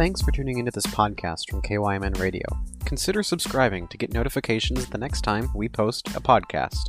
Thanks 0.00 0.22
for 0.22 0.32
tuning 0.32 0.56
into 0.56 0.70
this 0.70 0.86
podcast 0.86 1.50
from 1.50 1.60
KYMN 1.60 2.18
Radio. 2.18 2.46
Consider 2.86 3.22
subscribing 3.22 3.86
to 3.88 3.98
get 3.98 4.14
notifications 4.14 4.86
the 4.86 4.96
next 4.96 5.20
time 5.20 5.50
we 5.54 5.68
post 5.68 6.08
a 6.16 6.22
podcast. 6.22 6.88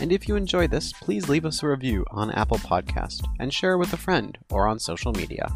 And 0.00 0.10
if 0.10 0.26
you 0.26 0.36
enjoy 0.36 0.66
this, 0.66 0.90
please 0.94 1.28
leave 1.28 1.44
us 1.44 1.62
a 1.62 1.68
review 1.68 2.06
on 2.12 2.30
Apple 2.30 2.56
Podcast 2.56 3.28
and 3.40 3.52
share 3.52 3.76
with 3.76 3.92
a 3.92 3.98
friend 3.98 4.38
or 4.50 4.66
on 4.66 4.78
social 4.78 5.12
media. 5.12 5.54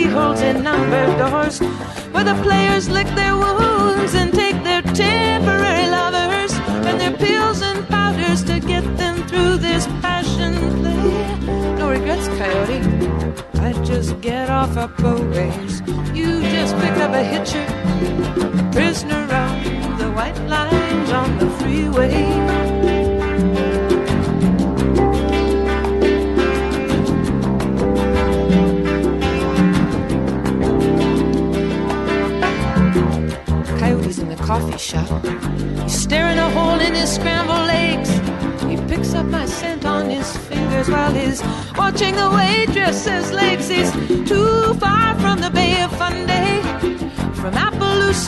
keyholes 0.00 0.40
and 0.40 0.64
numbered 0.64 1.18
doors 1.18 1.58
where 2.12 2.24
the 2.24 2.34
players 2.42 2.88
lick 2.88 3.06
their 3.08 3.39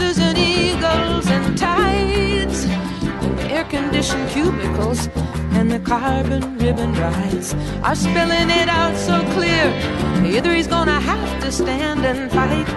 horses 0.02 0.18
and 0.18 0.38
eagles 0.38 1.26
and 1.28 1.56
tides, 1.56 2.64
and 2.64 3.38
the 3.38 3.44
air 3.50 3.64
conditioned 3.64 4.28
cubicles 4.30 5.08
and 5.52 5.70
the 5.70 5.78
carbon 5.80 6.58
ribbon 6.58 6.92
rides 6.94 7.54
are 7.82 7.94
spilling 7.94 8.50
it 8.50 8.68
out 8.68 8.96
so 8.96 9.22
clear. 9.34 9.66
Either 10.24 10.54
he's 10.54 10.66
gonna 10.66 11.00
have 11.00 11.42
to 11.42 11.52
stand 11.52 12.04
and 12.04 12.30
fight 12.30 12.68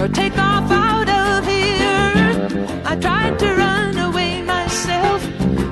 or 0.00 0.08
take 0.08 0.36
off 0.38 0.70
out 0.70 1.08
of 1.08 1.46
here. 1.46 2.82
I 2.84 2.96
tried 2.96 3.38
to 3.38 3.48
run 3.54 3.98
away 3.98 4.42
myself, 4.42 5.22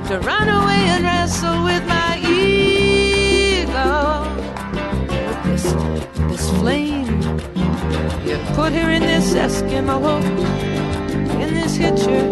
to 0.09 0.19
run 0.19 0.49
away 0.49 0.81
and 0.93 1.03
wrestle 1.03 1.63
with. 1.63 1.80
Put 8.61 8.73
her 8.73 8.91
in 8.91 9.01
this 9.01 9.33
Eskimo, 9.33 10.21
in 11.41 11.51
this 11.55 11.75
hitcher, 11.75 12.25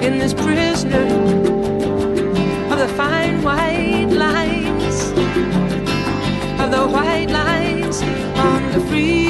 in 0.00 0.20
this 0.20 0.32
prisoner 0.32 1.08
of 2.70 2.78
the 2.78 2.86
fine 2.94 3.42
white 3.42 4.12
lines, 4.12 5.10
of 6.60 6.70
the 6.70 6.86
white 6.86 7.30
lines 7.30 8.00
on 8.00 8.62
the 8.70 8.80
free. 8.88 9.25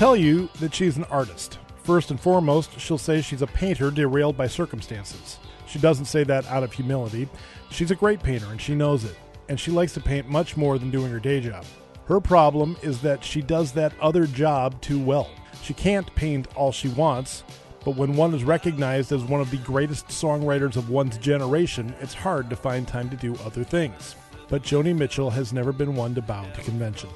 Tell 0.00 0.16
you 0.16 0.48
that 0.60 0.74
she's 0.74 0.96
an 0.96 1.04
artist. 1.10 1.58
First 1.82 2.10
and 2.10 2.18
foremost, 2.18 2.80
she'll 2.80 2.96
say 2.96 3.20
she's 3.20 3.42
a 3.42 3.46
painter 3.46 3.90
derailed 3.90 4.34
by 4.34 4.46
circumstances. 4.46 5.38
She 5.66 5.78
doesn't 5.78 6.06
say 6.06 6.24
that 6.24 6.46
out 6.46 6.62
of 6.62 6.72
humility. 6.72 7.28
She's 7.70 7.90
a 7.90 7.94
great 7.94 8.22
painter 8.22 8.46
and 8.46 8.58
she 8.58 8.74
knows 8.74 9.04
it, 9.04 9.14
and 9.50 9.60
she 9.60 9.70
likes 9.70 9.92
to 9.92 10.00
paint 10.00 10.26
much 10.26 10.56
more 10.56 10.78
than 10.78 10.90
doing 10.90 11.12
her 11.12 11.20
day 11.20 11.38
job. 11.40 11.66
Her 12.06 12.18
problem 12.18 12.78
is 12.80 13.02
that 13.02 13.22
she 13.22 13.42
does 13.42 13.72
that 13.72 13.92
other 14.00 14.26
job 14.26 14.80
too 14.80 14.98
well. 14.98 15.28
She 15.62 15.74
can't 15.74 16.14
paint 16.14 16.48
all 16.56 16.72
she 16.72 16.88
wants, 16.88 17.44
but 17.84 17.94
when 17.94 18.16
one 18.16 18.32
is 18.32 18.42
recognized 18.42 19.12
as 19.12 19.22
one 19.24 19.42
of 19.42 19.50
the 19.50 19.58
greatest 19.58 20.08
songwriters 20.08 20.76
of 20.76 20.88
one's 20.88 21.18
generation, 21.18 21.94
it's 22.00 22.14
hard 22.14 22.48
to 22.48 22.56
find 22.56 22.88
time 22.88 23.10
to 23.10 23.16
do 23.16 23.36
other 23.44 23.64
things. 23.64 24.14
But 24.48 24.62
Joni 24.62 24.96
Mitchell 24.96 25.28
has 25.28 25.52
never 25.52 25.72
been 25.72 25.94
one 25.94 26.14
to 26.14 26.22
bow 26.22 26.46
to 26.54 26.62
convention. 26.62 27.10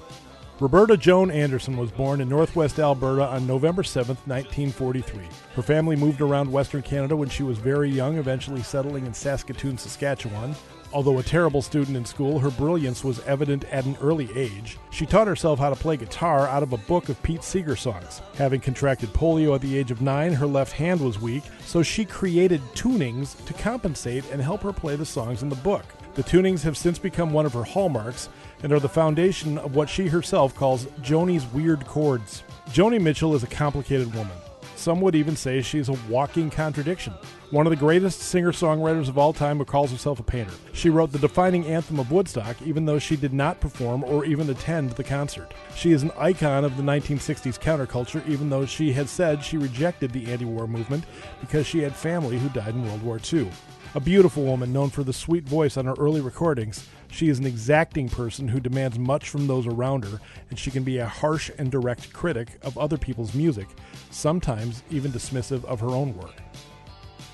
Roberta 0.61 0.97
Joan 0.97 1.33
Anderson 1.33 1.77
was 1.77 1.91
born 1.91 2.21
in 2.21 2.29
northwest 2.29 2.79
Alberta 2.79 3.25
on 3.25 3.45
November 3.45 3.83
7, 3.83 4.15
1943. 4.27 5.25
Her 5.57 5.63
family 5.63 5.97
moved 5.97 6.21
around 6.21 6.53
Western 6.53 6.81
Canada 6.81 7.17
when 7.17 7.29
she 7.29 7.43
was 7.43 7.59
very 7.59 7.91
young, 7.91 8.19
eventually 8.19 8.63
settling 8.63 9.05
in 9.05 9.13
Saskatoon, 9.13 9.77
Saskatchewan. 9.77 10.55
Although 10.93 11.19
a 11.19 11.25
terrible 11.25 11.61
student 11.61 11.97
in 11.97 12.05
school, 12.05 12.39
her 12.39 12.53
brilliance 12.53 13.03
was 13.03 13.19
evident 13.27 13.65
at 13.65 13.85
an 13.85 13.97
early 14.01 14.29
age. 14.37 14.79
She 14.91 15.07
taught 15.07 15.27
herself 15.27 15.59
how 15.59 15.71
to 15.71 15.77
play 15.77 15.97
guitar 15.97 16.47
out 16.47 16.63
of 16.63 16.73
a 16.73 16.79
book 16.79 17.09
of 17.09 17.21
Pete 17.25 17.43
Seeger 17.43 17.75
songs. 17.75 18.23
Having 18.37 18.61
contracted 18.61 19.09
polio 19.13 19.57
at 19.57 19.61
the 19.61 19.77
age 19.77 19.91
of 19.91 20.03
nine, 20.03 20.33
her 20.33 20.47
left 20.47 20.71
hand 20.71 21.01
was 21.01 21.21
weak, 21.21 21.43
so 21.65 21.83
she 21.83 22.05
created 22.05 22.61
tunings 22.77 23.45
to 23.47 23.55
compensate 23.55 24.25
and 24.31 24.41
help 24.41 24.61
her 24.61 24.73
play 24.73 24.95
the 24.95 25.05
songs 25.05 25.43
in 25.43 25.49
the 25.49 25.57
book. 25.57 25.85
The 26.15 26.23
tunings 26.23 26.63
have 26.63 26.77
since 26.77 26.97
become 26.97 27.33
one 27.33 27.45
of 27.45 27.55
her 27.55 27.65
hallmarks 27.65 28.29
and 28.65 28.73
are 28.73 28.81
the 28.81 28.89
foundation 28.89 29.59
of 29.59 29.77
what 29.77 29.91
she 29.91 30.09
herself 30.09 30.57
calls 30.57 30.87
Joni's 31.03 31.45
weird 31.53 31.87
chords. 31.87 32.43
Joni 32.71 32.99
Mitchell 32.99 33.35
is 33.35 33.43
a 33.43 33.47
complicated 33.47 34.13
woman. 34.15 34.37
Some 34.75 35.03
would 35.03 35.15
even 35.15 35.37
say 35.37 35.61
she's 35.61 35.91
a 35.91 35.99
walking 36.09 36.49
contradiction. 36.49 37.13
One 37.51 37.67
of 37.67 37.71
the 37.71 37.77
greatest 37.77 38.21
singer 38.21 38.53
songwriters 38.53 39.09
of 39.09 39.19
all 39.19 39.35
time 39.35 39.59
who 39.59 39.67
calls 39.67 39.93
herself 39.93 40.19
a 40.19 40.23
painter. 40.23 40.55
She 40.73 40.89
wrote 40.89 41.13
the 41.13 41.19
defining 41.19 41.67
anthem 41.67 42.01
of 42.01 42.11
Woodstock, 42.11 42.61
even 42.63 42.87
though 42.87 42.99
she 42.99 43.17
did 43.17 43.35
not 43.35 43.61
perform 43.61 44.03
or 44.03 44.25
even 44.25 44.49
attend 44.49 44.93
the 44.93 45.05
concert. 45.05 45.53
She 45.77 45.93
is 45.93 46.03
an 46.03 46.11
icon 46.19 46.65
of 46.65 46.79
the 46.79 46.83
1960s 46.83 47.61
counterculture, 47.61 48.27
even 48.27 48.49
though 48.49 48.65
she 48.65 48.95
had 48.95 49.11
said 49.11 49.45
she 49.45 49.59
rejected 49.59 50.11
the 50.11 50.33
anti 50.33 50.47
war 50.47 50.67
movement 50.67 51.05
because 51.41 51.67
she 51.67 51.81
had 51.81 51.95
family 51.95 52.39
who 52.39 52.49
died 52.49 52.75
in 52.75 52.87
World 52.87 53.03
War 53.03 53.21
II. 53.31 53.51
A 53.95 54.01
beautiful 54.01 54.43
woman 54.43 54.73
known 54.73 54.91
for 54.91 55.05
the 55.05 55.13
sweet 55.13 55.45
voice 55.45 55.77
on 55.77 55.85
her 55.85 55.95
early 55.99 56.21
recordings, 56.21 56.89
she 57.15 57.29
is 57.29 57.39
an 57.39 57.47
exacting 57.47 58.09
person 58.09 58.49
who 58.49 58.59
demands 58.59 58.99
much 58.99 59.29
from 59.29 59.47
those 59.47 59.69
around 59.69 60.05
her, 60.05 60.21
and 60.51 60.59
she 60.59 60.73
can 60.73 60.83
be 60.83 60.99
a 60.99 61.07
harsh 61.07 61.49
and 61.59 61.71
direct 61.71 62.13
critic 62.13 62.49
of 62.63 62.77
other 62.77 62.99
people's 62.99 63.35
music, 63.35 63.69
sometimes 64.11 64.83
even 64.91 65.13
dismissive 65.13 65.65
of 65.65 65.79
her 65.79 65.91
own 65.91 66.17
work. 66.17 66.35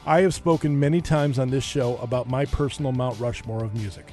I 0.04 0.20
have 0.20 0.34
spoken 0.34 0.78
many 0.78 1.00
times 1.00 1.38
on 1.38 1.48
this 1.48 1.64
show 1.64 1.96
about 1.96 2.28
my 2.28 2.44
personal 2.44 2.92
Mount 2.92 3.18
Rushmore 3.18 3.64
of 3.64 3.74
music. 3.74 4.12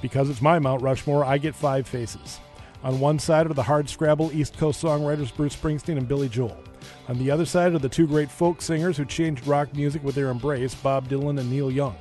Because 0.00 0.30
it's 0.30 0.40
my 0.40 0.58
Mount 0.58 0.80
Rushmore, 0.80 1.22
I 1.22 1.36
get 1.36 1.54
five 1.54 1.86
faces. 1.86 2.40
On 2.82 2.98
one 2.98 3.18
side 3.18 3.46
are 3.46 3.54
the 3.54 3.62
hard 3.62 3.90
scrabble 3.90 4.32
East 4.32 4.56
Coast 4.56 4.82
songwriters 4.82 5.34
Bruce 5.36 5.54
Springsteen 5.54 5.98
and 5.98 6.08
Billy 6.08 6.30
Joel. 6.30 6.56
On 7.08 7.18
the 7.18 7.30
other 7.30 7.44
side 7.44 7.74
are 7.74 7.78
the 7.78 7.90
two 7.90 8.06
great 8.06 8.30
folk 8.30 8.62
singers 8.62 8.96
who 8.96 9.04
changed 9.04 9.46
rock 9.46 9.74
music 9.76 10.02
with 10.02 10.14
their 10.14 10.30
embrace, 10.30 10.74
Bob 10.74 11.10
Dylan 11.10 11.38
and 11.38 11.50
Neil 11.50 11.70
Young. 11.70 11.96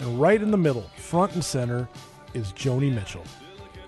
And 0.00 0.20
right 0.20 0.42
in 0.42 0.50
the 0.50 0.58
middle, 0.58 0.90
front 0.98 1.32
and 1.32 1.42
center, 1.42 1.88
is 2.36 2.52
Joni 2.52 2.92
Mitchell, 2.92 3.24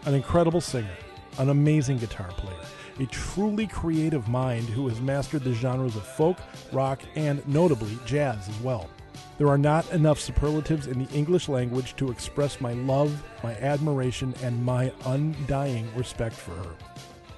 an 0.06 0.14
incredible 0.14 0.62
singer, 0.62 0.96
an 1.36 1.50
amazing 1.50 1.98
guitar 1.98 2.28
player, 2.28 2.56
a 2.98 3.04
truly 3.06 3.66
creative 3.66 4.26
mind 4.26 4.64
who 4.70 4.88
has 4.88 5.02
mastered 5.02 5.44
the 5.44 5.52
genres 5.52 5.96
of 5.96 6.06
folk, 6.06 6.38
rock, 6.72 7.02
and 7.14 7.46
notably 7.46 7.98
jazz 8.06 8.48
as 8.48 8.58
well. 8.60 8.88
There 9.36 9.48
are 9.48 9.58
not 9.58 9.92
enough 9.92 10.18
superlatives 10.18 10.86
in 10.86 10.98
the 10.98 11.14
English 11.14 11.50
language 11.50 11.94
to 11.96 12.10
express 12.10 12.58
my 12.58 12.72
love, 12.72 13.22
my 13.44 13.54
admiration, 13.56 14.34
and 14.42 14.64
my 14.64 14.92
undying 15.04 15.94
respect 15.94 16.34
for 16.34 16.52
her. 16.52 16.74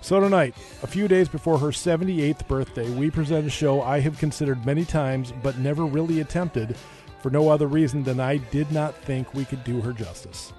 So, 0.02 0.20
tonight, 0.20 0.54
a 0.84 0.86
few 0.86 1.08
days 1.08 1.28
before 1.28 1.58
her 1.58 1.68
78th 1.68 2.46
birthday, 2.46 2.88
we 2.88 3.10
present 3.10 3.46
a 3.48 3.50
show 3.50 3.82
I 3.82 3.98
have 3.98 4.16
considered 4.16 4.64
many 4.64 4.84
times 4.84 5.32
but 5.42 5.58
never 5.58 5.84
really 5.84 6.20
attempted 6.20 6.76
for 7.20 7.30
no 7.30 7.48
other 7.48 7.66
reason 7.66 8.04
than 8.04 8.20
I 8.20 8.36
did 8.36 8.70
not 8.70 8.94
think 8.94 9.34
we 9.34 9.44
could 9.44 9.64
do 9.64 9.80
her 9.80 9.92
justice. 9.92 10.52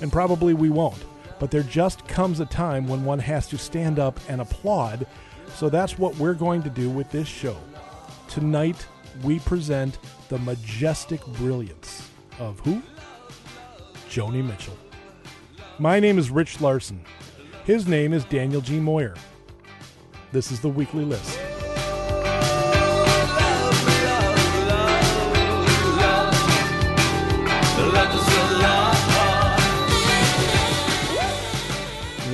And 0.00 0.12
probably 0.12 0.54
we 0.54 0.70
won't, 0.70 1.04
but 1.38 1.50
there 1.50 1.62
just 1.62 2.06
comes 2.06 2.40
a 2.40 2.46
time 2.46 2.86
when 2.86 3.04
one 3.04 3.18
has 3.18 3.46
to 3.48 3.58
stand 3.58 3.98
up 3.98 4.20
and 4.28 4.40
applaud, 4.40 5.06
so 5.54 5.68
that's 5.68 5.98
what 5.98 6.16
we're 6.16 6.34
going 6.34 6.62
to 6.62 6.70
do 6.70 6.90
with 6.90 7.10
this 7.10 7.28
show. 7.28 7.56
Tonight, 8.28 8.86
we 9.22 9.38
present 9.40 9.98
the 10.28 10.38
majestic 10.38 11.24
brilliance 11.26 12.08
of 12.38 12.60
who? 12.60 12.82
Joni 14.08 14.44
Mitchell. 14.44 14.76
My 15.78 16.00
name 16.00 16.18
is 16.18 16.30
Rich 16.30 16.60
Larson. 16.60 17.04
His 17.64 17.86
name 17.86 18.12
is 18.12 18.24
Daniel 18.24 18.60
G. 18.60 18.78
Moyer. 18.78 19.14
This 20.32 20.50
is 20.50 20.60
the 20.60 20.68
weekly 20.68 21.04
list. 21.04 21.38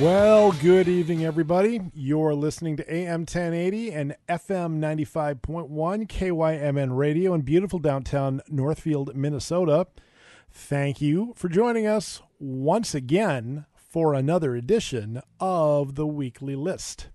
Well, 0.03 0.51
good 0.51 0.89
evening, 0.89 1.23
everybody. 1.23 1.79
You're 1.93 2.35
listening 2.35 2.75
to 2.75 2.93
AM 2.93 3.21
1080 3.21 3.93
and 3.93 4.17
FM 4.27 4.79
95.1 4.79 5.69
KYMN 6.09 6.97
Radio 6.97 7.33
in 7.33 7.39
beautiful 7.39 7.79
downtown 7.79 8.41
Northfield, 8.49 9.15
Minnesota. 9.15 9.87
Thank 10.51 10.99
you 10.99 11.31
for 11.37 11.47
joining 11.47 11.87
us 11.87 12.21
once 12.37 12.93
again 12.93 13.65
for 13.77 14.13
another 14.13 14.57
edition 14.57 15.21
of 15.39 15.95
the 15.95 16.05
weekly 16.05 16.57
list. 16.57 17.07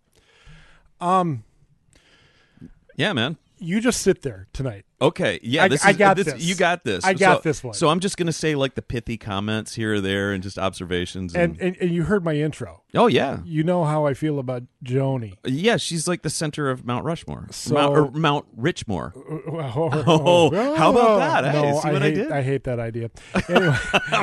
Um, 0.98 1.44
Yeah, 2.96 3.12
man. 3.12 3.36
You 3.60 3.80
just 3.80 4.02
sit 4.02 4.22
there 4.22 4.46
tonight. 4.52 4.84
Okay. 5.00 5.38
Yeah, 5.42 5.64
I- 5.64 5.68
this 5.68 5.84
I 5.84 5.90
is, 5.90 5.96
got 5.96 6.16
this, 6.16 6.26
this. 6.26 6.42
You 6.42 6.54
got 6.56 6.82
this. 6.84 7.04
I 7.04 7.14
got 7.14 7.38
So- 7.42 7.48
this 7.48 7.62
one. 7.62 7.74
So 7.74 7.88
I'm 7.88 8.00
just 8.00 8.16
gonna 8.16 8.32
say 8.32 8.54
like 8.54 8.74
the 8.74 8.82
pithy 8.82 9.16
comments 9.16 9.74
here 9.74 9.94
or 9.94 10.00
there 10.00 10.32
and 10.32 10.42
just 10.42 10.58
observations. 10.58 11.34
And, 11.34 11.52
And, 11.52 11.60
and 11.60 11.76
and 11.82 11.90
you 11.94 12.04
heard 12.04 12.24
my 12.24 12.34
intro. 12.34 12.82
oh 12.94 13.06
yeah, 13.06 13.38
You 13.44 13.62
know 13.62 13.84
how 13.84 14.06
I 14.06 14.14
feel 14.14 14.38
about 14.38 14.64
Joni. 14.84 15.34
yeah. 15.44 15.76
She's 15.76 16.08
like 16.08 16.22
the 16.22 16.30
center 16.30 16.70
of 16.70 16.84
Mount 16.84 17.04
Rushmore, 17.04 17.46
So- 17.50 17.74
Mount, 17.74 17.96
or 17.96 18.10
Mount 18.10 18.46
Richmore. 18.60 19.12
Oh. 19.48 19.90
oh, 20.52 20.74
how 20.76 20.90
about 20.90 21.18
that? 21.42 21.52
Hey, 21.54 21.62
no, 21.62 21.74
what 21.74 21.84
I 21.86 22.00
hate, 22.00 22.14
did? 22.14 22.32
I 22.32 22.42
hate 22.42 22.64
that 22.64 22.78
idea. 22.80 23.10
Anyway, 23.48 23.76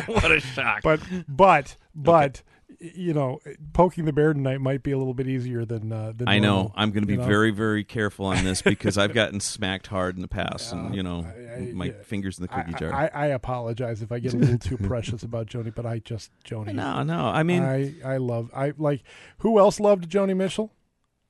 what 0.07 0.31
a 0.31 0.39
shock! 0.39 0.81
but 0.83 0.99
but 1.27 1.75
but 1.95 2.41
you 2.79 3.13
know, 3.13 3.39
poking 3.73 4.05
the 4.05 4.13
bear 4.13 4.33
tonight 4.33 4.61
might 4.61 4.83
be 4.83 4.91
a 4.91 4.97
little 4.97 5.13
bit 5.13 5.27
easier 5.27 5.65
than 5.65 5.91
uh, 5.91 6.13
than 6.15 6.27
I 6.27 6.39
know. 6.39 6.53
normal, 6.55 6.73
I'm 6.75 6.91
going 6.91 7.03
to 7.03 7.07
be 7.07 7.17
know? 7.17 7.25
very, 7.25 7.51
very 7.51 7.83
careful 7.83 8.25
on 8.27 8.43
this 8.43 8.61
because 8.61 8.97
I've 8.97 9.13
gotten 9.13 9.39
smacked 9.41 9.87
hard 9.87 10.15
in 10.15 10.21
the 10.21 10.27
past, 10.27 10.71
and 10.73 10.95
you 10.95 11.03
know, 11.03 11.25
I- 11.25 11.53
I- 11.55 11.71
my 11.73 11.85
yeah. 11.85 11.91
fingers 12.03 12.37
in 12.39 12.45
the 12.47 12.53
I, 12.53 12.61
cookie 12.63 12.73
jar. 12.79 12.93
I, 12.93 13.09
I 13.13 13.25
apologize 13.27 14.01
if 14.01 14.11
I 14.11 14.19
get 14.19 14.33
a 14.33 14.37
little 14.37 14.57
too 14.57 14.77
precious 14.87 15.23
about 15.23 15.47
Joni, 15.47 15.73
but 15.73 15.85
I 15.85 15.99
just 15.99 16.31
Joni. 16.43 16.73
no, 16.73 17.03
no. 17.03 17.25
I 17.27 17.43
mean, 17.43 17.63
I 17.63 17.95
I 18.03 18.17
love 18.17 18.51
I 18.55 18.73
like 18.77 19.03
who 19.39 19.59
else 19.59 19.79
loved 19.79 20.09
Joni 20.09 20.35
Mitchell? 20.35 20.71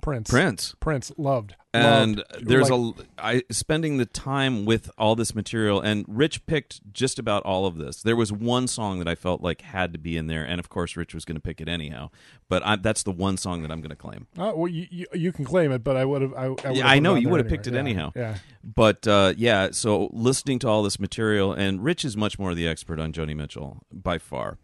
Prince. 0.06 0.30
Prince. 0.30 0.76
Prince 0.80 1.12
loved. 1.18 1.56
and 1.74 2.18
loved. 2.18 2.48
there's 2.48 2.70
Like, 2.70 2.96
a 3.20 3.24
I 3.26 3.44
spending 3.52 3.98
the 3.98 4.06
time 4.06 4.64
with 4.64 4.90
all 4.98 5.16
this 5.16 5.34
material 5.34 5.82
and 5.82 6.06
Rich 6.08 6.46
picked 6.46 6.94
just 6.94 7.18
about 7.20 7.44
all 7.44 7.66
of 7.66 7.78
this. 7.78 8.02
There 8.04 8.16
was 8.16 8.32
one 8.32 8.68
song 8.68 9.00
that 9.00 9.08
I 9.08 9.16
felt 9.16 9.42
like 9.42 9.62
had 9.62 9.92
to 9.94 10.00
be 10.00 10.16
in 10.16 10.28
there 10.28 10.44
and 10.44 10.60
of 10.60 10.70
course 10.70 10.96
Rich 10.96 11.14
was 11.16 11.26
going 11.26 11.36
to 11.36 11.42
pick 11.42 11.60
it 11.60 11.68
anyhow. 11.68 12.12
But 12.48 12.64
I, 12.64 12.76
that's 12.76 13.02
the 13.04 13.12
one 13.12 13.38
song 13.38 13.64
that 13.64 13.72
I'm 13.72 13.82
going 13.82 13.90
to 13.90 13.96
claim. 13.96 14.28
Oh, 14.38 14.56
well, 14.56 14.68
you, 14.68 14.86
you, 14.92 15.06
you 15.14 15.32
can 15.32 15.44
claim 15.44 15.72
it, 15.72 15.84
but 15.84 15.98
I 15.98 16.06
would 16.06 16.22
have. 16.22 16.34
I, 16.36 16.54
I, 16.64 16.72
Yeah, 16.72 16.88
I 16.88 17.00
know 17.00 17.16
you 17.16 17.28
would 17.30 17.40
have 17.40 17.48
anyway. 17.48 17.58
picked 17.58 17.68
it 17.68 17.74
Yeah, 17.74 17.80
anyhow. 17.80 18.12
Yeah. 18.16 18.38
But 18.64 19.08
uh, 19.08 19.34
yeah, 19.36 19.70
so 19.72 20.10
listening 20.14 20.60
to 20.60 20.68
all 20.68 20.84
this 20.84 21.00
material 21.00 21.52
and 21.52 21.84
Rich 21.84 22.06
is 22.06 22.16
much 22.16 22.38
more 22.38 22.54
the 22.54 22.68
expert 22.68 23.00
on 23.00 23.12
Joni 23.12 23.36
Mitchell 23.36 23.82
by 23.92 24.20
far. 24.20 24.60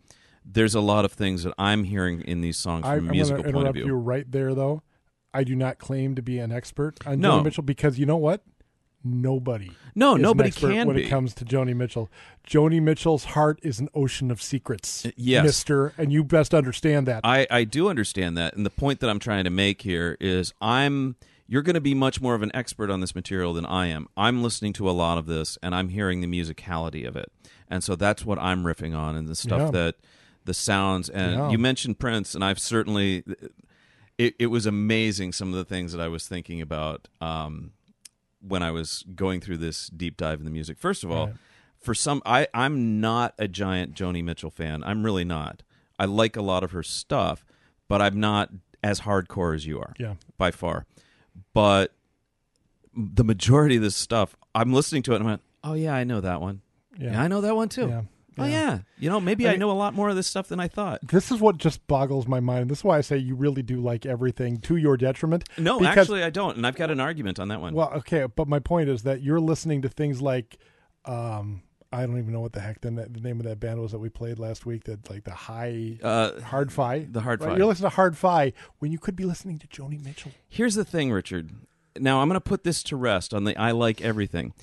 There's 0.45 0.73
a 0.75 0.81
lot 0.81 1.05
of 1.05 1.11
things 1.13 1.43
that 1.43 1.53
I'm 1.57 1.83
hearing 1.83 2.21
in 2.21 2.41
these 2.41 2.57
songs 2.57 2.85
I, 2.85 2.95
from 2.97 3.05
I'm 3.07 3.11
musical 3.11 3.43
going 3.43 3.53
to 3.53 3.57
point 3.59 3.67
of 3.67 3.75
interrupt 3.75 3.85
view. 3.85 3.85
you 3.85 3.95
right 3.95 4.31
there, 4.31 4.55
though. 4.55 4.81
I 5.33 5.43
do 5.43 5.55
not 5.55 5.79
claim 5.79 6.15
to 6.15 6.21
be 6.21 6.39
an 6.39 6.51
expert 6.51 6.97
on 7.05 7.19
No. 7.19 7.39
Joni 7.39 7.43
Mitchell 7.45 7.63
because 7.63 7.97
you 7.99 8.05
know 8.05 8.17
what? 8.17 8.43
Nobody. 9.03 9.71
No, 9.95 10.15
nobody 10.15 10.51
can 10.51 10.85
when 10.87 10.95
be. 10.95 11.05
it 11.05 11.09
comes 11.09 11.33
to 11.35 11.45
Joni 11.45 11.75
Mitchell. 11.75 12.07
Joni 12.47 12.79
Mitchell's 12.79 13.23
heart 13.25 13.59
is 13.63 13.79
an 13.79 13.89
ocean 13.95 14.29
of 14.29 14.39
secrets, 14.41 15.07
yes. 15.15 15.43
Mister, 15.43 15.93
and 15.97 16.11
you 16.13 16.23
best 16.23 16.53
understand 16.53 17.07
that. 17.07 17.21
I, 17.23 17.47
I 17.49 17.63
do 17.63 17.89
understand 17.89 18.37
that. 18.37 18.55
And 18.55 18.63
the 18.63 18.69
point 18.69 18.99
that 18.99 19.09
I'm 19.09 19.17
trying 19.17 19.45
to 19.45 19.49
make 19.49 19.81
here 19.81 20.17
is 20.19 20.53
I'm 20.61 21.15
you're 21.47 21.63
going 21.63 21.73
to 21.73 21.81
be 21.81 21.95
much 21.95 22.21
more 22.21 22.35
of 22.35 22.43
an 22.43 22.51
expert 22.53 22.91
on 22.91 23.01
this 23.01 23.15
material 23.15 23.53
than 23.53 23.65
I 23.65 23.87
am. 23.87 24.07
I'm 24.15 24.43
listening 24.43 24.71
to 24.73 24.87
a 24.89 24.91
lot 24.91 25.17
of 25.17 25.25
this 25.25 25.57
and 25.63 25.73
I'm 25.73 25.89
hearing 25.89 26.21
the 26.21 26.27
musicality 26.27 27.05
of 27.07 27.15
it. 27.17 27.31
And 27.69 27.83
so 27.83 27.95
that's 27.95 28.23
what 28.23 28.37
I'm 28.39 28.63
riffing 28.63 28.95
on 28.95 29.15
and 29.15 29.27
the 29.27 29.35
stuff 29.35 29.61
Yeah. 29.61 29.71
that 29.71 29.95
the 30.45 30.53
sounds 30.53 31.09
and 31.09 31.33
Yeah. 31.33 31.49
you 31.49 31.57
mentioned 31.57 31.97
Prince 31.99 32.35
and 32.35 32.43
I've 32.45 32.59
certainly 32.59 33.23
it, 34.21 34.35
it 34.39 34.47
was 34.47 34.65
amazing 34.65 35.31
some 35.33 35.49
of 35.49 35.55
the 35.55 35.65
things 35.65 35.91
that 35.93 36.01
I 36.01 36.07
was 36.07 36.27
thinking 36.27 36.61
about 36.61 37.07
um, 37.19 37.71
when 38.41 38.61
I 38.63 38.71
was 38.71 39.03
going 39.15 39.41
through 39.41 39.57
this 39.57 39.87
deep 39.87 40.17
dive 40.17 40.39
in 40.39 40.45
the 40.45 40.51
music. 40.51 40.77
First 40.77 41.03
of 41.03 41.11
all, 41.11 41.27
Right. 41.27 41.35
for 41.79 41.93
some, 41.93 42.21
I 42.25 42.47
I'm 42.53 42.99
not 43.01 43.33
a 43.39 43.47
giant 43.47 43.93
Joni 43.95 44.23
Mitchell 44.23 44.51
fan. 44.51 44.83
I'm 44.83 45.03
really 45.03 45.23
not. 45.25 45.63
I 45.97 46.05
like 46.05 46.35
a 46.35 46.41
lot 46.41 46.63
of 46.63 46.71
her 46.71 46.83
stuff, 46.83 47.45
but 47.87 48.01
I'm 48.01 48.19
not 48.19 48.49
as 48.83 49.01
hardcore 49.01 49.53
as 49.55 49.65
you 49.65 49.79
are. 49.79 49.93
Yeah. 49.99 50.15
by 50.37 50.51
far. 50.51 50.85
But 51.53 51.93
the 52.95 53.23
majority 53.23 53.75
of 53.77 53.81
this 53.83 53.95
stuff, 53.95 54.35
I'm 54.53 54.73
listening 54.73 55.03
to 55.03 55.13
it 55.13 55.17
and 55.17 55.23
I'm 55.25 55.31
like, 55.33 55.39
oh 55.63 55.73
yeah, 55.73 55.93
I 55.95 56.03
know 56.03 56.19
that 56.21 56.41
one. 56.41 56.61
Yeah. 56.97 57.11
Yeah, 57.13 57.21
I 57.23 57.27
know 57.27 57.41
that 57.41 57.55
one 57.55 57.69
too. 57.69 57.87
Yeah. 57.87 58.01
Oh 58.43 58.47
Yeah. 58.47 58.79
you 58.99 59.09
know 59.09 59.19
maybe 59.19 59.45
I 59.47 59.49
I, 59.49 59.53
mean- 59.53 59.59
know 59.61 59.71
a 59.71 59.73
lot 59.73 59.93
more 59.93 60.09
of 60.09 60.15
this 60.15 60.27
stuff 60.27 60.47
than 60.47 60.59
I 60.59 60.67
thought. 60.67 60.99
This 61.07 61.31
is 61.31 61.39
what 61.39 61.57
just 61.57 61.85
boggles 61.87 62.27
my 62.27 62.39
mind. 62.39 62.69
This 62.69 62.79
is 62.79 62.83
why 62.83 62.97
I 62.97 63.01
say 63.01 63.17
you 63.17 63.35
really 63.35 63.61
do 63.63 63.79
like 63.81 64.05
everything 64.05 64.57
to 64.61 64.75
your 64.75 64.97
detriment. 64.97 65.47
No, 65.57 65.79
Because- 65.79 65.97
actually 65.97 66.23
I 66.23 66.29
don't, 66.29 66.57
and 66.57 66.65
I've 66.67 66.75
got 66.75 66.91
an 66.91 66.99
argument 66.99 67.39
on 67.39 67.47
that 67.49 67.61
one. 67.61 67.73
Well, 67.73 67.91
okay, 67.97 68.25
but 68.25 68.47
my 68.47 68.59
point 68.59 68.89
is 68.89 69.03
that 69.03 69.21
you're 69.21 69.39
listening 69.39 69.81
to 69.83 69.89
things 69.89 70.21
like, 70.21 70.57
um, 71.05 71.63
I 71.93 72.05
don't 72.05 72.17
even 72.17 72.31
know 72.31 72.39
what 72.39 72.53
the 72.53 72.61
heck 72.61 72.79
the, 72.79 72.89
the 72.89 73.19
name 73.19 73.39
of 73.41 73.45
that 73.45 73.59
band 73.59 73.81
was 73.81 73.91
that 73.91 73.99
we 73.99 74.07
played 74.07 74.39
last 74.39 74.65
week. 74.65 74.85
That 74.85 75.09
like 75.09 75.25
the 75.25 75.31
high 75.31 75.97
uh, 76.01 76.39
hard 76.39 76.71
fi, 76.71 76.99
the 76.99 77.19
Hard 77.19 77.41
Right? 77.41 77.49
Fi. 77.51 77.57
You're 77.57 77.65
listening 77.65 77.89
to 77.89 77.95
hard 77.95 78.15
fi 78.17 78.53
when 78.79 78.93
you 78.93 78.97
could 78.97 79.15
be 79.17 79.25
listening 79.25 79.59
to 79.59 79.67
Joni 79.67 80.01
Mitchell. 80.01 80.31
Here's 80.47 80.75
the 80.75 80.85
thing, 80.85 81.11
Richard. 81.11 81.49
Now 81.99 82.21
I'm 82.21 82.29
going 82.29 82.35
to 82.39 82.41
put 82.41 82.63
this 82.63 82.81
to 82.83 82.95
rest 82.95 83.33
on 83.33 83.43
the 83.43 83.57
I 83.57 83.71
like 83.71 83.99
everything. 83.99 84.53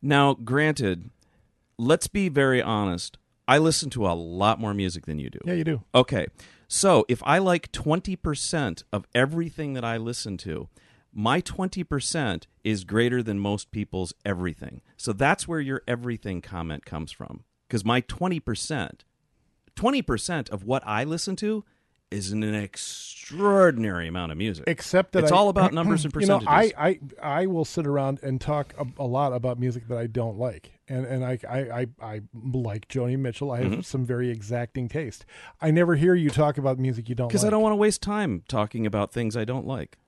Now, 0.00 0.32
granted, 0.32 1.10
let's 1.76 2.06
be 2.06 2.30
very 2.30 2.62
honest. 2.62 3.18
I 3.48 3.58
listen 3.58 3.88
to 3.90 4.06
a 4.06 4.12
lot 4.12 4.60
more 4.60 4.74
music 4.74 5.06
than 5.06 5.18
you 5.18 5.30
do. 5.30 5.38
Yeah, 5.44 5.54
you 5.54 5.64
do. 5.64 5.82
Okay. 5.94 6.26
So 6.68 7.06
if 7.08 7.22
I 7.24 7.38
like 7.38 7.72
20% 7.72 8.82
of 8.92 9.06
everything 9.14 9.72
that 9.72 9.84
I 9.84 9.96
listen 9.96 10.36
to, 10.38 10.68
my 11.14 11.40
20% 11.40 12.44
is 12.62 12.84
greater 12.84 13.22
than 13.22 13.38
most 13.38 13.70
people's 13.70 14.12
everything. 14.24 14.82
So 14.98 15.14
that's 15.14 15.48
where 15.48 15.60
your 15.60 15.82
everything 15.88 16.42
comment 16.42 16.84
comes 16.84 17.10
from. 17.10 17.44
Because 17.66 17.84
my 17.86 18.02
20%, 18.02 19.00
20% 19.76 20.50
of 20.50 20.64
what 20.64 20.82
I 20.86 21.04
listen 21.04 21.34
to 21.36 21.64
is 22.10 22.32
an 22.32 22.42
extraordinary 22.42 24.08
amount 24.08 24.32
of 24.32 24.38
music. 24.38 24.64
Except 24.66 25.12
that 25.12 25.24
It's 25.24 25.32
I- 25.32 25.36
all 25.36 25.48
about 25.48 25.72
numbers 25.74 26.04
and 26.04 26.14
You 26.14 26.26
know, 26.26 26.38
percentages. 26.38 26.74
I, 26.78 26.98
I 27.22 27.40
I 27.40 27.46
will 27.46 27.64
sit 27.64 27.86
around 27.86 28.20
and 28.22 28.40
talk 28.40 28.74
a, 28.78 28.86
a 29.02 29.06
lot 29.06 29.32
about 29.32 29.58
music 29.58 29.88
that 29.88 29.98
I 29.98 30.06
don't 30.06 30.38
like, 30.38 30.77
and 30.88 31.04
and 31.06 31.24
I 31.24 31.38
I 31.48 31.58
I, 31.58 31.86
I 32.00 32.20
like 32.42 32.88
Joni 32.88 33.18
Mitchell. 33.18 33.50
I 33.50 33.58
have 33.62 33.72
Mm-hmm. 33.72 33.80
some 33.82 34.04
very 34.06 34.30
exacting 34.30 34.88
taste. 34.88 35.24
I 35.60 35.70
never 35.70 35.94
hear 35.96 36.14
you 36.14 36.30
talk 36.30 36.58
about 36.58 36.78
music 36.78 37.08
you 37.08 37.14
don't 37.14 37.26
like. 37.26 37.30
Because 37.30 37.42
like. 37.42 37.48
I 37.48 37.50
don't 37.50 37.62
want 37.62 37.72
to 37.72 37.76
waste 37.76 38.02
time 38.02 38.42
talking 38.48 38.86
about 38.86 39.12
things 39.12 39.36
I 39.36 39.44
don't 39.44 39.66
like. 39.66 39.98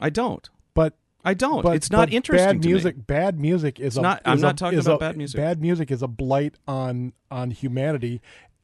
I 0.00 0.10
don't. 0.10 0.48
But 0.74 0.96
I 1.24 1.34
don't. 1.34 1.62
but 1.62 1.74
it's 1.76 1.90
not 1.90 2.12
interesting 2.12 2.60
Bad 2.60 2.64
music. 2.64 3.06
Bad 3.06 3.40
music 3.40 3.80
is 3.80 3.96
a. 3.96 4.02
not- 4.02 4.22
I'm 4.24 4.40
not 4.40 4.54
a- 4.54 4.56
talking 4.56 4.78
about 4.78 4.94
a- 4.96 4.98
bad 4.98 5.16
music. 5.16 5.36
Bad 5.38 5.60
music 5.60 5.90
is 5.90 6.02
a 6.02 6.08
blight 6.08 6.54
on 6.68 7.12
on 7.30 7.50
humanity, 7.50 8.20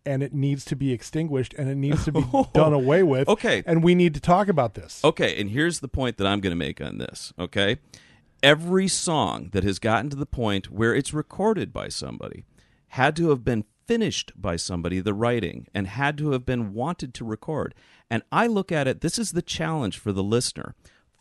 and 0.07 0.23
it 0.23 0.33
needs 0.33 0.65
to 0.67 0.77
be 0.77 0.93
extinguished, 0.93 1.53
and 1.55 1.69
it 1.69 1.75
needs 1.75 2.05
to 2.05 2.13
be 2.13 2.25
done 2.55 2.73
away 2.73 3.03
with. 3.03 3.29
Okay. 3.29 3.65
and 3.67 3.83
we 3.83 3.95
need 3.97 4.15
to 4.15 4.21
talk 4.21 4.47
about 4.49 4.75
this. 4.75 5.05
Okay, 5.05 5.39
and 5.41 5.51
here's 5.51 5.81
the 5.81 5.89
point 5.89 6.17
that 6.19 6.27
I'm 6.29 6.41
going 6.41 6.53
to 6.53 6.57
make 6.57 6.81
on 6.81 6.99
this, 6.99 7.33
okay? 7.39 7.79
Every 8.45 8.89
song 8.89 9.49
that 9.53 9.65
has 9.65 9.79
gotten 9.79 10.11
to 10.11 10.17
the 10.17 10.27
point 10.27 10.71
where 10.71 10.95
it's 10.95 11.15
recorded 11.15 11.73
by 11.73 11.89
somebody 11.89 12.45
had 12.89 13.17
to 13.17 13.31
have 13.31 13.43
been 13.43 13.65
finished 13.87 14.33
by 14.37 14.57
somebody, 14.57 15.01
the 15.01 15.15
writing, 15.15 15.67
and 15.73 15.87
had 15.87 16.19
to 16.19 16.33
have 16.33 16.45
been 16.45 16.75
wanted 16.75 17.15
to 17.15 17.25
record. 17.25 17.75
And 18.11 18.23
I 18.31 18.47
look 18.47 18.71
at 18.71 18.87
it, 18.87 19.01
this 19.01 19.19
is 19.19 19.33
the 19.33 19.41
challenge 19.41 19.97
for 19.97 20.13
the 20.13 20.23
listener. 20.23 20.75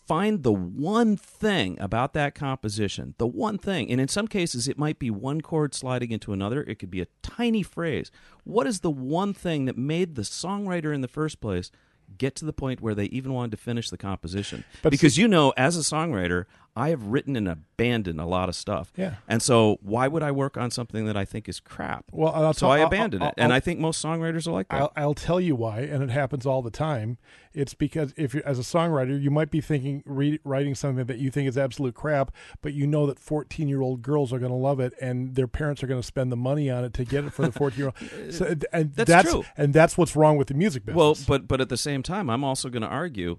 Find 0.05 0.43
the 0.43 0.51
one 0.51 1.15
thing 1.15 1.77
about 1.79 2.11
that 2.11 2.35
composition, 2.35 3.15
the 3.17 3.25
one 3.25 3.57
thing. 3.57 3.89
And 3.89 4.01
in 4.01 4.09
some 4.09 4.27
cases, 4.27 4.67
it 4.67 4.77
might 4.77 4.99
be 4.99 5.09
one 5.09 5.39
chord 5.39 5.73
sliding 5.73 6.11
into 6.11 6.33
another. 6.33 6.61
It 6.63 6.77
could 6.77 6.91
be 6.91 6.99
a 6.99 7.07
tiny 7.21 7.63
phrase. 7.63 8.11
What 8.43 8.67
is 8.67 8.81
the 8.81 8.91
one 8.91 9.33
thing 9.33 9.63
that 9.63 9.77
made 9.77 10.15
the 10.15 10.23
songwriter 10.23 10.93
in 10.93 10.99
the 10.99 11.07
first 11.07 11.39
place 11.39 11.71
get 12.17 12.35
to 12.35 12.43
the 12.43 12.51
point 12.51 12.81
where 12.81 12.93
they 12.93 13.05
even 13.05 13.31
wanted 13.31 13.51
to 13.51 13.63
finish 13.63 13.89
the 13.89 13.97
composition? 13.97 14.65
But 14.81 14.91
because 14.91 15.17
you 15.17 15.29
know, 15.29 15.53
as 15.55 15.77
a 15.77 15.79
songwriter, 15.79 16.47
I 16.75 16.89
have 16.89 17.05
written 17.05 17.35
and 17.35 17.47
abandoned 17.47 18.19
a 18.19 18.25
lot 18.25 18.49
of 18.49 18.55
stuff. 18.55 18.91
Yeah. 18.97 19.15
And 19.27 19.43
so, 19.43 19.77
why 19.83 20.07
would 20.07 20.23
I 20.23 20.31
work 20.31 20.57
on 20.57 20.71
something 20.71 21.05
that 21.05 21.15
I 21.15 21.23
think 21.23 21.47
is 21.47 21.59
crap? 21.59 22.05
Well, 22.11 22.33
and 22.33 22.45
I'll 22.45 22.53
so 22.53 22.61
tell- 22.61 22.71
I 22.71 22.79
I'll- 22.79 22.87
abandoned 22.87 23.21
I'll- 23.23 23.29
it, 23.29 23.35
and 23.37 23.51
I'll- 23.53 23.57
I 23.57 23.59
think 23.59 23.79
most 23.79 24.03
songwriters 24.03 24.47
are 24.47 24.51
like 24.51 24.69
that. 24.69 24.81
I'll, 24.81 24.91
I'll 24.95 25.13
tell 25.13 25.39
you 25.39 25.55
why, 25.55 25.81
and 25.81 26.01
it 26.01 26.09
happens 26.09 26.47
all 26.47 26.63
the 26.63 26.71
time. 26.71 27.19
It's 27.53 27.75
because 27.75 28.11
if 28.17 28.33
you're 28.33 28.43
as 28.47 28.57
a 28.57 28.63
songwriter, 28.63 29.21
you 29.21 29.29
might 29.29 29.51
be 29.51 29.61
thinking 29.61 30.01
re- 30.07 30.39
writing 30.43 30.73
something 30.73 31.05
that 31.05 31.19
you 31.19 31.29
think 31.29 31.47
is 31.47 31.59
absolute 31.59 31.93
crap, 31.93 32.31
but 32.63 32.73
you 32.73 32.87
know 32.87 33.05
that 33.05 33.19
14 33.19 33.67
year 33.67 33.81
old 33.81 34.01
girls 34.01 34.33
are 34.33 34.39
going 34.39 34.51
to 34.51 34.57
love 34.57 34.79
it, 34.79 34.93
and 34.99 35.35
their 35.35 35.47
parents 35.47 35.83
are 35.83 35.87
going 35.87 36.01
to 36.01 36.07
spend 36.07 36.31
the 36.31 36.35
money 36.35 36.71
on 36.71 36.83
it 36.83 36.93
to 36.95 37.05
get 37.05 37.23
it 37.23 37.33
for 37.33 37.43
the 37.43 37.51
14 37.59 37.77
year 37.77 37.87
old. 37.93 38.33
So, 38.33 38.55
and 38.73 38.93
That's 38.95 39.07
that's 39.07 39.29
true. 39.31 39.43
and 39.57 39.73
that's 39.75 39.95
what's 39.95 40.15
wrong 40.15 40.37
with 40.37 40.47
the 40.47 40.55
music 40.55 40.85
business. 40.87 40.97
Well, 40.97 41.17
but 41.27 41.47
but 41.47 41.61
at 41.61 41.69
the 41.69 41.77
same 41.77 42.01
time, 42.01 42.31
I'm 42.31 42.43
also 42.43 42.69
going 42.69 42.81
to 42.81 42.87
argue. 42.87 43.37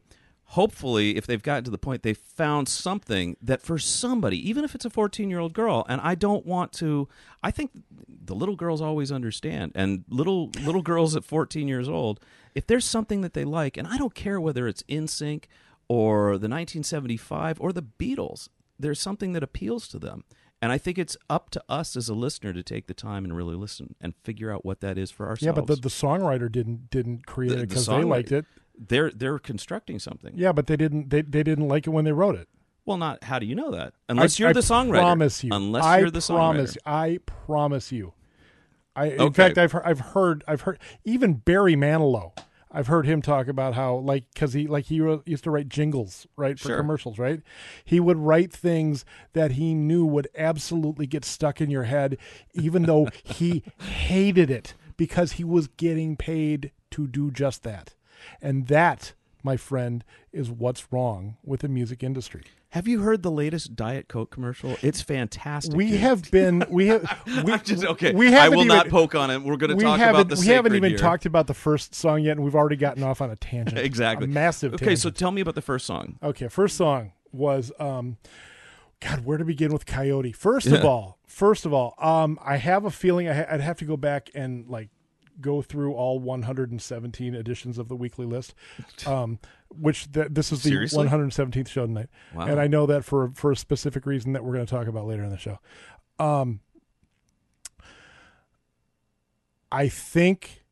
Hopefully, 0.49 1.17
if 1.17 1.27
they've 1.27 1.43
gotten 1.43 1.65
to 1.65 1.71
the 1.71 1.79
point, 1.79 2.03
they've 2.03 2.17
found 2.19 2.69
something 2.69 3.37
that 3.43 3.63
for 3.63 3.79
somebody, 3.79 4.37
even 4.49 4.63
if 4.65 4.75
it's 4.75 4.85
a 4.85 4.91
14 4.91 5.31
year 5.31 5.39
old 5.41 5.53
girl, 5.55 5.85
and 5.89 6.01
I 6.03 6.15
don't 6.15 6.45
want 6.47 6.73
to. 6.75 7.09
I 7.43 7.51
think 7.51 7.71
the 8.07 8.35
little 8.35 8.55
girls 8.57 8.81
always 8.81 9.11
understand, 9.11 9.73
and 9.75 10.05
little 10.09 10.51
little 10.63 10.83
girls 10.83 11.17
at 11.17 11.25
14 11.25 11.67
years 11.67 11.89
old, 11.89 12.21
if 12.55 12.67
there's 12.67 12.85
something 12.85 13.23
that 13.23 13.33
they 13.35 13.45
like, 13.45 13.77
and 13.77 13.89
I 13.89 13.97
don't 13.97 14.15
care 14.15 14.41
whether 14.41 14.69
it's 14.69 14.83
NSYNC 14.85 15.45
or 15.89 16.33
the 16.39 16.49
1975 16.49 17.61
or 17.61 17.73
the 17.73 17.83
Beatles, 17.83 18.49
there's 18.79 19.01
something 19.01 19.33
that 19.33 19.43
appeals 19.43 19.89
to 19.89 19.99
them. 19.99 20.25
And 20.63 20.73
I 20.73 20.79
think 20.79 20.99
it's 20.99 21.17
up 21.29 21.51
to 21.51 21.63
us 21.69 21.95
as 21.97 22.09
a 22.09 22.15
listener 22.15 22.53
to 22.55 22.63
take 22.63 22.87
the 22.87 22.95
time 22.95 23.25
and 23.25 23.37
really 23.37 23.55
listen 23.55 23.97
and 24.01 24.15
figure 24.23 24.51
out 24.51 24.65
what 24.65 24.81
that 24.81 24.97
is 24.97 25.11
for 25.11 25.27
ourselves. 25.29 25.43
yeah, 25.45 25.53
but 25.53 25.67
the, 25.67 25.77
the 25.77 25.89
songwriter 25.91 26.51
didn't 26.51 26.91
didn't 26.91 27.27
create 27.27 27.49
The- 27.51 27.55
it 27.57 27.61
the 27.61 27.67
because 27.67 27.87
they 27.87 28.03
liked 28.03 28.33
it. 28.33 28.47
They're 28.78 29.11
they're 29.11 29.38
constructing 29.38 29.99
something. 29.99 30.33
Yeah, 30.37 30.52
but 30.52 30.66
they 30.66 30.76
didn't 30.76 31.11
they, 31.11 31.23
they 31.23 31.43
didn't 31.43 31.69
like 31.69 31.87
it 31.87 31.90
when 31.90 32.04
they 32.04 32.12
wrote 32.12 32.35
it. 32.37 32.49
Well, 32.87 32.97
not 32.99 33.25
how 33.25 33.38
do 33.38 33.47
you 33.47 33.54
know 33.54 33.71
that? 33.71 33.95
Unless 34.09 34.38
I- 34.38 34.43
you're 34.43 34.50
I 34.50 34.52
the 34.54 34.61
songwriter. 34.61 35.00
Promise 35.00 35.45
you. 35.45 35.50
Unless 35.52 35.85
I 35.85 35.99
you're 36.00 36.11
the 36.11 36.21
promise, 36.21 36.76
songwriter. 36.76 36.78
I 36.87 37.19
promise 37.26 37.93
you. 37.93 38.12
I 38.97 39.07
in 39.07 39.21
Okay. 39.21 39.35
fact 39.35 39.59
I've 39.59 39.73
heard, 39.73 39.83
I've 39.87 40.00
heard 40.00 40.45
I've 40.47 40.61
heard 40.62 40.78
even 41.04 41.35
Barry 41.35 41.75
Manilow. 41.76 42.33
I've 42.76 42.88
heard 42.88 43.07
him 43.07 43.23
talk 43.23 43.47
about 43.47 43.75
how 43.75 43.95
like 43.97 44.25
because 44.35 44.52
he 44.52 44.66
like 44.66 44.87
he 44.87 45.00
wrote- 45.00 45.26
used 45.28 45.45
to 45.45 45.50
write 45.52 45.69
jingles 45.69 46.26
right 46.37 46.59
for 46.59 46.69
Sure. 46.69 46.76
commercials 46.76 47.19
right. 47.19 47.40
He 47.85 48.00
would 48.00 48.19
write 48.19 48.52
things 48.52 49.04
that 49.33 49.52
he 49.52 49.75
knew 49.75 50.04
would 50.04 50.26
absolutely 50.37 51.07
get 51.07 51.25
stuck 51.25 51.61
in 51.61 51.71
your 51.71 51.85
head, 51.85 52.19
even 52.52 52.83
though 52.83 53.07
he 53.23 53.62
hated 53.81 54.50
it 54.50 54.75
because 54.97 55.33
he 55.33 55.45
was 55.45 55.69
getting 55.69 56.16
paid 56.16 56.73
to 56.90 57.07
do 57.07 57.31
just 57.31 57.62
that, 57.62 57.94
and 58.40 58.66
that. 58.69 59.14
My 59.47 59.59
friend, 59.59 60.02
is 60.33 60.50
what's 60.50 60.90
wrong 60.90 61.37
with 61.45 61.61
the 61.61 61.69
music 61.69 62.02
industry. 62.02 62.45
Have 62.71 62.88
you 62.88 63.02
heard 63.02 63.23
the 63.23 63.31
latest 63.31 63.76
Diet 63.76 64.09
Coke 64.09 64.33
commercial? 64.33 64.76
It's 64.83 65.00
fantastic. 65.00 65.76
We 65.76 65.90
dude. 65.90 66.00
have 66.00 66.31
been 66.33 66.64
we 66.69 66.88
have 66.88 67.23
we, 67.45 67.57
just 67.59 67.85
okay. 67.85 68.12
We 68.12 68.26
I 68.26 68.31
haven't 68.31 68.59
will 68.59 68.64
even, 68.64 68.76
not 68.76 68.88
poke 68.88 69.14
on 69.14 69.31
it. 69.31 69.43
We're 69.43 69.57
going 69.57 69.78
to 69.78 69.85
talk 69.85 70.00
about 70.00 70.28
the 70.28 70.37
we 70.40 70.47
haven't 70.49 70.75
even 70.75 70.90
here. 70.90 70.99
talked 70.99 71.25
about 71.25 71.47
the 71.47 71.54
first 71.54 71.95
song 71.95 72.23
yet, 72.23 72.33
and 72.33 72.45
we've 72.45 72.57
already 72.57 72.75
gotten 72.75 73.04
off 73.04 73.21
on 73.21 73.31
a 73.31 73.37
tangent. 73.37 73.78
exactly 73.85 74.25
a 74.25 74.28
massive. 74.28 74.75
Okay, 74.75 74.97
so 74.97 75.09
tell 75.09 75.31
me 75.31 75.40
about 75.40 75.54
the 75.54 75.62
first 75.62 75.87
song. 75.87 76.19
okay, 76.21 76.49
first 76.49 76.76
song 76.76 77.12
was 77.31 77.71
um, 77.78 78.16
God, 78.99 79.25
where 79.25 79.38
to 79.38 79.45
begin 79.45 79.73
with 79.73 79.87
Coyote? 79.87 80.33
First 80.33 80.66
of 80.66 80.85
all, 80.85 81.19
first 81.28 81.66
of 81.66 81.73
all, 81.73 81.95
um, 81.99 82.40
I 82.43 82.57
have 82.57 82.85
a 82.85 82.90
feeling 82.90 83.28
I 83.28 83.35
ha- 83.35 83.47
I'd 83.50 83.61
have 83.61 83.78
to 83.78 83.85
go 83.85 83.97
back 83.97 84.31
and 84.35 84.69
like 84.69 84.88
go 85.41 85.62
through 85.62 85.95
all 85.95 86.19
117 86.21 87.35
editions 87.35 87.79
of 87.79 87.88
the 87.88 87.97
weekly 87.97 88.26
list, 88.26 88.55
um, 89.07 89.38
which 89.69 90.11
th- 90.12 90.29
this 90.31 90.53
is 90.53 90.62
the 90.62 90.71
Seriously? 90.71 91.07
117th 91.07 91.69
show 91.69 91.87
tonight, 91.87 92.09
Wow. 92.35 92.47
and 92.47 92.61
I 92.61 92.67
know 92.67 92.87
that 92.87 93.05
for 93.05 93.31
for 93.35 93.53
a 93.53 93.57
specific 93.57 94.07
reason 94.07 94.33
that 94.35 94.45
we're 94.45 94.55
going 94.55 94.67
to 94.67 94.71
talk 94.71 94.87
about 94.87 95.07
later 95.07 95.25
in 95.25 95.31
the 95.31 95.38
show. 95.38 95.59
Um, 96.19 96.61
I 99.73 99.88
think 99.88 100.64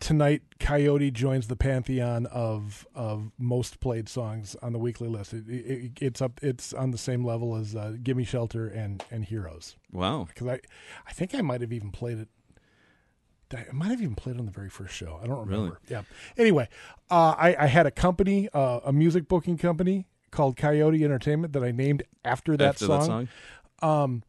tonight 0.00 0.42
Coyote 0.58 1.10
joins 1.10 1.46
the 1.46 1.56
pantheon 1.56 2.26
of 2.26 2.86
of 2.94 3.30
most 3.38 3.78
played 3.80 4.08
songs 4.08 4.56
on 4.62 4.72
the 4.72 4.78
weekly 4.78 5.08
list. 5.08 5.32
It, 5.32 5.48
it, 5.48 5.92
it's 6.00 6.20
up. 6.20 6.40
It's 6.42 6.72
on 6.72 6.90
the 6.90 6.98
same 6.98 7.24
level 7.24 7.54
as 7.56 7.76
uh, 7.76 7.94
"Gimme 8.02 8.24
Shelter" 8.24 8.66
and 8.66 9.04
and 9.10 9.24
"Heroes." 9.24 9.76
Wow. 9.92 10.24
Because 10.28 10.46
I, 10.48 10.60
I 11.06 11.12
think 11.12 11.34
I 11.34 11.42
might 11.42 11.60
have 11.60 11.72
even 11.72 11.90
played 11.92 12.18
it. 12.18 12.28
I 13.54 13.64
might 13.72 13.88
have 13.90 14.00
even 14.02 14.14
played 14.14 14.38
on 14.38 14.46
the 14.46 14.52
very 14.52 14.68
first 14.68 14.94
show. 14.94 15.18
I 15.22 15.26
don't 15.26 15.40
remember. 15.48 15.78
Yeah. 15.88 16.02
Anyway, 16.36 16.68
uh, 17.10 17.34
I, 17.38 17.56
I 17.58 17.66
had 17.66 17.86
a 17.86 17.90
company, 17.90 18.48
uh, 18.52 18.80
a 18.84 18.92
music 18.92 19.26
booking 19.28 19.56
company 19.56 20.06
called 20.30 20.56
Coyote 20.56 21.02
Entertainment 21.04 21.52
that 21.54 21.64
I 21.64 21.70
named 21.70 22.02
after 22.24 22.56
that 22.58 22.68
After 22.74 22.86
song. 22.86 22.98
that 22.98 23.06
song. 23.06 23.28
Um, 23.80 24.22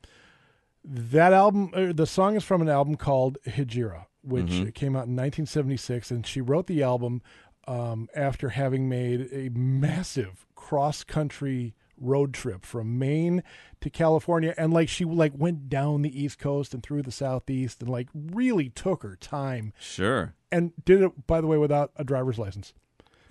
that 0.85 1.33
album, 1.33 1.71
uh, 1.73 1.91
the 1.93 2.05
song 2.07 2.35
is 2.35 2.43
from 2.43 2.61
an 2.61 2.69
album 2.69 2.95
called 2.95 3.37
Hejira, 3.45 4.05
which 4.21 4.45
Mhm. 4.47 4.73
came 4.73 4.95
out 4.95 5.07
in 5.07 5.15
1976, 5.15 6.09
and 6.11 6.25
she 6.25 6.39
wrote 6.41 6.67
the 6.67 6.81
album 6.83 7.21
um, 7.67 8.09
after 8.15 8.49
having 8.49 8.89
made 8.89 9.27
a 9.31 9.49
massive 9.49 10.47
cross 10.55 11.03
country 11.03 11.75
road 11.99 12.33
trip 12.33 12.65
from 12.65 12.97
Maine 12.99 13.43
to 13.81 13.89
California 13.89 14.53
and 14.57 14.73
like 14.73 14.89
she 14.89 15.05
like 15.05 15.33
went 15.35 15.69
down 15.69 16.01
the 16.01 16.21
east 16.21 16.39
coast 16.39 16.73
and 16.73 16.81
through 16.83 17.01
the 17.03 17.11
southeast 17.11 17.81
and 17.81 17.89
like 17.89 18.07
really 18.13 18.69
took 18.69 19.03
her 19.03 19.15
time 19.15 19.73
Sure. 19.79 20.33
and 20.51 20.73
did 20.85 21.01
it 21.01 21.27
by 21.27 21.41
the 21.41 21.47
way 21.47 21.57
without 21.57 21.91
a 21.95 22.03
driver's 22.03 22.37
license. 22.37 22.73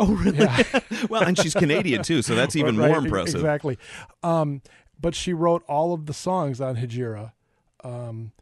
Oh, 0.00 0.12
really? 0.14 0.46
well, 1.10 1.22
and 1.22 1.36
she's 1.36 1.54
Canadian 1.54 2.02
too, 2.02 2.22
so 2.22 2.34
that's 2.34 2.54
even 2.56 2.76
Right, 2.76 2.88
more 2.88 2.98
impressive. 2.98 3.36
Exactly. 3.40 3.78
Um, 4.22 4.62
but 5.00 5.14
she 5.14 5.32
wrote 5.32 5.64
all 5.68 5.92
of 5.92 6.06
the 6.06 6.14
songs 6.14 6.60
on 6.60 6.76
Hejira. 6.76 7.32
Um, 7.82 8.32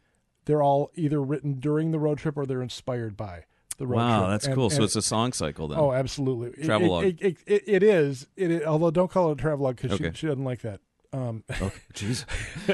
they're 0.45 0.63
all 0.63 0.91
either 0.95 1.21
written 1.21 1.59
during 1.59 1.91
the 1.91 1.99
road 1.99 2.19
trip 2.19 2.37
or 2.37 2.45
they're 2.45 2.61
inspired 2.61 3.17
by 3.17 3.45
the 3.77 3.87
road 3.87 3.97
trip. 3.97 4.07
Wow, 4.07 4.27
that's 4.29 4.45
And- 4.47 4.55
cool. 4.55 4.69
so 4.69 4.83
it's 4.83 4.95
a 4.95 5.01
song 5.01 5.33
cycle 5.33 5.67
then. 5.67 5.79
oh, 5.79 5.91
absolutely. 5.93 6.63
Travelogue. 6.65 7.05
It, 7.05 7.21
it, 7.21 7.37
it, 7.45 7.63
it 7.67 7.83
is. 7.83 8.27
It. 8.35 8.63
Although 8.63 8.91
don't 8.91 9.09
call 9.11 9.29
it 9.29 9.33
a 9.33 9.41
travelogue 9.41 9.75
because 9.77 9.93
Okay. 9.93 10.11
she, 10.11 10.17
she 10.17 10.27
doesn't 10.27 10.43
like 10.43 10.61
that. 10.61 10.79
Um, 11.13 11.45
Okay, 11.49 11.71
jeez. 11.93 12.25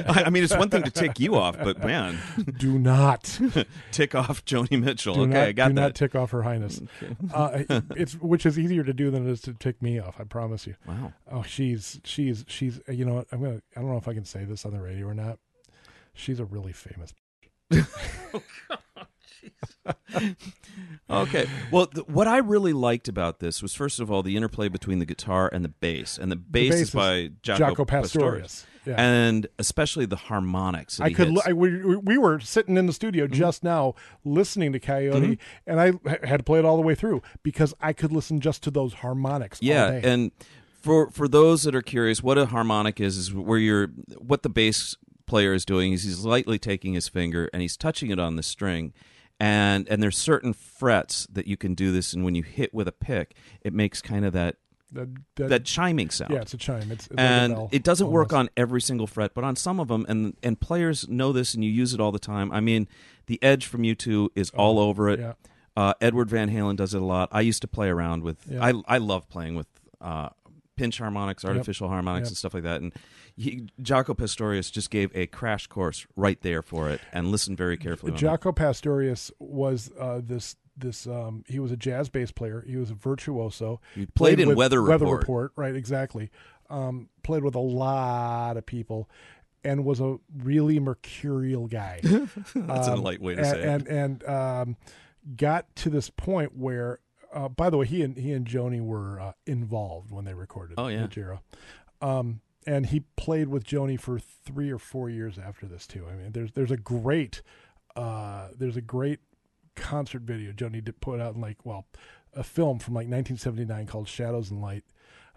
I, 0.07 0.23
I 0.23 0.29
mean, 0.31 0.43
it's 0.43 0.57
one 0.57 0.69
thing 0.71 0.81
to 0.81 0.89
tick 0.89 1.19
you 1.19 1.35
off, 1.35 1.55
but 1.63 1.83
man, 1.85 2.17
do 2.57 2.79
not. 2.79 3.39
tick 3.91 4.15
off 4.15 4.43
Joni 4.43 4.81
Mitchell. 4.81 5.13
Do 5.13 5.21
okay, 5.21 5.29
not, 5.33 5.43
I 5.47 5.51
got 5.51 5.63
that. 5.65 5.69
do 5.69 5.75
that. 5.75 5.81
not 5.81 5.95
tick 5.95 6.15
off 6.15 6.31
Her 6.31 6.41
Highness. 6.41 6.81
Uh, 7.31 7.63
it's 7.95 8.13
which 8.15 8.47
is 8.47 8.57
easier 8.57 8.83
to 8.83 8.91
do 8.91 9.11
than 9.11 9.27
it 9.27 9.31
is 9.31 9.39
to 9.41 9.53
tick 9.53 9.83
me 9.83 9.99
off. 9.99 10.19
I 10.19 10.23
promise 10.23 10.65
you. 10.65 10.73
wow. 10.87 11.13
Oh, 11.31 11.43
she's 11.43 12.01
she's 12.05 12.43
she's. 12.47 12.81
You 12.89 13.05
know 13.05 13.13
what? 13.13 13.27
I'm 13.31 13.39
gonna. 13.39 13.61
I 13.77 13.81
don't 13.81 13.91
know 13.91 13.97
if 13.97 14.07
I 14.07 14.15
can 14.15 14.25
say 14.25 14.45
this 14.45 14.65
on 14.65 14.71
the 14.71 14.81
radio 14.81 15.05
or 15.07 15.13
not. 15.13 15.37
She's 16.15 16.39
a 16.39 16.45
really 16.45 16.73
famous. 16.73 17.13
Okay. 21.09 21.45
Well, 21.69 21.85
th- 21.87 22.07
what 22.07 22.27
I 22.27 22.37
really 22.37 22.73
liked 22.73 23.07
about 23.07 23.39
this 23.39 23.61
was 23.61 23.73
first 23.75 23.99
of 23.99 24.09
all 24.09 24.23
the 24.23 24.35
interplay 24.35 24.67
between 24.69 24.99
the 24.99 25.05
guitar 25.05 25.49
and 25.51 25.63
the 25.63 25.69
bass, 25.69 26.17
and 26.17 26.31
the 26.31 26.35
bass, 26.35 26.69
bass 26.71 26.75
is 26.75 26.87
is 26.89 26.91
by 26.95 27.29
Jaco, 27.43 27.57
Jaco 27.75 27.87
Pastorius. 27.87 28.07
Pastorius. 28.07 28.65
Yeah. 28.85 28.95
and 28.97 29.47
especially 29.59 30.05
the 30.05 30.15
harmonics. 30.15 30.97
that 30.97 31.03
I 31.05 31.09
he 31.09 31.13
could. 31.15 31.27
hits. 31.29 31.45
li- 31.45 31.51
I, 31.51 31.53
we, 31.53 31.95
we 31.97 32.17
were 32.17 32.39
sitting 32.39 32.75
in 32.77 32.85
the 32.85 32.93
studio 32.93 33.25
Mm-hmm. 33.25 33.35
just 33.35 33.63
now 33.63 33.95
listening 34.25 34.73
to 34.73 34.79
Coyote, 34.79 35.37
and 35.67 35.79
I 35.79 35.87
h- 35.89 36.19
had 36.23 36.37
to 36.37 36.43
play 36.43 36.59
it 36.59 36.65
all 36.65 36.75
the 36.77 36.81
way 36.83 36.95
through 36.95 37.21
because 37.43 37.73
I 37.79 37.93
could 37.93 38.11
listen 38.11 38.39
just 38.39 38.63
to 38.63 38.71
those 38.71 38.95
harmonics. 38.95 39.59
Yeah, 39.61 39.99
and 40.03 40.31
for 40.81 41.11
for 41.11 41.27
those 41.27 41.63
that 41.63 41.75
are 41.75 41.81
curious, 41.83 42.23
what 42.23 42.37
a 42.37 42.47
harmonic 42.47 42.99
is 42.99 43.17
is 43.17 43.33
where 43.33 43.59
you're 43.59 43.87
what 44.17 44.41
the 44.43 44.49
bass 44.49 44.97
player 45.27 45.53
is 45.53 45.63
doing 45.63 45.93
is 45.93 46.03
he's 46.03 46.25
lightly 46.25 46.57
taking 46.59 46.93
his 46.93 47.07
finger 47.07 47.49
and 47.53 47.61
he's 47.61 47.77
touching 47.77 48.09
it 48.09 48.19
on 48.19 48.35
the 48.35 48.43
string. 48.43 48.93
And 49.43 49.89
and 49.89 50.01
there's 50.01 50.17
certain 50.17 50.53
frets 50.53 51.27
that 51.31 51.47
you 51.47 51.57
can 51.57 51.73
do 51.73 51.91
this, 51.91 52.13
and 52.13 52.23
when 52.23 52.33
you 52.35 52.43
hit 52.43 52.73
with 52.73 52.87
a 52.87 52.91
pick, 52.93 53.35
it 53.61 53.73
makes 53.73 54.01
kind 54.01 54.23
of 54.25 54.33
that 54.33 54.55
that, 54.93 55.09
that, 55.35 55.49
that 55.49 55.65
chiming 55.65 56.09
sound. 56.11 56.33
yeah, 56.33 56.41
it's 56.41 56.53
a 56.53 56.57
chime. 56.57 56.91
It's, 56.91 57.07
it's 57.07 57.09
like 57.09 57.19
and 57.19 57.53
bell, 57.53 57.69
it 57.71 57.83
doesn't 57.83 58.09
work 58.09 58.31
on 58.31 58.49
every 58.55 58.79
single 58.79 59.07
fret, 59.07 59.33
but 59.33 59.43
on 59.43 59.55
some 59.55 59.79
of 59.79 59.87
them, 59.89 60.05
and 60.07 60.35
and 60.43 60.59
players 60.59 61.07
know 61.09 61.31
this, 61.31 61.53
and 61.53 61.63
you 61.63 61.69
use 61.69 61.93
it 61.93 61.99
all 61.99 62.11
the 62.11 62.19
time. 62.19 62.51
I 62.51 62.61
mean, 62.61 62.87
the 63.25 63.41
Edge 63.43 63.65
from 63.65 63.81
U2 63.81 64.29
is 64.35 64.49
all 64.51 64.79
over 64.79 65.09
it. 65.09 65.19
yeah. 65.19 65.33
Uh, 65.75 65.93
Edward 65.99 66.29
Van 66.29 66.51
Halen 66.51 66.75
does 66.75 66.93
it 66.93 67.01
a 67.01 67.05
lot. 67.05 67.29
I 67.31 67.41
used 67.41 67.61
to 67.63 67.67
play 67.67 67.89
around 67.89 68.23
with. 68.23 68.37
Yeah. 68.47 68.63
I 68.63 68.73
I 68.87 68.97
love 68.99 69.27
playing 69.27 69.55
with 69.55 69.67
uh, 69.99 70.29
pinch 70.75 70.97
harmonics, 70.97 71.43
artificial 71.45 71.87
harmonics, 71.89 72.25
Yep. 72.25 72.31
and 72.31 72.37
stuff 72.37 72.53
like 72.53 72.63
that. 72.63 72.81
And 72.81 72.93
he, 73.35 73.67
Jaco 73.81 74.17
Pastorius 74.17 74.69
just 74.71 74.89
gave 74.89 75.11
a 75.15 75.27
crash 75.27 75.67
course 75.67 76.05
right 76.15 76.39
there 76.41 76.61
for 76.61 76.89
it, 76.89 77.01
and 77.11 77.27
listened 77.29 77.57
very 77.57 77.77
carefully. 77.77 78.11
Jaco 78.13 78.55
Pastorius 78.55 79.31
was 79.39 79.91
uh, 79.99 80.21
this 80.23 80.55
this 80.75 81.05
um, 81.05 81.43
he 81.47 81.59
was 81.59 81.71
a 81.71 81.77
jazz 81.77 82.09
bass 82.09 82.31
player. 82.31 82.63
He 82.67 82.77
was 82.77 82.89
a 82.91 82.95
virtuoso. 82.95 83.79
He 83.95 84.05
played 84.07 84.39
in 84.39 84.47
with 84.49 84.57
Weather 84.57 84.81
Weather 84.81 85.05
Report. 85.05 85.19
Report, 85.21 85.51
right? 85.55 85.75
Exactly. 85.75 86.31
Um, 86.69 87.09
played 87.23 87.43
with 87.43 87.53
a 87.55 87.59
lot 87.59 88.57
of 88.57 88.65
people, 88.65 89.07
and 89.63 89.85
was 89.85 89.99
a 89.99 90.17
really 90.35 90.79
mercurial 90.79 91.67
guy. 91.67 91.99
That's 92.55 92.87
a 92.87 92.93
Um, 92.93 93.03
light 93.03 93.21
way 93.21 93.35
to 93.35 93.41
and, 93.41 93.47
say 93.49 93.61
it. 93.61 93.65
and, 93.67 93.87
and 93.87 94.23
um, 94.27 94.77
got 95.35 95.73
to 95.77 95.89
this 95.91 96.09
point 96.09 96.57
where, 96.57 96.99
uh, 97.33 97.49
by 97.49 97.69
the 97.69 97.77
way, 97.77 97.85
he 97.85 98.01
and 98.01 98.17
he 98.17 98.31
and 98.31 98.47
Joni 98.47 98.81
were 98.81 99.19
uh, 99.19 99.31
involved 99.45 100.11
when 100.11 100.25
they 100.25 100.33
recorded. 100.33 100.75
Oh, 100.77 100.87
yeah. 100.87 101.07
Um, 102.01 102.41
and 102.65 102.85
he 102.85 103.01
played 103.15 103.49
with 103.49 103.63
Joni 103.63 103.99
for 103.99 104.19
three 104.19 104.71
or 104.71 104.79
four 104.79 105.09
years 105.09 105.37
after 105.37 105.65
this 105.65 105.87
too. 105.87 106.05
I 106.09 106.15
mean, 106.15 106.31
there's 106.31 106.51
there's 106.53 106.71
a 106.71 106.77
great 106.77 107.41
uh, 107.95 108.49
there's 108.57 108.77
a 108.77 108.81
great 108.81 109.19
concert 109.75 110.21
video 110.21 110.51
Joni 110.51 110.83
did 110.83 111.01
put 111.01 111.19
out 111.19 111.35
in 111.35 111.41
like 111.41 111.57
well 111.63 111.85
a 112.35 112.43
film 112.43 112.79
from 112.79 112.93
like 112.93 113.07
1979 113.07 113.87
called 113.87 114.07
Shadows 114.07 114.51
and 114.51 114.61
Light. 114.61 114.83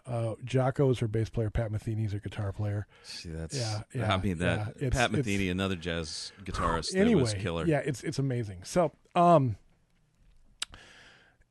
Uh, 0.07 0.37
Jaco 0.45 0.93
is 0.93 1.01
her 1.01 1.09
bass 1.09 1.29
player. 1.29 1.51
Pat 1.51 1.73
Metheny's 1.73 2.13
her 2.13 2.21
guitar 2.21 2.53
player. 2.53 2.87
See, 3.03 3.31
that's 3.31 3.57
Yeah, 3.59 3.81
yeah, 3.93 4.15
I 4.15 4.19
mean 4.19 4.39
that 4.39 4.75
yeah. 4.81 4.91
Pat 4.91 5.11
Metheny, 5.11 5.51
another 5.51 5.75
jazz 5.75 6.33
guitarist, 6.45 6.93
that 6.93 7.13
was 7.17 7.35
killer. 7.35 7.67
Yeah, 7.67 7.83
it's 7.85 8.05
it's 8.05 8.19
amazing. 8.19 8.61
So, 8.63 8.93
um, 9.17 9.57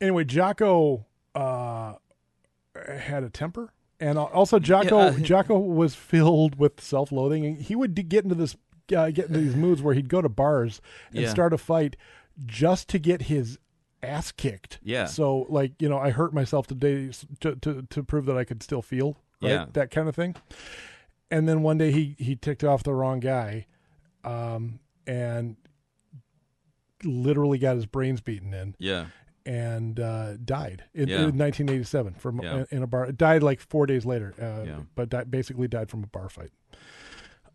anyway, 0.06 0.24
Jaco 0.24 1.06
uh 1.34 1.94
had 2.98 3.24
a 3.24 3.30
temper, 3.30 3.74
and 4.00 4.18
also 4.18 4.60
Jaco 4.60 4.92
Yeah, 4.92 4.96
uh, 4.98 5.44
Jaco 5.44 5.66
was 5.66 5.96
filled 5.96 6.58
with 6.58 6.82
self-loathing, 6.82 7.46
and 7.46 7.58
he 7.58 7.76
would 7.76 7.96
get 8.10 8.24
into 8.24 8.36
this 8.36 8.56
uh, 8.96 9.10
get 9.10 9.28
into 9.28 9.40
these 9.40 9.56
moods 9.56 9.82
where 9.82 9.94
he'd 9.96 10.10
go 10.10 10.22
to 10.22 10.30
bars 10.30 10.82
and 11.12 11.22
Yeah. 11.24 11.30
start 11.30 11.54
a 11.54 11.58
fight 11.58 11.96
just 12.46 12.88
to 12.90 13.00
get 13.00 13.24
his 13.24 13.58
ass 14.04 14.32
kicked. 14.32 14.80
Yeah. 14.84 15.06
So, 15.06 15.46
like 15.50 15.82
you 15.82 15.90
know, 15.90 15.98
I 15.98 16.12
hurt 16.12 16.34
myself 16.34 16.68
today 16.68 17.12
to 17.40 17.56
to, 17.56 17.82
to 17.90 18.04
prove 18.04 18.26
that 18.26 18.38
I 18.38 18.44
could 18.44 18.62
still 18.62 18.82
feel. 18.82 19.18
Right? 19.42 19.50
Yeah. 19.52 19.66
That 19.74 19.90
kind 19.92 20.08
of 20.08 20.16
thing. 20.16 20.36
And 21.32 21.48
then 21.50 21.64
one 21.64 21.78
day 21.78 21.92
he 21.92 22.16
he 22.20 22.36
ticked 22.36 22.64
off 22.64 22.84
the 22.84 22.94
wrong 22.94 23.20
guy, 23.20 23.66
um, 24.24 24.80
and 25.08 25.56
literally 27.04 27.58
got 27.58 27.76
his 27.76 27.86
brains 27.86 28.22
beaten 28.22 28.54
in 28.54 28.76
yeah. 28.80 29.08
And 29.46 30.00
uh, 30.00 30.38
died 30.38 30.84
in, 30.94 31.08
Yeah. 31.08 31.16
in 31.28 31.38
1987 31.38 32.16
from 32.16 32.42
Yeah. 32.42 32.66
in, 32.72 32.82
a 32.84 32.88
bar. 32.88 33.12
Died 33.12 33.44
like 33.44 33.60
four 33.60 33.86
days 33.86 34.06
later, 34.06 34.34
uh, 34.42 34.66
Yeah. 34.66 34.80
but 34.96 35.10
di- 35.10 35.24
basically 35.26 35.68
died 35.68 35.90
from 35.90 36.04
a 36.04 36.08
bar 36.08 36.30
fight. 36.30 36.52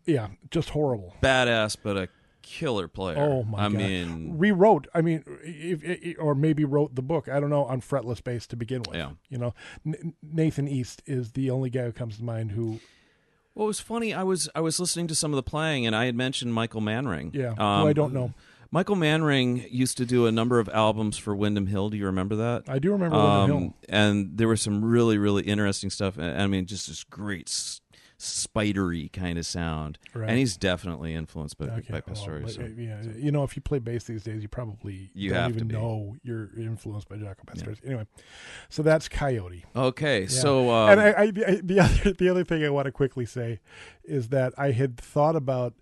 Yeah, 0.07 0.29
just 0.51 0.71
horrible. 0.71 1.15
Badass, 1.23 1.77
but 1.83 1.97
a 1.97 2.09
killer 2.43 2.89
player. 2.89 3.17
Oh 3.19 3.43
my 3.45 3.59
I 3.59 3.63
god! 3.65 3.73
mean, 3.75 4.39
rewrote. 4.39 4.87
I 4.95 5.03
mean, 5.03 5.23
if, 5.45 5.85
if, 5.85 6.17
or 6.19 6.35
maybe 6.35 6.65
wrote 6.65 6.95
the 6.95 7.03
book. 7.03 7.29
I 7.29 7.39
don't 7.39 7.51
know 7.51 7.65
on 7.65 7.81
fretless 7.81 8.23
bass 8.25 8.47
to 8.49 8.57
begin 8.57 8.83
with. 8.89 8.97
Yeah. 8.97 9.11
You 9.29 9.39
know, 9.39 9.55
N- 9.87 10.15
Nathan 10.23 10.67
East 10.67 11.03
is 11.07 11.33
the 11.33 11.51
only 11.51 11.71
guy 11.71 11.83
who 11.85 11.93
comes 11.93 12.17
to 12.17 12.25
mind 12.25 12.53
who. 12.53 12.81
Well, 13.55 13.67
it 13.67 13.69
was 13.69 13.81
funny. 13.81 14.15
I 14.15 14.23
was 14.23 14.49
I 14.55 14.61
was 14.61 14.81
listening 14.81 15.07
to 15.09 15.15
some 15.15 15.33
of 15.33 15.37
the 15.37 15.43
playing, 15.43 15.87
and 15.87 15.95
I 15.95 16.07
had 16.07 16.15
mentioned 16.15 16.55
Michael 16.55 16.81
Manring. 16.81 17.33
Yeah, 17.35 17.55
who 17.55 17.63
Um, 17.63 17.87
I 17.87 17.93
don't 17.93 18.15
know. 18.15 18.33
Michael 18.73 18.97
Manring 18.97 19.67
used 19.71 19.97
to 19.99 20.07
do 20.07 20.27
a 20.27 20.33
number 20.33 20.59
of 20.61 20.69
albums 20.69 21.19
for 21.19 21.35
Windham 21.35 21.67
Hill. 21.67 21.91
Do 21.91 21.97
you 21.97 22.07
remember 22.07 22.37
that? 22.37 22.65
I 22.69 22.79
do 22.79 22.93
remember 22.93 23.17
Windham 23.17 23.41
Um, 23.41 23.51
Hill. 23.63 23.75
and 23.89 24.37
there 24.39 24.49
was 24.49 24.63
some 24.63 24.85
really 24.85 25.19
really 25.19 25.43
interesting 25.43 25.91
stuff. 25.91 26.19
I 26.19 26.47
mean, 26.47 26.67
just 26.67 26.87
this 26.87 27.03
great 27.03 27.49
s- 27.49 27.81
spidery 28.17 29.09
kind 29.09 29.39
of 29.39 29.47
sound. 29.47 29.99
Right. 30.15 30.29
And 30.29 30.39
he's 30.39 30.57
definitely 30.59 31.15
influenced 31.15 31.57
by, 31.57 31.65
Okay, 31.67 31.91
by 31.91 32.03
well, 32.07 32.15
so. 32.15 32.63
uh, 32.63 32.67
yeah, 32.77 33.01
you 33.17 33.33
know, 33.33 33.45
if 33.45 33.57
you 33.57 33.63
play 33.63 33.79
bass 33.79 34.05
these 34.05 34.23
days, 34.23 34.43
you 34.43 34.49
probably 34.49 35.11
You 35.15 35.31
don't 35.31 35.55
even 35.55 35.69
know 35.69 36.17
you're 36.23 36.51
influenced 36.57 37.09
by 37.09 37.17
Jaco 37.17 37.47
Pastorius. 37.47 37.81
Anyway, 37.85 38.07
so 38.69 38.83
that's 38.83 39.09
Coyote. 39.09 39.65
Okay, 39.75 40.23
Yeah. 40.23 40.29
so 40.29 40.71
um, 40.71 40.91
and 40.91 41.01
I, 41.01 41.09
I, 41.11 41.23
I, 41.23 41.61
the 41.65 41.81
other 41.83 42.13
the 42.13 42.29
other 42.29 42.45
thing 42.45 42.63
I 42.65 42.69
want 42.69 42.85
to 42.87 42.93
quickly 42.93 43.25
say 43.27 43.59
is 44.05 44.29
that 44.29 44.53
I 44.59 44.73
had 44.73 44.97
thought 44.99 45.35
about 45.35 45.75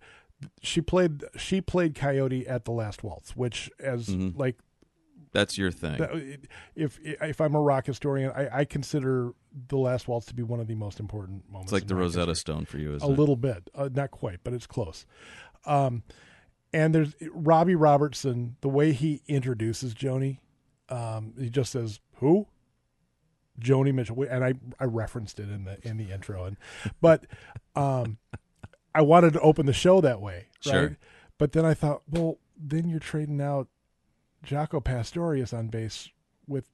she 0.62 0.80
played 0.80 1.24
she 1.36 1.60
played 1.60 1.94
Coyote 1.94 2.46
at 2.46 2.64
the 2.64 2.70
Last 2.72 3.02
Waltz, 3.02 3.36
which 3.36 3.70
as 3.80 4.08
Mhm. 4.08 4.36
like 4.38 4.56
that's 5.32 5.58
your 5.58 5.70
thing. 5.70 5.98
that- 5.98 6.40
if 6.74 6.98
if 7.02 7.40
I'm 7.40 7.54
a 7.54 7.60
rock 7.60 7.86
historian, 7.86 8.30
I, 8.34 8.60
I 8.60 8.64
consider 8.64 9.32
the 9.68 9.76
Last 9.76 10.08
Waltz 10.08 10.26
to 10.26 10.34
be 10.34 10.42
one 10.42 10.60
of 10.60 10.66
the 10.68 10.74
most 10.74 11.00
important 11.00 11.48
moments. 11.50 11.72
it's 11.72 11.80
like 11.80 11.88
the 11.88 11.94
Rosetta 11.96 12.30
history. 12.30 12.54
Stone 12.54 12.64
for 12.66 12.78
you, 12.78 12.92
a 12.92 12.96
isn't 12.96 13.10
it? 13.12 13.18
little 13.18 13.36
bit, 13.36 13.68
uh, 13.74 13.88
not 13.92 14.10
quite, 14.10 14.40
but 14.44 14.52
it's 14.54 14.66
close. 14.66 15.04
Um, 15.66 16.02
and 16.72 16.94
there's 16.94 17.14
Robbie 17.32 17.74
Robertson. 17.74 18.56
The 18.60 18.68
way 18.68 18.92
he 18.92 19.22
introduces 19.26 19.94
Joni, 19.94 20.38
um, 20.88 21.34
he 21.38 21.50
just 21.50 21.72
says, 21.72 22.00
"Who?" 22.16 22.46
Joni 23.60 23.92
Mitchell, 23.92 24.22
and 24.30 24.44
I 24.44 24.54
I 24.78 24.84
referenced 24.84 25.40
it 25.40 25.50
in 25.50 25.64
the 25.64 25.78
in 25.86 25.96
the 25.96 26.12
intro, 26.12 26.44
and 26.44 26.56
but 27.00 27.24
um, 27.74 28.18
I 28.94 29.02
wanted 29.02 29.32
to 29.34 29.40
open 29.40 29.66
the 29.66 29.72
show 29.72 30.00
that 30.00 30.20
way, 30.20 30.46
right? 30.66 30.72
Sure. 30.72 30.96
But 31.38 31.52
then 31.52 31.64
I 31.64 31.74
thought, 31.74 32.02
well, 32.10 32.38
then 32.56 32.88
you're 32.88 32.98
trading 32.98 33.40
out 33.40 33.68
Jaco 34.44 34.82
Pastorius 34.82 35.52
on 35.52 35.68
bass 35.68 36.08
with 36.46 36.64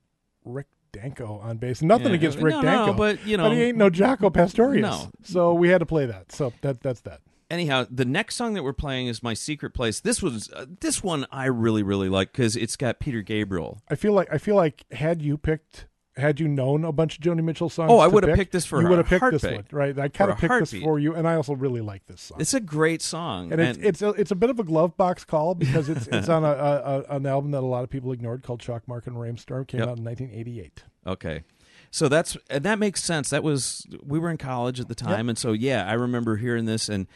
Rick 0.44 0.66
Danko 0.92 1.38
on 1.42 1.56
bass. 1.58 1.82
Nothing 1.82 2.08
Yeah. 2.08 2.14
against 2.14 2.38
Rick 2.38 2.54
no, 2.54 2.62
Danko, 2.62 2.86
no, 2.86 2.92
but 2.94 3.26
you 3.26 3.36
know, 3.36 3.44
but 3.48 3.52
he 3.52 3.62
ain't 3.64 3.76
no 3.76 3.90
Jaco 3.90 4.32
Pastorius. 4.32 4.82
No. 4.82 5.10
So 5.22 5.52
we 5.54 5.68
had 5.68 5.78
to 5.78 5.86
play 5.86 6.06
that. 6.06 6.30
So 6.32 6.52
that 6.62 6.80
that's 6.82 7.00
that. 7.02 7.20
anyhow, 7.50 7.86
the 7.90 8.04
next 8.04 8.36
song 8.36 8.54
that 8.54 8.62
we're 8.62 8.72
playing 8.72 9.08
is 9.08 9.22
"My 9.22 9.34
Secret 9.34 9.74
Place." 9.74 10.00
This 10.00 10.22
was 10.22 10.50
uh, 10.52 10.66
this 10.80 11.02
one 11.02 11.26
I 11.32 11.46
really 11.46 11.82
really 11.82 12.08
like 12.08 12.32
because 12.32 12.54
it's 12.56 12.76
got 12.76 13.00
Peter 13.00 13.22
Gabriel. 13.22 13.82
I 13.88 13.96
feel 13.96 14.12
like 14.12 14.28
I 14.32 14.38
feel 14.38 14.54
like 14.56 14.84
had 14.92 15.20
you 15.20 15.36
picked 15.36 15.86
had 16.16 16.38
you 16.38 16.46
known 16.46 16.84
a 16.84 16.92
bunch 16.92 17.18
of 17.18 17.24
Joni 17.24 17.42
Mitchell 17.42 17.68
songs, 17.68 17.90
Oh, 17.90 17.98
I 17.98 18.06
would 18.06 18.22
have 18.22 18.30
pick, 18.32 18.38
picked 18.38 18.52
this 18.52 18.64
for 18.64 18.80
you 18.80 18.88
would 18.88 18.98
have 18.98 19.06
picked 19.08 19.30
this 19.32 19.42
one, 19.42 19.66
right? 19.72 19.98
I 19.98 20.08
kind 20.08 20.30
of 20.30 20.38
picked 20.38 20.60
this 20.70 20.74
for 20.82 20.98
you, 20.98 21.14
and 21.14 21.26
I 21.26 21.34
also 21.34 21.54
really 21.54 21.80
like 21.80 22.06
this 22.06 22.20
song. 22.20 22.40
It's 22.40 22.54
a 22.54 22.60
great 22.60 23.02
song, 23.02 23.52
and 23.52 23.60
it's 23.60 23.78
it's 23.78 24.02
a, 24.02 24.10
it's 24.10 24.30
a 24.30 24.36
bit 24.36 24.50
of 24.50 24.58
a 24.60 24.64
glove 24.64 24.96
box 24.96 25.24
call 25.24 25.54
because 25.54 25.88
it's 25.88 26.06
it's 26.06 26.28
on 26.28 26.44
a, 26.44 26.48
a, 27.08 27.16
an 27.16 27.26
album 27.26 27.50
that 27.50 27.60
a 27.62 27.66
lot 27.66 27.82
of 27.84 27.90
people 27.90 28.12
ignored 28.12 28.42
called 28.42 28.60
Chalk 28.60 28.86
Mark 28.86 29.06
and 29.06 29.20
Rainstorm 29.20 29.64
came 29.64 29.80
Yep. 29.80 29.88
out 29.88 29.98
in 29.98 30.04
1988. 30.04 30.84
Okay. 31.06 31.42
So 31.90 32.08
that's 32.08 32.36
and 32.50 32.64
that 32.64 32.78
makes 32.78 33.02
sense. 33.02 33.30
That 33.30 33.42
was 33.42 33.86
we 34.04 34.18
were 34.18 34.30
in 34.30 34.36
college 34.38 34.80
at 34.80 34.88
the 34.88 34.94
time, 34.96 35.28
and 35.28 35.38
so 35.38 35.52
yeah, 35.52 35.88
I 35.88 35.92
remember 35.94 36.36
hearing 36.36 36.64
this 36.64 36.88
and 36.88 37.06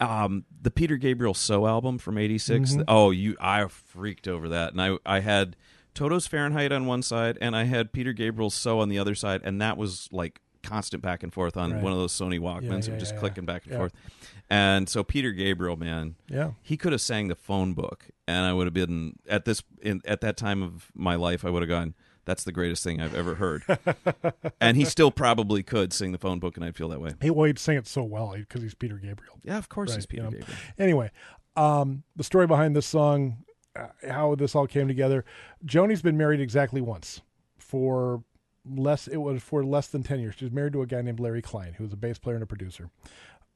um, 0.00 0.44
the 0.62 0.70
Peter 0.70 0.96
Gabriel 0.96 1.34
"So" 1.34 1.66
album 1.66 1.98
from 1.98 2.18
'86. 2.18 2.70
Mm-hmm. 2.70 2.82
Oh, 2.86 3.10
you, 3.10 3.36
I 3.40 3.66
freaked 3.66 4.28
over 4.28 4.48
that, 4.50 4.72
and 4.72 4.80
I 4.80 4.96
I 5.04 5.20
had 5.20 5.56
Toto's 5.98 6.26
Fahrenheit 6.26 6.70
on 6.72 6.86
one 6.86 7.02
side, 7.02 7.36
and 7.40 7.56
I 7.56 7.64
had 7.64 7.92
Peter 7.92 8.12
Gabriel's 8.12 8.54
"So" 8.54 8.80
on 8.80 8.88
the 8.88 8.98
other 8.98 9.14
side, 9.14 9.40
and 9.44 9.60
that 9.60 9.76
was 9.76 10.08
like 10.12 10.40
constant 10.62 11.02
back 11.02 11.22
and 11.22 11.32
forth 11.32 11.56
on 11.56 11.72
Right. 11.72 11.82
one 11.82 11.92
of 11.92 11.98
those 11.98 12.12
Sony 12.12 12.38
Walkmans, 12.38 12.86
Yeah, 12.88 12.94
yeah, 12.94 12.98
just 13.00 13.14
yeah, 13.14 13.20
clicking 13.20 13.44
back 13.44 13.64
and 13.66 13.74
forth. 13.76 13.92
And 14.50 14.88
so 14.88 15.02
Peter 15.04 15.32
Gabriel, 15.32 15.76
man, 15.76 16.16
Yeah. 16.28 16.52
he 16.62 16.76
could 16.76 16.92
have 16.92 17.00
sang 17.00 17.28
the 17.28 17.34
phone 17.34 17.74
book 17.74 18.06
and 18.26 18.44
i 18.44 18.52
would 18.52 18.66
have 18.66 18.74
been 18.74 19.14
at 19.28 19.44
this 19.46 19.62
in, 19.80 20.02
at 20.04 20.20
that 20.20 20.36
time 20.36 20.62
of 20.62 20.90
my 20.94 21.14
life 21.14 21.46
i 21.46 21.50
would 21.50 21.62
have 21.62 21.68
gone 21.68 21.94
that's 22.26 22.44
the 22.44 22.52
greatest 22.52 22.84
thing 22.84 23.00
i've 23.00 23.14
ever 23.14 23.36
heard 23.36 23.62
and 24.60 24.76
he 24.76 24.84
still 24.84 25.10
probably 25.10 25.62
could 25.62 25.94
sing 25.94 26.12
the 26.12 26.18
phone 26.18 26.38
book 26.38 26.54
and 26.56 26.64
i'd 26.66 26.76
feel 26.76 26.90
that 26.90 27.00
way 27.00 27.12
He 27.22 27.30
well, 27.30 27.46
he'd 27.46 27.58
sing 27.58 27.78
it 27.78 27.86
so 27.86 28.02
well 28.04 28.34
because 28.36 28.60
he's 28.62 28.74
Peter 28.74 28.96
Gabriel. 28.96 29.38
yeah 29.44 29.56
of 29.56 29.68
course 29.70 29.90
Right, 29.90 29.96
he's 29.96 30.06
peter 30.06 30.24
you 30.24 30.30
know. 30.30 30.36
gabriel 30.38 30.58
Anyway, 30.78 31.10
um, 31.56 32.02
the 32.16 32.22
story 32.24 32.46
behind 32.46 32.76
this 32.76 32.86
song, 32.86 33.44
how 34.08 34.34
this 34.34 34.54
all 34.54 34.66
came 34.66 34.88
together. 34.88 35.24
Joni's 35.64 36.02
been 36.02 36.16
married 36.16 36.40
exactly 36.40 36.80
once 36.80 37.20
for 37.58 38.22
less. 38.64 39.06
It 39.08 39.18
was 39.18 39.42
for 39.42 39.64
less 39.64 39.88
than 39.88 40.02
ten 40.02 40.20
years. 40.20 40.34
She 40.36 40.44
was 40.44 40.52
married 40.52 40.72
to 40.74 40.82
a 40.82 40.86
guy 40.86 41.02
named 41.02 41.20
Larry 41.20 41.42
Klein, 41.42 41.74
who 41.74 41.84
was 41.84 41.92
a 41.92 41.96
bass 41.96 42.18
player 42.18 42.36
and 42.36 42.42
a 42.42 42.46
producer. 42.46 42.90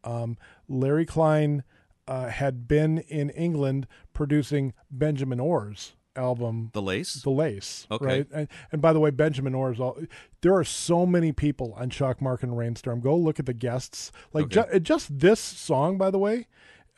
Um, 0.04 0.36
Larry 0.68 1.06
Klein 1.06 1.62
uh, 2.08 2.28
had 2.28 2.66
been 2.66 2.98
in 2.98 3.30
England 3.30 3.86
producing 4.12 4.74
Benjamin 4.90 5.40
Orr's 5.40 5.94
album 6.14 6.68
the 6.74 6.82
lace 6.82 7.14
the 7.22 7.30
lace 7.30 7.86
Okay. 7.90 8.04
right 8.04 8.26
and, 8.34 8.46
and 8.70 8.82
by 8.82 8.92
the 8.92 9.00
way 9.00 9.08
benjamin 9.08 9.54
Orr's 9.54 9.80
all 9.80 9.96
there 10.42 10.52
are 10.54 10.62
so 10.62 11.06
many 11.06 11.32
people 11.32 11.72
on 11.74 11.88
chalk 11.88 12.20
mark 12.20 12.42
and 12.42 12.58
rainstorm 12.58 13.00
go 13.00 13.16
look 13.16 13.40
at 13.40 13.46
the 13.46 13.54
guests 13.54 14.12
like 14.34 14.54
Okay. 14.54 14.74
ju- 14.74 14.80
just 14.80 15.20
this 15.20 15.40
song 15.40 15.96
by 15.96 16.10
the 16.10 16.18
way 16.18 16.48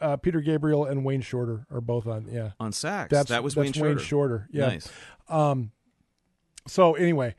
uh, 0.01 0.17
peter 0.17 0.41
gabriel 0.41 0.85
and 0.85 1.05
wayne 1.05 1.21
shorter 1.21 1.67
are 1.71 1.81
both 1.81 2.07
on 2.07 2.27
yeah. 2.31 2.51
On 2.61 2.73
sax. 2.73 3.11
That's 3.11 3.31
that 3.31 3.43
was 3.43 3.55
that's 3.55 3.79
wayne 3.79 3.99
shorter, 3.99 4.49
yeah. 4.51 4.67
Nice. 4.67 4.91
So 6.67 6.95
anyway 6.95 7.35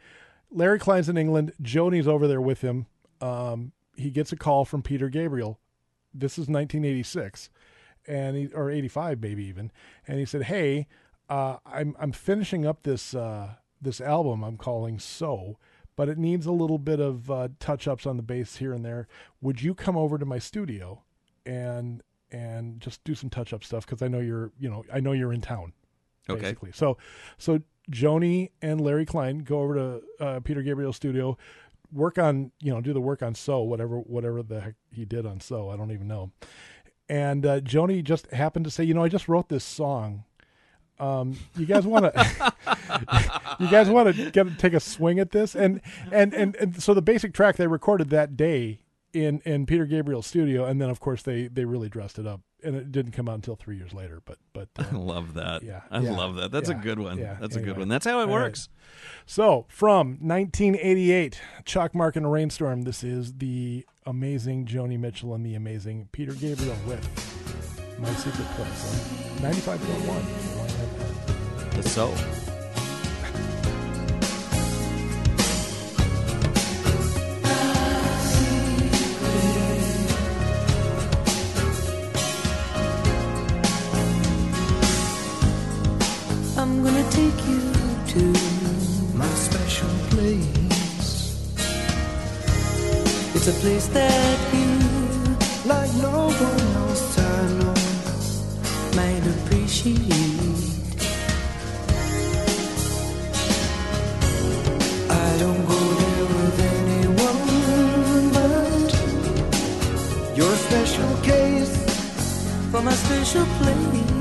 larry 0.52 0.80
klein's 0.80 1.10
in 1.10 1.18
england. 1.18 1.54
Joni's 1.62 2.08
over 2.08 2.28
there 2.28 2.42
with 2.42 2.62
him. 2.62 2.86
Um, 3.22 3.72
he 3.96 4.10
gets 4.10 4.32
a 4.32 4.36
call 4.36 4.66
from 4.66 4.82
peter 4.82 5.10
gabriel. 5.10 5.60
This 6.14 6.34
is 6.34 6.48
1986 6.48 7.50
and 8.08 8.38
he 8.38 8.48
or 8.54 8.70
85 8.70 9.20
maybe 9.20 9.46
even 9.46 9.72
and 10.08 10.20
he 10.20 10.26
said 10.26 10.44
hey 10.44 10.88
uh, 11.28 11.58
i'm 11.66 11.96
i'm 12.00 12.12
finishing 12.12 12.64
up 12.64 12.84
this 12.84 13.16
uh, 13.16 13.56
this 13.82 14.00
album 14.00 14.44
i'm 14.44 14.58
calling 14.58 15.00
so 15.00 15.58
but 15.96 16.10
it 16.10 16.18
needs 16.18 16.46
a 16.46 16.52
little 16.52 16.78
bit 16.78 17.00
of 17.00 17.32
uh, 17.32 17.50
touch 17.60 17.88
ups 17.88 18.06
on 18.06 18.18
the 18.18 18.24
bass 18.24 18.58
here 18.58 18.74
and 18.74 18.84
there. 18.84 19.08
Would 19.42 19.62
you 19.62 19.74
come 19.74 19.96
over 19.96 20.18
to 20.18 20.26
my 20.26 20.40
studio 20.40 21.04
and 21.46 22.02
and 22.36 22.80
just 22.82 23.04
do 23.04 23.16
some 23.16 23.30
touch 23.30 23.54
up 23.54 23.64
stuff 23.64 23.86
because 23.86 24.02
i 24.02 24.08
know 24.08 24.20
you're 24.20 24.52
you 24.60 24.70
know 24.70 24.84
i 24.94 25.00
know 25.00 25.14
you're 25.14 25.32
in 25.34 25.42
town 25.42 25.72
Okay. 26.28 26.42
basically. 26.42 26.72
So 26.74 26.98
so 27.38 27.60
Joni 27.92 28.50
and 28.62 28.82
Larry 28.82 29.06
Klein 29.06 29.40
go 29.40 29.60
over 29.60 29.76
to 29.76 30.02
uh, 30.20 30.40
Peter 30.40 30.64
Gabriel's 30.64 30.96
studio, 30.96 31.38
work 31.94 32.18
on 32.18 32.52
you 32.60 32.74
know 32.74 32.82
do 32.82 32.94
the 32.94 33.00
work 33.00 33.22
on 33.22 33.36
So 33.36 33.62
whatever 33.62 34.00
whatever 34.00 34.42
the 34.42 34.60
heck 34.60 34.74
he 34.92 35.06
did 35.06 35.26
on 35.28 35.40
So 35.40 35.70
I 35.70 35.78
don't 35.78 35.92
even 35.92 36.08
know, 36.08 36.32
and 37.08 37.46
uh, 37.46 37.60
Joni 37.62 38.04
just 38.04 38.32
happened 38.32 38.66
to 38.66 38.72
say 38.72 38.84
you 38.84 38.96
know 38.96 39.04
I 39.04 39.08
just 39.08 39.28
wrote 39.28 39.50
this 39.50 39.64
song. 39.64 40.24
Um, 40.98 41.38
you 41.56 41.66
guys 41.68 41.86
want 41.86 42.06
to, 42.12 42.54
you 43.60 43.70
guys 43.70 43.88
want 43.90 44.16
to 44.16 44.32
get 44.32 44.58
take 44.58 44.74
a 44.74 44.80
swing 44.80 45.20
at 45.20 45.30
this, 45.30 45.54
and, 45.54 45.80
and 46.12 46.34
and 46.34 46.56
and 46.56 46.82
so 46.82 46.94
the 46.96 47.04
basic 47.04 47.34
track 47.34 47.58
they 47.58 47.68
recorded 47.68 48.10
that 48.10 48.36
day 48.36 48.80
in 49.16 49.40
in 49.46 49.66
Peter 49.66 49.86
Gabriel's 49.86 50.28
studio, 50.28 50.66
and 50.66 50.82
then 50.82 50.90
of 50.90 51.00
course 51.00 51.22
they 51.24 51.48
they 51.48 51.64
really 51.66 51.88
dressed 51.90 52.20
it 52.20 52.28
up, 52.28 52.42
and 52.64 52.76
it 52.76 52.92
didn't 52.92 53.14
come 53.14 53.30
out 53.30 53.36
until 53.36 53.56
three 53.56 53.78
years 53.78 53.94
later. 53.94 54.22
But 54.26 54.38
but 54.54 54.68
uh, 54.80 54.84
i 54.92 54.96
love 54.96 55.34
that 55.36 55.64
Yeah, 55.64 55.82
i 55.90 56.00
yeah, 56.02 56.12
love 56.12 56.36
that 56.36 56.52
that's 56.52 56.68
a 56.70 56.74
good 56.74 57.00
one 57.00 57.18
yeah, 57.18 57.38
that's 57.40 57.56
a 57.56 57.62
good 57.62 57.78
one 57.78 57.88
that's 57.88 58.06
how 58.06 58.20
it 58.20 58.24
All 58.24 58.28
right. 58.28 58.34
works 58.44 58.68
So, 59.26 59.66
from 59.70 60.18
1988, 60.22 61.40
Chalk 61.66 61.96
Mark 61.96 62.16
in 62.18 62.26
a 62.26 62.30
Rainstorm, 62.30 62.82
this 62.84 63.04
is 63.04 63.34
the 63.34 63.86
amazing 64.06 64.66
Joni 64.66 65.00
Mitchell 65.00 65.34
and 65.34 65.46
the 65.46 65.56
amazing 65.56 66.08
Peter 66.12 66.34
Gabriel 66.34 66.76
with 66.88 67.04
My 68.00 68.10
Secret 68.16 68.48
Place 68.56 69.12
95.1. 69.42 71.72
the 71.76 71.84
so 71.90 72.14
It's 93.48 93.56
a 93.56 93.62
place 93.62 93.88
that 93.90 94.54
you, 94.56 94.72
like 95.70 95.94
no 96.02 96.32
one 96.34 96.62
else 96.82 97.20
I 97.20 97.22
know, 97.60 97.76
might 98.96 99.24
appreciate. 99.36 100.02
I 105.12 105.38
don't 105.38 105.64
go 105.68 105.80
there 106.02 106.26
with 106.34 106.60
anyone 106.74 108.32
but 108.34 108.92
your 110.36 110.56
special 110.56 111.14
case 111.22 111.76
for 112.72 112.82
my 112.82 112.96
special 112.96 113.46
place 113.60 114.16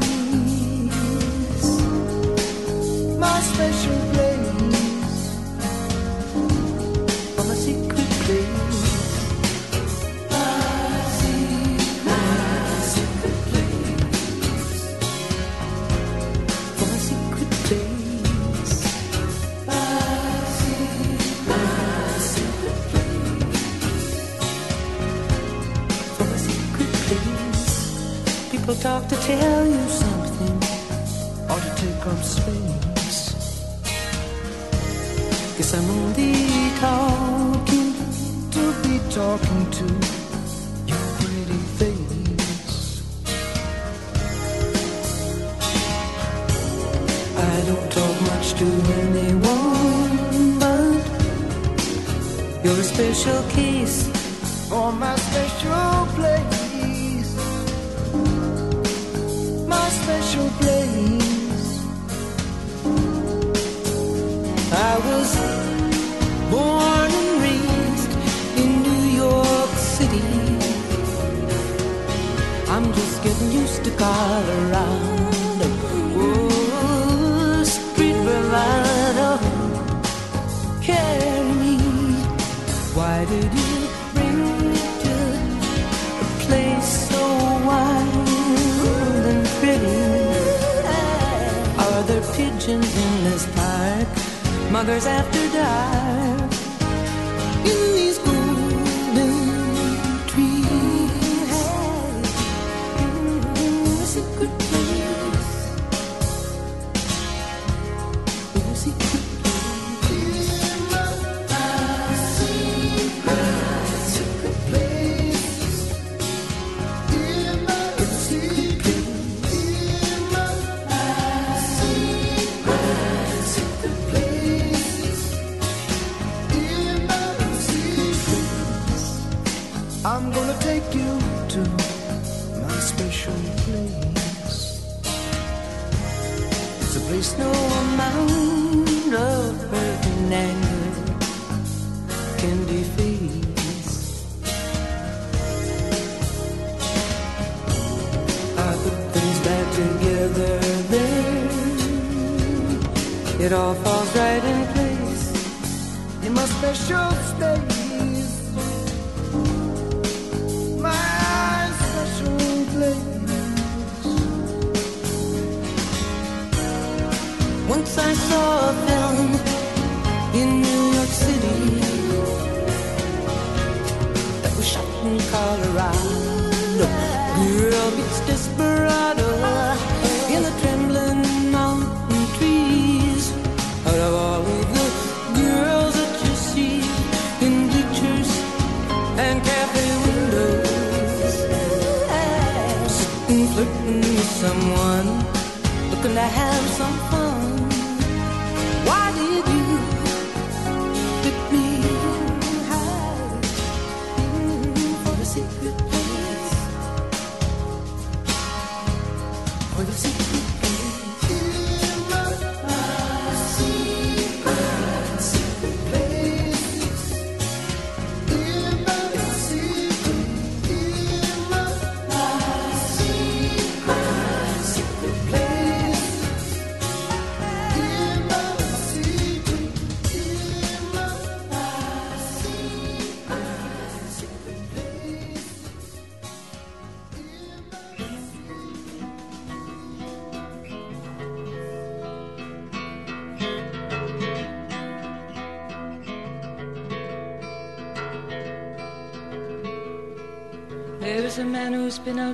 my 3.18 3.40
special 3.40 4.03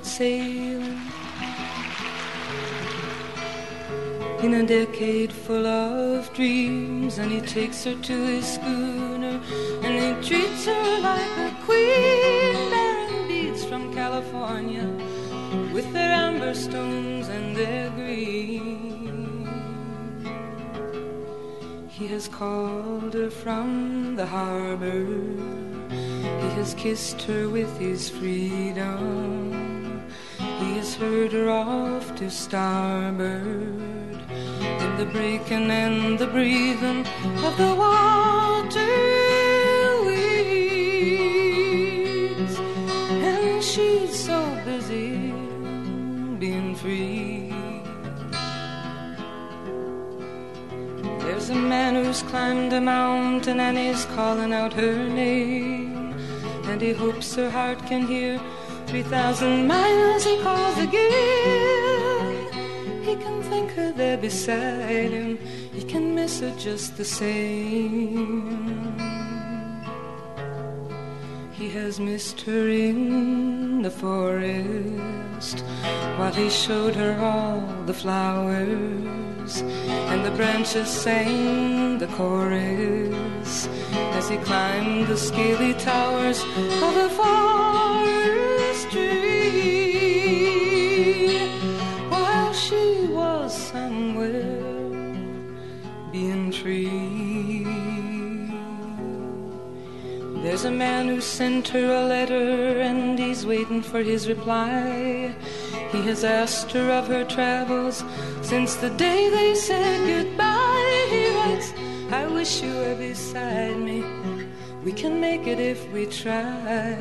out 0.00 0.06
sailing 0.06 0.98
in 4.42 4.54
a 4.54 4.66
decade 4.66 5.32
full 5.32 5.66
of 5.66 6.32
dreams, 6.32 7.18
and 7.18 7.30
he 7.30 7.40
takes 7.40 7.84
her 7.84 7.94
to 7.94 8.16
his 8.26 8.54
schooner 8.54 9.40
and 9.82 9.94
he 10.02 10.28
treats 10.28 10.64
her 10.64 11.00
like 11.00 11.36
a 11.38 11.54
queen, 11.64 12.70
bearing 12.70 13.28
beads 13.28 13.64
from 13.64 13.92
California 13.92 14.86
with 15.74 15.92
their 15.92 16.12
amber 16.12 16.54
stones 16.54 17.28
and 17.28 17.56
their 17.56 17.90
green. 17.90 19.46
He 21.88 22.06
has 22.06 22.28
called 22.28 23.12
her 23.12 23.30
from 23.30 24.16
the 24.16 24.26
harbor. 24.26 25.04
He 25.90 26.48
has 26.56 26.74
kissed 26.74 27.20
her 27.22 27.48
with 27.48 27.78
his 27.78 28.08
freedom. 28.08 29.49
Has 30.76 30.94
heard 30.94 31.32
her 31.32 31.50
off 31.50 32.14
to 32.16 32.30
starboard 32.30 34.18
in 34.84 34.96
the 34.96 35.04
breaking 35.12 35.70
and 35.70 36.18
the 36.18 36.26
breathing 36.26 37.06
of 37.44 37.56
the 37.58 37.74
water 37.74 38.80
weeds. 40.06 41.00
And 43.10 43.62
she's 43.62 44.18
so 44.24 44.40
busy 44.64 45.32
being 46.38 46.74
free. 46.74 47.52
There's 51.20 51.50
a 51.50 51.54
man 51.54 51.94
who's 51.94 52.22
climbed 52.22 52.72
a 52.72 52.80
mountain 52.80 53.60
and 53.60 53.76
he's 53.76 54.06
calling 54.06 54.54
out 54.54 54.72
her 54.72 55.08
name. 55.08 56.14
And 56.64 56.80
he 56.80 56.92
hopes 56.92 57.34
her 57.34 57.50
heart 57.50 57.84
can 57.86 58.06
hear 58.06 58.40
3,000 58.90 59.68
miles 59.68 60.24
he 60.24 60.36
calls 60.42 60.76
again. 60.78 62.52
He 63.04 63.14
can 63.14 63.40
think 63.44 63.70
her 63.74 63.92
there 63.92 64.18
beside 64.18 65.12
him, 65.12 65.38
he 65.72 65.84
can 65.84 66.12
miss 66.16 66.40
her 66.40 66.52
just 66.58 66.96
the 66.96 67.04
same. 67.04 68.98
He 71.52 71.68
has 71.70 72.00
missed 72.00 72.40
her 72.40 72.68
in 72.68 73.82
the 73.82 73.92
forest 73.92 75.60
while 76.18 76.32
he 76.32 76.50
showed 76.50 76.96
her 76.96 77.16
all 77.20 77.60
the 77.86 77.94
flowers 77.94 79.62
and 80.10 80.24
the 80.26 80.32
branches 80.32 80.88
sang 80.88 81.98
the 81.98 82.08
chorus 82.08 83.68
as 84.18 84.28
he 84.28 84.36
climbed 84.38 85.06
the 85.06 85.16
scaly 85.16 85.74
towers 85.74 86.42
of 86.82 86.94
the 86.96 87.08
forest 87.10 88.59
There's 100.60 100.74
a 100.74 100.76
man 100.76 101.08
who 101.08 101.22
sent 101.22 101.68
her 101.68 101.90
a 101.90 102.04
letter 102.04 102.82
and 102.82 103.18
he's 103.18 103.46
waiting 103.46 103.80
for 103.80 104.02
his 104.02 104.28
reply. 104.28 105.34
He 105.90 106.02
has 106.02 106.22
asked 106.22 106.70
her 106.72 106.90
of 106.90 107.06
her 107.06 107.24
travels 107.24 108.04
since 108.42 108.74
the 108.74 108.90
day 108.90 109.30
they 109.30 109.54
said 109.54 110.06
goodbye. 110.06 111.06
He 111.08 111.34
writes, 111.34 111.72
I 112.12 112.26
wish 112.26 112.62
you 112.62 112.74
were 112.74 112.94
beside 112.94 113.78
me. 113.78 114.04
We 114.84 114.92
can 114.92 115.18
make 115.18 115.46
it 115.46 115.58
if 115.58 115.90
we 115.92 116.04
try. 116.04 116.94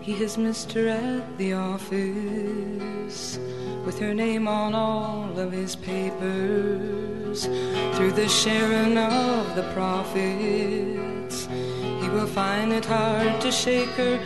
He 0.00 0.14
has 0.14 0.36
missed 0.38 0.72
her 0.72 0.88
at 0.88 1.38
the 1.38 1.52
office 1.52 3.38
with 3.84 3.98
her 3.98 4.14
name 4.14 4.46
on 4.46 4.74
all 4.74 5.38
of 5.38 5.52
his 5.52 5.76
papers. 5.76 7.46
Through 7.94 8.12
the 8.12 8.28
sharing 8.28 8.98
of 8.98 9.54
the 9.54 9.62
profits, 9.74 11.46
he 11.46 12.08
will 12.08 12.26
find 12.26 12.72
it 12.72 12.84
hard 12.84 13.40
to 13.40 13.50
shake 13.50 13.90
her 13.90 14.18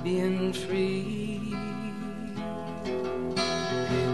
being 0.03 0.53
free. 0.53 1.55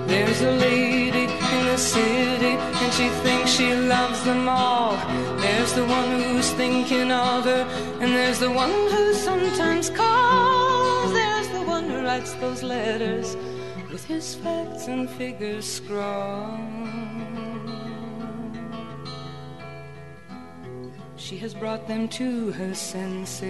There's 0.07 0.41
a 0.41 0.51
lady 0.51 1.40
the 1.71 1.77
city 1.77 2.53
and 2.81 2.93
she 2.93 3.07
thinks 3.23 3.49
she 3.49 3.73
loves 3.73 4.21
them 4.25 4.49
all. 4.49 4.97
There's 5.39 5.73
the 5.73 5.85
one 5.85 6.21
who's 6.21 6.51
thinking 6.51 7.09
of 7.11 7.45
her, 7.45 7.63
and 8.01 8.11
there's 8.11 8.39
the 8.39 8.51
one 8.51 8.71
who 8.93 9.13
sometimes 9.13 9.89
calls. 9.89 11.13
There's 11.13 11.47
the 11.49 11.61
one 11.61 11.85
who 11.89 12.03
writes 12.03 12.33
those 12.33 12.61
letters 12.61 13.37
with 13.89 14.03
his 14.03 14.35
facts 14.35 14.89
and 14.89 15.09
figures 15.09 15.65
scrawled. 15.65 16.59
She 21.15 21.37
has 21.37 21.53
brought 21.53 21.87
them 21.87 22.09
to 22.19 22.51
her 22.51 22.73
senses. 22.75 23.41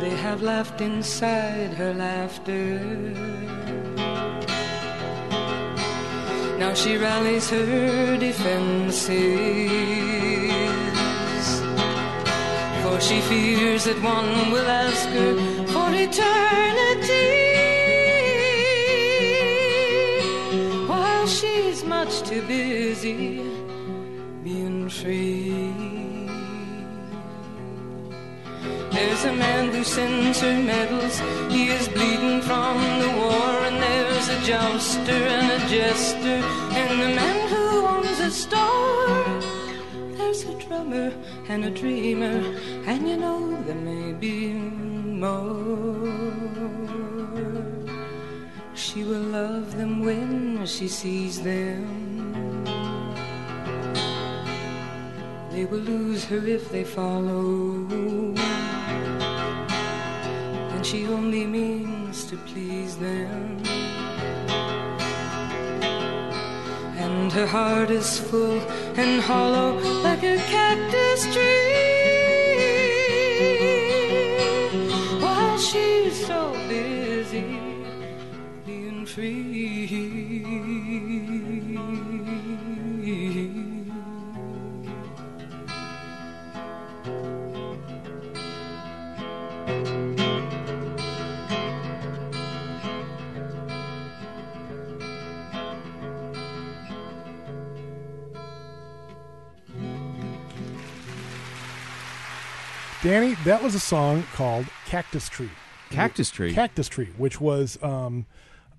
They 0.00 0.16
have 0.16 0.40
laughed 0.40 0.80
inside 0.80 1.74
her 1.74 1.92
laughter. 1.92 2.80
Now 6.58 6.72
she 6.72 6.96
rallies 6.96 7.50
her 7.50 8.16
defenses. 8.16 9.10
For 12.82 12.98
she 13.00 13.20
fears 13.28 13.84
that 13.84 14.00
one 14.02 14.50
will 14.50 14.68
ask 14.68 15.06
her 15.10 15.34
for 15.66 15.88
eternity. 15.92 17.28
While 20.88 21.26
she's 21.26 21.84
much 21.84 22.22
too 22.22 22.40
busy 22.42 23.42
being 24.42 24.88
free. 24.88 26.19
There's 29.00 29.24
a 29.24 29.32
man 29.32 29.72
who 29.72 29.82
sends 29.82 30.42
her 30.42 30.52
medals. 30.62 31.18
He 31.50 31.68
is 31.68 31.88
bleeding 31.88 32.42
from 32.42 32.76
the 33.00 33.08
war, 33.20 33.52
and 33.68 33.82
there's 33.82 34.28
a 34.28 34.38
jouster 34.44 35.20
and 35.36 35.46
a 35.56 35.68
jester, 35.68 36.38
and 36.80 37.00
the 37.00 37.08
man 37.20 37.48
who 37.48 37.86
owns 37.86 38.20
a 38.20 38.30
store. 38.30 39.40
There's 40.18 40.44
a 40.44 40.54
drummer 40.64 41.14
and 41.48 41.64
a 41.64 41.70
dreamer, 41.70 42.44
and 42.86 43.08
you 43.08 43.16
know 43.16 43.40
there 43.62 43.82
may 43.90 44.12
be 44.12 44.52
more. 44.52 46.12
She 48.74 49.02
will 49.02 49.26
love 49.40 49.78
them 49.78 50.04
when 50.04 50.66
she 50.66 50.88
sees 50.88 51.40
them. 51.40 52.64
They 55.52 55.64
will 55.64 55.84
lose 55.94 56.26
her 56.26 56.46
if 56.46 56.70
they 56.70 56.84
follow. 56.84 58.69
She 60.90 61.06
only 61.06 61.46
means 61.46 62.24
to 62.24 62.36
please 62.36 62.96
them. 62.96 63.62
And 66.98 67.32
her 67.32 67.46
heart 67.46 67.90
is 67.90 68.18
full 68.18 68.58
and 68.98 69.22
hollow 69.22 69.78
like 70.02 70.24
a 70.24 70.38
cactus 70.50 71.32
tree. 71.32 71.70
While 75.22 75.58
she's 75.58 76.26
so 76.26 76.54
busy 76.68 77.46
being 78.66 79.06
free. 79.06 79.89
Danny, 103.10 103.34
that 103.44 103.60
was 103.60 103.74
a 103.74 103.80
song 103.80 104.22
called 104.34 104.66
Cactus 104.86 105.28
Tree. 105.28 105.50
Cactus 105.90 106.30
Tree. 106.30 106.54
Cactus 106.54 106.88
Tree, 106.88 107.08
which 107.16 107.40
was 107.40 107.76
um, 107.82 108.24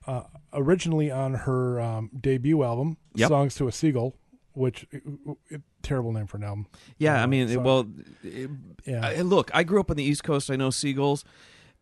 uh, 0.08 0.24
originally 0.54 1.12
on 1.12 1.34
her 1.34 1.82
um, 1.82 2.10
debut 2.18 2.64
album, 2.64 2.96
Yep. 3.16 3.28
Songs 3.28 3.56
to 3.56 3.68
a 3.68 3.74
Seagull, 3.74 4.16
which 4.54 4.88
uh, 4.96 5.34
uh, 5.54 5.58
terrible 5.82 6.14
name 6.14 6.28
for 6.28 6.38
an 6.38 6.46
album. 6.46 6.68
Yeah, 6.98 7.20
I 7.20 7.24
Uh, 7.24 7.28
mean, 7.28 7.50
so- 7.50 7.60
well, 7.60 7.90
it- 8.24 8.50
Yeah. 8.86 9.06
I- 9.06 9.20
look, 9.22 9.52
I 9.54 9.64
grew 9.64 9.82
up 9.82 9.92
on 9.92 9.98
the 9.98 10.04
East 10.06 10.24
Coast. 10.24 10.50
I 10.50 10.56
know 10.56 10.70
seagulls. 10.70 11.26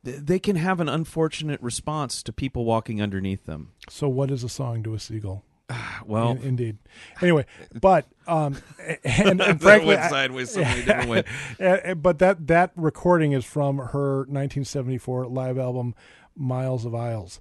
They 0.02 0.40
can 0.40 0.56
have 0.56 0.80
an 0.80 0.90
unfortunate 0.90 1.62
response 1.62 2.24
to 2.24 2.34
people 2.34 2.66
walking 2.66 3.00
underneath 3.00 3.46
them. 3.46 3.74
So, 3.90 4.10
what 4.10 4.32
is 4.32 4.44
a 4.44 4.50
song 4.50 4.82
to 4.86 4.96
a 4.96 5.00
seagull? 5.00 5.44
Well, 6.04 6.32
In- 6.32 6.38
indeed. 6.42 6.78
Anyway, 7.22 7.46
but 7.80 8.08
um, 8.30 8.58
and, 9.04 9.42
and 9.42 9.62
frankly, 9.62 9.88
went 9.88 10.10
sideways 10.10 10.52
so 10.52 10.62
many 10.62 10.84
different 10.84 11.10
ways. 11.10 11.24
and- 11.60 11.82
and- 11.84 12.02
but 12.04 12.20
that 12.20 12.48
that 12.48 12.72
recording 12.76 13.32
is 13.34 13.44
from 13.46 13.78
her 13.78 14.20
1974 14.20 15.28
live 15.28 15.58
album 15.58 15.96
Miles 16.36 16.86
of 16.86 16.94
Aisles. 16.96 17.40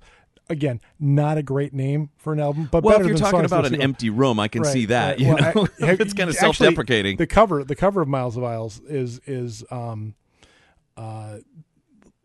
Again, 0.50 0.80
not 0.98 1.36
a 1.36 1.42
great 1.42 1.74
name 1.74 2.08
for 2.16 2.32
an 2.32 2.40
album, 2.40 2.68
but 2.72 2.82
well, 2.82 2.98
if 3.00 3.06
you're 3.06 3.16
talking 3.18 3.40
Songs 3.40 3.50
to 3.50 3.56
a 3.56 3.58
about 3.60 3.70
an 3.72 3.82
empty 3.82 4.08
room, 4.08 4.40
I 4.40 4.48
can 4.48 4.62
Right, 4.62 4.72
see 4.72 4.86
that. 4.86 5.10
right. 5.10 5.20
You 5.20 5.28
Well, 5.34 5.36
know, 5.54 5.68
I- 5.86 5.90
it's 6.00 6.14
kind 6.14 6.30
of 6.30 6.36
actually, 6.36 6.54
self-deprecating. 6.54 7.18
The 7.18 7.26
cover, 7.26 7.64
the 7.64 7.76
cover 7.76 8.00
of 8.00 8.08
Miles 8.08 8.36
of 8.38 8.44
Aisles 8.44 8.80
is 8.88 9.20
is 9.26 9.62
um, 9.70 10.14
uh, 10.96 11.38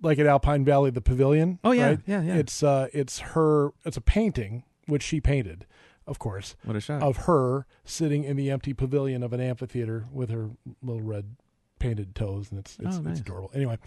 like 0.01 0.19
at 0.19 0.25
Alpine 0.25 0.63
Valley, 0.65 0.89
the 0.89 1.01
pavilion. 1.01 1.59
Oh, 1.63 1.71
yeah, 1.71 1.87
right? 1.89 1.99
yeah, 2.05 2.21
yeah. 2.21 2.35
It's 2.35 2.63
uh, 2.63 2.87
it's 2.93 3.19
her. 3.19 3.71
It's 3.85 3.97
a 3.97 4.01
painting 4.01 4.63
which 4.85 5.03
she 5.03 5.19
painted, 5.21 5.65
of 6.07 6.19
course, 6.19 6.55
what 6.63 6.75
a 6.75 6.79
shot! 6.81 7.01
of 7.01 7.17
her 7.25 7.65
sitting 7.85 8.23
in 8.23 8.35
the 8.35 8.49
empty 8.51 8.73
pavilion 8.73 9.23
of 9.23 9.33
an 9.33 9.39
amphitheater 9.41 10.05
with 10.11 10.29
her 10.29 10.49
little 10.81 11.01
red 11.01 11.35
painted 11.79 12.15
toes, 12.15 12.49
and 12.51 12.59
it's 12.59 12.77
it's, 12.79 12.97
Oh, 12.97 13.01
nice. 13.01 13.11
it's 13.11 13.19
adorable. 13.21 13.51
Anyway, 13.53 13.77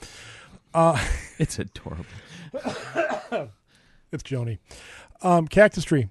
uh, 0.74 0.98
it's 1.38 1.58
adorable. 1.58 2.04
it's 4.12 4.22
Joni. 4.22 4.58
Um, 5.22 5.48
Cactus 5.48 5.84
Tree. 5.84 6.08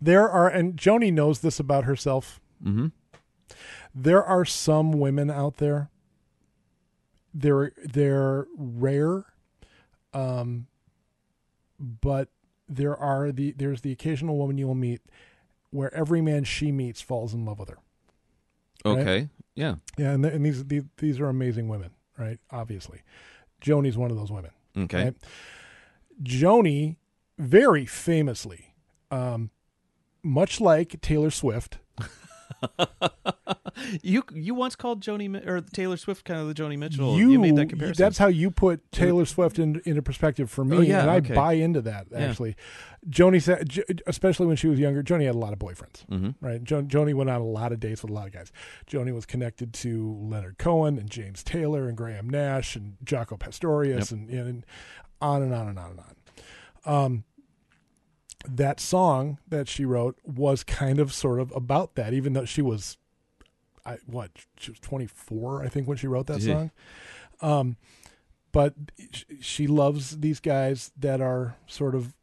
There 0.00 0.28
are, 0.28 0.48
and 0.48 0.76
Joni 0.76 1.12
knows 1.12 1.40
this 1.40 1.60
about 1.60 1.84
herself. 1.84 2.40
hmm 2.62 2.88
there 3.92 4.22
are 4.22 4.44
some 4.44 4.92
women 4.92 5.28
out 5.28 5.56
there 5.56 5.90
they're 7.34 7.72
they're 7.84 8.46
rare 8.56 9.24
um 10.14 10.68
but 11.80 12.28
there 12.72 12.96
are 12.96 13.32
the 13.32 13.52
there's 13.52 13.80
the 13.80 13.90
occasional 13.92 14.36
woman 14.38 14.56
you 14.56 14.66
will 14.66 14.74
meet 14.76 15.00
where 15.70 15.92
every 15.94 16.20
man 16.20 16.44
she 16.44 16.70
meets 16.72 17.00
falls 17.02 17.34
in 17.34 17.44
love 17.44 17.58
with 17.58 17.68
her 17.68 17.78
Right? 18.84 18.98
Okay. 19.00 19.28
Yeah. 19.56 19.74
yeah 19.98 20.12
and, 20.12 20.22
th- 20.22 20.34
and 20.34 20.46
these, 20.46 20.64
these 20.64 20.84
these 20.98 21.20
are 21.20 21.28
amazing 21.28 21.68
women 21.68 21.90
right 22.16 22.38
obviously 22.50 23.02
joni's 23.60 23.96
one 23.98 24.10
of 24.10 24.16
those 24.16 24.30
women 24.30 24.52
Okay. 24.76 25.04
Right? 25.04 25.14
joni 26.22 26.96
very 27.38 27.86
famously 27.86 28.74
um 29.10 29.50
much 30.22 30.60
like 30.60 31.00
taylor 31.00 31.30
swift 31.30 31.78
You 34.02 34.22
you 34.32 34.54
once 34.54 34.76
called 34.76 35.00
Joni 35.02 35.44
or 35.46 35.60
Taylor 35.62 35.96
Swift 35.96 36.24
kind 36.24 36.38
of 36.38 36.46
the 36.48 36.54
Joni 36.54 36.78
Mitchell. 36.78 37.16
You, 37.16 37.38
made 37.40 37.56
that 37.56 37.70
comparison. 37.70 38.02
That's 38.02 38.18
how 38.18 38.26
you 38.28 38.50
put 38.50 38.92
Taylor 38.92 39.24
Swift 39.24 39.58
in, 39.58 39.80
into 39.84 40.02
perspective 40.02 40.50
for 40.50 40.64
me, 40.64 40.76
Oh, 40.76 40.80
yeah, 40.80 41.00
and 41.00 41.10
I 41.10 41.16
okay. 41.16 41.34
buy 41.34 41.54
into 41.54 41.80
that. 41.82 42.06
Actually, 42.14 42.56
Joni 43.08 43.42
said, 43.42 43.80
especially 44.06 44.46
when 44.46 44.56
she 44.56 44.68
was 44.68 44.78
younger, 44.78 45.02
Joni 45.02 45.24
had 45.26 45.34
a 45.34 45.38
lot 45.38 45.52
of 45.54 45.58
boyfriends. 45.58 46.04
Mhm. 46.08 46.34
Right, 46.40 46.62
jo- 46.62 46.82
Joni 46.82 47.14
went 47.14 47.30
on 47.30 47.40
a 47.40 47.44
lot 47.44 47.72
of 47.72 47.80
dates 47.80 48.02
with 48.02 48.10
a 48.10 48.14
lot 48.14 48.26
of 48.26 48.32
guys. 48.32 48.52
Joni 48.86 49.14
was 49.14 49.24
connected 49.26 49.72
to 49.74 50.14
Leonard 50.20 50.58
Cohen 50.58 50.98
and 50.98 51.10
James 51.10 51.42
Taylor 51.42 51.88
and 51.88 51.96
Graham 51.96 52.28
Nash 52.28 52.76
and 52.76 52.96
Jaco 53.04 53.38
Pastorius 53.38 54.10
and, 54.12 54.28
and 54.30 54.64
on 55.22 55.42
and 55.42 55.54
on 55.54 55.68
and 55.68 55.78
on 55.78 55.90
and 55.92 56.00
on. 56.00 56.14
Um, 56.84 57.24
that 58.48 58.80
song 58.80 59.38
that 59.48 59.68
she 59.68 59.84
wrote 59.84 60.18
was 60.24 60.64
kind 60.64 60.98
of 60.98 61.12
sort 61.12 61.40
of 61.40 61.52
about 61.54 61.94
that, 61.96 62.12
even 62.14 62.32
though 62.32 62.44
she 62.44 62.62
was, 62.62 62.96
I 63.84 63.98
what 64.06 64.30
she 64.58 64.70
was 64.70 64.80
twenty 64.80 65.06
four, 65.06 65.62
I 65.62 65.68
think, 65.68 65.86
when 65.88 65.96
she 65.96 66.06
wrote 66.06 66.26
that 66.28 66.40
Yeah. 66.40 66.54
song. 66.54 66.70
Um, 67.42 67.76
but 68.52 68.74
she 69.40 69.66
loves 69.66 70.18
these 70.20 70.40
guys 70.40 70.90
that 70.98 71.20
are 71.20 71.56
sort 71.66 71.94
of 71.94 72.14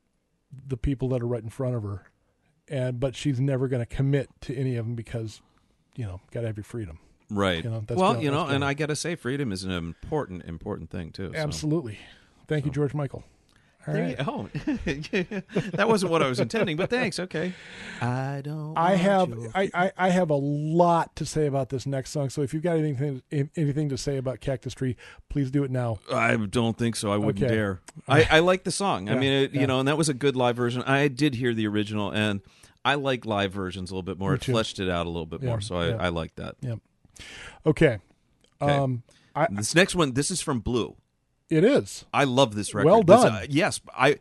the 0.68 0.78
people 0.78 1.10
that 1.10 1.22
are 1.22 1.28
right 1.28 1.44
in 1.44 1.50
front 1.50 1.76
of 1.76 1.84
her, 1.84 2.04
and 2.68 3.00
but 3.00 3.16
she's 3.16 3.40
never 3.40 3.68
going 3.68 3.82
to 3.82 3.86
commit 3.96 4.30
to 4.42 4.56
any 4.56 4.76
of 4.76 4.86
them 4.86 4.96
because, 4.96 5.42
you 5.96 6.06
know, 6.06 6.22
got 6.32 6.42
to 6.42 6.48
have 6.48 6.58
your 6.58 6.64
freedom. 6.64 7.00
Right. 7.30 7.64
You 7.64 7.70
know, 7.70 7.84
that's 7.86 8.00
well, 8.00 8.14
Bill- 8.14 8.24
you 8.24 8.32
know, 8.32 8.46
and 8.48 8.64
I 8.64 8.74
got 8.74 8.86
to 8.88 8.96
say, 8.96 9.16
freedom 9.16 9.52
is 9.52 9.64
an 9.64 9.72
important, 9.72 10.46
important 10.46 10.90
thing 10.90 11.12
too. 11.12 11.32
so. 11.34 11.40
Absolutely. 11.40 11.98
Thank 12.48 12.66
you, 12.66 12.72
George 12.72 12.94
Michael. 12.94 13.24
All 13.88 13.94
There 13.94 14.04
right. 14.04 14.20
you, 14.20 14.26
oh, 14.28 14.50
that 15.74 15.88
wasn't 15.88 16.12
what 16.12 16.22
I 16.22 16.28
was 16.28 16.40
intending, 16.40 16.76
but 16.76 16.90
thanks. 16.90 17.20
Okay. 17.20 17.54
I 18.02 18.42
don't. 18.44 18.78
I 18.78 18.96
have 18.96 19.34
I, 19.56 19.70
I, 19.74 19.92
I 19.98 20.10
have 20.10 20.30
a 20.30 20.36
lot 20.36 21.16
to 21.16 21.26
say 21.26 21.46
about 21.46 21.70
this 21.70 21.86
next 21.86 22.12
song. 22.12 22.30
So 22.30 22.42
if 22.42 22.54
you've 22.54 22.64
got 22.64 22.78
anything 22.78 23.22
anything 23.32 23.90
to 23.90 23.98
say 23.98 24.18
about 24.18 24.42
Cactus 24.42 24.74
Tree, 24.74 24.98
please 25.30 25.50
do 25.52 25.64
it 25.64 25.72
now. 25.72 26.00
I 26.12 26.36
don't 26.36 26.78
think 26.78 26.96
so. 26.98 27.12
I 27.12 27.18
wouldn't 27.18 27.44
Okay. 27.44 27.54
dare. 27.56 27.80
I, 28.08 28.28
I 28.30 28.40
like 28.40 28.64
the 28.66 28.72
song. 28.72 29.10
I 29.10 29.16
mean, 29.16 29.32
it, 29.32 29.54
yeah. 29.54 29.62
you 29.62 29.68
know, 29.68 29.80
and 29.80 29.88
that 29.88 29.98
was 29.98 30.10
a 30.10 30.14
good 30.14 30.36
live 30.36 30.56
version. 30.58 30.82
I 30.84 31.08
did 31.08 31.36
hear 31.36 31.54
the 31.54 31.68
original, 31.68 32.12
and 32.12 32.42
I 32.84 32.96
like 32.96 33.26
live 33.26 33.52
versions 33.54 33.90
a 33.90 33.94
little 33.94 34.04
bit 34.04 34.20
more. 34.20 34.32
Me 34.32 34.36
It 34.36 34.42
too. 34.42 34.52
fleshed 34.52 34.80
it 34.80 34.90
out 34.90 35.06
a 35.06 35.10
little 35.10 35.26
bit 35.26 35.42
Yeah, 35.42 35.50
more, 35.50 35.62
so 35.62 35.78
I, 35.78 35.88
yeah. 35.90 35.98
I 36.00 36.10
like 36.10 36.36
that. 36.36 36.56
Okay. 37.66 38.00
Okay. 38.62 38.74
Um 38.74 39.04
I 39.36 39.48
This 39.52 39.76
next 39.76 39.96
one, 39.96 40.14
this 40.14 40.32
is 40.32 40.42
from 40.42 40.60
Blue. 40.60 40.96
It 41.50 41.64
is. 41.64 42.06
I 42.14 42.24
love 42.26 42.56
this 42.56 42.74
record. 42.74 42.88
Well 42.88 43.04
This, 43.04 43.22
done. 43.24 43.34
uh, 43.34 43.46
yes, 43.50 43.82
I. 43.96 44.18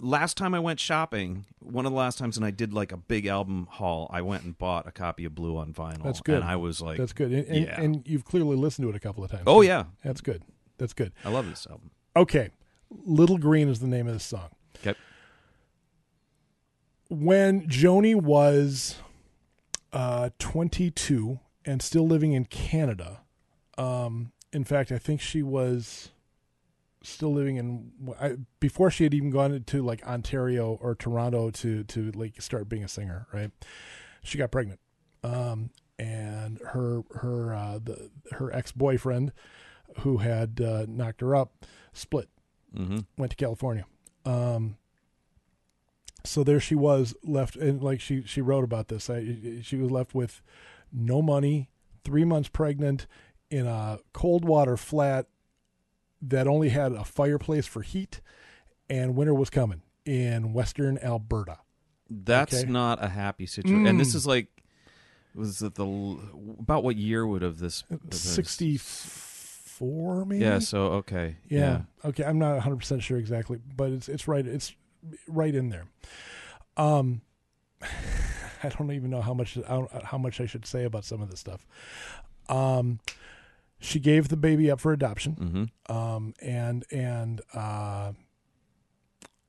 Last 0.00 0.38
time 0.38 0.54
I 0.54 0.58
went 0.58 0.80
shopping, 0.80 1.44
one 1.58 1.84
of 1.84 1.92
the 1.92 1.98
last 1.98 2.18
times, 2.18 2.38
and 2.38 2.46
I 2.46 2.50
did 2.50 2.72
like 2.72 2.92
a 2.92 2.96
big 2.96 3.26
album 3.26 3.68
haul. 3.70 4.08
I 4.10 4.22
went 4.22 4.42
and 4.42 4.56
bought 4.56 4.86
a 4.88 4.90
copy 4.90 5.26
of 5.26 5.34
Blue 5.34 5.58
on 5.58 5.74
vinyl. 5.74 6.02
That's 6.02 6.22
good. 6.22 6.36
And 6.36 6.44
I 6.44 6.56
was 6.56 6.80
like, 6.80 6.96
That's 6.96 7.12
good. 7.12 7.30
And, 7.30 7.46
and, 7.46 7.64
yeah. 7.66 7.80
and 7.80 8.02
you've 8.08 8.24
clearly 8.24 8.56
listened 8.56 8.86
to 8.86 8.88
it 8.90 8.96
a 8.96 9.00
couple 9.00 9.22
of 9.22 9.30
times. 9.30 9.42
"Oh 9.46 9.60
yeah, 9.60 9.84
That's 10.02 10.22
good. 10.22 10.44
That's 10.78 10.94
good. 10.94 11.12
I 11.24 11.28
love 11.28 11.46
this 11.46 11.66
album." 11.70 11.90
Okay. 12.16 12.50
Little 13.04 13.36
Green 13.36 13.68
is 13.68 13.80
the 13.80 13.86
name 13.86 14.06
of 14.06 14.14
this 14.14 14.24
song. 14.24 14.48
Okay. 14.80 14.98
When 17.08 17.66
Joni 17.68 18.14
was 18.14 18.96
uh, 19.92 20.30
22 20.38 21.38
and 21.66 21.82
still 21.82 22.06
living 22.06 22.32
in 22.32 22.46
Canada, 22.46 23.20
um, 23.76 24.32
in 24.52 24.64
fact, 24.64 24.90
I 24.90 24.98
think 24.98 25.20
she 25.20 25.42
was 25.42 26.10
still 27.02 27.32
living 27.32 27.56
in 27.56 27.92
I, 28.20 28.36
before 28.60 28.90
she 28.90 29.04
had 29.04 29.14
even 29.14 29.30
gone 29.30 29.62
to 29.64 29.82
like 29.82 30.06
Ontario 30.06 30.78
or 30.80 30.94
Toronto 30.94 31.50
to 31.50 31.84
to 31.84 32.10
like 32.12 32.40
start 32.40 32.68
being 32.68 32.84
a 32.84 32.88
singer. 32.88 33.26
Right? 33.32 33.50
She 34.22 34.38
got 34.38 34.50
pregnant, 34.50 34.80
um, 35.24 35.70
and 35.98 36.58
her 36.68 37.02
her 37.14 37.54
uh, 37.54 37.78
the 37.82 38.10
her 38.32 38.52
ex 38.54 38.72
boyfriend, 38.72 39.32
who 40.00 40.18
had 40.18 40.60
uh, 40.60 40.86
knocked 40.88 41.20
her 41.20 41.34
up, 41.34 41.64
split 41.92 42.28
Mm-hmm. 42.76 43.00
went 43.18 43.30
to 43.30 43.36
California. 43.36 43.84
Um, 44.24 44.76
so 46.24 46.42
there 46.42 46.60
she 46.60 46.74
was 46.74 47.14
left, 47.22 47.56
and 47.56 47.82
like 47.82 48.00
she 48.00 48.22
she 48.24 48.40
wrote 48.40 48.64
about 48.64 48.88
this. 48.88 49.10
I, 49.10 49.60
she 49.62 49.76
was 49.76 49.90
left 49.90 50.14
with 50.14 50.40
no 50.92 51.20
money, 51.20 51.68
three 52.04 52.24
months 52.24 52.48
pregnant, 52.48 53.06
in 53.50 53.66
a 53.66 53.98
cold 54.12 54.44
water 54.44 54.76
flat 54.76 55.26
that 56.22 56.46
only 56.46 56.68
had 56.70 56.92
a 56.92 57.04
fireplace 57.04 57.66
for 57.66 57.82
heat, 57.82 58.20
and 58.88 59.16
winter 59.16 59.34
was 59.34 59.50
coming 59.50 59.82
in 60.06 60.52
western 60.52 60.98
Alberta. 60.98 61.58
That's 62.08 62.54
Okay. 62.62 62.70
not 62.70 63.02
a 63.02 63.08
happy 63.08 63.46
situation. 63.46 63.86
And 63.86 63.98
this 63.98 64.12
Mm. 64.12 64.16
is 64.16 64.26
like, 64.26 64.48
was 65.34 65.62
it 65.62 65.74
the 65.76 65.84
about 66.58 66.84
what 66.84 66.96
year 66.96 67.26
would 67.26 67.42
have 67.42 67.58
this? 67.58 67.84
Sixty 68.10 68.76
four, 68.76 70.24
maybe. 70.26 70.44
Yeah. 70.44 70.58
So 70.58 70.82
okay. 71.02 71.36
Yeah. 71.48 71.82
Okay. 72.04 72.24
I'm 72.24 72.38
not 72.38 72.52
100 72.54 72.76
percent 72.76 73.02
sure 73.02 73.18
exactly, 73.18 73.58
but 73.76 73.90
it's 73.90 74.08
it's 74.08 74.28
right. 74.28 74.46
It's 74.46 74.74
right 75.26 75.54
in 75.54 75.70
there. 75.70 75.86
Um, 76.76 77.22
I 78.62 78.68
don't 78.68 78.92
even 78.92 79.10
know 79.10 79.22
how 79.22 79.34
much 79.34 79.56
I 79.58 79.62
don't- 79.62 80.04
how 80.04 80.18
much 80.18 80.40
I 80.40 80.46
should 80.46 80.66
say 80.66 80.84
about 80.84 81.04
some 81.04 81.20
of 81.22 81.30
this 81.30 81.40
stuff. 81.40 81.66
Um, 82.48 83.00
she 83.82 83.98
gave 83.98 84.28
the 84.28 84.36
baby 84.36 84.70
up 84.70 84.80
for 84.80 84.92
adoption. 84.92 85.68
Mm-hmm. 85.88 85.94
Um, 85.94 86.34
and 86.40 86.84
and 86.90 87.40
uh, 87.52 88.12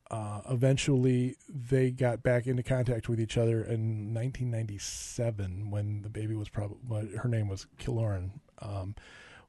uh, 0.09 0.41
eventually 0.49 1.37
they 1.47 1.91
got 1.91 2.23
back 2.23 2.47
into 2.47 2.63
contact 2.63 3.07
with 3.07 3.19
each 3.19 3.37
other 3.37 3.63
in 3.63 4.13
1997 4.13 5.69
when 5.69 6.01
the 6.01 6.09
baby 6.09 6.35
was 6.35 6.49
probably 6.49 7.15
her 7.15 7.29
name 7.29 7.47
was 7.47 7.67
Kilauren. 7.79 8.31
Um, 8.59 8.95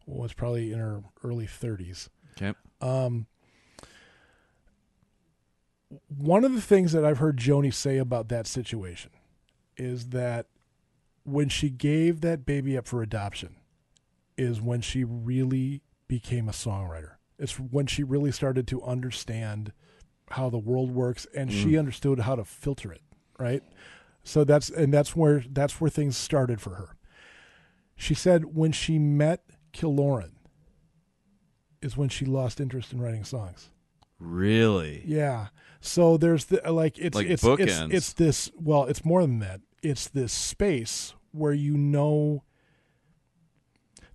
was 0.06 0.34
probably 0.34 0.70
in 0.70 0.78
her 0.78 1.02
early 1.22 1.46
30s. 1.46 2.10
Okay. 2.36 2.52
Um, 2.82 3.26
one 6.08 6.44
of 6.44 6.52
the 6.52 6.60
things 6.60 6.92
that 6.92 7.06
I've 7.06 7.18
heard 7.18 7.38
Joni 7.38 7.72
say 7.72 7.96
about 7.96 8.28
that 8.28 8.46
situation 8.46 9.12
is 9.78 10.08
that 10.10 10.46
when 11.22 11.48
she 11.48 11.70
gave 11.70 12.20
that 12.20 12.44
baby 12.44 12.76
up 12.76 12.86
for 12.86 13.02
adoption, 13.02 13.56
is 14.36 14.60
when 14.60 14.80
she 14.80 15.04
really 15.04 15.82
became 16.08 16.48
a 16.48 16.52
songwriter. 16.52 17.12
It's 17.38 17.58
when 17.58 17.86
she 17.86 18.02
really 18.02 18.32
started 18.32 18.66
to 18.68 18.82
understand 18.82 19.72
how 20.30 20.50
the 20.50 20.58
world 20.58 20.90
works 20.90 21.26
and 21.34 21.52
she 21.52 21.72
mm. 21.72 21.78
understood 21.78 22.20
how 22.20 22.36
to 22.36 22.44
filter 22.44 22.92
it, 22.92 23.02
right? 23.38 23.62
So 24.22 24.44
that's 24.44 24.70
and 24.70 24.92
that's 24.92 25.14
where 25.14 25.44
that's 25.50 25.80
where 25.80 25.90
things 25.90 26.16
started 26.16 26.60
for 26.60 26.70
her. 26.70 26.96
She 27.96 28.14
said 28.14 28.56
when 28.56 28.72
she 28.72 28.98
met 28.98 29.44
Kilauren 29.72 30.32
is 31.82 31.96
when 31.96 32.08
she 32.08 32.24
lost 32.24 32.60
interest 32.60 32.92
in 32.92 33.00
writing 33.00 33.24
songs. 33.24 33.70
Really? 34.18 35.02
Yeah. 35.04 35.48
So 35.80 36.16
there's 36.16 36.46
the 36.46 36.72
like 36.72 36.98
it's 36.98 37.14
Like 37.14 37.26
it's, 37.26 37.44
it's 37.44 37.80
it's 37.90 38.12
this 38.14 38.50
well, 38.56 38.84
it's 38.84 39.04
more 39.04 39.20
than 39.20 39.40
that. 39.40 39.60
It's 39.82 40.08
this 40.08 40.32
space 40.32 41.14
where 41.32 41.52
you 41.52 41.76
know 41.76 42.44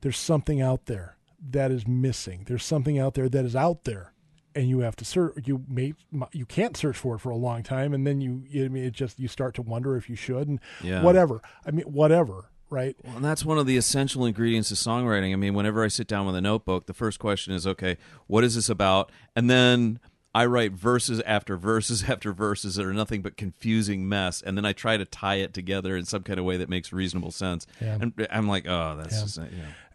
there's 0.01 0.17
something 0.17 0.61
out 0.61 0.85
there 0.85 1.17
that 1.51 1.71
is 1.71 1.87
missing. 1.87 2.43
There's 2.47 2.65
something 2.65 2.99
out 2.99 3.13
there 3.13 3.29
that 3.29 3.45
is 3.45 3.55
out 3.55 3.83
there 3.85 4.13
and 4.55 4.67
you 4.67 4.79
have 4.79 4.95
to 4.95 5.05
search 5.05 5.33
you 5.45 5.63
may 5.69 5.93
you 6.31 6.45
can't 6.45 6.75
search 6.75 6.97
for 6.97 7.15
it 7.15 7.19
for 7.19 7.29
a 7.29 7.35
long 7.35 7.61
time 7.61 7.93
and 7.93 8.05
then 8.05 8.19
you 8.19 8.43
I 8.65 8.67
mean 8.67 8.83
it 8.83 8.93
just 8.93 9.19
you 9.19 9.27
start 9.27 9.53
to 9.55 9.61
wonder 9.61 9.95
if 9.95 10.09
you 10.09 10.15
should 10.15 10.47
and 10.47 10.59
Yeah. 10.83 11.03
whatever. 11.03 11.39
I 11.65 11.71
mean 11.71 11.85
whatever, 11.85 12.49
right? 12.69 12.95
Well, 13.03 13.17
and 13.17 13.23
that's 13.25 13.45
one 13.45 13.57
of 13.59 13.67
the 13.67 13.77
essential 13.77 14.25
ingredients 14.25 14.71
of 14.71 14.77
songwriting. 14.77 15.33
I 15.33 15.35
mean, 15.35 15.53
whenever 15.53 15.83
I 15.83 15.87
sit 15.87 16.07
down 16.07 16.25
with 16.25 16.35
a 16.35 16.41
notebook, 16.41 16.87
the 16.87 16.93
first 16.95 17.19
question 17.19 17.53
is, 17.53 17.67
okay, 17.67 17.97
what 18.27 18.43
is 18.43 18.55
this 18.55 18.69
about? 18.69 19.11
And 19.35 19.49
then 19.49 19.99
I 20.35 20.45
write 20.45 20.73
verses 20.73 21.21
after 21.21 21.57
verses 21.57 22.03
after 22.09 22.31
verses 22.33 22.75
that 22.75 22.85
are 22.85 22.93
nothing 22.93 23.21
but 23.21 23.35
confusing 23.37 24.07
mess, 24.07 24.41
and 24.41 24.55
then 24.57 24.65
I 24.65 24.73
try 24.73 24.95
to 24.97 25.05
tie 25.05 25.35
it 25.35 25.53
together 25.53 25.95
in 25.97 26.05
some 26.05 26.23
kind 26.23 26.37
of 26.39 26.45
way 26.45 26.57
that 26.57 26.69
makes 26.69 26.93
reasonable 26.93 27.31
sense. 27.31 27.65
Yeah. 27.81 27.97
And 27.99 28.27
I'm 28.31 28.47
like, 28.47 28.67
oh, 28.67 28.95
that's 28.97 29.15
Yeah. 29.15 29.21
just 29.21 29.37
yeah. 29.37 29.45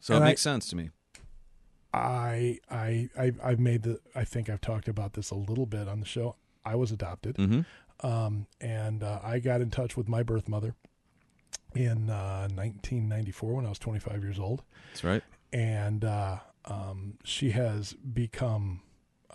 So 0.01 0.15
And 0.15 0.23
it 0.23 0.27
I- 0.27 0.31
makes 0.31 0.43
sense 0.43 0.69
to 0.71 0.77
me. 0.77 0.91
I 1.93 2.59
I 2.71 3.09
I 3.17 3.33
I've 3.43 3.61
made 3.61 3.83
the 3.85 4.01
I 4.15 4.25
think 4.25 4.49
I've 4.51 4.61
talked 4.61 4.89
about 4.89 5.13
this 5.15 5.31
a 5.31 5.37
little 5.37 5.67
bit 5.67 5.87
on 5.89 6.01
the 6.01 6.07
show. 6.07 6.37
I 6.65 6.75
was 6.75 6.91
adopted. 6.93 7.37
hmm 7.37 7.61
um, 8.01 8.49
and 8.61 9.03
uh, 9.05 9.21
I 9.23 9.39
got 9.39 9.61
in 9.61 9.71
touch 9.71 9.97
with 9.97 10.09
my 10.09 10.23
birth 10.25 10.49
mother 10.49 10.75
in 11.77 12.11
uh, 12.11 12.49
1994 12.53 13.55
when 13.55 13.65
I 13.65 13.69
was 13.69 13.79
25 13.79 14.23
years 14.23 14.39
old, 14.39 14.63
That's 14.91 15.05
right. 15.05 15.23
and 15.53 16.05
uh, 16.05 16.39
um, 16.65 17.15
she 17.23 17.53
has 17.53 17.93
become. 17.95 18.81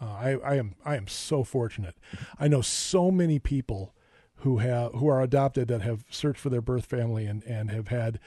Uh, 0.01 0.05
I, 0.05 0.29
I 0.43 0.55
am 0.55 0.75
I 0.85 0.95
am 0.95 1.07
so 1.07 1.43
fortunate. 1.43 1.95
I 2.39 2.47
know 2.47 2.61
so 2.61 3.11
many 3.11 3.39
people 3.39 3.93
who 4.37 4.59
have 4.59 4.93
who 4.93 5.07
are 5.07 5.21
adopted 5.21 5.67
that 5.67 5.81
have 5.81 6.05
searched 6.09 6.39
for 6.39 6.49
their 6.49 6.61
birth 6.61 6.85
family 6.85 7.25
and 7.25 7.43
and 7.43 7.69
have 7.71 7.89
had. 7.89 8.19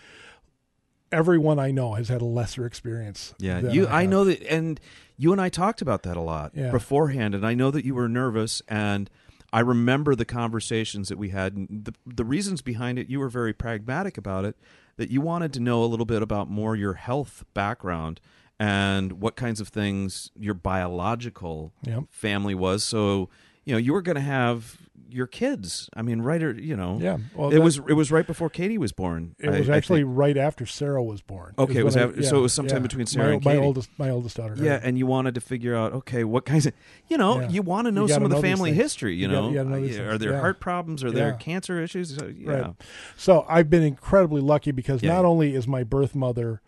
Everyone 1.10 1.58
I 1.58 1.70
know 1.72 1.92
has 1.92 2.08
had 2.08 2.22
a 2.22 2.26
lesser 2.26 2.64
experience. 2.64 3.34
Yeah, 3.38 3.60
you. 3.60 3.86
I 3.86 4.02
have. 4.02 4.10
know 4.10 4.24
that, 4.24 4.42
and 4.50 4.80
you 5.18 5.30
and 5.32 5.40
I 5.42 5.50
talked 5.50 5.82
about 5.82 6.04
that 6.04 6.16
a 6.16 6.22
lot 6.22 6.52
Yeah. 6.54 6.70
beforehand, 6.70 7.34
and 7.34 7.46
I 7.46 7.52
know 7.52 7.70
that 7.70 7.84
you 7.84 7.94
were 7.94 8.08
nervous, 8.08 8.62
and 8.66 9.10
I 9.52 9.60
remember 9.60 10.14
the 10.14 10.24
conversations 10.24 11.10
that 11.10 11.18
we 11.18 11.28
had, 11.28 11.54
and 11.54 11.84
the 11.84 11.92
the 12.06 12.24
reasons 12.24 12.62
behind 12.62 12.98
it. 12.98 13.10
You 13.10 13.20
were 13.20 13.28
very 13.28 13.52
pragmatic 13.52 14.16
about 14.16 14.46
it, 14.46 14.56
that 14.96 15.10
you 15.10 15.20
wanted 15.20 15.52
to 15.52 15.60
know 15.60 15.84
a 15.84 15.86
little 15.86 16.06
bit 16.06 16.22
about 16.22 16.48
more 16.48 16.74
your 16.76 16.94
health 16.94 17.44
background 17.52 18.18
and 18.60 19.20
what 19.20 19.36
kinds 19.36 19.60
of 19.60 19.68
things 19.68 20.30
your 20.38 20.54
biological 20.54 21.72
Yep. 21.84 22.04
family 22.10 22.54
was. 22.54 22.84
So 22.84 23.28
you 23.64 23.72
know 23.72 23.78
you 23.78 23.92
were 23.92 24.02
going 24.02 24.16
to 24.16 24.20
have 24.20 24.78
your 25.08 25.26
kids. 25.26 25.90
I 25.94 26.00
mean, 26.00 26.22
right? 26.22 26.42
Or 26.42 26.52
you 26.58 26.74
know, 26.74 26.98
Yeah, 26.98 27.18
well, 27.34 27.50
it 27.50 27.54
that- 27.56 27.60
was 27.60 27.76
it 27.86 27.92
was 27.92 28.10
right 28.10 28.26
before 28.26 28.48
Katie 28.48 28.78
was 28.78 28.92
born. 28.92 29.34
It 29.38 29.50
I- 29.50 29.58
was 29.58 29.68
I 29.68 29.76
actually 29.76 30.04
right 30.04 30.38
after 30.38 30.64
Sarah 30.64 31.02
was 31.04 31.20
born. 31.20 31.52
Okay, 31.58 31.80
it 31.80 31.84
was 31.84 31.96
when 31.96 32.18
af- 32.18 32.24
so 32.24 32.38
it 32.38 32.40
was 32.40 32.54
sometime 32.54 32.82
between 32.82 33.04
Sarah 33.06 33.26
my, 33.28 33.32
and 33.34 33.44
my 33.44 33.56
oldest 33.56 33.90
my 33.98 34.08
oldest 34.08 34.38
daughter. 34.38 34.54
Yeah, 34.58 34.80
and 34.82 34.96
you 34.96 35.06
wanted 35.06 35.34
to 35.34 35.42
figure 35.42 35.76
out, 35.76 35.92
okay, 35.92 36.24
what 36.24 36.46
kinds 36.46 36.64
of, 36.64 36.72
you 37.08 37.18
know, 37.18 37.40
Yeah. 37.40 37.48
you 37.50 37.60
want 37.62 37.86
to 37.88 37.92
know 37.92 38.06
some 38.06 38.24
of 38.24 38.30
the 38.30 38.40
family 38.40 38.72
history. 38.72 39.14
You, 39.14 39.22
You 39.22 39.28
gotta- 39.28 39.40
know, 39.42 39.48
you 39.50 39.54
gotta 39.56 39.68
know 39.98 40.06
Uh, 40.08 40.14
are 40.14 40.18
there 40.18 40.32
Yeah. 40.32 40.40
heart 40.40 40.58
problems? 40.60 41.04
Are 41.04 41.10
there 41.10 41.28
Yeah. 41.28 41.36
cancer 41.36 41.78
issues? 41.82 42.16
So, 42.16 42.26
yeah, 42.34 42.50
Right. 42.50 42.74
So 43.18 43.44
I've 43.50 43.68
been 43.68 43.82
incredibly 43.82 44.40
lucky 44.40 44.70
because 44.72 45.02
Yeah. 45.02 45.12
not 45.12 45.24
only 45.26 45.54
is 45.54 45.68
my 45.68 45.84
birth 45.84 46.14
mother 46.14 46.62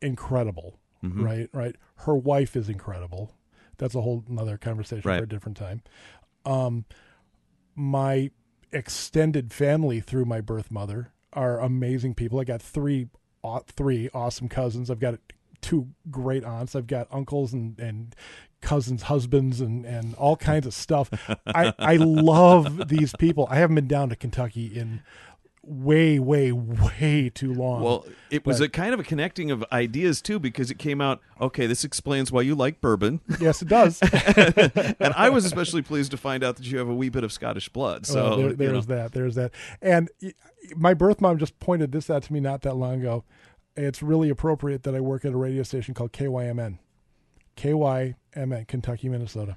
incredible, 0.00 0.78
Mhm. 1.04 1.24
right? 1.24 1.48
Right. 1.52 1.76
Her 1.96 2.14
wife 2.14 2.56
is 2.56 2.68
incredible. 2.68 3.34
That's 3.78 3.94
a 3.94 4.00
whole 4.02 4.24
another 4.28 4.58
conversation 4.58 5.08
Right. 5.08 5.18
for 5.18 5.24
a 5.24 5.28
different 5.28 5.56
time. 5.56 5.82
Um, 6.44 6.84
my 7.74 8.30
extended 8.72 9.52
family 9.52 10.00
through 10.00 10.24
my 10.26 10.40
birth 10.40 10.70
mother 10.70 11.12
are 11.32 11.60
amazing 11.60 12.14
people. 12.14 12.38
I 12.40 12.44
got 12.44 12.60
three, 12.62 13.08
three 13.68 14.08
awesome 14.12 14.48
cousins. 14.48 14.90
I've 14.90 15.00
got 15.00 15.18
two 15.60 15.88
great 16.10 16.44
aunts. 16.44 16.74
I've 16.74 16.86
got 16.86 17.06
uncles 17.10 17.52
and 17.52 17.78
and 17.78 18.14
cousins' 18.60 19.04
husbands 19.04 19.60
and, 19.62 19.86
and 19.86 20.14
all 20.16 20.36
kinds 20.36 20.66
of 20.66 20.74
stuff. 20.74 21.08
I, 21.46 21.72
I 21.78 21.96
love 21.96 22.88
these 22.88 23.14
people. 23.18 23.46
I 23.50 23.56
haven't 23.56 23.74
been 23.76 23.88
down 23.88 24.10
to 24.10 24.16
Kentucky 24.16 24.66
in 24.66 25.00
way, 25.62 26.18
way, 26.18 26.52
way 26.52 27.30
too 27.34 27.52
long. 27.52 27.82
Well, 27.82 28.06
it 28.30 28.46
was 28.46 28.58
But- 28.60 28.64
a 28.66 28.68
kind 28.70 28.94
of 28.94 29.00
a 29.00 29.04
connecting 29.04 29.50
of 29.50 29.64
ideas 29.72 30.22
too, 30.22 30.38
because 30.38 30.70
it 30.70 30.78
came 30.78 31.00
out. 31.00 31.20
Okay, 31.40 31.66
this 31.66 31.84
explains 31.84 32.32
why 32.32 32.42
you 32.42 32.54
like 32.54 32.80
bourbon, 32.80 33.20
yes, 33.40 33.60
it 33.62 33.68
does. 33.68 34.00
and 34.02 35.12
I 35.14 35.28
was 35.30 35.44
especially 35.44 35.82
pleased 35.82 36.10
to 36.12 36.16
find 36.16 36.42
out 36.42 36.56
that 36.56 36.66
you 36.66 36.78
have 36.78 36.88
a 36.88 36.94
wee 36.94 37.08
bit 37.10 37.24
of 37.24 37.32
Scottish 37.32 37.68
blood. 37.68 38.06
So 38.06 38.36
there, 38.36 38.48
you 38.50 38.56
there's 38.56 38.88
know. 38.88 38.94
that. 38.96 39.12
There's 39.12 39.34
that. 39.34 39.52
And 39.82 40.08
my 40.76 40.94
birth 40.94 41.20
mom 41.20 41.38
just 41.38 41.58
pointed 41.60 41.92
this 41.92 42.08
out 42.10 42.22
to 42.24 42.32
me 42.32 42.40
not 42.40 42.62
that 42.62 42.76
long 42.76 43.00
ago. 43.00 43.24
It's 43.76 44.02
really 44.02 44.28
appropriate 44.30 44.82
that 44.82 44.94
I 44.94 45.00
work 45.00 45.24
at 45.24 45.32
a 45.32 45.36
radio 45.36 45.62
station 45.62 45.94
called 45.94 46.12
KYMN. 46.12 46.78
KYMN, 47.56 48.66
Kentucky, 48.66 49.08
Minnesota. 49.08 49.56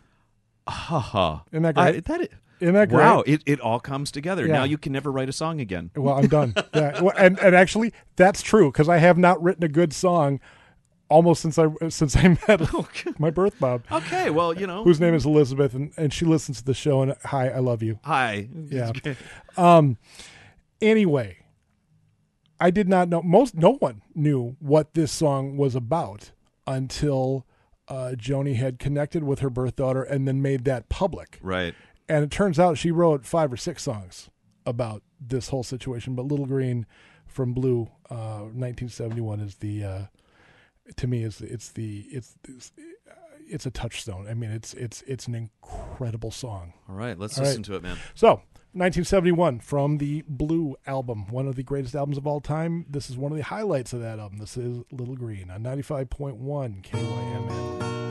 Ha 0.67 0.99
ha. 0.99 1.43
Isn't 1.51 1.63
that 1.63 1.77
I- 1.77 1.91
great? 1.91 2.05
that 2.05 2.29
Isn't 2.63 2.75
that 2.75 2.89
great? 2.89 3.03
wow! 3.03 3.23
It 3.25 3.43
it 3.45 3.59
all 3.59 3.79
comes 3.79 4.09
together. 4.09 4.47
Yeah. 4.47 4.53
Now 4.53 4.63
you 4.63 4.77
can 4.77 4.93
never 4.93 5.11
write 5.11 5.27
a 5.29 5.33
song 5.33 5.59
again. 5.59 5.91
Well, 5.95 6.15
I'm 6.17 6.27
done. 6.27 6.53
yeah. 6.73 7.01
Well, 7.01 7.13
and 7.17 7.37
and 7.39 7.53
actually, 7.53 7.91
that's 8.15 8.41
true 8.41 8.71
because 8.71 8.87
I 8.87 8.97
have 8.97 9.17
not 9.17 9.41
written 9.43 9.63
a 9.63 9.67
good 9.67 9.91
song 9.93 10.39
almost 11.09 11.41
since 11.41 11.59
I 11.59 11.67
since 11.89 12.15
I 12.15 12.29
met 12.47 13.19
my 13.19 13.29
birth 13.29 13.59
mom, 13.59 13.83
Okay, 13.91 14.29
well 14.29 14.57
you 14.57 14.65
know. 14.65 14.83
whose 14.83 14.99
name 15.01 15.13
is 15.13 15.25
Elizabeth, 15.25 15.73
and 15.73 15.91
and 15.97 16.13
she 16.13 16.23
listens 16.25 16.59
to 16.59 16.65
the 16.65 16.73
show. 16.73 17.01
And 17.01 17.15
hi, 17.25 17.49
I 17.49 17.59
love 17.59 17.83
you. 17.83 17.99
Hi. 18.05 18.47
Yeah. 18.69 18.91
Um. 19.57 19.97
Anyway, 20.81 21.37
I 22.59 22.71
did 22.71 22.87
not 22.87 23.09
know. 23.09 23.21
Most 23.21 23.55
no 23.55 23.73
one 23.75 24.01
knew 24.15 24.55
what 24.59 24.93
this 24.93 25.11
song 25.11 25.57
was 25.57 25.75
about 25.75 26.31
until 26.65 27.45
uh, 27.87 28.13
Joni 28.17 28.55
had 28.55 28.79
connected 28.79 29.23
with 29.23 29.39
her 29.39 29.49
birth 29.49 29.75
daughter 29.75 30.01
and 30.03 30.25
then 30.27 30.41
made 30.41 30.63
that 30.65 30.87
public. 30.89 31.39
Right. 31.41 31.75
And 32.09 32.23
it 32.23 32.31
turns 32.31 32.59
out 32.59 32.77
she 32.77 32.91
wrote 32.91 33.25
five 33.25 33.51
or 33.51 33.57
six 33.57 33.83
songs 33.83 34.29
about 34.65 35.03
this 35.19 35.49
whole 35.49 35.63
situation. 35.63 36.15
But 36.15 36.25
Little 36.25 36.45
Green 36.45 36.85
from 37.25 37.53
Blue, 37.53 37.89
uh, 38.09 38.45
1971, 38.51 39.39
is 39.39 39.55
the 39.55 39.83
uh, 39.83 40.01
to 40.97 41.07
me 41.07 41.23
is 41.23 41.41
it's 41.41 41.71
the 41.71 42.05
it's 42.11 42.35
it's, 42.47 42.71
it's 43.47 43.65
a 43.65 43.71
touchstone. 43.71 44.27
I 44.27 44.33
mean, 44.33 44.51
it's 44.51 44.73
it's 44.73 45.01
it's 45.07 45.27
an 45.27 45.35
incredible 45.35 46.31
song. 46.31 46.73
All 46.89 46.95
right. 46.95 47.17
Let's 47.17 47.37
All 47.37 47.45
listen 47.45 47.61
right. 47.61 47.65
to 47.67 47.75
it, 47.75 47.83
man. 47.83 47.97
So, 48.13 48.41
1971 48.73 49.59
from 49.59 49.97
the 49.97 50.23
Blue 50.27 50.75
album, 50.85 51.27
one 51.29 51.47
of 51.47 51.55
the 51.55 51.63
greatest 51.63 51.95
albums 51.95 52.17
of 52.17 52.27
all 52.27 52.41
time. 52.41 52.85
This 52.89 53.09
is 53.09 53.17
one 53.17 53.31
of 53.31 53.37
the 53.37 53.43
highlights 53.43 53.93
of 53.93 54.01
that 54.01 54.19
album. 54.19 54.39
This 54.39 54.57
is 54.57 54.83
Little 54.91 55.15
Green 55.15 55.49
on 55.49 55.63
95.1 55.63 56.83
KYMN. 56.83 58.02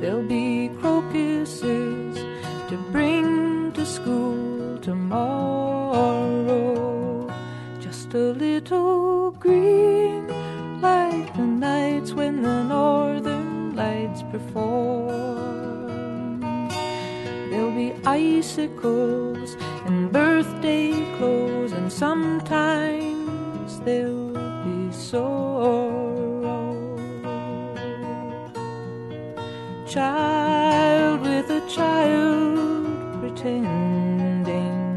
There'll 0.00 0.22
be 0.22 0.70
crocuses 0.80 2.16
to 2.68 2.76
bring 2.92 3.72
to 3.72 3.84
school 3.84 4.78
tomorrow. 4.78 6.56
Just 7.80 8.14
a 8.14 8.30
little 8.32 9.32
green, 9.32 10.28
like 10.80 11.34
the 11.34 11.42
nights 11.42 12.12
when 12.12 12.42
the 12.42 12.62
northern 12.62 13.74
lights 13.74 14.22
perform. 14.30 15.08
There'll 17.50 17.72
be 17.72 17.92
icicles 18.06 19.56
and 19.86 20.12
birthday 20.12 20.92
clothes, 21.16 21.72
and 21.72 21.92
sometimes 21.92 23.80
there'll 23.80 24.32
be 24.64 24.92
sorrow. 24.92 25.87
Child 29.98 31.22
with 31.22 31.50
a 31.50 31.60
child 31.68 33.18
pretending. 33.20 34.96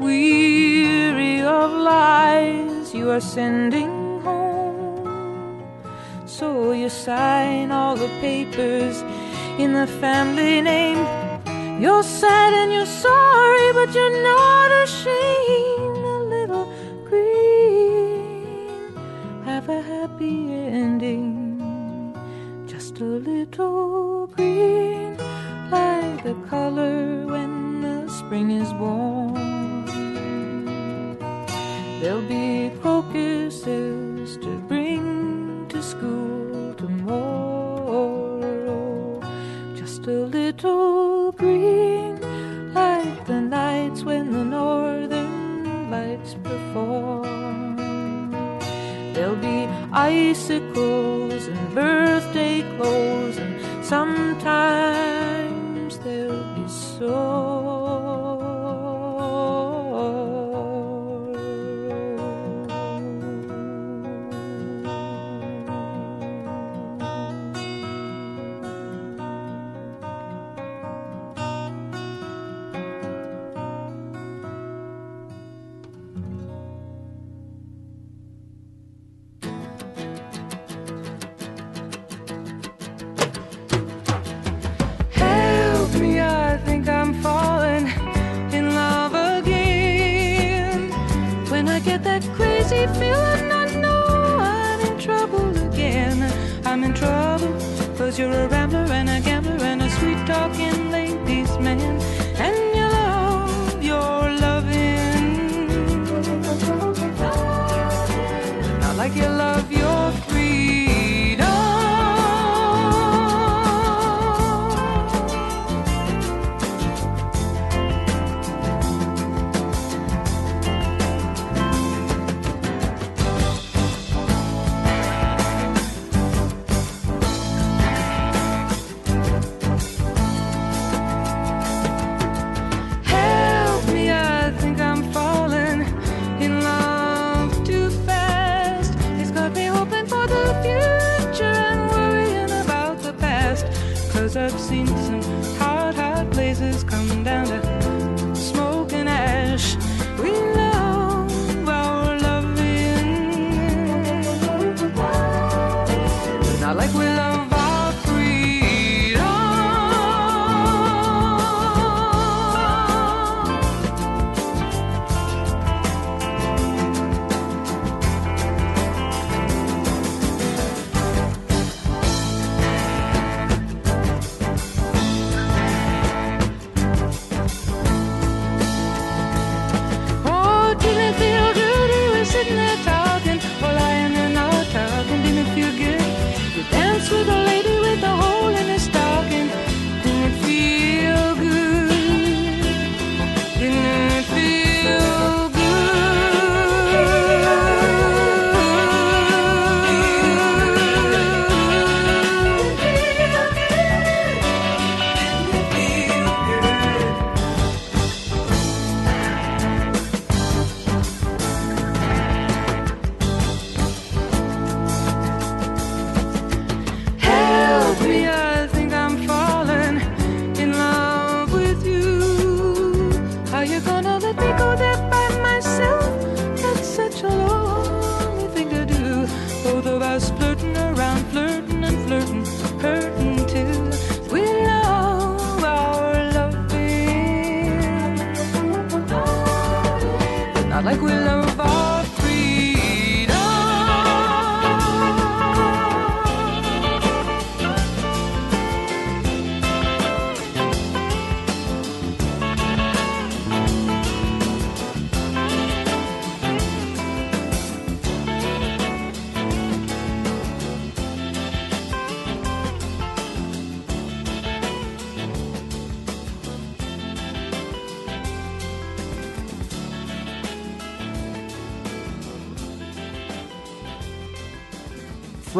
Weary 0.00 1.42
of 1.42 1.72
lies 1.72 2.94
you 2.94 3.10
are 3.10 3.20
sending 3.20 4.22
home. 4.22 5.62
So 6.24 6.72
you 6.72 6.88
sign 6.88 7.70
all 7.70 7.96
the 7.96 8.08
papers 8.22 9.02
in 9.58 9.74
the 9.74 9.86
family 9.86 10.62
name. 10.62 11.04
You're 11.82 12.02
sad 12.02 12.54
and 12.54 12.72
you're 12.72 12.86
sorry, 12.86 13.72
but 13.74 13.92
you're 13.94 14.22
not 14.22 14.70
ashamed. 14.84 16.02
A 16.16 16.18
little 16.34 16.66
green, 17.04 18.94
have 19.44 19.68
a 19.68 19.82
happy 19.82 20.50
ending. 20.50 21.41
A 23.02 23.04
little 23.04 24.28
green, 24.28 25.16
like 25.72 26.22
the 26.22 26.36
color 26.48 27.26
when 27.26 27.82
the 27.82 28.08
spring 28.08 28.52
is 28.52 28.72
born. 28.74 29.34
There'll 32.00 32.22
be 32.28 32.70
crocuses 32.80 34.36
to 34.36 34.56
bring 34.68 35.66
to 35.70 35.82
school 35.82 36.74
tomorrow. 36.74 38.20
Just 39.74 40.06
a 40.06 40.20
little 40.38 41.32
green, 41.32 42.20
like 42.72 43.26
the 43.26 43.40
nights 43.40 44.04
when 44.04 44.30
the 44.30 44.44
northern 44.44 45.90
lights 45.90 46.34
perform. 46.34 47.41
Icicles 49.94 51.48
and 51.48 51.74
birthday 51.74 52.62
clothes, 52.76 53.36
and 53.36 53.84
sometimes 53.84 55.18
there'll 55.98 56.54
be 56.54 56.66
sorrow. 56.68 57.81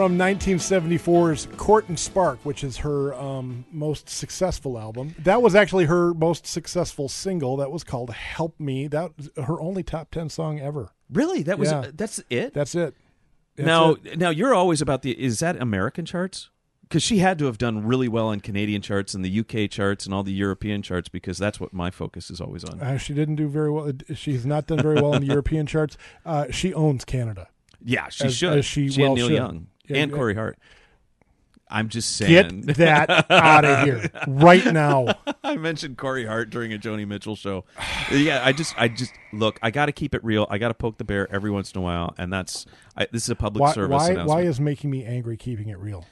From 0.02 0.18
1974's 0.18 1.46
Court 1.56 1.88
and 1.88 1.96
Spark, 1.96 2.40
which 2.44 2.64
is 2.64 2.78
her 2.78 3.14
um, 3.14 3.64
most 3.70 4.08
successful 4.08 4.76
album. 4.76 5.14
That 5.20 5.42
was 5.42 5.54
actually 5.54 5.84
her 5.84 6.12
most 6.12 6.44
successful 6.44 7.08
single. 7.08 7.56
That 7.58 7.70
was 7.70 7.84
called 7.84 8.10
"Help 8.10 8.58
Me." 8.58 8.88
That 8.88 9.12
her 9.46 9.60
only 9.60 9.84
top 9.84 10.10
ten 10.10 10.28
song 10.28 10.58
ever. 10.58 10.90
Really? 11.08 11.44
That 11.44 11.56
was 11.56 11.70
Yeah. 11.70 11.86
that's 11.94 12.20
it. 12.30 12.52
That's 12.52 12.74
it. 12.74 12.96
That's 13.54 13.64
now, 13.64 13.92
it. 13.92 14.18
now 14.18 14.30
you're 14.30 14.52
always 14.54 14.80
about 14.80 15.02
the. 15.02 15.12
Is 15.12 15.38
that 15.38 15.54
American 15.62 16.04
charts? 16.04 16.50
Because 16.82 17.04
she 17.04 17.18
had 17.18 17.38
to 17.38 17.44
have 17.44 17.58
done 17.58 17.86
really 17.86 18.08
well 18.08 18.32
in 18.32 18.40
Canadian 18.40 18.82
charts 18.82 19.14
and 19.14 19.24
the 19.24 19.38
UK 19.38 19.70
charts 19.70 20.04
and 20.04 20.12
all 20.12 20.24
the 20.24 20.32
European 20.32 20.82
charts 20.82 21.08
because 21.08 21.38
that's 21.38 21.60
what 21.60 21.72
my 21.72 21.92
focus 21.92 22.28
is 22.28 22.40
always 22.40 22.64
on. 22.64 22.80
Uh, 22.80 22.98
she 22.98 23.14
didn't 23.14 23.36
do 23.36 23.46
very 23.46 23.70
well. 23.70 23.92
She's 24.16 24.44
not 24.44 24.66
done 24.66 24.82
very 24.82 25.00
well 25.00 25.14
in 25.14 25.20
the 25.20 25.28
European 25.32 25.64
charts. 25.66 25.96
Uh, 26.26 26.50
she 26.50 26.74
owns 26.74 27.04
Canada. 27.04 27.46
Yeah, 27.84 28.08
she 28.10 28.24
As- 28.24 28.36
should. 28.36 28.58
as 28.58 28.64
she 28.64 28.86
and 28.86 28.96
well 28.98 29.14
Neil 29.14 29.26
should. 29.28 29.34
Young 29.36 29.54
Yeah, 29.54 29.71
and 29.88 30.10
yeah. 30.10 30.16
Corey 30.16 30.34
Hart. 30.34 30.58
I'm 31.72 31.88
just 31.88 32.16
saying. 32.16 32.62
Get 32.62 32.76
that 32.76 33.30
out 33.30 33.64
of 33.64 33.84
here 33.84 34.10
right 34.28 34.64
now. 34.66 35.06
I 35.42 35.56
mentioned 35.56 35.96
Corey 35.96 36.26
Hart 36.26 36.50
during 36.50 36.72
a 36.72 36.78
Joni 36.78 37.08
Mitchell 37.08 37.34
show. 37.34 37.64
yeah, 38.12 38.42
I 38.44 38.52
just, 38.52 38.74
I 38.78 38.88
just 38.88 39.12
look. 39.32 39.58
I 39.62 39.70
got 39.70 39.86
to 39.86 39.92
keep 39.92 40.14
it 40.14 40.22
real. 40.22 40.46
I 40.50 40.58
got 40.58 40.68
to 40.68 40.74
poke 40.74 40.98
the 40.98 41.04
bear 41.04 41.32
every 41.32 41.50
once 41.50 41.72
in 41.72 41.78
a 41.78 41.82
while, 41.82 42.14
and 42.18 42.30
that's 42.30 42.66
I, 42.96 43.06
this 43.10 43.22
is 43.24 43.30
a 43.30 43.34
public 43.34 43.62
Why? 43.62 43.72
service 43.72 43.90
Why, 43.94 44.10
announcement. 44.10 44.28
why 44.28 44.42
is 44.42 44.60
making 44.60 44.90
me 44.90 45.04
angry 45.04 45.38
keeping 45.38 45.68
it 45.68 45.78
real? 45.78 46.04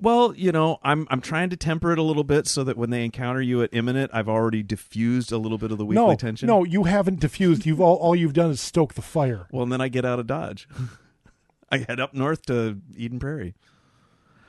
Well, 0.00 0.32
you 0.36 0.52
know, 0.52 0.78
I'm 0.84 1.08
I'm 1.10 1.20
trying 1.20 1.50
to 1.50 1.56
temper 1.56 1.90
it 1.90 1.98
a 1.98 2.02
little 2.02 2.22
bit 2.22 2.46
so 2.46 2.62
that 2.62 2.76
when 2.76 2.90
they 2.90 3.04
encounter 3.04 3.42
you 3.42 3.62
at 3.62 3.70
imminent, 3.72 4.12
I've 4.14 4.28
already 4.28 4.62
diffused 4.62 5.32
a 5.32 5.38
little 5.38 5.58
bit 5.58 5.72
of 5.72 5.78
the 5.78 5.84
weekly 5.84 6.06
no, 6.06 6.14
tension. 6.14 6.46
no, 6.46 6.62
you 6.62 6.84
haven't 6.84 7.18
diffused. 7.18 7.66
You've 7.66 7.80
all, 7.80 7.96
all 7.96 8.14
you've 8.14 8.34
done 8.34 8.52
is 8.52 8.60
stoke 8.60 8.94
the 8.94 9.02
fire. 9.02 9.48
Well, 9.50 9.64
and 9.64 9.72
then 9.72 9.80
I 9.80 9.88
get 9.88 10.04
out 10.04 10.20
of 10.20 10.28
Dodge. 10.28 10.68
I 11.70 11.78
head 11.78 12.00
up 12.00 12.14
north 12.14 12.46
to 12.46 12.80
Eden 12.96 13.18
Prairie. 13.18 13.54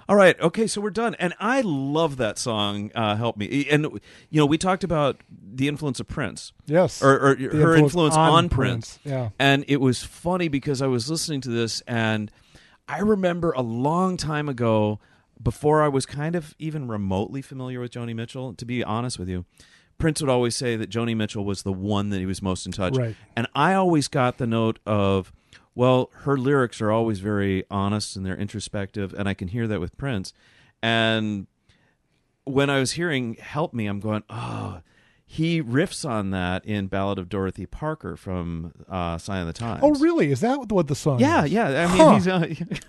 All 0.07 0.15
right, 0.15 0.39
okay, 0.41 0.65
so 0.65 0.81
we're 0.81 0.89
done, 0.89 1.13
and 1.19 1.35
I 1.39 1.61
love 1.61 2.17
that 2.17 2.39
song. 2.39 2.89
Uh, 2.95 3.15
Help 3.15 3.37
me, 3.37 3.67
and 3.69 3.83
you 4.31 4.39
know, 4.39 4.47
we 4.47 4.57
talked 4.57 4.83
about 4.83 5.21
the 5.29 5.67
influence 5.67 5.99
of 5.99 6.07
Prince, 6.07 6.51
Yes, 6.65 7.03
or, 7.03 7.13
or 7.13 7.35
her 7.35 7.75
influence, 7.75 8.15
on, 8.15 8.49
Prince. 8.49 8.97
Yeah, 9.03 9.29
And 9.37 9.65
it 9.67 9.77
was 9.77 10.01
funny 10.01 10.47
because 10.47 10.81
I 10.81 10.87
was 10.87 11.11
listening 11.11 11.41
to 11.41 11.49
this 11.49 11.81
and 11.81 12.31
I 12.87 13.01
remember 13.01 13.51
a 13.51 13.61
long 13.61 14.17
time 14.17 14.49
ago, 14.49 14.99
before 15.41 15.83
I 15.83 15.87
was 15.87 16.07
kind 16.07 16.35
of 16.35 16.55
even 16.57 16.87
remotely 16.87 17.43
familiar 17.43 17.79
with 17.79 17.91
Joni 17.91 18.15
Mitchell, 18.15 18.55
to 18.55 18.65
be 18.65 18.83
honest 18.83 19.19
with 19.19 19.29
you, 19.29 19.45
Prince 19.99 20.21
would 20.21 20.29
always 20.29 20.55
say 20.55 20.75
that 20.75 20.89
Joni 20.89 21.15
Mitchell 21.15 21.45
was 21.45 21.61
the 21.61 21.71
one 21.71 22.09
that 22.09 22.17
he 22.17 22.25
was 22.25 22.41
most 22.41 22.65
in 22.65 22.71
touch. 22.71 22.97
Right. 22.97 23.15
And 23.37 23.47
I 23.53 23.75
always 23.75 24.07
got 24.07 24.39
the 24.39 24.47
note 24.47 24.79
of, 24.87 25.31
well, 25.79 26.09
her 26.23 26.35
lyrics 26.35 26.81
are 26.81 26.91
always 26.91 27.21
very 27.21 27.63
honest 27.71 28.17
and 28.17 28.25
they're 28.25 28.35
introspective, 28.35 29.13
and 29.17 29.29
I 29.29 29.33
can 29.33 29.47
hear 29.47 29.65
that 29.67 29.79
with 29.79 29.95
Prince. 29.97 30.33
And 30.83 31.47
when 32.43 32.69
I 32.69 32.79
was 32.81 32.91
hearing 32.91 33.35
Help 33.35 33.73
Me, 33.73 33.85
I'm 33.85 34.01
going, 34.01 34.23
oh, 34.29 34.81
he 35.25 35.63
riffs 35.63 36.03
on 36.09 36.31
that 36.31 36.65
in 36.65 36.87
Ballad 36.87 37.17
of 37.17 37.29
Dorothy 37.29 37.65
Parker 37.65 38.17
from 38.17 38.73
uh, 38.89 39.17
Sign 39.19 39.39
of 39.39 39.47
the 39.47 39.53
Times. 39.53 39.79
Oh, 39.81 39.91
really? 39.91 40.31
Is 40.31 40.41
that 40.41 40.67
what 40.69 40.87
the 40.87 40.95
song? 40.95 41.21
Yeah, 41.21 41.45
is? 41.45 41.51
yeah. 41.53 41.67
I 41.67 41.87
mean, 41.87 41.97
Huh. 41.97 42.13
he's 42.15 42.27
uh, 42.27 42.39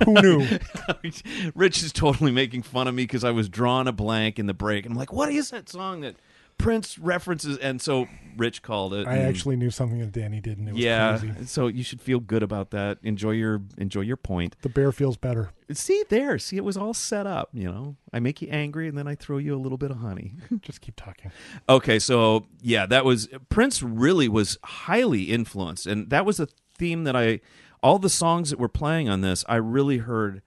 Who 0.04 0.14
knew? 0.14 0.58
Rich 1.54 1.84
is 1.84 1.92
totally 1.92 2.32
making 2.32 2.62
fun 2.62 2.88
of 2.88 2.94
me 2.96 3.04
because 3.04 3.22
I 3.22 3.30
was 3.30 3.48
drawing 3.48 3.86
a 3.86 3.92
blank 3.92 4.40
in 4.40 4.46
the 4.46 4.54
break, 4.54 4.84
and 4.84 4.94
I'm 4.94 4.98
like, 4.98 5.12
"What 5.12 5.30
is 5.30 5.50
that 5.50 5.68
song 5.68 6.00
that 6.00 6.16
Prince 6.60 6.98
references, 6.98 7.58
and 7.58 7.80
so 7.80 8.06
Rich 8.36 8.62
called 8.62 8.94
it. 8.94 9.06
I 9.06 9.16
and- 9.16 9.28
actually 9.28 9.56
knew 9.56 9.70
something 9.70 9.98
that 9.98 10.12
Danny 10.12 10.40
didn't. 10.40 10.68
It 10.68 10.74
was 10.74 10.82
yeah. 10.82 11.18
crazy. 11.18 11.46
So 11.46 11.66
you 11.66 11.82
should 11.82 12.00
feel 12.00 12.20
good 12.20 12.42
about 12.42 12.70
that. 12.70 12.98
Enjoy 13.02 13.32
your 13.32 13.62
enjoy 13.78 14.02
your 14.02 14.16
point. 14.16 14.56
The 14.62 14.68
bear 14.68 14.92
feels 14.92 15.16
better. 15.16 15.50
See 15.72 16.04
there, 16.08 16.38
see 16.38 16.56
it 16.56 16.64
was 16.64 16.76
all 16.76 16.94
set 16.94 17.26
up. 17.26 17.50
You 17.52 17.70
know, 17.70 17.96
I 18.12 18.20
make 18.20 18.42
you 18.42 18.48
angry, 18.50 18.88
and 18.88 18.96
then 18.96 19.06
I 19.06 19.14
throw 19.14 19.38
you 19.38 19.54
a 19.54 19.58
little 19.58 19.78
bit 19.78 19.90
of 19.90 19.98
honey. 19.98 20.34
Just 20.62 20.80
keep 20.80 20.96
talking. 20.96 21.30
Okay, 21.68 21.98
so 21.98 22.46
yeah, 22.60 22.86
that 22.86 23.04
was 23.04 23.28
Prince 23.48 23.82
really 23.82 24.28
was 24.28 24.58
highly 24.64 25.24
influenced, 25.24 25.86
and 25.86 26.10
that 26.10 26.24
was 26.24 26.40
a 26.40 26.48
theme 26.78 27.04
that 27.04 27.16
I 27.16 27.40
all 27.82 27.98
the 27.98 28.10
songs 28.10 28.50
that 28.50 28.58
were 28.58 28.68
playing 28.68 29.08
on 29.08 29.20
this, 29.20 29.44
I 29.48 29.56
really 29.56 29.98
heard 29.98 30.42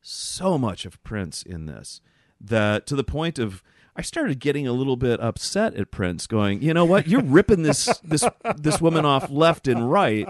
so 0.00 0.56
much 0.56 0.86
of 0.86 1.02
Prince 1.02 1.42
in 1.42 1.66
this 1.66 2.00
that 2.40 2.86
to 2.86 2.96
the 2.96 3.04
point 3.04 3.38
of 3.38 3.62
I 3.98 4.02
started 4.02 4.38
getting 4.38 4.68
a 4.68 4.72
little 4.72 4.96
bit 4.96 5.20
upset 5.20 5.74
at 5.74 5.90
Prince, 5.90 6.28
going, 6.28 6.62
you 6.62 6.72
know 6.72 6.84
what, 6.84 7.08
you're 7.08 7.20
ripping 7.22 7.64
this 7.64 7.86
this 8.04 8.24
this 8.56 8.80
woman 8.80 9.04
off 9.04 9.28
left 9.28 9.66
and 9.66 9.90
right 9.90 10.28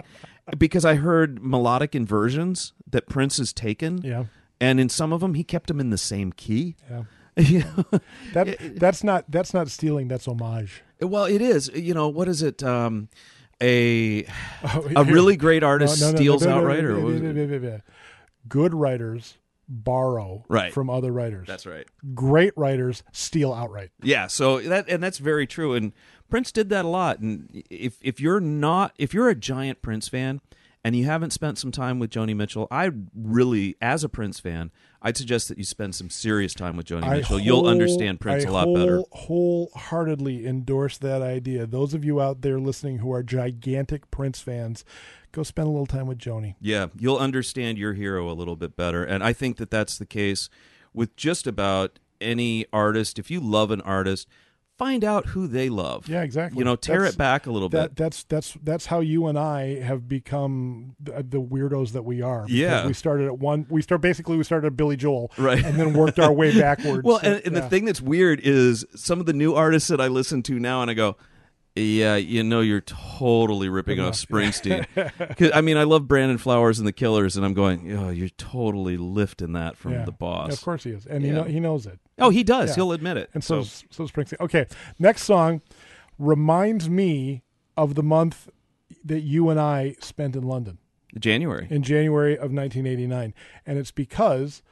because 0.56 0.86
I 0.86 0.94
heard 0.94 1.42
melodic 1.44 1.94
inversions 1.94 2.72
that 2.90 3.06
Prince 3.08 3.36
has 3.36 3.52
taken, 3.52 4.00
Yeah. 4.02 4.24
and 4.58 4.80
in 4.80 4.88
some 4.88 5.12
of 5.12 5.20
them 5.20 5.34
he 5.34 5.44
kept 5.44 5.66
them 5.68 5.80
in 5.80 5.90
the 5.90 5.98
same 5.98 6.32
key. 6.32 6.76
Yeah. 6.90 7.02
You 7.38 7.60
know? 7.60 8.00
That 8.32 8.58
that's 8.80 9.04
not 9.04 9.30
that's 9.30 9.54
not 9.54 9.68
stealing. 9.68 10.08
That's 10.08 10.26
homage. 10.26 10.82
Well, 11.00 11.26
it 11.26 11.40
is. 11.40 11.70
You 11.72 11.94
know, 11.94 12.08
what 12.08 12.26
is 12.26 12.42
it? 12.42 12.64
Um, 12.64 13.10
a 13.62 14.24
Oh, 14.64 14.90
a 14.96 15.04
really 15.14 15.36
great 15.36 15.62
artist 15.62 16.00
no, 16.00 16.10
no, 16.10 16.16
steals 16.16 16.44
no, 16.44 16.56
outright, 16.56 16.82
or 16.82 17.82
good 18.48 18.74
writers 18.74 19.36
borrow 19.68 20.44
Right. 20.48 20.72
from 20.72 20.88
other 20.90 21.12
writers. 21.12 21.46
That's 21.46 21.66
right. 21.66 21.86
Great 22.14 22.52
writers 22.56 23.02
steal 23.12 23.52
outright. 23.52 23.90
Yeah. 24.02 24.26
So 24.26 24.60
that 24.60 24.88
and 24.88 25.02
that's 25.02 25.18
very 25.18 25.46
true. 25.46 25.74
And 25.74 25.92
Prince 26.30 26.52
did 26.52 26.68
that 26.70 26.84
a 26.84 26.88
lot. 26.88 27.18
And 27.20 27.62
if 27.70 27.98
if 28.02 28.20
you're 28.20 28.40
not 28.40 28.92
if 28.98 29.12
you're 29.14 29.28
a 29.28 29.34
giant 29.34 29.82
Prince 29.82 30.08
fan 30.08 30.40
and 30.84 30.94
you 30.96 31.04
haven't 31.04 31.32
spent 31.32 31.58
some 31.58 31.70
time 31.72 31.98
with 31.98 32.10
Joni 32.10 32.34
Mitchell, 32.36 32.68
I 32.70 32.90
really, 33.14 33.76
as 33.80 34.04
a 34.04 34.08
Prince 34.08 34.38
fan, 34.40 34.70
I'd 35.01 35.16
suggest 35.16 35.49
that 35.49 35.59
you 35.59 35.64
spend 35.64 35.94
some 35.94 36.11
serious 36.11 36.55
time 36.55 36.76
with 36.76 36.86
Joni 36.86 37.09
Mitchell. 37.09 37.38
You'll 37.38 37.66
understand 37.66 38.20
Prince 38.20 38.44
I 38.44 38.49
a 38.49 38.53
lot 38.53 38.74
better. 38.74 39.01
I 39.01 39.16
Wholeheartedly 39.16 40.44
endorse 40.46 40.99
that 40.99 41.22
idea. 41.22 41.66
Those 41.66 41.94
of 41.94 42.05
you 42.05 42.20
out 42.20 42.42
there 42.42 42.59
listening 42.59 42.99
who 42.99 43.12
are 43.12 43.22
gigantic 43.22 44.11
Prince 44.11 44.40
fans, 44.40 44.84
go 45.30 45.44
spend 45.44 45.68
a 45.68 45.70
little 45.70 45.86
time 45.86 46.09
with 46.09 46.18
Joni. 46.18 46.57
Yeah, 46.61 46.88
you'll 46.99 47.18
understand 47.18 47.78
your 47.78 47.94
hero 47.94 48.28
a 48.28 48.34
little 48.34 48.57
bit 48.57 48.76
better. 48.76 49.05
And 49.05 49.22
I 49.22 49.32
think 49.32 49.57
that 49.59 49.70
that's 49.70 49.99
the 49.99 50.07
case 50.07 50.49
with 50.92 51.14
just 51.14 51.46
about 51.46 52.01
any 52.20 52.66
artist. 52.72 53.20
If 53.20 53.30
you 53.30 53.38
love 53.38 53.70
an 53.70 53.80
artist, 53.82 54.26
find 54.78 55.04
out 55.04 55.26
who 55.26 55.46
they 55.48 55.68
love. 55.68 56.08
Yeah, 56.08 56.22
exactly. 56.22 56.58
You 56.60 56.64
know, 56.64 56.76
tear 56.76 56.98
That's- 57.00 57.14
it 57.14 57.18
back 57.18 57.46
a 57.46 57.50
little 57.50 57.68
That 57.68 57.90
bit. 57.90 57.96
that's 57.96 58.22
that's 58.24 58.56
that's 58.62 58.86
how 58.86 59.00
you 59.00 59.26
and 59.26 59.38
I 59.38 59.80
have 59.80 60.08
become 60.08 60.94
the, 61.00 61.24
the 61.28 61.40
weirdos 61.42 61.92
that 61.92 62.04
we 62.04 62.22
are. 62.22 62.46
Yeah. 62.48 62.86
we 62.86 62.92
started 62.92 63.26
at 63.26 63.38
one. 63.38 63.66
We 63.68 63.82
start 63.82 64.00
basically 64.00 64.36
we 64.36 64.44
started 64.44 64.68
at 64.68 64.76
Billy 64.76 64.96
Joel, 64.96 65.30
Right. 65.36 65.62
and 65.64 65.76
then 65.78 65.92
worked 65.94 66.18
our 66.18 66.32
way 66.32 66.56
backwards. 66.58 67.02
Well, 67.04 67.18
and, 67.22 67.42
and 67.44 67.54
Yeah. 67.54 67.60
the 67.60 67.68
thing 67.68 67.84
that's 67.84 68.00
weird 68.00 68.40
is 68.42 68.84
some 68.94 69.20
of 69.20 69.26
the 69.26 69.32
new 69.32 69.54
artists 69.54 69.88
that 69.88 70.00
I 70.00 70.06
listen 70.08 70.42
to 70.44 70.58
now, 70.58 70.80
and 70.82 70.90
I 70.90 70.94
go, 70.94 71.16
yeah, 71.78 72.16
you 72.16 72.42
know, 72.42 72.60
you're 72.60 72.80
totally 72.82 73.68
ripping 73.68 74.00
off 74.00 74.14
Springsteen. 74.14 74.86
'Cause, 75.36 75.50
I 75.54 75.60
mean, 75.60 75.76
I 75.76 75.84
love 75.84 76.06
Brandon 76.08 76.38
Flowers 76.38 76.78
and 76.78 76.86
the 76.88 76.92
Killers, 76.92 77.36
and 77.36 77.44
I'm 77.46 77.54
going, 77.54 77.90
oh, 77.96 78.10
you're 78.10 78.28
totally 78.30 78.96
lifting 78.96 79.52
that 79.52 79.76
from 79.76 79.92
Yeah. 79.92 80.04
the 80.04 80.12
boss. 80.12 80.52
Of 80.52 80.62
course 80.62 80.84
he 80.84 80.90
is, 80.90 81.06
and 81.06 81.22
he 81.22 81.28
Yeah. 81.30 81.36
know, 81.36 81.44
he 81.44 81.60
knows 81.60 81.86
it. 81.86 81.98
Oh, 82.18 82.30
he 82.30 82.42
does. 82.44 82.70
Yeah. 82.70 82.74
He'll 82.76 82.92
admit 82.92 83.16
it. 83.16 83.30
And 83.34 83.42
so 83.44 83.62
so, 83.62 83.86
so 83.90 84.04
Springsteen. 84.06 84.40
Okay, 84.40 84.66
next 84.98 85.22
song 85.22 85.62
reminds 86.18 86.88
me 86.88 87.42
of 87.76 87.94
the 87.94 88.02
month 88.02 88.48
that 89.04 89.20
you 89.20 89.48
and 89.50 89.60
I 89.60 89.94
spent 90.00 90.34
in 90.36 90.42
London 90.42 90.78
January. 91.18 91.66
in 91.70 91.82
January 91.82 92.34
of 92.34 92.52
1989, 92.52 93.34
and 93.66 93.78
it's 93.78 93.90
because 93.92 94.62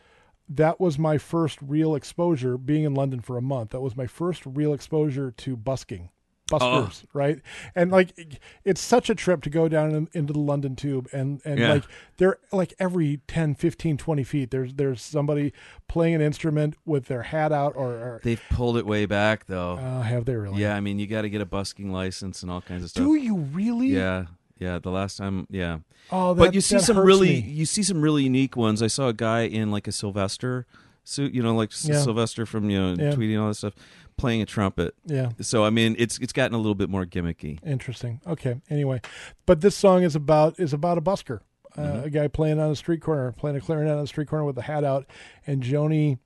that 0.49 0.81
was 0.81 0.99
my 0.99 1.19
first 1.19 1.59
real 1.63 1.95
exposure 1.95 2.57
being 2.57 2.85
in 2.85 2.95
London 2.95 3.21
for 3.21 3.37
a 3.37 3.43
month. 3.43 3.71
That 3.71 3.81
was 3.81 3.97
my 3.97 4.07
first 4.07 4.43
real 4.47 4.73
exposure 4.73 5.31
to 5.33 5.57
busking. 5.57 6.11
Buskers, 6.51 7.03
right? 7.13 7.41
And 7.75 7.91
like, 7.91 8.39
it's 8.65 8.81
such 8.81 9.11
a 9.11 9.15
trip 9.15 9.43
to 9.43 9.51
go 9.51 9.69
down 9.69 9.93
in, 9.95 10.09
into 10.13 10.33
the 10.33 10.39
London 10.39 10.77
Tube, 10.77 11.09
and 11.13 11.41
and 11.45 11.59
Yeah. 11.59 11.73
like 11.75 11.85
they're 12.19 12.39
like 12.53 12.73
every 12.79 13.21
10, 13.27 13.55
15, 13.57 13.97
20 13.97 14.23
feet, 14.25 14.51
there's 14.51 14.75
there's 14.75 15.03
somebody 15.03 15.53
playing 15.89 16.15
an 16.15 16.21
instrument 16.21 16.75
with 16.85 17.07
their 17.07 17.23
hat 17.25 17.51
out, 17.53 17.75
or, 17.77 17.93
or 17.95 18.21
They've 18.23 18.41
pulled 18.51 18.77
it 18.77 18.87
way 18.87 19.07
back, 19.07 19.47
though. 19.47 19.73
uh, 19.77 20.03
have 20.03 20.25
they 20.25 20.37
really? 20.37 20.61
yeah, 20.61 20.77
I 20.77 20.81
mean, 20.81 20.99
you 20.99 21.07
got 21.07 21.23
to 21.23 21.29
get 21.31 21.41
a 21.41 21.47
busking 21.47 21.91
license 21.93 22.43
and 22.43 22.51
all 22.51 22.61
kinds 22.61 22.85
of 22.85 22.91
stuff. 22.91 23.05
Do 23.05 23.15
you 23.17 23.37
really? 23.37 23.89
Yeah, 23.89 24.27
yeah. 24.59 24.79
The 24.79 24.91
last 24.91 25.17
time, 25.17 25.47
yeah. 25.51 25.79
Oh, 26.13 26.35
that, 26.35 26.39
but 26.41 26.55
you 26.55 26.61
see 26.61 26.79
some 26.79 26.99
really, 26.99 27.29
me. 27.43 27.49
you 27.51 27.67
see 27.67 27.83
some 27.83 28.01
really 28.01 28.23
unique 28.23 28.57
ones. 28.57 28.81
I 28.83 28.87
saw 28.87 29.09
a 29.09 29.13
guy 29.13 29.41
in 29.43 29.73
like 29.73 29.89
a 29.89 29.93
Sylvester 29.93 30.65
suit, 31.03 31.35
you 31.35 31.43
know, 31.43 31.55
like 31.57 31.71
Yeah. 31.83 32.01
Sylvester 32.01 32.47
from 32.47 32.71
you 32.71 32.79
know 32.81 32.95
Yeah. 32.97 33.13
Tweety 33.15 33.35
and 33.35 33.43
all 33.43 33.49
this 33.49 33.59
stuff, 33.59 33.75
playing 34.17 34.43
a 34.43 34.47
trumpet. 34.47 34.95
Yeah. 35.05 35.31
So 35.41 35.65
I 35.65 35.71
mean, 35.71 35.95
it's 35.99 36.19
it's 36.19 36.33
gotten 36.33 36.55
a 36.55 36.59
little 36.59 36.75
bit 36.75 36.89
more 36.91 37.05
gimmicky. 37.05 37.59
Interesting. 37.65 38.21
Okay. 38.27 38.61
Anyway, 38.71 39.01
but 39.47 39.61
this 39.61 39.77
song 39.77 40.03
is 40.03 40.15
about 40.15 40.59
is 40.59 40.73
about 40.73 40.99
a 40.99 41.03
busker, 41.03 41.41
uh, 41.77 41.81
Mm-hmm. 41.83 42.05
a 42.07 42.11
guy 42.11 42.29
playing 42.29 42.59
on 42.61 42.71
a 42.71 42.77
street 42.77 43.01
corner, 43.03 43.33
playing 43.33 43.57
a 43.57 43.61
clarinet 43.61 43.93
on 43.97 44.03
a 44.05 44.07
street 44.07 44.29
corner 44.29 44.45
with 44.45 44.57
a 44.59 44.63
hat 44.63 44.85
out, 44.85 45.07
and 45.47 45.63
Joni 45.63 46.19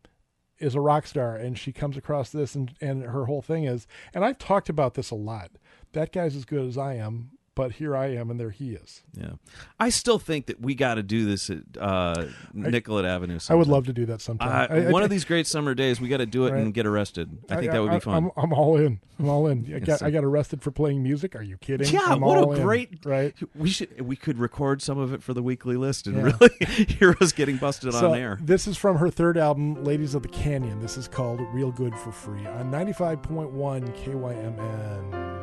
is 0.58 0.74
a 0.74 0.80
rock 0.80 1.06
star, 1.06 1.36
and 1.36 1.58
she 1.58 1.72
comes 1.72 1.96
across 1.96 2.30
this, 2.30 2.54
and 2.54 2.72
and 2.80 3.02
her 3.02 3.24
whole 3.26 3.42
thing 3.42 3.64
is, 3.64 3.86
and 4.14 4.24
I've 4.24 4.38
talked 4.38 4.68
about 4.68 4.94
this 4.94 5.10
a 5.10 5.14
lot. 5.16 5.50
That 5.92 6.12
guy's 6.12 6.36
as 6.36 6.44
good 6.44 6.66
as 6.66 6.78
I 6.78 6.94
am, 6.94 7.30
but 7.56 7.72
here 7.72 7.96
I 7.96 8.06
am, 8.14 8.30
and 8.30 8.38
there 8.38 8.50
he 8.50 8.74
is. 8.74 9.02
Yeah, 9.12 9.32
I 9.78 9.88
still 9.90 10.18
think 10.18 10.46
that 10.46 10.60
we 10.60 10.74
got 10.74 10.94
to 10.94 11.02
do 11.02 11.24
this 11.26 11.50
at 11.50 11.58
uh, 11.78 12.26
Nicollet 12.54 13.04
Avenue. 13.04 13.38
I 13.48 13.54
would 13.54 13.66
love 13.66 13.86
to 13.86 13.92
do 13.92 14.06
that 14.06 14.20
sometime. 14.20 14.48
Uh, 14.48 14.74
I- 14.74 14.86
I 14.86 14.90
one 14.90 15.02
of 15.02 15.10
these 15.10 15.24
great 15.24 15.46
summer 15.46 15.74
days, 15.74 16.00
we 16.00 16.08
got 16.08 16.18
to 16.18 16.26
do 16.26 16.46
it 16.46 16.52
Right. 16.52 16.62
and 16.62 16.72
get 16.72 16.86
arrested. 16.86 17.38
I 17.50 17.56
think 17.56 17.72
that 17.72 17.82
would 17.82 17.90
be 17.92 18.00
fun. 18.00 18.14
I'm, 18.14 18.30
I'm 18.36 18.52
all 18.52 18.76
in. 18.76 19.00
I'm 19.18 19.28
all 19.28 19.46
in. 19.48 19.70
I 19.74 19.80
got, 19.80 20.00
I 20.00 20.10
got 20.10 20.24
arrested 20.24 20.62
for 20.62 20.70
playing 20.70 21.02
music. 21.02 21.36
Are 21.36 21.42
you 21.42 21.58
kidding? 21.58 21.92
Yeah, 21.92 22.00
I'm 22.06 22.20
what 22.20 22.38
a 22.38 22.42
all 22.42 22.52
in, 22.52 22.62
great- 22.62 23.04
right. 23.04 23.34
we 23.54 23.68
should 23.68 24.00
we 24.00 24.16
could 24.16 24.38
record 24.38 24.80
some 24.80 24.96
of 24.98 25.12
it 25.12 25.22
for 25.22 25.34
the 25.34 25.42
weekly 25.42 25.76
list 25.76 26.06
and 26.06 26.16
Yeah. 26.16 26.32
really 26.40 26.84
hear 26.88 27.14
us 27.20 27.32
getting 27.32 27.56
busted 27.58 27.92
So 27.92 28.12
on 28.12 28.18
air. 28.18 28.38
this 28.40 28.66
is 28.66 28.76
from 28.78 28.96
her 28.98 29.10
third 29.10 29.36
album, 29.36 29.84
Ladies 29.84 30.14
of 30.14 30.22
the 30.22 30.28
Canyon. 30.28 30.80
This 30.80 30.96
is 30.96 31.08
called 31.08 31.40
Real 31.52 31.70
Good 31.72 31.94
for 31.96 32.12
Free 32.12 32.46
on 32.46 32.70
95.1 32.70 33.94
KYMN. 34.04 35.39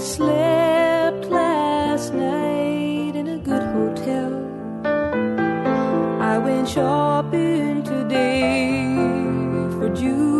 Slept 0.00 1.26
last 1.26 2.14
night 2.14 3.14
in 3.14 3.28
a 3.28 3.38
good 3.38 3.62
hotel. 3.62 4.32
I 6.22 6.38
went 6.38 6.68
shopping 6.68 7.82
today 7.82 8.86
for 9.72 9.90
jewels. 9.94 10.39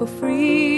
For 0.00 0.06
free. 0.06 0.69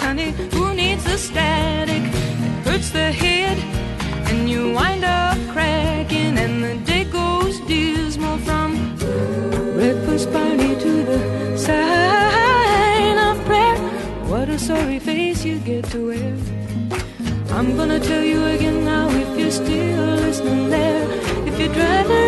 Honey, 0.00 0.32
who 0.52 0.74
needs 0.74 1.04
the 1.04 1.16
static? 1.16 2.02
It 2.02 2.66
hurts 2.66 2.90
the 2.90 3.12
head 3.12 3.56
and 4.28 4.50
you 4.50 4.72
wind 4.72 5.04
up 5.04 5.38
cracking 5.52 6.36
and 6.36 6.64
the 6.64 6.74
day 6.84 7.04
goes 7.04 7.60
dismal 7.60 8.38
from 8.38 8.96
reckless 9.76 10.26
party 10.26 10.74
to 10.84 10.92
the 11.04 11.56
sign 11.56 13.18
of 13.18 13.44
prayer. 13.46 13.76
What 14.28 14.48
a 14.48 14.58
sorry 14.58 14.98
face 14.98 15.44
you 15.44 15.58
get 15.60 15.84
to 15.92 16.08
wear. 16.08 16.34
I'm 17.50 17.76
gonna 17.76 18.00
tell 18.00 18.24
you 18.24 18.44
again 18.46 18.84
now 18.84 19.08
if 19.10 19.38
you're 19.38 19.50
still 19.50 20.16
listening 20.26 20.70
there. 20.70 21.06
If 21.46 21.58
you're 21.60 21.72
driving 21.72 22.23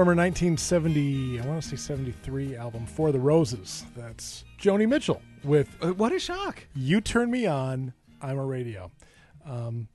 from 0.00 0.06
her 0.06 0.14
1970, 0.14 1.40
I 1.40 1.46
want 1.46 1.62
to 1.62 1.68
say 1.68 1.76
73 1.76 2.56
album, 2.56 2.86
For 2.86 3.12
the 3.12 3.20
Roses. 3.20 3.84
That's 3.94 4.44
Joni 4.58 4.88
Mitchell 4.88 5.20
with 5.44 5.68
Uh, 5.82 5.92
What 5.92 6.10
a 6.10 6.18
shock! 6.18 6.66
You 6.74 7.02
Turn 7.02 7.30
Me 7.30 7.44
On, 7.44 7.92
I'm 8.22 8.38
a 8.38 8.46
Radio. 8.46 8.92
Um, 9.44 9.88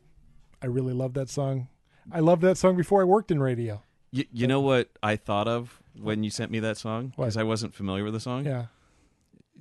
I 0.61 0.67
really 0.67 0.93
love 0.93 1.15
that 1.15 1.27
song. 1.27 1.69
I 2.11 2.19
loved 2.19 2.43
that 2.43 2.55
song 2.59 2.77
before 2.77 3.01
I 3.01 3.05
worked 3.05 3.31
in 3.31 3.39
radio. 3.39 3.81
You, 4.11 4.25
you 4.31 4.45
know 4.45 4.61
what 4.61 4.91
I 5.01 5.15
thought 5.15 5.47
of 5.47 5.81
when 5.99 6.23
you 6.23 6.29
sent 6.29 6.51
me 6.51 6.59
that 6.59 6.77
song? 6.77 7.11
Because 7.17 7.35
I 7.35 7.41
wasn't 7.41 7.73
familiar 7.73 8.03
with 8.03 8.13
the 8.13 8.19
song. 8.19 8.45
Yeah, 8.45 8.67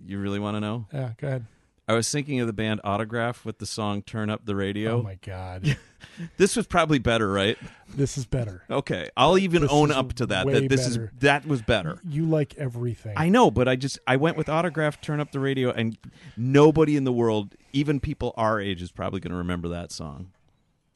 You 0.04 0.18
really 0.18 0.38
want 0.40 0.56
to 0.58 0.60
know? 0.60 0.84
yeah, 0.92 1.12
go 1.16 1.26
ahead. 1.26 1.46
I 1.86 1.92
was 1.94 2.10
thinking 2.10 2.40
of 2.40 2.46
the 2.46 2.52
band 2.54 2.80
Autograph 2.82 3.44
with 3.44 3.58
the 3.58 3.66
song 3.66 4.02
"Turn 4.02 4.30
Up 4.30 4.46
the 4.46 4.56
Radio." 4.56 4.98
Oh 4.98 5.02
my 5.02 5.18
God. 5.22 5.76
This 6.36 6.54
was 6.54 6.66
probably 6.66 6.98
better, 6.98 7.32
right? 7.32 7.56
this 7.88 8.18
is 8.18 8.26
better. 8.26 8.62
Okay, 8.70 9.08
I'll 9.16 9.38
even 9.38 9.62
This 9.62 9.70
own 9.72 9.90
up 9.90 10.12
to 10.14 10.26
that. 10.26 10.46
That 10.46 10.68
this 10.68 10.86
better. 10.86 11.04
is 11.14 11.20
that 11.20 11.46
was 11.46 11.62
better. 11.62 11.98
You 12.06 12.26
like 12.26 12.54
everything. 12.56 13.14
I 13.16 13.30
know, 13.30 13.50
but 13.50 13.68
I 13.68 13.76
just 13.76 13.98
I 14.06 14.16
went 14.16 14.36
with 14.36 14.48
Autograph, 14.50 15.00
"Turn 15.00 15.18
Up 15.18 15.32
the 15.32 15.40
Radio," 15.40 15.70
and 15.72 15.96
nobody 16.36 16.96
in 16.96 17.04
the 17.04 17.12
world, 17.12 17.54
even 17.72 18.00
people 18.00 18.34
our 18.36 18.60
age, 18.60 18.82
is 18.82 18.92
probably 18.92 19.18
going 19.18 19.32
to 19.32 19.38
remember 19.38 19.66
that 19.68 19.90
song. 19.90 20.30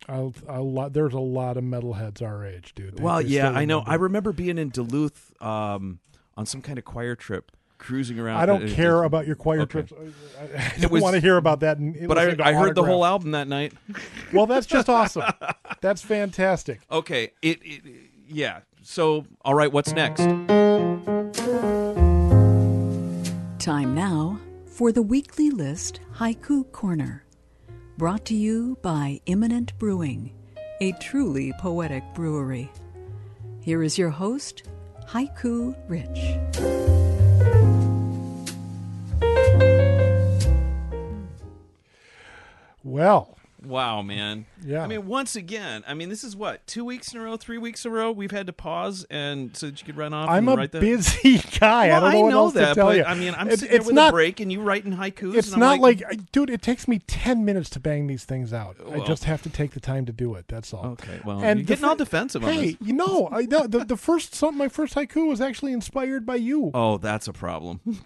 I'll, 0.08 0.34
I'll, 0.48 0.70
lot, 0.70 0.92
there's 0.92 1.14
a 1.14 1.18
lot 1.20 1.56
of 1.56 1.64
metalheads 1.64 2.22
our 2.22 2.46
age, 2.46 2.74
dude. 2.74 2.96
They- 2.98 3.02
Well, 3.02 3.22
they 3.22 3.28
yeah, 3.28 3.50
I 3.50 3.64
know. 3.64 3.82
I 3.86 3.94
remember 3.94 4.32
being 4.32 4.58
in 4.58 4.68
Duluth 4.68 5.32
um, 5.42 6.00
on 6.36 6.44
some 6.46 6.60
kind 6.62 6.78
of 6.78 6.84
choir 6.84 7.16
trip, 7.16 7.50
cruising 7.78 8.18
around. 8.18 8.36
I 8.38 8.46
don't 8.46 8.62
It- 8.62 8.72
it 8.72 8.74
care 8.74 8.96
just- 8.96 9.06
about 9.06 9.26
your 9.26 9.36
choir 9.36 9.60
Okay. 9.62 9.82
trips. 9.82 9.92
I, 10.38 10.42
I 10.58 10.72
don't 10.80 10.90
was- 10.92 11.02
want 11.02 11.14
to 11.14 11.20
hear 11.20 11.36
about 11.36 11.60
that. 11.60 11.78
in- 11.78 12.06
But 12.06 12.18
I, 12.18 12.36
I 12.50 12.52
heard 12.52 12.74
the 12.74 12.84
whole 12.84 13.04
album 13.04 13.30
that 13.32 13.48
night. 13.48 13.72
Well, 14.32 14.46
that's 14.46 14.66
just 14.66 14.88
awesome. 14.90 15.24
That's 15.80 16.02
fantastic. 16.02 16.80
Okay, 16.90 17.32
it, 17.40 17.60
it 17.62 17.82
yeah. 18.28 18.60
So, 18.82 19.24
all 19.44 19.54
right, 19.54 19.72
what's 19.72 19.92
next? 19.92 20.22
Time 23.58 23.94
now 23.94 24.38
for 24.66 24.92
the 24.92 25.02
weekly 25.02 25.50
list 25.50 26.00
Haiku 26.16 26.70
Corner. 26.72 27.24
Brought 27.96 28.24
to 28.26 28.34
you 28.34 28.78
by 28.82 29.20
Imminent 29.26 29.76
Brewing, 29.78 30.32
a 30.80 30.92
truly 30.92 31.52
poetic 31.58 32.04
brewery. 32.14 32.70
Here 33.60 33.82
is 33.82 33.98
your 33.98 34.10
host, 34.10 34.62
Haiku 35.08 35.74
Rich. 35.88 36.87
Well, 42.88 43.34
Wow, 43.64 44.02
man. 44.02 44.46
Yeah. 44.64 44.84
I 44.84 44.86
mean, 44.86 45.08
once 45.08 45.34
again, 45.34 45.82
I 45.84 45.92
mean, 45.94 46.08
this 46.08 46.22
is 46.22 46.36
what 46.36 46.64
two 46.68 46.84
weeks 46.84 47.12
in 47.12 47.18
a 47.18 47.24
row, 47.24 47.36
three 47.36 47.58
weeks 47.58 47.84
in 47.84 47.90
a 47.90 47.94
row. 47.94 48.12
We've 48.12 48.30
had 48.30 48.46
to 48.46 48.52
pause 48.52 49.04
and 49.10 49.56
so 49.56 49.66
that 49.66 49.80
you 49.80 49.84
could 49.84 49.96
run 49.96 50.14
off. 50.14 50.30
I'm 50.30 50.48
and 50.48 50.62
a 50.62 50.68
busy 50.68 51.38
guy. 51.58 51.86
I 51.86 51.98
don't 51.98 52.12
know 52.12 52.20
what 52.20 52.32
else 52.32 52.54
that, 52.54 52.68
to 52.68 52.74
tell 52.76 52.86
but 52.86 52.96
you. 52.98 53.02
I 53.04 53.14
mean, 53.14 53.34
I'm 53.36 53.48
It's- 53.48 53.60
sitting 53.60 53.76
there 53.78 53.84
with 53.86 53.94
not, 53.96 54.10
a 54.10 54.12
break, 54.12 54.38
and 54.38 54.52
you 54.52 54.60
writing 54.60 54.92
haikus. 54.92 55.34
It's 55.34 55.56
not 55.56 55.80
like, 55.80 56.04
dude. 56.30 56.50
It 56.50 56.62
takes 56.62 56.86
me 56.86 57.00
ten 57.00 57.44
minutes 57.44 57.68
to 57.70 57.80
bang 57.80 58.06
these 58.06 58.24
things 58.24 58.52
out. 58.52 58.76
I 58.92 59.00
just 59.00 59.24
have 59.24 59.42
to 59.42 59.50
take 59.50 59.72
the 59.72 59.80
time 59.80 60.06
to 60.06 60.12
do 60.12 60.36
it. 60.36 60.46
That's 60.46 60.72
all. 60.72 60.86
Okay, 60.92 61.20
well, 61.24 61.42
And 61.42 61.66
getting 61.66 61.84
all 61.84 61.96
fir- 61.96 62.04
defensive 62.04 62.44
on 62.44 62.52
Hey, 62.52 62.76
you 62.80 62.92
know, 62.92 63.28
I 63.32 63.42
know 63.42 63.66
the, 63.66 63.84
the 63.84 63.96
first 63.96 64.36
some 64.36 64.56
my 64.56 64.68
first 64.68 64.94
haiku 64.94 65.28
was 65.28 65.40
actually 65.40 65.72
inspired 65.72 66.24
by 66.24 66.36
you. 66.36 66.70
Oh, 66.74 66.96
that's 66.98 67.26
a 67.26 67.32
problem. 67.32 67.80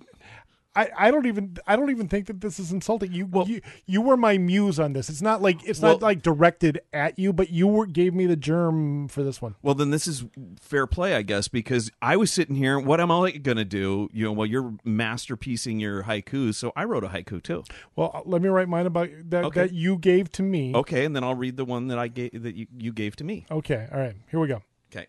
I, 0.74 0.88
I 0.96 1.10
don't 1.10 1.26
even 1.26 1.58
I 1.66 1.76
don't 1.76 1.90
even 1.90 2.08
think 2.08 2.26
that 2.28 2.40
this 2.40 2.58
is 2.58 2.72
insulting. 2.72 3.12
You 3.12 3.26
Well- 3.26 3.46
you 3.46 3.60
you 3.84 4.00
were 4.00 4.16
my 4.16 4.38
muse 4.38 4.80
on 4.80 4.94
this. 4.94 5.10
It's 5.10 5.20
not 5.20 5.42
like 5.42 5.62
it's 5.68 5.80
Well- 5.80 5.92
not 5.92 6.02
like 6.02 6.22
directed 6.22 6.80
at 6.94 7.18
you, 7.18 7.32
but 7.34 7.50
you 7.50 7.66
were 7.66 7.84
gave 7.84 8.14
me 8.14 8.24
the 8.24 8.36
germ 8.36 9.08
for 9.08 9.22
this 9.22 9.42
one. 9.42 9.54
Well, 9.60 9.74
then 9.74 9.90
this 9.90 10.06
is 10.06 10.24
fair 10.60 10.86
play, 10.86 11.14
I 11.14 11.20
guess, 11.22 11.46
because 11.48 11.90
I 12.00 12.16
was 12.16 12.32
sitting 12.32 12.56
here. 12.56 12.78
What 12.80 13.00
am 13.00 13.10
I 13.10 13.32
going 13.32 13.58
to 13.58 13.66
do? 13.66 14.08
You 14.14 14.24
know, 14.24 14.32
while 14.32 14.46
you're 14.46 14.72
masterpiecing 14.86 15.78
your 15.78 16.04
haikus, 16.04 16.54
so 16.54 16.72
I 16.74 16.84
wrote 16.84 17.04
a 17.04 17.08
haiku 17.08 17.42
too. 17.42 17.64
Well, 17.94 18.10
uh, 18.14 18.22
let 18.24 18.40
me 18.40 18.48
write 18.48 18.68
mine 18.68 18.86
about 18.86 19.10
that 19.26 19.44
Okay. 19.44 19.60
that 19.64 19.72
you 19.74 19.98
gave 19.98 20.32
to 20.32 20.42
me. 20.42 20.74
Okay, 20.74 21.04
and 21.04 21.14
then 21.14 21.22
I'll 21.22 21.34
read 21.34 21.58
the 21.58 21.66
one 21.66 21.88
that 21.88 21.98
I 21.98 22.08
gave 22.08 22.42
that 22.42 22.54
you, 22.54 22.66
you 22.78 22.92
gave 22.92 23.14
to 23.16 23.24
me. 23.24 23.44
Okay, 23.50 23.88
all 23.92 23.98
right. 24.00 24.16
Here 24.30 24.40
we 24.40 24.48
go. 24.48 24.62
Okay. 24.90 25.06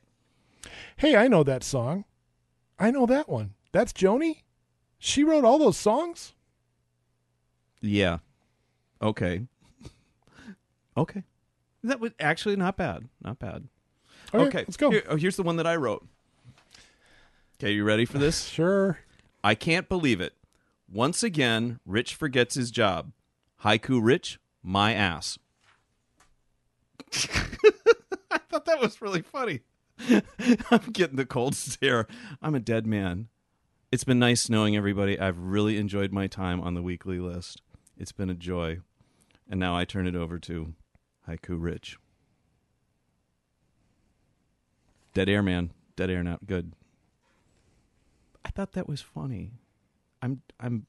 Hey, 0.98 1.16
I 1.16 1.30
know 1.30 1.44
that 1.44 1.64
song. 1.64 2.04
I 2.78 2.92
know 2.92 3.06
that 3.06 3.30
one. 3.30 3.54
That's 3.72 3.94
Joni. 3.94 4.40
She 5.06 5.26
wrote 5.26 5.44
all 5.44 5.58
those 5.58 5.76
songs. 5.76 6.32
Yeah. 7.82 8.20
Okay. 9.02 9.48
okay. 10.98 11.24
That 11.84 12.00
was 12.00 12.14
actually 12.22 12.56
not 12.56 12.78
bad. 12.78 13.10
Not 13.22 13.38
bad. 13.38 13.68
Okay, 14.34 14.46
okay. 14.46 14.58
let's 14.60 14.78
go. 14.78 14.92
Here- 14.92 15.04
oh, 15.10 15.18
here's 15.18 15.36
the 15.36 15.44
one 15.44 15.58
that 15.58 15.68
I 15.68 15.76
wrote. 15.76 16.08
Okay, 17.60 17.74
you 17.74 17.84
ready 17.84 18.06
for 18.06 18.18
this? 18.18 18.46
Sure. 18.50 19.00
I 19.44 19.56
can't 19.56 19.90
believe 19.90 20.22
it. 20.22 20.36
Once 20.90 21.22
again, 21.22 21.82
Rich 21.86 22.16
forgets 22.16 22.56
his 22.56 22.72
job. 22.72 23.12
Haiku 23.66 24.00
Rich, 24.02 24.40
my 24.64 24.94
ass. 24.94 25.38
I 28.32 28.38
thought 28.50 28.64
that 28.64 28.80
was 28.80 29.02
really 29.02 29.22
funny. 29.22 29.60
I'm 30.72 30.92
getting 30.94 31.18
the 31.18 31.26
cold 31.26 31.56
stare. 31.56 32.08
I'm 32.42 32.56
a 32.56 32.62
dead 32.62 32.88
man. 32.88 33.28
It's 33.94 34.04
been 34.04 34.18
nice 34.18 34.50
knowing 34.50 34.76
everybody. 34.76 35.20
I've 35.20 35.38
really 35.38 35.78
enjoyed 35.78 36.12
my 36.12 36.26
time 36.26 36.60
on 36.60 36.74
the 36.74 36.82
weekly 36.82 37.20
list. 37.20 37.62
It's 37.96 38.12
been 38.12 38.32
a 38.32 38.34
joy. 38.34 38.80
And 39.48 39.60
now 39.60 39.78
I 39.78 39.86
turn 39.86 40.08
it 40.08 40.16
over 40.16 40.40
to 40.40 40.74
Haiku 41.30 41.62
Rich. 41.62 42.00
Dead 45.14 45.30
air, 45.30 45.44
man. 45.44 45.74
Dead 45.96 46.10
air 46.10 46.24
not 46.24 46.48
Good. 46.48 46.74
I 48.44 48.50
thought 48.50 48.72
that 48.72 48.90
was 48.90 49.00
funny. 49.00 49.52
I'm 50.24 50.42
I'm 50.60 50.88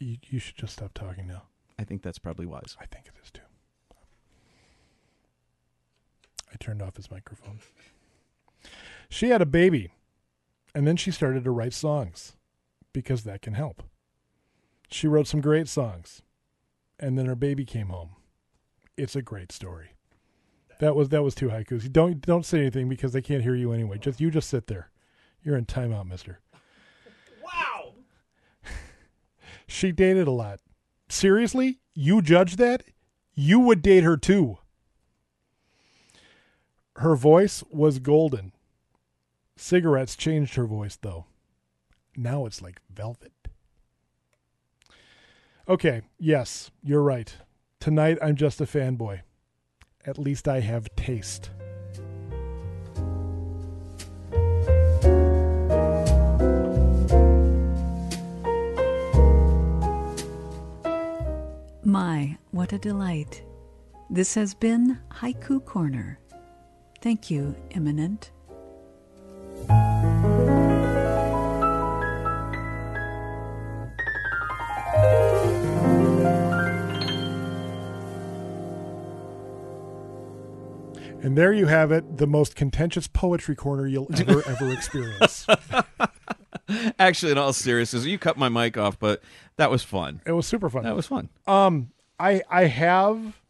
You, 0.00 0.16
you 0.26 0.40
should 0.40 0.56
just 0.56 0.72
stop 0.72 0.94
talking 0.94 1.28
now. 1.28 1.44
I 1.78 1.84
think 1.84 2.02
that's 2.02 2.18
probably 2.18 2.46
wise. 2.46 2.76
I 2.80 2.86
think 2.86 3.06
it 3.06 3.12
is 3.22 3.30
too. 3.30 3.42
I 6.52 6.56
turned 6.58 6.82
off 6.82 6.96
his 6.96 7.08
microphone. 7.08 7.60
She 9.08 9.28
had 9.28 9.42
a 9.42 9.46
baby, 9.46 9.92
and 10.76 10.86
then 10.86 10.96
she 10.96 11.10
started 11.10 11.42
to 11.42 11.50
write 11.50 11.72
songs 11.72 12.36
because 12.92 13.24
that 13.24 13.40
can 13.40 13.54
help. 13.54 13.82
She 14.90 15.06
wrote 15.06 15.26
some 15.26 15.40
great 15.40 15.68
songs, 15.68 16.20
and 17.00 17.18
then 17.18 17.24
her 17.24 17.34
baby 17.34 17.64
came 17.64 17.88
home. 17.88 18.10
It's 18.94 19.16
a 19.16 19.22
great 19.22 19.50
story. 19.50 19.92
That 20.80 20.94
was 20.94 21.08
that 21.08 21.22
was 21.22 21.34
two 21.34 21.48
haikus. 21.48 21.90
Don't 21.90 22.20
don't 22.20 22.44
say 22.44 22.60
anything 22.60 22.90
because 22.90 23.14
they 23.14 23.22
can't 23.22 23.42
hear 23.42 23.54
you 23.54 23.72
anyway. 23.72 23.96
Just 23.96 24.20
you 24.20 24.30
just 24.30 24.50
sit 24.50 24.66
there. 24.66 24.90
You're 25.42 25.56
in 25.56 25.64
timeout, 25.64 26.06
mister. 26.06 26.40
Wow. 27.42 27.94
She 29.66 29.92
dated 29.92 30.28
a 30.28 30.30
lot. 30.30 30.60
Seriously? 31.08 31.80
You 31.94 32.20
judge 32.20 32.56
that? 32.56 32.82
You 33.32 33.60
would 33.60 33.80
date 33.80 34.04
her 34.04 34.18
too. 34.18 34.58
Her 36.96 37.16
voice 37.16 37.64
was 37.70 37.98
golden. 37.98 38.52
Cigarettes 39.56 40.16
changed 40.16 40.54
her 40.56 40.66
voice, 40.66 40.98
though. 41.00 41.26
Now 42.16 42.46
it's 42.46 42.62
like 42.62 42.80
velvet. 42.90 43.32
Okay, 45.68 46.02
yes, 46.18 46.70
you're 46.82 47.02
right. 47.02 47.34
Tonight 47.80 48.18
I'm 48.22 48.36
just 48.36 48.60
a 48.60 48.66
fanboy. 48.66 49.22
At 50.06 50.18
least 50.18 50.46
I 50.46 50.60
have 50.60 50.94
taste. 50.94 51.50
My, 61.82 62.36
what 62.50 62.72
a 62.72 62.78
delight. 62.78 63.42
This 64.10 64.34
has 64.34 64.54
been 64.54 64.98
Haiku 65.10 65.64
Corner. 65.64 66.18
Thank 67.00 67.30
you, 67.30 67.54
Imminent. 67.70 68.30
And 81.26 81.36
there 81.36 81.52
you 81.52 81.66
have 81.66 81.90
it, 81.90 82.18
the 82.18 82.26
most 82.28 82.54
contentious 82.54 83.08
poetry 83.08 83.56
corner 83.56 83.84
you'll 83.84 84.08
ever, 84.16 84.44
ever 84.48 84.72
experience. 84.72 85.44
Actually, 87.00 87.32
in 87.32 87.38
all 87.38 87.52
seriousness, 87.52 88.04
you 88.04 88.16
cut 88.16 88.36
my 88.36 88.48
mic 88.48 88.78
off, 88.78 88.96
but 88.96 89.20
that 89.56 89.68
was 89.68 89.82
fun. 89.82 90.20
It 90.24 90.30
was 90.30 90.46
super 90.46 90.70
fun. 90.70 90.84
That 90.84 90.94
was 90.94 91.08
fun. 91.08 91.28
Um, 91.48 91.90
I 92.20 92.42
I 92.48 92.66
have 92.66 93.40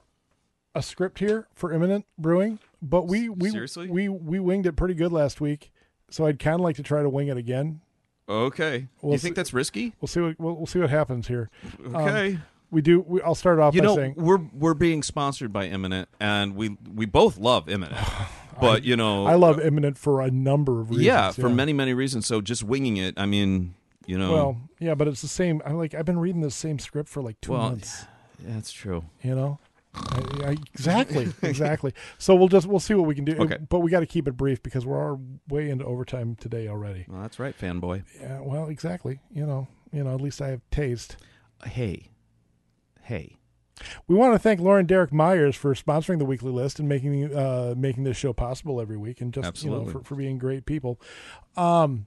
a 0.75 0.83
script 0.83 1.19
here 1.19 1.49
for 1.55 1.71
Imminent 1.71 2.07
Brewing, 2.17 2.61
but 2.81 3.07
we 3.07 3.29
we 3.29 3.51
Seriously? 3.51 3.91
we 3.91 4.09
we 4.09 4.41
winged 4.41 4.65
it 4.65 4.73
pretty 4.73 4.95
good 4.95 5.13
last 5.13 5.43
week, 5.43 5.71
so 6.09 6.25
I'd 6.25 6.39
kind 6.39 6.55
of 6.55 6.63
like 6.63 6.77
to 6.77 6.83
try 6.83 7.03
to 7.03 7.11
wing 7.11 7.29
it 7.29 7.37
again. 7.37 7.83
Okay. 8.27 8.89
We'll 9.03 9.13
you 9.13 9.19
think 9.19 9.35
see- 9.35 9.37
that's 9.37 9.53
risky? 9.53 9.93
We'll 10.01 10.09
see 10.09 10.21
what 10.21 10.41
we'll, 10.41 10.57
we'll 10.57 10.67
see 10.67 10.79
what 10.79 10.89
happens 10.89 11.29
here. 11.29 11.51
Okay. 11.95 12.39
We 12.71 12.83
do. 12.83 13.01
We, 13.01 13.23
I'll 13.23 13.35
start 13.35 13.59
off 13.59 13.75
you 13.75 13.81
by 13.81 13.87
know, 13.87 13.97
saying 13.97 14.15
we're 14.17 14.41
we're 14.53 14.75
being 14.75 15.03
sponsored 15.03 15.53
by 15.53 15.67
Imminent, 15.67 16.09
and 16.21 16.57
we 16.57 16.77
we 16.93 17.07
both 17.07 17.39
love 17.39 17.69
Imminent. 17.69 18.01
but 18.61 18.85
you 18.85 18.97
know, 18.97 19.27
I 19.27 19.35
love 19.35 19.61
Imminent 19.61 19.99
for 19.99 20.21
a 20.21 20.31
number 20.31 20.81
of 20.81 20.91
reasons. 20.91 21.07
yeah, 21.07 21.31
for 21.31 21.49
many 21.49 21.73
many 21.73 21.95
reasons. 21.95 22.27
So 22.27 22.41
just 22.41 22.63
winging 22.65 22.97
it, 22.97 23.15
I 23.17 23.27
mean, 23.27 23.75
you 24.07 24.19
know, 24.19 24.33
Well, 24.33 24.57
yeah, 24.81 24.95
but 24.95 25.09
it's 25.09 25.23
the 25.23 25.29
same. 25.29 25.63
I'm 25.65 25.77
like 25.77 25.95
I've 25.95 26.05
been 26.05 26.19
reading 26.19 26.41
the 26.41 26.51
same 26.51 26.79
script 26.79 27.09
for 27.09 27.23
like 27.23 27.41
two 27.41 27.53
well, 27.53 27.63
months. 27.63 28.05
yeah, 28.45 28.55
that's 28.55 28.73
true. 28.73 29.05
You 29.23 29.35
know. 29.35 29.59
I, 29.95 30.45
I, 30.45 30.51
exactly, 30.75 31.33
exactly. 31.43 31.95
So 32.19 32.35
we'll 32.35 32.49
just 32.49 32.67
we'll 32.67 32.81
see 32.81 32.95
what 32.95 33.07
we 33.07 33.15
can 33.15 33.25
do. 33.25 33.37
Okay. 33.39 33.59
But 33.69 33.79
we 33.79 33.91
got 33.91 34.01
to 34.01 34.07
keep 34.07 34.29
it 34.29 34.33
brief 34.33 34.63
because 34.63 34.85
we're 34.85 35.01
our 35.01 35.19
way 35.49 35.71
into 35.71 35.85
overtime 35.87 36.37
today 36.39 36.69
already. 36.69 37.07
Well, 37.09 37.23
that's 37.23 37.39
right, 37.39 37.59
fanboy. 37.59 38.05
Yeah. 38.21 38.41
Well, 38.41 38.69
exactly. 38.69 39.21
You 39.31 39.47
know. 39.47 39.69
You 39.93 40.05
know. 40.05 40.15
At 40.15 40.21
least 40.21 40.43
I 40.43 40.49
have 40.49 40.61
taste. 40.71 41.17
Hey, 41.65 42.11
hey. 43.07 43.37
We 44.09 44.17
want 44.17 44.35
to 44.35 44.39
thank 44.39 44.61
Lauren 44.61 44.87
Derek 44.87 45.13
Myers 45.13 45.55
for 45.55 45.75
sponsoring 45.75 46.19
the 46.19 46.25
weekly 46.25 46.51
list 46.51 46.79
and 46.79 46.89
making 46.89 47.35
uh, 47.37 47.75
making 47.77 48.05
this 48.05 48.17
show 48.17 48.33
possible 48.33 48.81
every 48.81 48.97
week, 48.97 49.21
and 49.21 49.35
just 49.35 49.63
you 49.63 49.71
know 49.71 49.85
for, 49.85 50.03
for 50.03 50.15
being 50.15 50.39
great 50.39 50.65
people. 50.65 50.99
Um, 51.59 52.07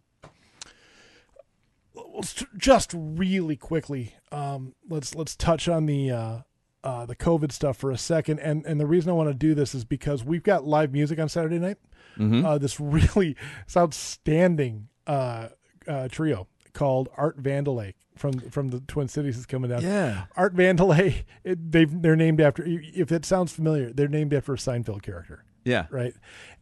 just 2.58 2.92
really 2.96 3.56
quickly, 3.56 4.16
um, 4.32 4.74
let's 4.90 5.14
let's 5.14 5.36
touch 5.36 5.70
on 5.70 5.86
the 5.86 6.10
uh, 6.10 6.40
uh, 6.84 7.06
the 7.06 7.16
COVID 7.16 7.52
stuff 7.52 7.78
for 7.78 7.92
a 7.92 7.98
second, 7.98 8.40
and 8.40 8.66
and 8.66 8.80
the 8.80 8.88
reason 8.88 9.10
I 9.10 9.14
want 9.14 9.30
to 9.30 9.36
do 9.36 9.54
this 9.54 9.76
is 9.76 9.86
because 9.86 10.24
we've 10.24 10.44
got 10.44 10.66
live 10.66 10.92
music 10.92 11.20
on 11.20 11.30
Saturday 11.30 11.60
night. 11.60 11.78
Mm-hmm. 12.18 12.46
Uh, 12.46 12.58
this 12.58 12.80
really 12.80 13.36
it's 13.66 13.78
outstanding 13.78 14.88
uh, 15.06 15.50
uh, 15.88 16.08
trio 16.08 16.48
called 16.74 17.10
Art 17.18 17.42
Vandelay 17.42 17.94
from 18.16 18.34
from 18.52 18.70
the 18.70 18.80
Twin 18.82 19.08
Cities 19.08 19.38
is 19.38 19.46
coming 19.46 19.70
down. 19.70 19.82
Yeah. 19.82 20.26
Art 20.36 20.56
Vandelay, 20.56 21.24
it, 21.44 21.72
they've 21.72 22.02
they're 22.02 22.16
named 22.16 22.42
after. 22.42 22.64
If 22.68 23.12
it 23.12 23.26
sounds 23.26 23.52
familiar, 23.52 23.92
they're 23.94 24.08
named 24.08 24.34
after 24.34 24.54
a 24.54 24.58
Seinfeld 24.58 25.02
character, 25.02 25.44
Yeah. 25.66 25.88
right? 25.90 26.14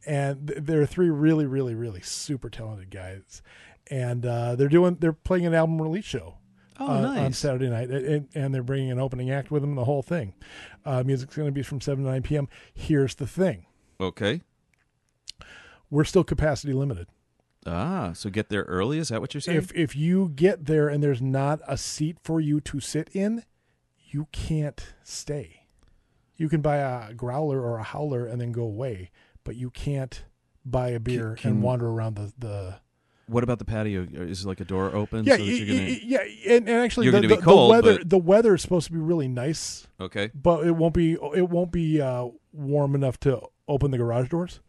And 0.06 0.48
th- 0.48 0.60
they're 0.64 0.86
three 0.86 1.10
really, 1.10 1.46
really, 1.46 1.76
really 1.76 2.02
super 2.02 2.50
talented 2.50 2.90
guys, 2.92 3.42
and 3.90 4.26
uh, 4.26 4.56
they're 4.56 4.70
doing 4.70 4.98
they're 5.00 5.14
playing 5.14 5.46
an 5.46 5.54
album 5.54 5.82
release 5.82 6.06
show. 6.06 6.36
Oh, 6.80 6.86
uh, 6.86 7.08
on. 7.08 7.34
Saturday 7.34 7.70
night, 7.70 7.90
and, 7.90 8.28
and 8.36 8.54
they're 8.54 8.62
bringing 8.62 8.92
an 8.92 9.00
opening 9.00 9.32
act 9.32 9.50
with 9.50 9.64
them, 9.64 9.74
the 9.74 9.86
whole 9.86 10.04
thing. 10.04 10.36
Uh, 10.86 11.02
music's 11.04 11.36
going 11.36 11.48
to 11.48 11.52
be 11.52 11.64
from 11.64 11.82
seven 11.82 12.04
to 12.06 12.12
nine 12.12 12.22
p.m. 12.22 12.48
Here's 12.72 13.16
the 13.16 13.26
thing: 13.26 13.66
Okay. 14.00 14.42
we're 15.90 16.04
still 16.04 16.24
capacity 16.24 16.74
limited. 16.74 17.08
Ah, 17.68 18.14
so 18.14 18.30
get 18.30 18.50
there 18.50 18.64
early. 18.64 18.98
Is 18.98 19.10
that 19.10 19.20
what 19.22 19.34
you're 19.34 19.42
saying? 19.42 19.58
If 19.58 19.74
if 19.76 19.96
you 19.96 20.30
get 20.34 20.66
there 20.66 20.88
and 20.88 21.04
there's 21.04 21.22
not 21.22 21.60
a 21.68 21.78
seat 21.78 22.18
for 22.24 22.40
you 22.40 22.62
to 22.62 22.80
sit 22.80 23.10
in, 23.14 23.44
you 24.10 24.28
can't 24.32 24.94
stay. 25.04 25.64
You 26.38 26.50
can 26.50 26.62
buy 26.62 26.78
a 26.78 27.14
growler 27.14 27.62
or 27.62 27.78
a 27.80 27.84
howler 27.84 28.26
and 28.26 28.40
then 28.40 28.52
go 28.52 28.62
away, 28.64 29.12
but 29.44 29.56
you 29.56 29.70
can't 29.70 30.24
buy 30.66 30.90
a 30.90 31.00
beer 31.00 31.36
can- 31.38 31.52
and 31.52 31.62
wander 31.64 31.88
around 31.90 32.16
the 32.16 32.32
the. 32.38 32.76
what 33.28 33.44
about 33.44 33.60
the 33.60 33.66
patio? 33.66 34.08
Is 34.14 34.46
like 34.46 34.62
a 34.62 34.66
door 34.66 34.96
open? 34.96 35.26
Yeah, 35.26 35.34
so 35.38 35.44
that 35.44 35.52
y- 35.52 35.58
you're 35.58 35.76
gonna, 35.76 35.90
y- 35.90 36.02
yeah, 36.04 36.56
and, 36.56 36.70
and 36.70 36.78
actually, 36.84 37.06
You're 37.08 37.12
the, 37.14 37.18
gonna 37.22 37.28
be 37.34 37.36
the- 37.36 37.42
cold, 37.42 37.70
the 37.70 37.72
weather 37.72 37.98
but- 37.98 38.10
the 38.10 38.18
weather 38.18 38.56
is 38.56 38.62
supposed 38.62 38.88
to 38.88 38.94
be 38.94 39.00
really 39.00 39.28
nice, 39.28 39.88
okay. 40.00 40.30
but 40.34 40.66
it 40.66 40.72
won't 40.76 40.94
be 40.94 41.14
it 41.36 41.50
won't 41.50 41.72
be 41.72 42.00
uh, 42.00 42.28
warm 42.54 42.96
enough 42.96 43.20
to 43.22 43.42
open 43.68 43.92
the 43.92 43.98
garage 43.98 44.30
doors. 44.30 44.62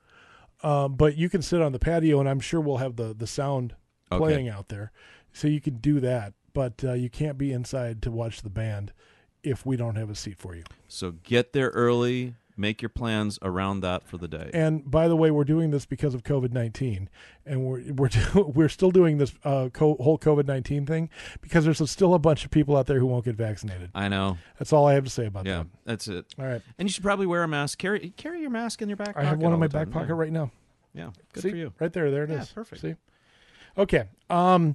Um, 0.62 0.94
but 0.96 1.16
you 1.16 1.28
can 1.28 1.42
sit 1.42 1.62
on 1.62 1.72
the 1.72 1.78
patio, 1.78 2.18
and 2.20 2.28
I'm 2.28 2.40
sure 2.40 2.61
we'll 2.61 2.78
have 2.78 2.96
the 2.96 3.14
the 3.14 3.26
sound 3.26 3.74
Okay. 4.11 4.18
playing 4.18 4.48
out 4.48 4.68
there, 4.68 4.90
so 5.32 5.48
you 5.48 5.61
can 5.61 5.76
do 5.76 6.00
that. 6.00 6.32
But 6.54 6.82
uh, 6.82 6.94
you 6.94 7.11
can't 7.11 7.36
be 7.38 7.52
inside 7.52 8.00
to 8.02 8.11
watch 8.11 8.40
the 8.42 8.48
band 8.50 8.92
if 9.44 9.64
we 9.66 9.76
don't 9.76 9.96
have 9.96 10.09
a 10.11 10.14
seat 10.14 10.38
for 10.38 10.54
you. 10.56 10.64
So 10.88 11.12
get 11.22 11.52
there 11.52 11.68
early. 11.68 12.34
Make 12.61 12.82
your 12.82 12.88
plans 12.88 13.38
around 13.40 13.80
that 13.80 14.04
for 14.09 14.18
the 14.18 14.26
day. 14.26 14.50
And 14.52 14.90
by 14.90 15.06
the 15.06 15.14
way, 15.14 15.30
we're 15.30 15.44
doing 15.44 15.70
this 15.70 15.86
because 15.86 16.12
of 16.12 16.24
COVID 16.24 16.52
nineteen, 16.52 17.09
and 17.46 17.64
we're 17.64 17.82
we're 17.92 18.11
we're 18.34 18.68
still 18.68 18.90
doing 18.90 19.18
this 19.18 19.32
uh, 19.44 19.68
co- 19.72 19.96
whole 20.00 20.18
COVID 20.18 20.44
nineteen 20.46 20.84
thing 20.84 21.09
because 21.40 21.64
there's 21.64 21.88
still 21.88 22.14
a 22.14 22.18
bunch 22.18 22.44
of 22.44 22.50
people 22.50 22.76
out 22.76 22.86
there 22.86 22.98
who 22.98 23.06
won't 23.06 23.24
get 23.24 23.36
vaccinated. 23.36 23.90
I 23.94 24.09
know. 24.09 24.38
That's 24.59 24.72
all 24.72 24.86
I 24.88 24.94
have 24.94 25.04
to 25.04 25.11
say 25.11 25.26
about 25.26 25.46
Yeah, 25.46 25.59
that. 25.59 25.66
Yeah, 25.66 25.80
that's 25.84 26.09
it. 26.09 26.24
All 26.36 26.46
right, 26.46 26.61
And 26.78 26.88
you 26.88 26.92
should 26.92 27.04
probably 27.04 27.26
wear 27.26 27.44
a 27.44 27.48
mask. 27.48 27.78
Carry 27.78 28.11
carry 28.16 28.40
your 28.40 28.50
mask 28.50 28.82
in 28.82 28.88
your 28.88 28.96
back 28.96 29.16
I 29.16 29.22
have 29.22 29.38
one 29.38 29.52
in 29.52 29.61
my 29.61 29.68
back 29.68 29.90
pocket 29.90 30.14
right 30.16 30.32
now. 30.32 30.50
Yeah, 30.94 31.11
good 31.32 31.42
See? 31.44 31.50
for 31.50 31.56
you. 31.56 31.72
Right 31.78 31.92
there, 31.92 32.11
there 32.11 32.24
it 32.24 32.30
is. 32.30 32.48
Yeah, 32.48 32.54
perfect. 32.54 32.82
See, 32.82 32.94
okay. 33.76 34.04
Um, 34.30 34.74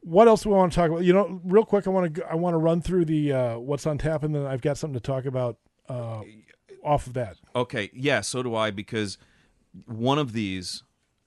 what 0.00 0.26
else 0.28 0.42
do 0.42 0.50
we 0.50 0.56
want 0.56 0.72
to 0.72 0.76
talk 0.76 0.90
about? 0.90 1.04
You 1.04 1.12
know, 1.12 1.40
real 1.44 1.64
quick, 1.64 1.86
I 1.86 1.90
want 1.90 2.16
to 2.16 2.26
I 2.28 2.34
want 2.34 2.54
to 2.54 2.58
run 2.58 2.82
through 2.82 3.04
the 3.04 3.32
uh, 3.32 3.58
what's 3.58 3.86
on 3.86 3.98
tap, 3.98 4.24
and 4.24 4.34
then 4.34 4.44
I've 4.46 4.62
got 4.62 4.78
something 4.78 4.94
to 4.94 5.00
talk 5.00 5.24
about 5.26 5.58
uh, 5.88 6.22
off 6.84 7.06
of 7.06 7.14
that. 7.14 7.36
Okay, 7.56 7.90
yeah, 7.92 8.20
so 8.20 8.42
do 8.42 8.54
I 8.54 8.70
because 8.70 9.18
one 9.86 10.18
of 10.18 10.32
these, 10.32 10.82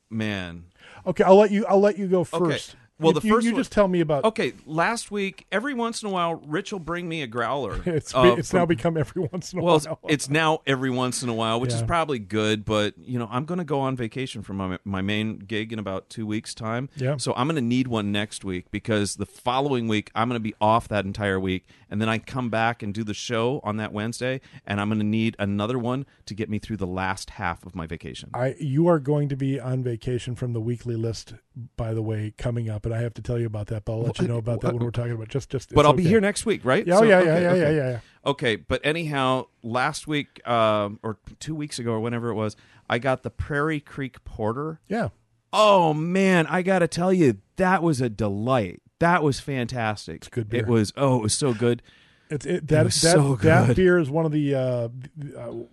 man. 0.10 0.66
Okay, 1.06 1.24
I'll 1.24 1.38
let 1.38 1.52
you. 1.52 1.66
I'll 1.66 1.80
let 1.80 1.98
you 1.98 2.08
go 2.08 2.24
Okay. 2.42 2.60
Well, 3.00 3.14
You- 3.14 3.20
the 3.20 3.30
first 3.30 3.46
you 3.46 3.56
just 3.56 3.72
tell 3.72 3.88
me 3.88 4.00
about. 4.00 4.24
Okay, 4.26 4.54
last 4.66 5.12
week, 5.12 5.46
every 5.52 5.74
once 5.74 6.02
in 6.02 6.10
a 6.10 6.12
while, 6.12 6.36
Rich 6.36 6.72
will 6.72 6.80
bring 6.80 7.08
me 7.08 7.22
a 7.22 7.28
growler. 7.28 7.82
It's 7.86 8.14
uh, 8.16 8.36
it's 8.38 8.50
from- 8.52 8.60
now 8.60 8.66
become 8.66 8.98
every 8.98 9.28
once 9.32 9.54
in 9.54 9.60
a 9.60 9.64
well, 9.64 9.76
it's, 9.76 9.86
while. 9.86 10.00
it's 10.08 10.30
now 10.30 10.60
every 10.66 10.90
once 10.90 11.22
in 11.24 11.30
a 11.30 11.34
while, 11.34 11.60
which 11.60 11.74
is 11.74 11.82
probably 11.84 12.20
good. 12.20 12.66
But 12.66 12.96
you 12.98 13.20
know, 13.20 13.28
I'm 13.32 13.46
going 13.46 13.60
to 13.60 13.64
go 13.66 13.80
on 13.80 13.96
vacation 13.96 14.42
for 14.42 14.54
my 14.54 14.80
my 14.84 15.02
main 15.02 15.38
gig 15.38 15.72
in 15.72 15.80
about 15.80 16.10
two 16.10 16.26
weeks' 16.26 16.54
time. 16.56 16.90
Yeah. 16.96 17.18
So 17.18 17.34
I'm 17.36 17.48
going 17.48 17.56
to 17.56 17.62
need 17.62 17.88
one 17.88 18.12
next 18.12 18.44
week 18.44 18.72
because 18.72 19.16
the 19.16 19.26
following 19.26 19.88
week 19.88 20.12
I'm 20.16 20.28
going 20.28 20.40
to 20.40 20.44
be 20.44 20.56
off 20.60 20.88
that 20.88 21.06
entire 21.06 21.40
week, 21.40 21.68
and 21.90 22.02
then 22.02 22.10
I 22.10 22.18
come 22.18 22.50
back 22.50 22.82
and 22.82 22.94
do 22.94 23.04
the 23.04 23.14
show 23.14 23.62
on 23.64 23.78
that 23.78 23.94
Wednesday, 23.94 24.42
and 24.66 24.82
I'm 24.82 24.90
going 24.90 25.00
to 25.00 25.06
need 25.06 25.36
another 25.40 25.78
one 25.78 26.06
to 26.26 26.34
get 26.34 26.50
me 26.50 26.60
through 26.60 26.78
the 26.78 26.88
last 26.88 27.32
half 27.32 27.66
of 27.66 27.76
my 27.76 27.86
vacation. 27.88 28.30
I 28.34 28.56
you 28.60 28.88
are 28.88 29.00
going 29.00 29.30
to 29.30 29.36
be 29.36 29.60
on 29.60 29.84
vacation 29.84 30.36
from 30.36 30.54
the 30.54 30.62
weekly 30.62 30.96
list, 30.96 31.36
by 31.76 31.94
the 31.94 32.02
way, 32.02 32.34
coming 32.38 32.70
up, 32.70 32.86
and 32.86 32.94
I 32.94 33.02
have 33.02 33.14
to 33.16 33.22
tell 33.22 33.40
you 33.40 33.46
about 33.48 33.68
that. 33.68 33.86
But 33.86 33.94
I'll 33.94 34.02
let 34.04 34.20
you 34.20 34.28
know 34.28 34.38
about 34.38 34.62
that 34.62 34.74
when 34.74 34.84
we're 34.84 34.92
talking 34.92 35.14
about 35.14 35.30
just 35.30 35.50
just. 35.50 35.74
but 35.74 35.86
I'll 35.86 35.94
be 35.94 36.04
here 36.04 36.22
next 36.22 36.46
week, 36.46 36.64
right? 36.64 36.86
Yeah, 36.86 36.96
oh, 36.96 37.00
So- 37.00 37.04
yeah, 37.06 37.18
okay, 37.20 37.28
yeah, 37.28 37.40
yeah, 37.40 37.50
okay. 37.50 37.60
yeah, 37.62 37.70
yeah, 37.70 37.90
yeah. 37.92 38.00
Okay, 38.26 38.56
but 38.58 38.82
anyhow, 38.84 39.46
last 39.64 40.08
week 40.08 40.46
um, 40.48 41.00
or 41.04 41.18
two 41.40 41.56
weeks 41.56 41.80
ago 41.80 41.92
or 41.94 42.00
whenever 42.00 42.30
it 42.30 42.36
was, 42.36 42.56
I 42.90 43.00
got 43.00 43.24
the 43.24 43.30
Prairie 43.30 43.80
Creek 43.80 44.24
Porter. 44.26 44.80
Yeah. 44.88 45.10
Oh 45.54 45.94
man, 45.94 46.46
I 46.48 46.62
got 46.62 46.80
to 46.80 46.88
tell 46.88 47.14
you, 47.14 47.38
that 47.56 47.82
was 47.82 48.02
a 48.02 48.10
delight. 48.10 48.82
That 49.00 49.24
was 49.24 49.40
fantastic. 49.40 50.18
It's 50.18 50.28
good 50.28 50.50
beer. 50.50 50.62
It 50.62 50.68
was. 50.68 50.92
Oh, 50.98 51.18
it 51.18 51.24
was 51.24 51.34
so 51.34 51.54
good. 51.54 51.82
It's 52.30 52.46
it, 52.46 52.68
that 52.68 52.84
was 52.86 53.00
that, 53.02 53.14
so 53.14 53.36
that 53.38 53.76
beer 53.76 54.00
is 54.00 54.10
one 54.10 54.26
of 54.26 54.34
the 54.34 54.54
uh, 54.54 54.60
uh, 54.60 54.90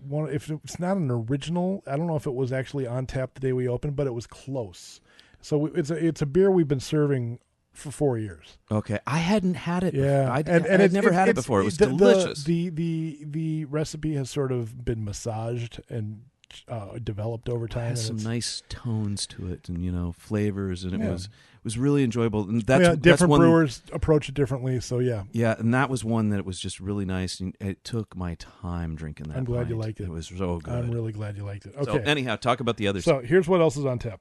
one. 0.06 0.30
If 0.30 0.50
it's 0.50 0.78
not 0.78 0.96
an 0.96 1.10
original, 1.10 1.82
I 1.86 1.96
don't 1.96 2.06
know 2.06 2.16
if 2.16 2.26
it 2.26 2.34
was 2.34 2.52
actually 2.52 2.86
on 2.86 3.06
tap 3.06 3.34
the 3.34 3.40
day 3.40 3.52
we 3.52 3.66
opened, 3.66 3.96
but 3.96 4.06
it 4.06 4.14
was 4.14 4.26
close. 4.28 5.00
So 5.44 5.66
it's 5.66 5.90
a 5.90 5.94
it's 6.06 6.22
a 6.22 6.26
beer 6.26 6.50
we've 6.50 6.66
been 6.68 6.80
serving 6.80 7.38
for 7.72 7.90
four 7.90 8.16
years. 8.16 8.56
Okay, 8.70 8.98
I 9.06 9.18
hadn't 9.18 9.54
had 9.54 9.84
it. 9.84 9.92
Yeah, 9.94 10.32
I, 10.32 10.38
and, 10.38 10.48
and 10.48 10.66
it's- 10.66 10.92
never 10.92 11.12
had 11.12 11.28
it 11.28 11.34
before. 11.34 11.60
It 11.60 11.64
was 11.64 11.76
the, 11.76 11.86
the- 11.86 11.96
delicious. 11.96 12.44
The, 12.44 12.70
the 12.70 13.18
the 13.26 13.64
recipe 13.66 14.14
has 14.14 14.30
sort 14.30 14.52
of 14.52 14.84
been 14.84 15.04
massaged 15.04 15.80
and 15.90 16.22
uh, 16.68 16.98
developed 17.02 17.48
over 17.48 17.66
time. 17.68 17.86
It 17.86 17.88
has 17.90 18.06
some 18.06 18.16
nice 18.18 18.62
tones 18.70 19.26
to 19.26 19.52
it, 19.52 19.68
and 19.68 19.84
you 19.84 19.92
know 19.92 20.12
flavors, 20.12 20.82
and 20.84 20.94
it 20.94 21.00
Yeah. 21.00 21.10
was 21.10 21.24
it 21.26 21.64
was 21.64 21.76
really 21.76 22.04
enjoyable. 22.04 22.48
And 22.48 22.62
that's 22.62 22.82
yeah, 22.82 22.88
that's 22.90 23.00
different 23.00 23.32
one, 23.32 23.40
brewers 23.40 23.82
approach 23.92 24.30
it 24.30 24.34
differently. 24.34 24.80
So 24.80 24.98
yeah, 24.98 25.24
Yeah, 25.32 25.56
and 25.58 25.74
that 25.74 25.90
was 25.90 26.04
one 26.04 26.30
that 26.30 26.46
was 26.46 26.58
just 26.58 26.80
really 26.80 27.04
nice. 27.04 27.38
And 27.40 27.54
it 27.60 27.84
took 27.84 28.16
my 28.16 28.36
time 28.36 28.94
drinking 28.94 29.28
that. 29.28 29.36
I'm 29.36 29.44
glad 29.44 29.68
you 29.68 29.76
liked 29.76 30.00
it. 30.00 30.04
It 30.04 30.10
was 30.10 30.28
so 30.28 30.58
good. 30.60 30.72
I'm 30.72 30.90
really 30.90 31.12
glad 31.12 31.36
you 31.36 31.44
liked 31.44 31.66
it. 31.66 31.74
So 31.74 31.90
Okay, 31.92 32.04
anyhow, 32.10 32.36
talk 32.36 32.60
about 32.60 32.78
the 32.78 32.88
others. 32.88 33.04
So 33.04 33.18
here's 33.20 33.46
what 33.48 33.60
else 33.60 33.76
is 33.76 33.84
on 33.84 33.98
tap. 33.98 34.20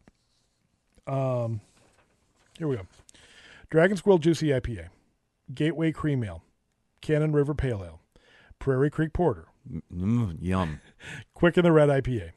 Um, 1.07 1.61
here 2.57 2.67
we 2.67 2.75
go: 2.77 2.88
Dragon 3.69 3.97
Squirrel 3.97 4.19
Juicy 4.19 4.47
IPA, 4.47 4.88
Gateway 5.53 5.91
Cream 5.91 6.23
Ale, 6.23 6.41
Cannon 7.01 7.31
River 7.34 7.53
Pale 7.53 7.84
Ale, 7.84 7.99
Prairie 8.59 8.89
Creek 8.89 9.13
Porter, 9.13 9.47
Mm, 9.93 10.38
yum. 10.41 10.80
Quick 11.34 11.57
in 11.57 11.63
the 11.63 11.71
Red 11.71 11.89
IPA, 11.89 12.31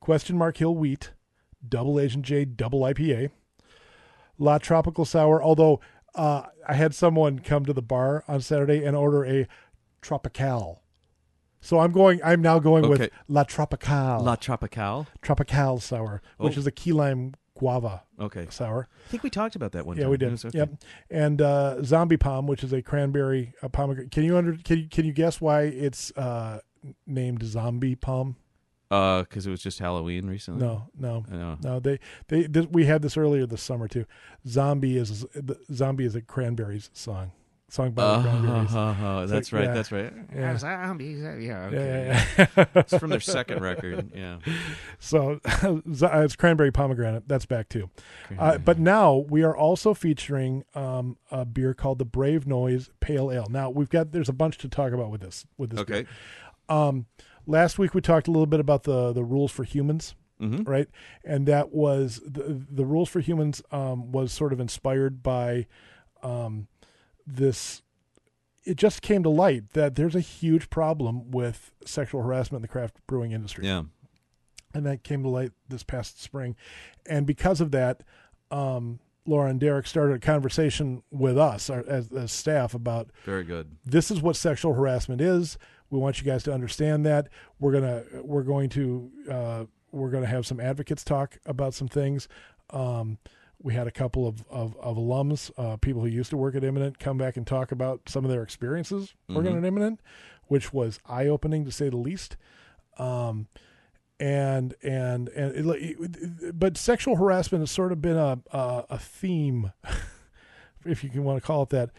Question 0.00 0.36
Mark 0.36 0.56
Hill 0.58 0.74
Wheat, 0.74 1.12
Double 1.66 1.98
Agent 2.00 2.24
J 2.24 2.44
Double 2.44 2.80
IPA, 2.80 3.30
La 4.38 4.58
Tropical 4.58 5.04
Sour. 5.04 5.42
Although 5.42 5.80
uh, 6.14 6.42
I 6.68 6.74
had 6.74 6.94
someone 6.94 7.38
come 7.40 7.64
to 7.66 7.72
the 7.72 7.82
bar 7.82 8.24
on 8.28 8.40
Saturday 8.40 8.84
and 8.84 8.96
order 8.96 9.24
a 9.24 9.46
Tropical. 10.02 10.82
So 11.60 11.80
I'm 11.80 11.90
going. 11.90 12.20
I'm 12.22 12.40
now 12.42 12.58
going 12.60 12.88
with 12.88 13.10
La 13.26 13.42
Tropical. 13.42 14.20
La 14.22 14.36
Tropical. 14.36 15.06
Tropical 15.20 15.80
sour, 15.80 16.22
which 16.38 16.56
Oh. 16.56 16.60
is 16.60 16.66
a 16.66 16.70
key 16.70 16.92
lime 16.92 17.34
guava 17.56 18.02
Okay, 18.20 18.46
sour. 18.50 18.88
I 19.06 19.08
think 19.10 19.22
we 19.22 19.30
talked 19.30 19.56
about 19.56 19.72
that 19.72 19.86
one. 19.86 19.96
yeah, 19.96 20.04
time. 20.04 20.10
we 20.10 20.16
did. 20.16 20.44
Okay. 20.44 20.58
Yep. 20.58 20.70
And 21.10 21.42
uh, 21.42 21.82
zombie 21.82 22.16
palm, 22.16 22.46
which 22.46 22.62
is 22.62 22.72
a 22.72 22.82
cranberry 22.82 23.52
uh, 23.62 23.68
pomegranate. 23.68 24.10
Can 24.12 24.24
you 24.24 24.36
under 24.36 24.56
can 24.56 24.78
you, 24.78 24.88
can 24.88 25.04
you 25.04 25.12
guess 25.12 25.40
why 25.40 25.62
it's 25.62 26.12
uh, 26.16 26.60
named 27.06 27.42
zombie 27.42 27.94
palm? 27.94 28.36
Uh, 28.90 29.22
because 29.22 29.46
it 29.46 29.50
was 29.50 29.60
just 29.60 29.80
Halloween 29.80 30.28
recently. 30.28 30.64
No, 30.64 30.88
no, 30.96 31.24
know. 31.28 31.58
no. 31.62 31.80
They 31.80 31.98
they 32.28 32.44
this, 32.44 32.66
we 32.66 32.84
had 32.84 33.02
this 33.02 33.16
earlier 33.16 33.44
this 33.44 33.62
summer 33.62 33.88
too. 33.88 34.04
Zombie 34.46 34.96
is 34.96 35.22
the 35.34 35.58
zombie 35.72 36.04
is 36.04 36.14
a 36.14 36.22
cranberries 36.22 36.90
song. 36.92 37.32
Song 37.68 37.90
by 37.90 38.18
the 38.18 38.22
Cranberries. 38.22 38.70
Oh, 38.74 39.26
that's 39.26 39.52
like, 39.52 39.60
right. 39.60 39.68
yeah. 39.68 39.74
That's 39.74 39.92
right. 39.92 40.12
Yeah. 40.34 40.56
Zombies. 40.56 41.20
Yeah, 41.20 41.36
Yeah, 41.36 41.64
okay. 41.66 42.24
yeah, 42.38 42.46
yeah. 42.56 42.64
It's 42.76 42.96
from 42.96 43.10
their 43.10 43.20
second 43.36 43.60
record. 43.62 44.10
Yeah. 44.14 44.38
so 44.98 45.40
it's 45.84 46.36
cranberry 46.36 46.70
pomegranate. 46.70 47.26
That's 47.28 47.46
back 47.46 47.68
too. 47.68 47.90
Uh, 48.38 48.58
but 48.58 48.78
now 48.78 49.24
we 49.28 49.42
are 49.42 49.56
also 49.56 49.94
featuring 49.94 50.64
um, 50.74 51.16
a 51.30 51.44
beer 51.44 51.74
called 51.74 51.98
the 51.98 52.04
Brave 52.04 52.46
Noise 52.46 52.90
Pale 53.00 53.32
Ale. 53.32 53.46
Now 53.50 53.70
we've 53.70 53.90
got 53.90 54.12
there's 54.12 54.28
a 54.28 54.32
bunch 54.34 54.58
to 54.58 54.68
talk 54.68 54.92
about 54.92 55.10
with 55.10 55.20
this 55.20 55.44
with 55.58 55.70
this. 55.70 55.82
beer. 55.84 55.96
Okay. 55.98 56.08
Um, 56.68 57.06
last 57.46 57.78
week 57.78 57.94
we 57.94 58.00
talked 58.00 58.28
a 58.28 58.30
little 58.30 58.46
bit 58.46 58.60
about 58.60 58.84
the 58.84 59.12
the 59.12 59.24
rules 59.24 59.50
for 59.52 59.64
humans, 59.64 60.14
hmm 60.38 60.62
right? 60.64 60.88
And 61.24 61.46
that 61.48 61.72
was 61.72 62.20
the 62.24 62.64
the 62.70 62.84
rules 62.84 63.08
for 63.08 63.20
humans 63.20 63.60
um, 63.72 64.12
was 64.12 64.32
sort 64.32 64.52
of 64.52 64.60
inspired 64.60 65.22
by 65.22 65.66
um, 66.22 66.68
this. 67.26 67.82
It 68.64 68.76
just 68.76 69.00
came 69.02 69.22
to 69.22 69.28
light 69.28 69.70
that 69.74 69.94
there's 69.94 70.16
a 70.16 70.20
huge 70.20 70.70
problem 70.70 71.30
with 71.30 71.72
sexual 71.84 72.22
harassment 72.22 72.58
in 72.58 72.62
the 72.62 72.68
craft 72.68 72.96
brewing 73.06 73.30
industry 73.32 73.64
Yeah. 73.64 73.84
and 74.74 74.84
that 74.86 75.04
came 75.04 75.22
to 75.22 75.28
light 75.28 75.52
this 75.68 75.84
past 75.84 76.20
spring. 76.20 76.56
And 77.08 77.26
because 77.26 77.60
of 77.60 77.70
that, 77.70 78.02
um, 78.50 78.98
Laura 79.24 79.50
and 79.50 79.60
Derek 79.60 79.86
started 79.86 80.16
a 80.16 80.18
conversation 80.18 81.02
with 81.12 81.38
us 81.38 81.70
our, 81.70 81.84
as, 81.86 82.10
as 82.12 82.32
staff 82.32 82.74
about 82.74 83.10
Very 83.24 83.44
good. 83.44 83.76
this 83.84 84.10
is 84.10 84.20
what 84.20 84.34
sexual 84.36 84.74
harassment 84.74 85.20
is. 85.20 85.58
We 85.90 85.98
want 86.00 86.18
you 86.18 86.24
guys 86.24 86.42
to 86.44 86.52
understand 86.52 87.06
that. 87.06 87.28
We're 87.60 87.72
gonna 87.72 88.02
we're 88.22 88.42
going 88.42 88.68
to 88.70 89.10
uh, 89.30 89.64
we're 89.92 90.10
gonna 90.10 90.26
have 90.26 90.44
some 90.46 90.58
advocates 90.58 91.04
talk 91.04 91.38
about 91.46 91.72
some 91.74 91.86
things. 91.88 92.26
Um, 92.70 93.18
we 93.62 93.72
had 93.74 93.86
a 93.86 93.90
couple 93.90 94.26
of, 94.28 94.44
of, 94.50 94.76
of 94.78 94.96
alums, 94.96 95.50
uh, 95.58 95.76
people 95.78 96.02
who 96.02 96.08
used 96.08 96.30
to 96.30 96.36
work 96.36 96.54
at 96.54 96.62
Imminent, 96.64 96.98
come 96.98 97.16
back 97.18 97.36
and 97.36 97.46
talk 97.46 97.72
about 97.72 98.02
some 98.08 98.24
of 98.24 98.30
their 98.30 98.42
experiences 98.42 99.14
working 99.28 99.52
Mhm. 99.54 99.58
at 99.58 99.64
Imminent, 99.64 100.00
which 100.48 100.72
was 100.72 101.00
eye 101.06 101.26
opening 101.26 101.64
to 101.64 101.72
say 101.72 101.88
the 101.88 101.96
least. 101.96 102.36
Um, 102.98 103.48
and 104.18 104.74
and 104.82 105.28
and 105.30 105.54
it, 105.68 105.96
it- 106.00 106.58
but 106.58 106.76
sexual 106.78 107.16
harassment 107.16 107.60
has 107.62 107.70
sort 107.70 107.92
of 107.92 108.00
been 108.00 108.16
a 108.16 108.38
a, 108.52 108.84
a 108.90 108.98
theme, 108.98 109.72
if 110.84 111.02
you 111.04 111.10
can 111.10 111.24
want 111.24 111.40
to 111.40 111.46
call 111.46 111.62
it 111.64 111.68
that, 111.70 111.90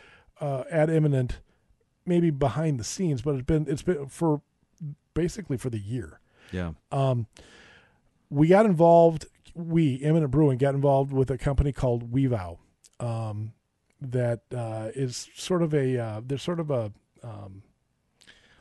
uh, 0.42 0.64
at 0.72 0.90
Imminent, 0.90 1.40
maybe 2.06 2.30
behind 2.32 2.80
the 2.80 2.84
scenes, 2.84 3.22
but 3.22 3.36
it's 3.36 3.46
been 3.46 3.66
it's 3.68 3.84
been 3.84 4.08
for 4.08 4.42
basically 5.14 5.58
for 5.58 5.70
the 5.70 5.80
year. 5.80 6.20
Yeah. 6.52 6.72
Um, 6.92 7.28
we 8.30 8.48
got 8.48 8.66
involved. 8.66 9.26
We 9.58 9.96
Imminent 9.96 10.32
Brewing 10.32 10.58
got 10.58 10.76
involved 10.76 11.12
with 11.12 11.32
a 11.32 11.38
company 11.38 11.72
called 11.72 12.12
WeVow, 12.12 12.58
um, 13.00 13.54
that 14.00 14.42
uh, 14.56 14.90
is 14.94 15.28
sort 15.36 15.64
of 15.64 15.74
a 15.74 15.98
uh, 15.98 16.22
there's 16.26 16.44
sort 16.44 16.60
of 16.60 16.70
a 16.70 16.92
um, 17.24 17.64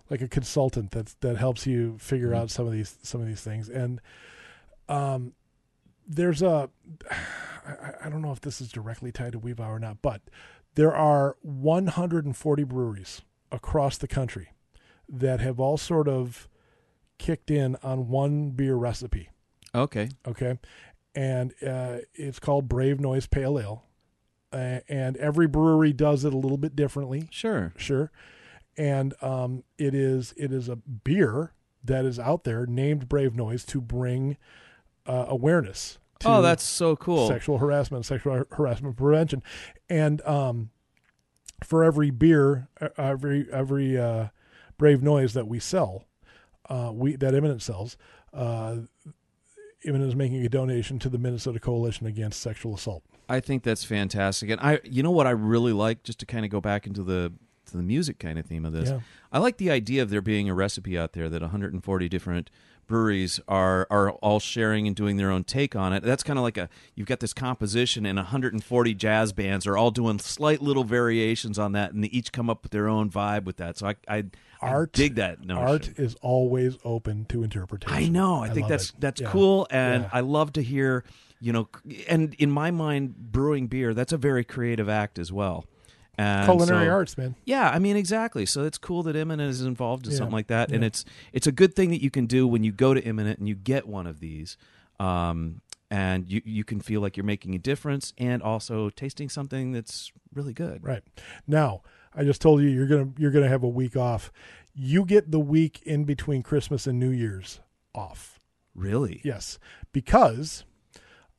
like 0.08 0.22
a 0.22 0.28
consultant 0.28 0.92
that 0.92 1.14
that 1.20 1.36
helps 1.36 1.66
you 1.66 1.98
figure 1.98 2.30
Mhm. 2.30 2.36
out 2.36 2.50
some 2.50 2.66
of 2.66 2.72
these 2.72 2.96
some 3.02 3.20
of 3.20 3.26
these 3.26 3.42
things 3.42 3.68
and 3.68 4.00
um 4.88 5.32
there's 6.08 6.40
a 6.42 6.70
I, 7.10 8.06
I 8.06 8.08
don't 8.08 8.22
know 8.22 8.30
if 8.32 8.40
this 8.40 8.60
is 8.60 8.70
directly 8.70 9.10
tied 9.12 9.32
to 9.32 9.40
WeVow 9.40 9.68
or 9.68 9.78
not 9.80 10.00
but 10.02 10.22
there 10.76 10.94
are 10.94 11.36
140 11.42 12.62
breweries 12.64 13.22
across 13.50 13.98
the 13.98 14.06
country 14.08 14.50
that 15.08 15.40
have 15.40 15.58
all 15.60 15.76
sort 15.76 16.06
of 16.08 16.48
kicked 17.18 17.50
in 17.50 17.76
on 17.82 18.08
one 18.08 18.50
beer 18.50 18.76
recipe 18.76 19.28
Okay. 19.74 20.08
okay 20.26 20.58
and 21.16 21.52
uh, 21.66 21.98
it's 22.14 22.38
called 22.38 22.68
brave 22.68 23.00
noise 23.00 23.26
pale 23.26 23.58
ale 23.58 23.84
uh, 24.52 24.78
and 24.88 25.16
every 25.16 25.48
brewery 25.48 25.92
does 25.92 26.24
it 26.24 26.32
a 26.32 26.36
little 26.36 26.58
bit 26.58 26.76
differently 26.76 27.26
Sure. 27.32 27.72
sure 27.76 28.12
and 28.76 29.14
um, 29.22 29.64
it 29.78 29.94
is 29.94 30.32
it 30.36 30.52
is 30.52 30.68
a 30.68 30.76
beer 30.76 31.52
that 31.82 32.04
is 32.04 32.18
out 32.18 32.44
there 32.44 32.66
named 32.66 33.08
brave 33.08 33.34
noise 33.34 33.64
to 33.64 33.80
bring 33.80 34.36
uh, 35.06 35.24
awareness 35.28 35.98
to 36.20 36.28
Oh, 36.28 36.42
that's 36.42 36.64
so 36.64 36.96
cool. 36.96 37.26
sexual 37.28 37.58
harassment 37.58 38.04
sexual 38.06 38.44
harassment 38.52 38.96
prevention 38.96 39.42
and 39.88 40.20
um, 40.26 40.70
for 41.64 41.82
every 41.82 42.10
beer 42.10 42.68
uh, 42.80 42.88
every 42.98 43.46
every 43.50 43.98
uh, 43.98 44.28
brave 44.78 45.02
noise 45.02 45.32
that 45.32 45.46
we 45.48 45.58
sell 45.58 46.04
uh, 46.68 46.90
we 46.92 47.16
that 47.16 47.34
imminent 47.34 47.62
sells 47.62 47.96
uh, 48.34 48.76
imminent 49.86 50.08
is 50.08 50.16
making 50.16 50.44
a 50.44 50.48
donation 50.48 50.98
to 50.98 51.08
the 51.08 51.18
minnesota 51.18 51.60
coalition 51.60 52.06
against 52.06 52.40
sexual 52.40 52.74
assault 52.74 53.02
I 53.28 53.40
think 53.40 53.62
that's 53.62 53.84
fantastic. 53.84 54.50
And 54.50 54.60
I, 54.60 54.80
you 54.84 55.02
know 55.02 55.10
what 55.10 55.26
I 55.26 55.30
really 55.30 55.72
like, 55.72 56.02
just 56.02 56.18
to 56.20 56.26
kind 56.26 56.44
of 56.44 56.50
go 56.50 56.60
back 56.60 56.86
into 56.86 57.02
the 57.02 57.32
to 57.66 57.76
the 57.76 57.82
music 57.82 58.20
kind 58.20 58.38
of 58.38 58.46
theme 58.46 58.64
of 58.64 58.72
this. 58.72 58.90
Yeah. 58.90 59.00
I 59.32 59.40
like 59.40 59.56
the 59.56 59.72
idea 59.72 60.00
of 60.00 60.10
there 60.10 60.22
being 60.22 60.48
a 60.48 60.54
recipe 60.54 60.96
out 60.96 61.14
there 61.14 61.28
that 61.28 61.42
140 61.42 62.08
different 62.08 62.48
breweries 62.86 63.40
are 63.48 63.88
are 63.90 64.12
all 64.12 64.38
sharing 64.38 64.86
and 64.86 64.94
doing 64.94 65.16
their 65.16 65.32
own 65.32 65.42
take 65.42 65.74
on 65.74 65.92
it. 65.92 66.04
That's 66.04 66.22
kind 66.22 66.38
of 66.38 66.44
like 66.44 66.56
a 66.56 66.68
you've 66.94 67.08
got 67.08 67.18
this 67.18 67.34
composition 67.34 68.06
and 68.06 68.16
140 68.16 68.94
jazz 68.94 69.32
bands 69.32 69.66
are 69.66 69.76
all 69.76 69.90
doing 69.90 70.20
slight 70.20 70.62
little 70.62 70.84
variations 70.84 71.58
on 71.58 71.72
that, 71.72 71.92
and 71.92 72.04
they 72.04 72.08
each 72.08 72.30
come 72.30 72.48
up 72.48 72.62
with 72.62 72.70
their 72.70 72.88
own 72.88 73.10
vibe 73.10 73.44
with 73.44 73.56
that. 73.56 73.76
So 73.76 73.88
I 73.88 73.96
I, 74.06 74.24
I 74.66 74.70
Art- 74.72 74.92
dig 74.92 75.14
that 75.16 75.44
notion. 75.44 75.62
art 75.66 75.88
is 75.98 76.14
always 76.22 76.76
open 76.84 77.24
to 77.26 77.42
interpretation 77.42 77.96
I 77.96 78.08
know. 78.08 78.42
I, 78.42 78.48
think 78.50 78.68
that's 78.68 78.90
it. 78.90 78.96
that's 79.00 79.20
Yeah. 79.20 79.30
cool, 79.30 79.66
and 79.70 80.04
Yeah. 80.04 80.10
I 80.12 80.20
love 80.20 80.52
to 80.54 80.62
hear. 80.62 81.04
You 81.38 81.52
know, 81.52 81.68
and 82.08 82.32
in 82.38 82.50
my 82.50 82.70
mind, 82.70 83.14
brewing 83.30 83.66
beer 83.66 83.92
that's 83.92 84.12
a 84.12 84.16
very 84.16 84.42
creative 84.42 84.88
act 84.88 85.18
as 85.18 85.30
well. 85.30 85.66
And 86.18 86.46
culinary 86.46 86.86
so- 86.86 86.92
arts 86.92 87.18
man 87.18 87.34
Yeah, 87.44 87.68
I 87.68 87.78
mean 87.78 87.94
exactly. 87.94 88.46
So 88.46 88.64
it's 88.64 88.78
cool 88.78 89.02
that 89.02 89.14
Imminent 89.16 89.50
is 89.50 89.60
involved 89.60 90.06
in 90.06 90.12
Yeah, 90.12 90.18
something 90.18 90.32
like 90.32 90.46
that, 90.46 90.72
and 90.72 90.82
it's 90.82 91.04
it's 91.34 91.46
a 91.46 91.52
good 91.52 91.74
thing 91.74 91.90
that 91.90 92.02
you 92.02 92.10
can 92.10 92.24
do 92.24 92.46
when 92.48 92.64
you 92.64 92.72
go 92.72 92.94
to 92.94 93.02
Imminent 93.04 93.38
and 93.38 93.46
you 93.46 93.54
get 93.54 93.86
one 93.86 94.06
of 94.06 94.18
these, 94.20 94.56
um, 94.98 95.60
and 95.90 96.26
you 96.26 96.40
you 96.44 96.64
can 96.64 96.80
feel 96.80 97.02
like 97.02 97.18
you're 97.18 97.24
making 97.24 97.54
a 97.54 97.58
difference 97.58 98.14
and 98.16 98.42
also 98.42 98.88
tasting 98.88 99.28
something 99.28 99.72
that's 99.72 100.10
really 100.32 100.54
good. 100.54 100.82
Right. 100.82 101.02
Now, 101.46 101.82
I 102.16 102.24
just 102.24 102.40
told 102.40 102.62
you 102.62 102.68
you're 102.68 102.86
gonna 102.86 103.10
you're 103.18 103.30
gonna 103.30 103.48
have 103.48 103.62
a 103.62 103.68
week 103.68 103.96
off. 103.96 104.32
You 104.74 105.04
get 105.04 105.30
the 105.30 105.40
week 105.40 105.82
in 105.84 106.04
between 106.04 106.42
Christmas 106.42 106.86
and 106.86 106.98
New 106.98 107.10
Year's 107.10 107.60
off. 107.94 108.40
Really? 108.74 109.20
Yes, 109.24 109.58
because 109.92 110.64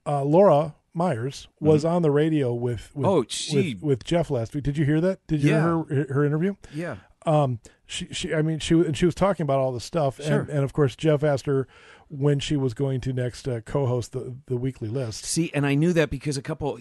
uh, 0.05 0.23
Laura 0.23 0.75
Myers 0.93 1.47
was 1.59 1.85
on 1.85 2.01
the 2.01 2.09
radio 2.11 2.53
with 2.53 2.91
with, 2.95 3.05
Mm-hmm. 3.05 3.05
Oh, 3.05 3.25
she- 3.27 3.73
with 3.75 3.83
with 3.83 4.03
Jeff 4.03 4.29
last 4.31 4.55
week. 4.55 4.63
Did 4.63 4.77
you 4.77 4.85
hear 4.85 5.01
that? 5.01 5.25
Did 5.27 5.43
you 5.43 5.51
Yeah. 5.51 5.61
hear 5.61 6.05
her 6.07 6.13
her 6.13 6.25
interview? 6.25 6.55
Yeah. 6.73 6.97
Um, 7.25 7.59
she 7.85 8.07
she 8.11 8.33
I 8.33 8.41
mean 8.41 8.59
she 8.59 8.73
and 8.75 8.95
she 8.97 9.05
was 9.05 9.13
talking 9.15 9.43
about 9.43 9.59
all 9.59 9.71
the 9.73 9.79
stuff 9.81 10.21
Sure. 10.23 10.41
and 10.41 10.49
and 10.49 10.63
of 10.63 10.73
course 10.73 10.95
Jeff 10.95 11.23
asked 11.23 11.45
her 11.45 11.67
when 12.09 12.39
she 12.39 12.55
was 12.55 12.73
going 12.73 13.01
to 13.01 13.11
next 13.13 13.47
uh, 13.47 13.59
co-host 13.65 14.13
the 14.13 14.35
the 14.45 14.55
weekly 14.57 14.87
list. 14.89 15.25
See, 15.25 15.51
and 15.53 15.65
I 15.65 15.75
knew 15.75 15.91
that 15.93 16.09
because 16.09 16.37
a 16.37 16.41
couple, 16.41 16.79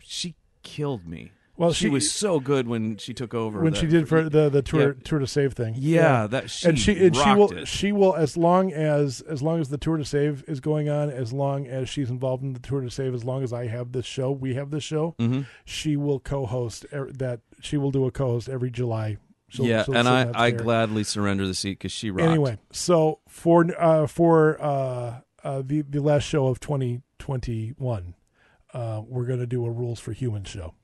she 0.00 0.34
killed 0.62 1.06
me. 1.06 1.30
Well, 1.58 1.72
she, 1.72 1.84
she- 1.86 1.88
was 1.88 2.10
so 2.10 2.38
good 2.38 2.68
when 2.68 2.98
she 2.98 3.14
took 3.14 3.32
over. 3.32 3.60
when 3.62 3.72
that- 3.72 3.78
she 3.80 3.86
did 3.86 4.08
for 4.08 4.28
the 4.28 4.48
the 4.50 4.60
tour 4.62 4.88
Yeah. 4.88 5.02
tour 5.04 5.18
to 5.20 5.26
save 5.26 5.54
thing. 5.54 5.74
Yeah, 5.78 6.26
that 6.26 6.50
she 6.50 6.68
and 6.68 6.78
she 6.78 7.06
and 7.06 7.16
she 7.16 7.34
will 7.34 7.52
it. 7.52 7.66
she 7.68 7.92
will 7.92 8.14
as 8.14 8.36
long 8.36 8.72
as 8.72 9.22
as 9.22 9.40
long 9.42 9.60
as 9.60 9.68
the 9.70 9.78
tour 9.78 9.96
to 9.96 10.04
save 10.04 10.44
is 10.46 10.60
going 10.60 10.88
on 10.90 11.08
as 11.10 11.32
long 11.32 11.66
as 11.66 11.88
she's 11.88 12.10
involved 12.10 12.42
in 12.42 12.52
the 12.52 12.60
tour 12.60 12.82
to 12.82 12.90
save 12.90 13.14
as 13.14 13.24
long 13.24 13.42
as 13.42 13.52
i 13.54 13.66
have 13.66 13.92
this 13.92 14.04
show 14.04 14.30
we 14.30 14.54
have 14.54 14.70
this 14.70 14.84
show 14.84 15.14
Mhm. 15.18 15.46
she 15.64 15.96
will 15.96 16.20
co-host 16.20 16.84
er, 16.92 17.10
that 17.14 17.40
she 17.60 17.76
will 17.78 17.90
do 17.90 18.04
a 18.06 18.10
co-host 18.10 18.48
every 18.50 18.70
july 18.70 19.16
She'll- 19.48 19.64
yeah, 19.66 19.84
she'll 19.84 19.96
and 19.96 20.08
I, 20.08 20.30
I 20.34 20.50
gladly 20.50 21.04
surrender 21.04 21.46
the 21.46 21.54
seat 21.54 21.78
because 21.78 21.92
she 21.92 22.10
rocked. 22.10 22.28
anyway 22.28 22.58
so 22.70 23.20
for 23.28 23.64
uh 23.80 24.06
for 24.06 24.60
uh 24.62 25.20
uh 25.42 25.62
the 25.64 25.82
the 25.82 26.00
last 26.02 26.24
show 26.24 26.48
of 26.48 26.60
2021 26.60 28.14
uh 28.74 29.02
we're 29.06 29.24
gonna 29.24 29.46
do 29.46 29.64
a 29.64 29.70
rules 29.70 30.00
for 30.00 30.12
humans 30.12 30.48
show 30.48 30.74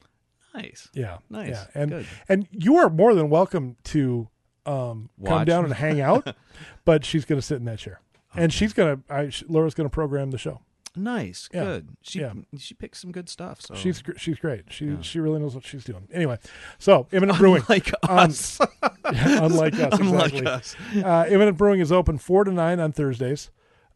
nice, 0.54 0.88
yeah 0.94 1.18
nice, 1.30 1.48
yeah 1.50 1.64
and 1.74 1.90
good. 1.90 2.06
and 2.28 2.46
you 2.50 2.76
are 2.76 2.88
more 2.90 3.14
than 3.14 3.28
welcome 3.30 3.76
to 3.84 4.28
um, 4.66 5.10
come 5.26 5.44
down 5.44 5.64
and 5.64 5.74
hang 5.74 6.00
out, 6.00 6.36
but 6.84 7.04
she's 7.04 7.24
going 7.24 7.40
to 7.40 7.46
sit 7.46 7.56
in 7.56 7.64
that 7.64 7.78
chair, 7.78 8.00
and 8.34 8.52
she's 8.52 8.72
going 8.72 8.96
to. 9.08 9.12
I, 9.14 9.30
Laura's 9.48 9.74
going 9.74 9.88
to 9.88 9.92
program 9.92 10.30
the 10.30 10.38
show. 10.38 10.60
Nice, 10.94 11.48
Yeah, 11.54 11.64
good. 11.64 11.88
She 12.02 12.20
yeah. 12.20 12.32
she 12.58 12.74
picked 12.74 12.98
some 12.98 13.12
good 13.12 13.28
stuff. 13.30 13.62
So 13.62 13.74
She's 13.74 14.02
gr- 14.02 14.18
she's 14.18 14.38
great. 14.38 14.64
She 14.70 14.84
Yeah. 14.88 15.00
she 15.00 15.20
really 15.20 15.40
knows 15.40 15.54
what 15.54 15.64
she's 15.64 15.84
doing. 15.84 16.06
Anyway, 16.12 16.38
so 16.78 17.06
Imminent 17.12 17.38
Brewing, 17.38 17.62
like 17.70 17.90
on- 18.06 18.28
us, 18.28 18.60
unlike 19.04 19.72
us, 19.78 19.94
unlike 19.98 20.34
exactly. 20.34 20.46
us. 20.46 20.76
Uh, 21.02 21.24
Imminent 21.30 21.56
Brewing 21.56 21.80
is 21.80 21.90
open 21.90 22.18
four 22.18 22.44
to 22.44 22.52
nine 22.52 22.78
on 22.78 22.92
Thursdays, 22.92 23.50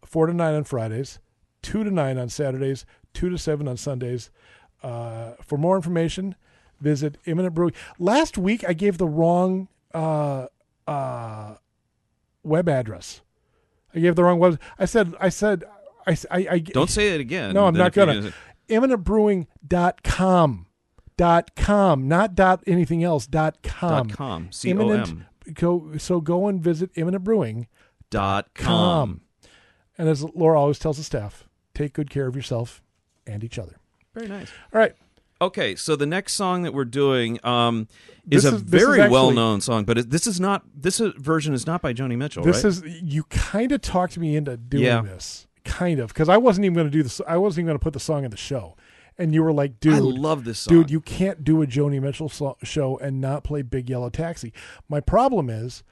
four 0.07 0.27
to 0.27 0.33
nine 0.33 0.55
on 0.55 0.65
Fridays, 0.65 1.19
two 1.61 1.85
to 1.85 1.91
nine 1.91 2.17
on 2.17 2.31
Saturdays, 2.31 2.87
two 3.13 3.29
to 3.29 3.37
seven 3.37 3.69
on 3.69 3.77
Sundays. 3.77 4.31
Uh, 4.83 5.33
for 5.43 5.59
more 5.59 5.77
information, 5.77 6.35
visit 6.81 7.19
Imminent 7.25 7.55
Brewing. 7.55 7.75
Last 7.99 8.37
week 8.39 8.65
I 8.69 8.73
gave 8.73 8.99
the 8.99 9.07
wrong 9.07 9.69
uh, 9.95 10.47
uh, 10.87 11.55
web 12.43 12.69
address. 12.69 13.21
I 13.95 14.01
gave 14.01 14.15
the 14.17 14.25
wrong 14.25 14.39
web. 14.39 14.61
I 14.79 14.85
said 14.85 15.15
I 15.21 15.29
said 15.29 15.65
I 16.07 16.17
I, 16.31 16.47
I 16.51 16.59
Don't 16.59 16.91
say 16.91 17.15
it 17.15 17.21
again. 17.21 17.55
No, 17.55 17.67
I'm 17.67 17.75
not 17.75 17.93
gonna. 17.93 18.33
imminentbrewing.com. 18.69 20.67
dot 21.17 21.55
com, 21.57 22.09
not 22.09 22.35
dot 22.35 22.63
anything 22.67 23.03
else. 23.03 23.27
Dot 23.27 23.63
com. 23.63 24.09
Dot 24.09 24.17
com. 24.17 24.49
C 24.53 24.69
O 24.69 24.73
Imminent. 24.73 25.25
Go 25.55 25.97
so 25.97 26.21
go 26.21 26.47
and 26.47 26.61
visit 26.61 26.91
Imminent 26.95 27.25
Brewing. 27.25 27.69
Dot 28.11 28.55
com. 28.55 29.23
And 29.99 30.09
as 30.09 30.23
Laura 30.23 30.61
always 30.61 30.79
tells 30.79 30.99
the 30.99 31.05
staff, 31.05 31.49
take 31.73 31.95
good 31.95 32.11
care 32.11 32.27
of 32.27 32.37
yourself 32.37 32.83
and 33.27 33.43
each 33.43 33.59
other. 33.59 33.77
Very 34.15 34.29
nice. 34.29 34.51
All 34.73 34.79
right. 34.79 34.95
Okay, 35.41 35.75
so 35.77 35.97
the 35.97 36.07
next 36.07 36.33
song 36.33 36.63
that 36.63 36.73
we're 36.73 36.85
doing 36.87 37.39
um, 37.45 37.89
is 38.31 38.45
a 38.45 38.49
is- 38.49 38.55
is 38.55 38.63
very 38.63 39.01
actually- 39.03 39.13
well-known 39.13 39.61
song, 39.61 39.85
but 39.85 39.99
it, 39.99 40.11
this 40.11 40.27
is 40.27 40.41
not. 40.41 40.63
This 40.75 40.99
is, 41.01 41.13
version 41.19 41.53
is 41.53 41.67
not 41.67 41.83
by 41.83 41.93
Joni 41.93 42.17
Mitchell, 42.17 42.43
This 42.43 42.65
right? 42.65 42.71
is 42.71 42.83
you 43.03 43.25
kind 43.25 43.71
of 43.73 43.83
talked 43.83 44.17
me 44.17 44.35
into 44.35 44.57
doing 44.57 44.85
Yeah. 44.85 45.03
this, 45.03 45.47
kind 45.65 46.01
of, 46.01 46.09
because 46.09 46.31
I 46.31 46.39
wasn't 46.39 46.65
even 46.65 46.75
going 46.75 46.87
to 46.87 46.91
do 46.91 47.03
this. 47.03 47.21
I 47.29 47.37
wasn't 47.37 47.61
even 47.65 47.67
going 47.67 47.79
to 47.79 47.83
put 47.85 47.93
the 47.93 48.01
song 48.01 48.25
in 48.25 48.31
the 48.31 48.37
show, 48.39 48.77
and 49.19 49.35
you 49.35 49.43
were 49.43 49.53
like, 49.53 49.79
"Dude, 49.79 49.93
I 49.95 49.99
love 49.99 50.45
this 50.45 50.61
song. 50.61 50.73
dude, 50.75 50.91
you 50.91 51.01
can't 51.03 51.45
do 51.45 51.61
a 51.61 51.67
Joni 51.67 52.01
Mitchell 52.01 52.31
so- 52.31 52.57
show 52.63 52.97
and 52.99 53.21
not 53.21 53.45
play 53.45 53.61
Big 53.61 53.91
Yellow 53.91 54.09
Taxi." 54.09 54.55
My 54.89 55.01
problem 55.01 55.51
is, 55.51 55.83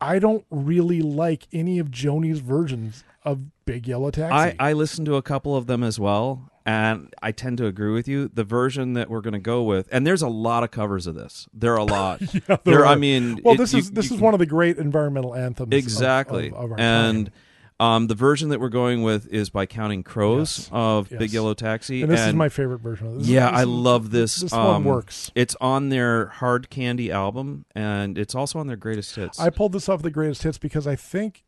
I 0.00 0.18
don't 0.18 0.46
really 0.50 1.02
like 1.02 1.46
any 1.52 1.78
of 1.78 1.90
Joni's 1.90 2.40
versions 2.40 3.04
of 3.22 3.44
Big 3.66 3.86
Yellow 3.86 4.10
Taxi. 4.10 4.56
I, 4.58 4.70
I 4.70 4.72
listened 4.72 5.04
to 5.06 5.16
a 5.16 5.22
couple 5.22 5.54
of 5.54 5.66
them 5.66 5.82
as 5.84 6.00
well, 6.00 6.50
and 6.64 7.12
I 7.22 7.32
tend 7.32 7.58
to 7.58 7.66
agree 7.66 7.92
with 7.92 8.06
you. 8.08 8.28
The 8.32 8.44
version 8.44 8.92
that 8.94 9.10
we're 9.10 9.20
going 9.20 9.32
to 9.34 9.38
go 9.38 9.62
with, 9.62 9.88
and 9.92 10.06
there's 10.06 10.22
a 10.22 10.28
lot 10.28 10.62
of 10.64 10.70
covers 10.70 11.06
of 11.06 11.14
this. 11.14 11.48
There 11.52 11.72
are 11.74 11.78
a 11.78 11.84
lot. 11.84 12.20
there 12.46 12.58
there, 12.64 12.86
I 12.86 12.94
mean, 12.94 13.40
well, 13.44 13.54
it- 13.54 13.58
this 13.58 13.72
you- 13.72 13.80
is 13.80 13.90
this 13.90 14.10
you 14.10 14.16
is 14.16 14.22
one 14.22 14.34
of 14.34 14.38
the 14.40 14.46
great 14.46 14.78
environmental 14.78 15.34
anthems. 15.34 15.72
exactly. 15.74 16.48
of, 16.48 16.54
of 16.54 16.72
our 16.72 16.80
and 16.80 17.26
time. 17.26 17.34
um, 17.80 18.06
the 18.06 18.14
version 18.14 18.50
that 18.50 18.60
we're 18.60 18.68
going 18.68 19.02
with 19.02 19.26
is 19.32 19.50
by 19.50 19.66
Counting 19.66 20.02
Crows 20.04 20.58
Yes. 20.60 20.68
of 20.72 21.10
Yes. 21.10 21.18
Big 21.18 21.32
Yellow 21.32 21.54
Taxi, 21.54 22.02
and 22.02 22.10
this 22.10 22.20
is 22.20 22.34
my 22.34 22.48
favorite 22.48 22.80
version 22.80 23.08
of 23.08 23.18
this. 23.18 23.26
yeah, 23.28 23.50
This 23.50 23.60
I 23.60 23.64
love 23.64 24.10
this. 24.12 24.36
This 24.36 24.52
um, 24.52 24.64
one 24.66 24.84
works. 24.84 25.30
It's 25.34 25.56
on 25.60 25.88
their 25.88 26.26
Hard 26.28 26.70
Candy 26.70 27.10
album, 27.10 27.64
and 27.74 28.16
it's 28.18 28.34
also 28.34 28.58
on 28.60 28.68
their 28.68 28.76
Greatest 28.76 29.16
Hits. 29.16 29.40
I 29.40 29.50
pulled 29.50 29.72
this 29.72 29.88
off 29.88 30.02
the 30.02 30.10
greatest 30.10 30.42
hits 30.44 30.58
because 30.58 30.86
I 30.86 30.94
think 30.96 31.42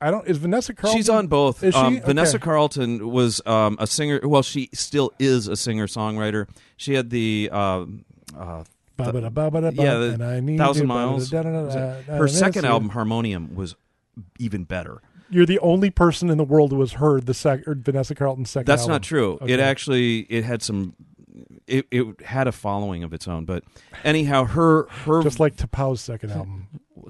I 0.00 0.10
don't. 0.10 0.26
Is 0.28 0.36
Vanessa 0.36 0.74
Carlton? 0.74 0.98
She's 0.98 1.08
on 1.08 1.26
both. 1.26 1.62
Is 1.62 1.74
she? 1.74 1.80
Um, 1.80 2.00
Vanessa 2.00 2.36
Okay. 2.36 2.44
Carlton 2.44 3.08
was 3.10 3.40
um, 3.46 3.76
a 3.80 3.86
singer. 3.86 4.20
Well, 4.22 4.42
she 4.42 4.68
still 4.74 5.12
is 5.18 5.48
a 5.48 5.56
singer 5.56 5.86
songwriter. 5.86 6.48
She 6.76 6.94
had 6.94 7.10
the. 7.10 7.48
Uh, 7.52 7.84
Ba-ba-da-ba-ba-da-ba, 8.96 9.82
yeah, 9.82 9.94
the 9.98 10.12
and 10.14 10.24
I 10.24 10.40
need 10.40 10.56
Thousand 10.56 10.86
Miles. 10.86 11.30
Her 11.30 12.28
second 12.28 12.64
album, 12.64 12.90
Harmonium, 12.90 13.54
was 13.54 13.76
even 14.38 14.64
better. 14.64 15.02
You're 15.28 15.44
the 15.44 15.58
only 15.58 15.90
person 15.90 16.30
in 16.30 16.38
the 16.38 16.44
world 16.44 16.70
who 16.70 16.80
has 16.80 16.92
heard 16.94 17.26
the 17.26 17.34
sec- 17.34 17.66
or 17.68 17.74
Vanessa 17.74 18.14
Carlton's 18.14 18.48
second. 18.50 18.66
That's 18.66 18.82
album. 18.82 18.92
not 18.94 19.02
true. 19.02 19.38
Okay. 19.42 19.52
It 19.52 19.60
actually 19.60 20.20
it 20.30 20.44
had 20.44 20.62
some. 20.62 20.94
It, 21.66 21.86
it 21.90 22.20
had 22.22 22.46
a 22.46 22.52
following 22.52 23.02
of 23.02 23.12
its 23.12 23.26
own, 23.26 23.44
but 23.44 23.64
anyhow, 24.04 24.44
her 24.44 24.86
her 24.88 25.22
just 25.22 25.40
like 25.40 25.56
Tapau's 25.56 26.00
second 26.00 26.30
album. 26.30 26.68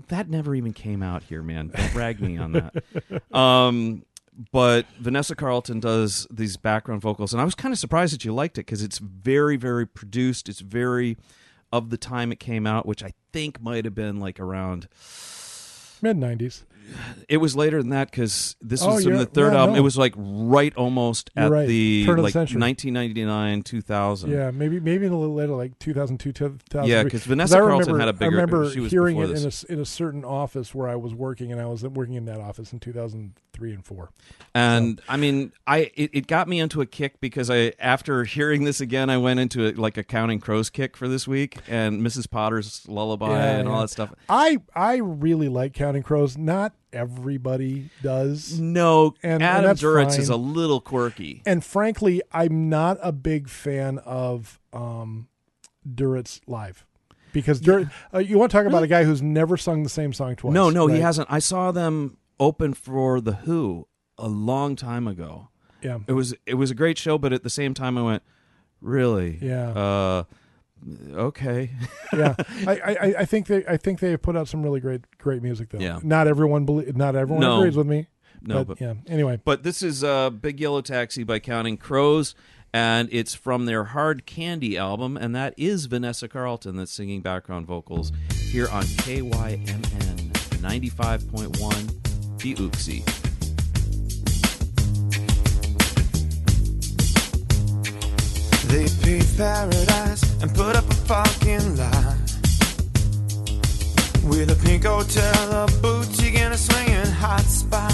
that 0.08 0.30
never 0.30 0.54
even 0.54 0.72
came 0.72 1.02
out 1.02 1.22
here, 1.24 1.42
man. 1.42 1.68
Don't 1.68 1.94
rag 1.94 2.20
me 2.20 2.38
on 2.38 2.52
that. 2.52 2.74
Um, 3.32 4.04
but 4.52 4.86
Vanessa 4.98 5.34
Carlton 5.34 5.80
does 5.80 6.26
these 6.30 6.56
background 6.56 7.00
vocals, 7.02 7.32
and 7.32 7.40
I 7.40 7.44
was 7.44 7.54
kind 7.54 7.72
of 7.72 7.78
surprised 7.78 8.14
that 8.14 8.24
you 8.24 8.32
liked 8.34 8.58
it 8.58 8.66
because 8.66 8.82
it's 8.82 8.98
very, 8.98 9.56
very 9.56 9.86
produced. 9.86 10.48
It's 10.48 10.60
very 10.60 11.16
of 11.72 11.90
the 11.90 11.96
time 11.96 12.32
it 12.32 12.40
came 12.40 12.66
out, 12.66 12.86
which 12.86 13.02
I 13.02 13.12
think 13.32 13.60
might 13.60 13.84
have 13.84 13.94
been 13.94 14.20
like 14.20 14.40
around. 14.40 14.88
Mid 16.02 16.16
'90s. 16.16 16.64
It 17.28 17.38
was 17.38 17.56
later 17.56 17.80
than 17.82 17.90
that 17.90 18.10
because 18.10 18.56
this 18.60 18.82
Oh, 18.82 18.94
was 18.94 19.04
from 19.04 19.14
the 19.16 19.26
third 19.26 19.52
yeah, 19.52 19.60
album. 19.60 19.74
no. 19.74 19.80
It 19.80 19.82
was 19.82 19.98
like 19.98 20.14
right 20.16 20.74
almost 20.76 21.30
You're 21.36 21.46
at 21.46 21.50
right. 21.50 21.66
the 21.68 22.04
Turn 22.04 22.12
of 22.12 22.16
the 22.18 22.22
like 22.22 22.32
century. 22.32 22.60
1999, 22.60 23.62
2000. 23.62 24.30
Yeah, 24.30 24.50
maybe 24.52 24.78
maybe 24.80 25.06
a 25.06 25.10
little 25.10 25.34
later, 25.34 25.54
like 25.54 25.78
2002, 25.78 26.32
2003. 26.32 26.88
Yeah, 26.90 27.04
'cause 27.04 27.24
Vanessa 27.24 27.56
I 27.56 27.60
Carlton 27.60 27.92
remember, 27.94 27.98
had 27.98 28.08
a 28.08 28.12
bigger- 28.12 28.24
I 28.24 28.40
remember 28.42 28.70
she 28.70 28.80
was 28.80 28.90
hearing 28.92 29.16
it 29.18 29.30
in 29.30 29.36
a, 29.46 29.72
in 29.72 29.80
a 29.80 29.84
certain 29.84 30.24
office 30.24 30.74
where 30.74 30.88
I 30.88 30.94
was 30.96 31.14
working, 31.14 31.50
and 31.52 31.60
I 31.60 31.66
was 31.66 31.82
working 31.82 32.14
in 32.14 32.24
that 32.26 32.38
office 32.40 32.72
in 32.72 32.78
2003 32.78 33.72
and 33.72 33.84
four. 33.84 34.10
And 34.54 35.00
I 35.08 35.16
mean, 35.16 35.52
I 35.66 35.90
it, 35.96 36.10
it 36.12 36.26
got 36.28 36.48
me 36.48 36.60
into 36.60 36.80
a 36.80 36.86
kick 36.86 37.20
because 37.20 37.50
I 37.50 37.72
after 37.80 38.24
hearing 38.24 38.64
this 38.64 38.80
again, 38.80 39.10
I 39.10 39.18
went 39.18 39.40
into 39.40 39.66
a, 39.66 39.72
like 39.72 39.96
a 39.96 40.04
Counting 40.04 40.38
Crows 40.40 40.70
kick 40.70 40.96
for 40.96 41.08
this 41.08 41.26
week 41.26 41.56
and 41.68 42.00
Mrs. 42.02 42.30
Potter's 42.30 42.84
Lullaby 42.88 43.30
Yeah, 43.30 43.58
and 43.58 43.68
all 43.68 43.80
that 43.80 43.90
stuff. 43.90 44.14
I 44.28 44.58
I 44.74 44.96
really 44.96 45.48
like 45.48 45.72
Counting 45.72 46.02
Crows. 46.02 46.36
Not 46.38 46.74
everybody 46.92 47.90
does. 48.02 48.58
No, 48.60 49.14
And- 49.22 49.34
and 49.34 49.42
Adam 49.42 49.64
that's 49.64 49.82
Duritz 49.82 50.12
fine. 50.12 50.20
is 50.20 50.28
a 50.28 50.36
little 50.36 50.80
quirky. 50.80 51.42
And 51.46 51.64
frankly, 51.64 52.22
I'm 52.32 52.68
not 52.68 52.98
a 53.02 53.12
big 53.12 53.48
fan 53.48 53.98
of 53.98 54.60
um, 54.72 55.28
Duritz 55.88 56.40
live 56.46 56.86
because 57.32 57.60
Duritz. 57.60 57.90
Uh, 58.14 58.18
you 58.18 58.38
want 58.38 58.50
to 58.50 58.56
talk 58.56 58.66
about 58.66 58.82
a 58.82 58.86
guy 58.86 59.04
who's 59.04 59.22
never 59.22 59.56
sung 59.56 59.82
the 59.82 59.88
same 59.88 60.12
song 60.12 60.36
twice? 60.36 60.52
no, 60.54 60.70
no, 60.70 60.86
he 60.86 61.00
hasn't. 61.00 61.28
I 61.30 61.38
saw 61.38 61.70
them 61.72 62.16
open 62.40 62.74
for 62.74 63.20
the 63.20 63.32
Who 63.32 63.86
a 64.18 64.28
long 64.28 64.76
time 64.76 65.06
ago. 65.06 65.48
Yeah, 65.82 65.98
It 66.06 66.12
was 66.14 66.34
it 66.46 66.54
was 66.54 66.70
a 66.70 66.74
great 66.74 66.98
show, 66.98 67.18
but 67.18 67.32
at 67.32 67.42
the 67.42 67.50
same 67.50 67.74
time, 67.74 67.96
I 67.98 68.02
went, 68.02 68.22
really, 68.80 69.38
Yeah. 69.40 69.70
uh, 69.70 70.24
okay. 71.12 71.70
yeah. 72.12 72.34
I, 72.66 72.72
I, 73.00 73.14
I 73.20 73.24
think 73.24 73.46
they 73.46 73.64
I 73.66 73.76
think 73.76 74.00
they 74.00 74.10
have 74.12 74.22
put 74.22 74.36
out 74.36 74.48
some 74.48 74.62
really 74.62 74.80
great 74.80 75.02
great 75.18 75.42
music 75.42 75.70
though. 75.70 75.78
Yeah. 75.78 75.98
Not 76.02 76.26
everyone 76.28 76.64
believe. 76.64 76.96
Not 76.96 77.16
everyone 77.16 77.40
No. 77.42 77.58
agrees 77.58 77.76
with 77.76 77.86
me. 77.86 78.06
No, 78.42 78.58
but, 78.64 78.78
but 78.78 78.80
yeah. 78.80 78.94
Anyway, 79.08 79.40
But 79.44 79.62
this 79.62 79.82
is 79.82 80.04
uh, 80.04 80.30
Big 80.30 80.60
Yellow 80.60 80.80
Taxi 80.82 81.24
by 81.24 81.38
Counting 81.40 81.76
Crows, 81.78 82.34
and 82.72 83.08
it's 83.10 83.34
from 83.34 83.64
their 83.66 83.84
Hard 83.84 84.24
Candy 84.26 84.76
album, 84.76 85.16
and 85.16 85.34
that 85.34 85.54
is 85.56 85.86
Vanessa 85.86 86.28
Carlton 86.28 86.76
that's 86.76 86.92
singing 86.92 87.22
background 87.22 87.66
vocals 87.66 88.12
here 88.50 88.68
on 88.68 88.84
KYMN 88.84 90.30
95.1 90.60 92.38
The 92.38 92.54
Oopsie. 92.56 93.02
They 98.68 98.86
paved 99.02 99.36
paradise 99.36 100.25
and 100.40 100.54
put 100.54 100.76
up 100.76 100.88
a 100.90 100.94
fucking 100.94 101.76
lie. 101.76 102.16
With 104.24 104.50
a 104.50 104.58
pink 104.64 104.84
hotel, 104.84 105.52
a 105.52 105.66
boutique, 105.80 106.38
and 106.38 106.52
a 106.52 106.58
swinging 106.58 107.12
hot 107.22 107.42
spot. 107.42 107.92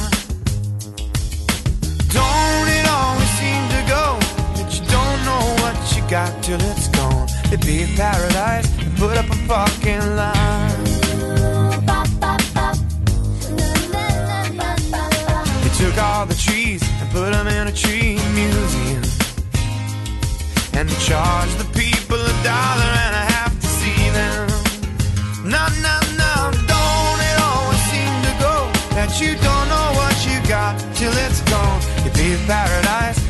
Don't 2.08 2.68
it 2.78 2.86
always 2.88 3.30
seem 3.40 3.62
to 3.76 3.82
go 3.96 4.18
that 4.56 4.68
you 4.74 4.84
don't 4.96 5.20
know 5.28 5.44
what 5.62 5.76
you 5.94 6.02
got 6.10 6.42
till 6.42 6.60
it's 6.60 6.88
gone? 6.88 7.28
They 7.50 7.58
paved 7.58 7.96
paradise 7.96 8.68
and 8.78 8.96
put 8.96 9.16
up 9.18 9.28
a 9.28 9.34
fucking 9.48 10.16
lie. 10.16 11.02
They 15.62 15.72
took 15.80 15.98
all 15.98 16.26
the 16.26 16.34
trees 16.34 16.82
and 17.00 17.10
put 17.10 17.32
them 17.32 17.46
in 17.46 17.66
a 17.68 17.72
tree 17.72 18.18
museum. 18.34 19.02
And 20.74 20.88
they 20.88 20.98
charge 21.04 21.54
you 29.22 29.34
don't 29.36 29.68
know 29.68 29.88
what 29.94 30.26
you 30.26 30.48
got 30.48 30.76
till 30.94 31.12
it's 31.12 31.40
gone. 31.42 31.80
You 32.04 32.10
pay 32.10 32.36
paradise 32.46 33.21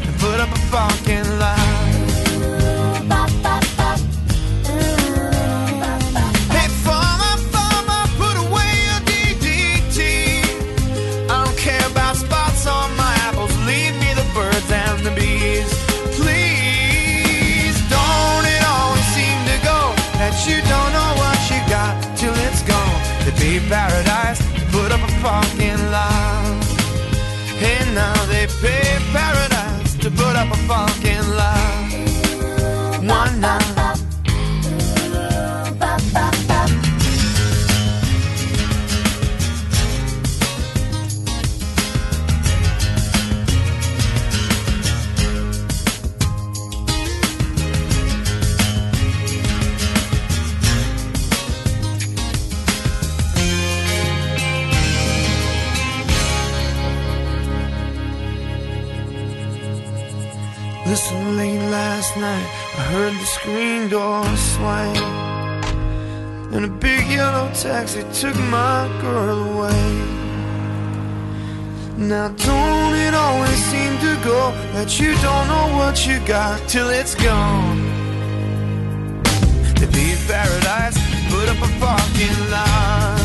up 25.42 25.48
a 25.48 25.56
fucking 25.56 25.90
lie. 25.90 26.32
Now 27.94 28.14
they 28.26 28.46
pay 28.62 28.98
paradise 29.12 29.94
to 29.96 30.10
put 30.10 30.34
up 30.34 30.50
a 30.50 30.56
fucking 30.66 31.28
lie. 31.36 31.61
door 63.92 64.24
swang 64.36 64.96
And 66.54 66.64
a 66.64 66.72
big 66.86 67.04
yellow 67.08 67.50
taxi 67.52 68.02
took 68.20 68.36
my 68.58 68.88
girl 69.02 69.38
away. 69.52 69.88
Now 71.98 72.28
don't 72.48 72.94
it 73.06 73.12
always 73.12 73.60
seem 73.70 73.92
to 74.06 74.12
go 74.24 74.40
That 74.72 74.98
you 74.98 75.12
don't 75.26 75.46
know 75.52 75.66
what 75.76 76.06
you 76.06 76.16
got 76.26 76.56
till 76.70 76.88
it's 76.88 77.14
gone? 77.14 77.80
To 79.80 79.86
be 79.94 80.04
in 80.14 80.20
paradise, 80.26 80.96
put 81.28 81.46
up 81.52 81.60
a 81.68 81.70
parking 81.82 82.38
lot. 82.54 83.20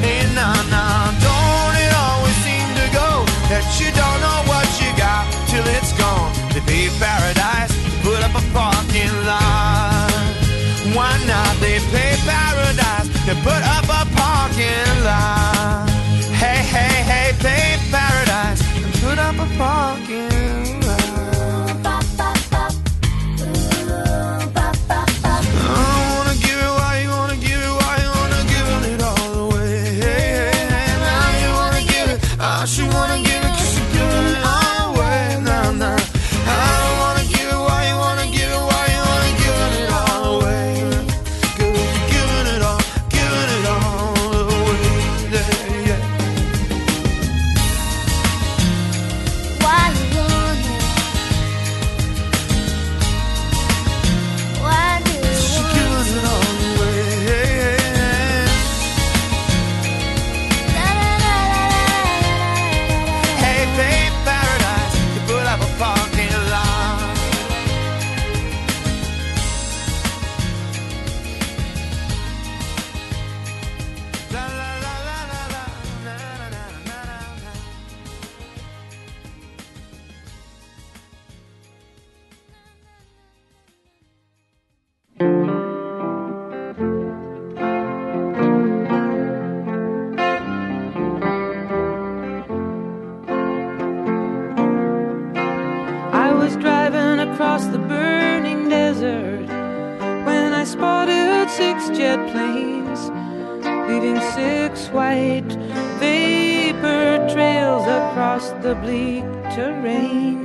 Hey, 0.00 0.24
nah, 0.38 0.56
nah, 0.72 1.12
don't 1.26 1.76
it 1.84 1.92
always 2.06 2.38
seem 2.46 2.68
to 2.80 2.86
go 3.00 3.10
That 3.52 3.66
you 3.78 3.88
don't 4.00 4.20
know 4.24 4.40
what 4.52 4.68
you 4.80 4.90
got 4.96 5.24
till 5.50 5.66
it's 5.76 5.92
gone? 6.00 6.32
To 6.54 6.60
be 6.64 6.88
paradise 6.98 7.35
put 8.06 8.22
up 8.22 8.34
a 8.36 8.44
parking 8.54 9.14
lot. 9.26 10.10
Why 10.94 11.12
not? 11.26 11.52
They 11.58 11.78
pay 11.90 12.14
paradise. 12.30 13.08
They 13.26 13.34
put 13.42 13.62
up 13.76 13.86
a 14.00 14.02
parking 14.14 14.92
lot. 15.08 15.90
Hey, 16.42 16.62
hey, 16.74 16.96
hey, 17.10 17.28
pay 17.44 17.66
paradise. 17.90 18.62
and 18.84 18.94
put 19.02 19.18
up 19.18 19.34
a 19.34 19.48
parking 19.58 20.35
great 105.26 105.52
vapor 105.98 107.28
trails 107.32 107.82
across 107.82 108.50
the 108.62 108.74
bleak 108.76 109.24
terrain. 109.56 110.38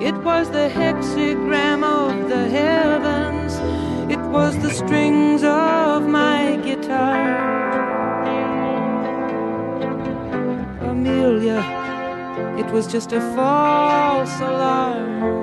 It 0.00 0.14
was 0.22 0.48
the 0.50 0.68
hexagram 0.78 1.82
of 1.82 2.28
the 2.28 2.44
heavens, 2.48 3.54
it 4.14 4.20
was 4.30 4.56
the 4.58 4.70
strings 4.70 5.42
of 5.42 6.06
my 6.06 6.56
guitar. 6.62 7.26
Amelia, 10.90 11.60
it 12.58 12.70
was 12.70 12.86
just 12.86 13.12
a 13.12 13.20
false 13.34 14.38
alarm. 14.40 15.37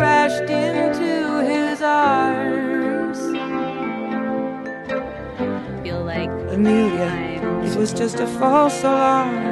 Crashed 0.00 0.48
into 0.48 1.44
his 1.44 1.82
arms. 1.82 3.18
feel 5.82 6.02
like 6.04 6.30
Amelia, 6.48 7.12
it 7.62 7.76
was 7.76 7.92
just 7.92 8.18
a 8.18 8.26
false 8.26 8.82
alarm. 8.82 9.49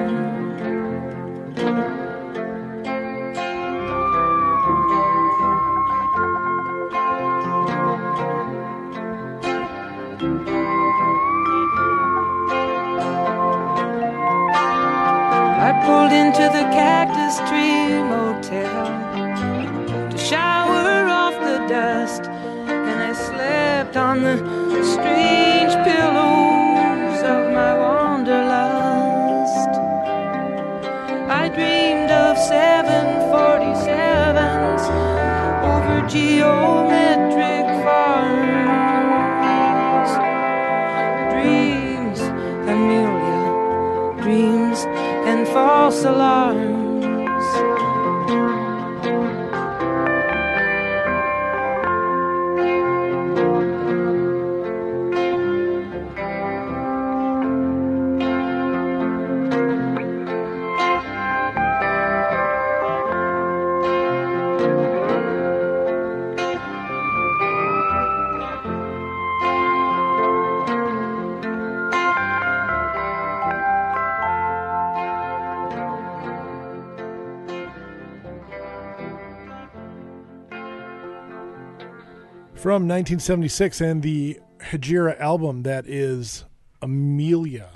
From 82.78 82.84
1976 82.86 83.80
and 83.80 84.02
the 84.04 84.38
Hejira 84.70 85.18
album 85.18 85.64
that 85.64 85.88
is 85.88 86.44
Amelia. 86.80 87.70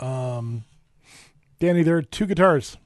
Um, 0.00 0.64
Danny, 1.60 1.84
there 1.84 1.98
are 1.98 2.02
two 2.02 2.26
guitars. 2.26 2.76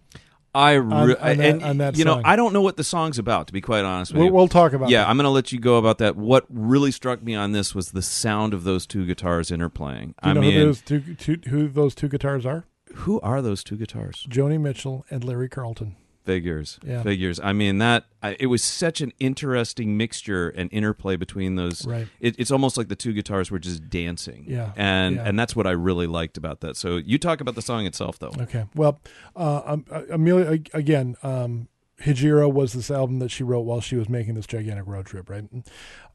I 0.55 0.73
re- 0.73 0.93
on 0.93 1.39
that- 1.39 1.41
and, 1.41 1.63
on 1.63 1.79
that 1.79 1.97
you 1.97 2.05
know. 2.05 2.21
I 2.27 2.37
don't 2.37 2.53
know 2.53 2.61
what 2.61 2.77
the 2.77 2.85
song's 2.85 3.19
about 3.19 3.47
to 3.47 3.55
be 3.55 3.63
quite 3.63 3.87
honest 3.87 4.13
with 4.13 4.19
We'll, 4.19 4.27
you. 4.27 4.33
we'll 4.35 4.49
talk 4.49 4.75
about 4.75 4.91
yeah, 4.91 5.01
that. 5.01 5.09
I'm 5.09 5.17
going 5.17 5.25
to 5.25 5.31
let 5.31 5.51
you 5.51 5.59
go 5.59 5.79
about 5.79 5.97
that. 5.97 6.15
What 6.15 6.45
really 6.51 6.91
struck 6.91 7.23
me 7.23 7.35
on 7.35 7.53
this 7.53 7.75
was 7.75 7.93
the 7.93 8.03
sound 8.03 8.53
of 8.53 8.65
those 8.65 8.85
two 8.87 9.07
guitars 9.07 9.49
interplaying. 9.49 10.09
Do 10.23 10.29
you 10.29 10.31
I 10.31 10.33
know 10.35 10.41
mean, 10.43 10.53
who 10.53 10.65
those 10.67 10.83
two, 10.83 11.15
two, 11.15 11.39
who 11.49 11.69
those 11.69 11.95
two 11.95 12.09
guitars 12.09 12.45
are? 12.45 12.67
who 12.97 13.19
are 13.23 13.41
those 13.41 13.65
two 13.65 13.79
guitars? 13.79 14.27
Joni 14.29 14.61
Mitchell 14.61 15.07
and 15.09 15.25
Larry 15.25 15.49
Carlton. 15.49 15.97
Figures, 16.25 16.79
Yeah. 16.87 17.03
figures. 17.03 17.41
I 17.43 17.53
mean 17.53 17.79
that 17.79 18.05
I, 18.23 18.37
it 18.39 18.47
was 18.47 18.63
such 18.63 19.01
an 19.01 19.13
interesting 19.19 19.97
mixture 19.97 20.51
and 20.51 20.73
interplay 20.73 21.17
between 21.17 21.57
those. 21.57 21.85
Right. 21.87 22.07
It, 22.21 22.37
it's 22.39 22.51
almost 22.53 22.77
like 22.77 22.89
the 22.89 22.95
two 22.97 23.13
guitars 23.13 23.51
were 23.51 23.59
just 23.59 23.91
dancing. 23.91 24.45
Yeah, 24.47 24.73
and 24.77 25.17
yeah. 25.17 25.25
and 25.27 25.37
that's 25.39 25.57
what 25.57 25.67
I 25.67 25.73
really 25.73 26.07
liked 26.07 26.37
about 26.37 26.61
that. 26.61 26.77
So 26.77 26.97
you 26.99 27.19
talk 27.19 27.41
about 27.41 27.57
the 27.57 27.63
song 27.63 27.87
itself, 27.87 28.19
though. 28.21 28.33
Okay. 28.41 28.67
Well, 28.77 29.01
uh, 29.35 29.63
um, 29.65 29.85
uh, 29.91 30.03
Amelia 30.11 30.61
again. 30.73 31.17
Um, 31.23 31.69
Hejira 32.03 32.53
was 32.53 32.73
this 32.73 32.91
album 32.91 33.21
that 33.21 33.31
she 33.31 33.45
wrote 33.45 33.61
while 33.61 33.81
she 33.81 33.95
was 33.95 34.09
making 34.09 34.35
this 34.35 34.47
gigantic 34.47 34.87
road 34.89 35.07
trip, 35.07 35.31
right? 35.31 35.45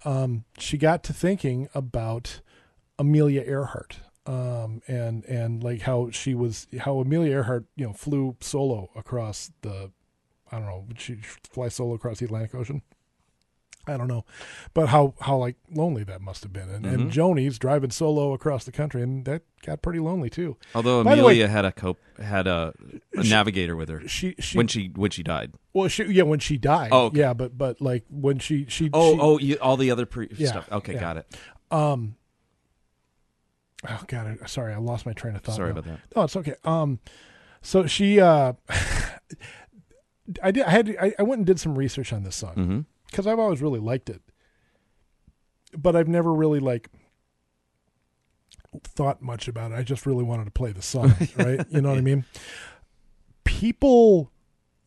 Um, 0.04 0.44
she 0.58 0.78
got 0.78 1.02
to 1.04 1.14
thinking 1.14 1.70
about 1.74 2.42
Amelia 3.00 3.42
Earhart, 3.42 4.00
um, 4.26 4.82
and 4.88 5.24
and 5.26 5.64
like 5.64 5.82
how 5.82 6.10
she 6.12 6.36
was, 6.36 6.68
how 6.80 7.00
Amelia 7.00 7.32
Earhart, 7.38 7.66
you 7.78 7.86
know, 7.86 7.94
flew 7.94 8.36
solo 8.42 8.90
across 8.98 9.52
the, 9.62 9.92
I 10.52 10.58
don't 10.58 10.66
know, 10.68 10.86
would 10.88 11.00
she 11.00 11.16
fly 11.52 11.68
solo 11.70 11.94
across 11.96 12.20
the 12.20 12.26
Atlantic 12.26 12.56
Ocean? 12.56 12.82
I 13.90 13.96
don't 13.96 14.08
know, 14.10 14.26
but 14.74 14.88
how 14.88 15.14
how 15.22 15.38
like 15.38 15.56
lonely 15.72 16.04
that 16.04 16.20
must 16.20 16.44
have 16.44 16.52
been, 16.52 16.70
and, 16.70 16.86
and 16.86 17.10
Joni's 17.10 17.58
driving 17.58 17.90
solo 17.90 18.34
across 18.34 18.66
the 18.66 18.72
country, 18.74 19.02
and 19.02 19.24
that 19.24 19.44
got 19.66 19.82
pretty 19.82 20.00
lonely 20.00 20.30
too. 20.30 20.58
Although 20.76 21.06
By 21.06 21.16
the 21.16 21.24
way- 21.24 21.36
Amelia 21.36 21.48
had 21.48 21.64
a 21.64 21.72
cope, 21.72 21.98
had 22.22 22.48
a, 22.48 22.74
a 23.14 23.24
navigator 23.24 23.78
with 23.78 23.88
her 23.88 24.06
She 24.06 24.36
she 24.40 24.58
when 24.58 24.68
she 24.68 24.92
when 24.94 25.12
she 25.12 25.24
died. 25.24 25.54
Well, 25.72 25.88
she, 25.88 26.04
yeah, 26.04 26.24
when 26.24 26.40
she 26.40 26.58
died. 26.58 26.90
Oh, 26.92 27.06
okay. 27.06 27.20
yeah, 27.20 27.34
but 27.34 27.58
but 27.58 27.80
like 27.80 28.04
when 28.10 28.40
she 28.40 28.66
she 28.68 28.90
Oh, 28.92 29.14
she, 29.14 29.20
oh, 29.22 29.38
you, 29.40 29.56
all 29.62 29.78
the 29.78 29.90
other 29.90 30.06
pre 30.06 30.28
Yeah, 30.38 30.50
stuff. 30.50 30.70
Okay, 30.70 30.96
yeah. 30.96 31.00
got 31.00 31.18
it. 31.18 31.38
um. 31.72 32.16
Oh 33.88 34.04
God, 34.08 34.40
I, 34.44 34.46
sorry, 34.48 34.74
I 34.74 34.78
lost 34.80 35.06
my 35.06 35.14
train 35.14 35.36
of 35.36 35.44
thought. 35.44 35.56
Sorry 35.56 35.72
now. 35.72 35.80
about 35.80 35.86
that. 35.86 36.00
No, 36.14 36.24
it's 36.24 36.36
okay. 36.36 36.56
Um, 36.66 37.00
so 37.62 37.86
she 37.86 38.20
uh, 38.20 38.54
I 40.42 40.52
did 40.52 40.64
I 40.64 40.70
had 40.70 40.96
I, 41.00 41.14
I 41.20 41.24
went 41.24 41.40
and 41.40 41.46
did 41.46 41.60
some 41.60 41.78
research 41.78 42.12
on 42.12 42.24
this 42.24 42.36
song 42.36 42.56
mm-hmm. 42.56 42.80
because 43.10 43.28
I've 43.28 43.40
always 43.40 43.62
really 43.62 43.80
liked 43.80 44.10
it, 44.10 44.22
but 45.78 45.96
I've 45.96 46.08
never 46.08 46.34
really 46.34 46.60
like 46.60 46.90
thought 48.84 49.22
much 49.22 49.48
about 49.48 49.72
it. 49.72 49.76
I 49.76 49.84
just 49.84 50.06
really 50.06 50.24
wanted 50.24 50.46
to 50.46 50.52
play 50.52 50.72
the 50.72 50.82
song, 50.82 51.14
right? 51.38 51.66
You 51.70 51.82
know 51.82 51.90
what 51.90 51.98
I 51.98 52.02
mean? 52.02 52.26
People, 53.44 54.32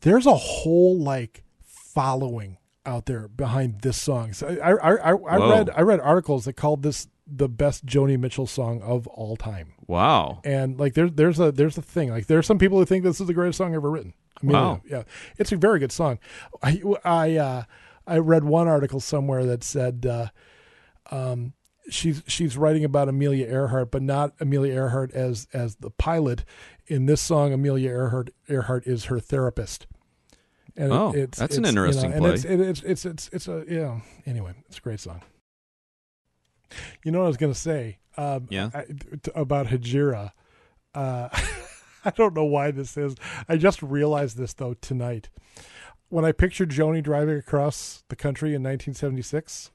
there's 0.01 0.27
a 0.27 0.35
whole 0.35 0.99
like 0.99 1.45
following 1.65 2.59
out 2.87 3.07
there 3.07 3.29
behind 3.29 3.81
this 3.81 4.01
song. 4.01 4.33
So 4.33 4.47
I 4.63 4.73
I 4.73 4.95
I, 4.97 5.11
I 5.13 5.37
read 5.37 5.71
I 5.71 5.81
read 5.83 6.01
articles 6.01 6.45
that 6.45 6.55
called 6.55 6.83
this 6.83 7.09
the 7.27 7.49
best 7.49 7.87
Joni 7.87 8.19
Mitchell 8.19 8.47
song 8.47 8.83
of 8.83 9.07
all 9.07 9.37
time. 9.37 9.73
Wow. 9.87 10.41
And 10.45 10.79
like 10.79 10.95
there's 10.95 11.13
there's 11.13 11.41
a 11.41 11.53
there's 11.53 11.79
a 11.79 11.83
thing 11.83 12.11
like 12.11 12.27
there's 12.27 12.47
some 12.47 12.59
people 12.59 12.79
who 12.79 12.85
think 12.85 13.05
this 13.05 13.21
is 13.21 13.27
the 13.27 13.35
greatest 13.35 13.59
song 13.59 13.75
ever 13.75 13.91
written. 13.91 14.15
I 14.43 14.47
mean, 14.47 14.53
Wow. 14.55 14.81
yeah, 14.89 15.03
it's 15.39 15.53
a 15.53 15.57
very 15.57 15.79
good 15.79 15.93
song. 15.93 16.19
I 16.63 16.83
I 17.05 17.37
uh, 17.37 17.63
I 18.07 18.19
read 18.19 18.45
one 18.45 18.69
article 18.69 19.01
somewhere 19.01 19.45
that 19.47 19.63
said 19.65 20.07
uh, 20.07 20.29
um, 21.11 21.53
she's 21.91 22.23
she's 22.27 22.57
writing 22.57 22.85
about 22.85 23.09
Amelia 23.09 23.47
Earhart, 23.47 23.91
but 23.91 24.03
not 24.03 24.33
Amelia 24.41 24.73
Earhart 24.75 25.13
as 25.13 25.47
as 25.53 25.77
the 25.77 25.91
pilot. 25.91 26.45
In 26.87 27.07
this 27.07 27.21
song, 27.21 27.53
Amelia 27.53 27.91
Earhart 27.91 28.31
Earhart 28.49 28.87
is 28.87 29.05
her 29.07 29.21
therapist. 29.21 29.87
And 30.77 30.93
Oh, 30.93 31.13
that's 31.13 31.57
an 31.57 31.65
interesting 31.65 32.13
and 32.13 32.21
play. 32.23 32.35
It's, 32.35 32.45
it, 32.45 32.61
it's 32.61 32.83
it's 32.83 33.05
it's 33.05 33.29
it's 33.33 33.49
a 33.49 33.65
yeah. 33.69 34.01
Anyway, 34.27 34.55
it's 34.69 34.79
a 34.79 34.81
great 34.81 35.01
song. 35.01 35.21
You 37.05 37.11
know 37.13 37.19
what 37.19 37.25
I 37.25 37.29
was 37.29 37.37
going 37.37 37.53
to 37.53 37.59
say? 37.59 37.99
Um, 38.17 38.47
Yeah. 38.49 38.71
I, 38.73 38.85
t- 38.85 39.31
about 39.35 39.67
Hejira. 39.67 40.33
Uh, 40.95 41.29
I 42.05 42.11
don't 42.11 42.35
know 42.35 42.45
why 42.45 42.71
this 42.71 42.97
is. 42.97 43.15
I 43.49 43.57
just 43.57 43.83
realized 43.83 44.37
this 44.37 44.53
though 44.53 44.75
tonight. 44.75 45.29
When 46.09 46.25
I 46.25 46.33
pictured 46.33 46.71
Joni 46.71 47.03
driving 47.03 47.37
across 47.37 48.05
the 48.09 48.17
country 48.17 48.51
in 48.51 48.63
1976, 48.63 49.71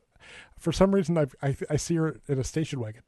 for 0.57 0.71
some 0.71 0.93
reason 0.93 1.17
I 1.17 1.27
I, 1.41 1.55
I 1.69 1.75
see 1.77 1.95
her 1.95 2.19
in 2.27 2.39
a 2.39 2.43
station 2.43 2.79
wagon. 2.79 3.03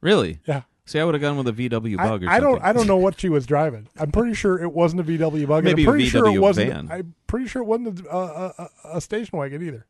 Really? 0.00 0.40
Yeah. 0.46 0.62
See, 0.86 0.98
I 0.98 1.04
would 1.04 1.14
have 1.14 1.22
gone 1.22 1.38
with 1.38 1.48
a 1.48 1.52
VW 1.52 1.98
I, 1.98 2.08
bug 2.08 2.24
or 2.24 2.28
I 2.28 2.40
don't. 2.40 2.62
I 2.62 2.72
don't 2.72 2.86
know 2.86 2.98
what 2.98 3.18
she 3.18 3.30
was 3.30 3.46
driving. 3.46 3.88
I'm 3.98 4.12
pretty 4.12 4.34
sure 4.34 4.62
it 4.62 4.72
wasn't 4.72 5.00
a 5.00 5.04
VW 5.04 5.48
bug. 5.48 5.64
Maybe 5.64 5.82
a 5.82 5.86
I'm 5.86 5.92
pretty 5.92 6.08
sure 6.08 6.26
it 6.26 6.32
VW 6.32 6.40
wasn't. 6.40 6.72
van. 6.72 6.90
I'm 6.90 7.14
pretty 7.26 7.46
sure 7.46 7.62
it 7.62 7.64
wasn't 7.64 8.00
a, 8.00 8.14
a, 8.14 8.54
a, 8.58 8.68
a 8.96 9.00
station 9.00 9.38
wagon 9.38 9.66
either. 9.66 9.86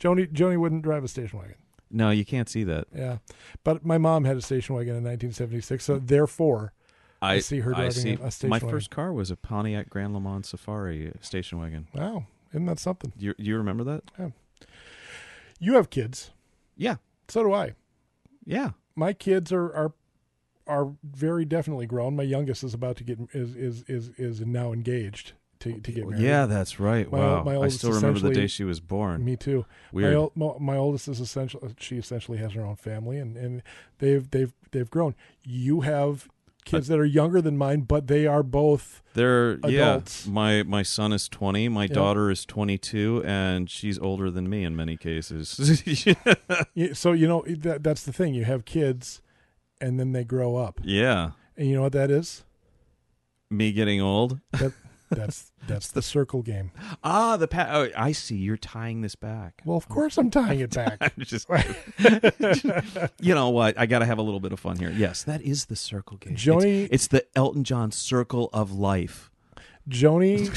Joni 0.00 0.30
Joni 0.32 0.58
wouldn't 0.58 0.82
drive 0.82 1.04
a 1.04 1.08
station 1.08 1.38
wagon. 1.38 1.54
No, 1.88 2.10
you 2.10 2.24
can't 2.24 2.48
see 2.48 2.64
that. 2.64 2.88
Yeah, 2.92 3.18
but 3.62 3.86
my 3.86 3.96
mom 3.96 4.24
had 4.24 4.36
a 4.36 4.42
station 4.42 4.74
wagon 4.74 4.96
in 4.96 5.04
1976, 5.04 5.84
so 5.84 5.98
therefore, 6.00 6.72
I, 7.24 7.38
see 7.40 7.60
her 7.60 7.70
driving 7.72 7.90
see. 7.92 8.12
a 8.22 8.30
station 8.30 8.50
My 8.50 8.56
wagon. 8.56 8.70
first 8.70 8.90
car 8.90 9.12
was 9.12 9.30
a 9.30 9.36
Pontiac 9.36 9.90
Grand 9.90 10.12
Le 10.14 10.20
Mans 10.20 10.48
Safari 10.48 11.12
station 11.20 11.58
wagon. 11.58 11.88
wow, 11.94 12.26
isn't 12.50 12.66
that 12.66 12.78
something? 12.78 13.12
You, 13.18 13.34
you 13.38 13.56
remember 13.56 13.84
that? 13.84 14.02
Yeah. 14.18 14.28
You 15.60 15.74
have 15.74 15.90
kids, 15.90 16.30
Yeah. 16.76 16.96
so 17.28 17.42
do 17.42 17.52
I. 17.52 17.74
Yeah. 18.44 18.70
My 18.96 19.12
kids 19.12 19.52
are 19.52 19.72
are 19.74 19.92
are 20.66 20.92
very 21.02 21.44
definitely 21.44 21.86
grown. 21.86 22.16
My 22.16 22.22
youngest 22.22 22.64
is 22.64 22.74
about 22.74 22.96
to 22.96 23.04
get 23.04 23.18
is 23.32 23.54
is 23.56 23.82
is 23.88 24.10
is 24.18 24.40
now 24.40 24.72
engaged 24.72 25.32
to, 25.60 25.80
to 25.80 25.92
get 25.92 26.06
married. 26.08 26.22
Yeah, 26.22 26.46
that's 26.46 26.78
right. 26.78 27.10
My- 27.10 27.18
wow. 27.18 27.42
my 27.44 27.52
I 27.52 27.56
oldest 27.56 27.78
still 27.78 27.92
remember 27.92 28.20
the 28.20 28.32
day 28.34 28.46
she 28.46 28.64
was 28.64 28.80
born. 28.80 29.24
Me 29.24 29.36
too. 29.36 29.64
Weird. 29.92 30.30
My, 30.34 30.52
my 30.60 30.76
oldest 30.76 31.08
is 31.08 31.20
essentially 31.20 31.74
she 31.78 31.96
essentially 31.96 32.38
has 32.38 32.52
her 32.52 32.62
own 32.62 32.76
family, 32.76 33.18
and, 33.18 33.36
and 33.36 33.62
they've 33.98 34.28
they've 34.30 34.52
they've 34.72 34.90
grown. 34.90 35.14
You 35.42 35.80
have 35.82 36.28
kids 36.64 36.88
that 36.88 36.98
are 36.98 37.04
younger 37.04 37.40
than 37.40 37.56
mine, 37.56 37.82
but 37.82 38.06
they 38.06 38.26
are 38.26 38.42
both. 38.42 39.02
They're 39.14 39.52
Adults. 39.62 40.26
yeah. 40.26 40.32
My 40.32 40.62
my 40.62 40.82
son 40.82 41.12
is 41.12 41.28
twenty. 41.28 41.68
My 41.68 41.86
daughter 41.86 42.30
is 42.30 42.44
twenty 42.44 42.78
two, 42.78 43.22
and 43.24 43.70
she's 43.70 43.98
older 43.98 44.30
than 44.30 44.48
me 44.48 44.64
in 44.64 44.74
many 44.76 44.96
cases. 44.96 45.82
So 46.94 47.12
you 47.12 47.28
know 47.28 47.44
that 47.48 47.82
that's 47.82 48.04
the 48.04 48.12
thing. 48.12 48.34
You 48.34 48.44
have 48.44 48.64
kids, 48.64 49.22
and 49.80 49.98
then 50.00 50.12
they 50.12 50.24
grow 50.24 50.56
up, 50.56 50.80
yeah, 50.82 51.30
and 51.56 51.68
you 51.68 51.76
know 51.76 51.82
what 51.82 51.92
that 51.92 52.10
is? 52.10 52.44
me 53.50 53.70
getting 53.72 54.00
old. 54.00 54.40
That 54.52 54.72
that's 55.10 55.52
that's 55.66 55.90
the 55.90 56.02
circle 56.02 56.42
game. 56.42 56.70
Ah, 57.02 57.36
the 57.36 57.48
pa- 57.48 57.68
oh, 57.70 57.88
I 57.96 58.12
see. 58.12 58.36
You're 58.36 58.56
tying 58.56 59.00
this 59.00 59.14
back. 59.14 59.62
Well, 59.64 59.76
of 59.76 59.88
course 59.88 60.18
I'm 60.18 60.30
tying 60.30 60.60
it 60.60 60.74
back. 60.74 61.14
Just, 61.18 61.48
you 63.20 63.34
know 63.34 63.50
what? 63.50 63.78
I 63.78 63.86
got 63.86 64.00
to 64.00 64.06
have 64.06 64.18
a 64.18 64.22
little 64.22 64.40
bit 64.40 64.52
of 64.52 64.60
fun 64.60 64.78
here. 64.78 64.90
Yes, 64.90 65.22
that 65.24 65.42
is 65.42 65.66
the 65.66 65.76
circle 65.76 66.16
game. 66.16 66.36
Joni- 66.36 66.84
it's, 66.84 66.94
it's 66.94 67.06
the 67.08 67.26
Elton 67.36 67.64
John 67.64 67.90
circle 67.90 68.50
of 68.52 68.72
life. 68.72 69.30
Joni 69.88 70.48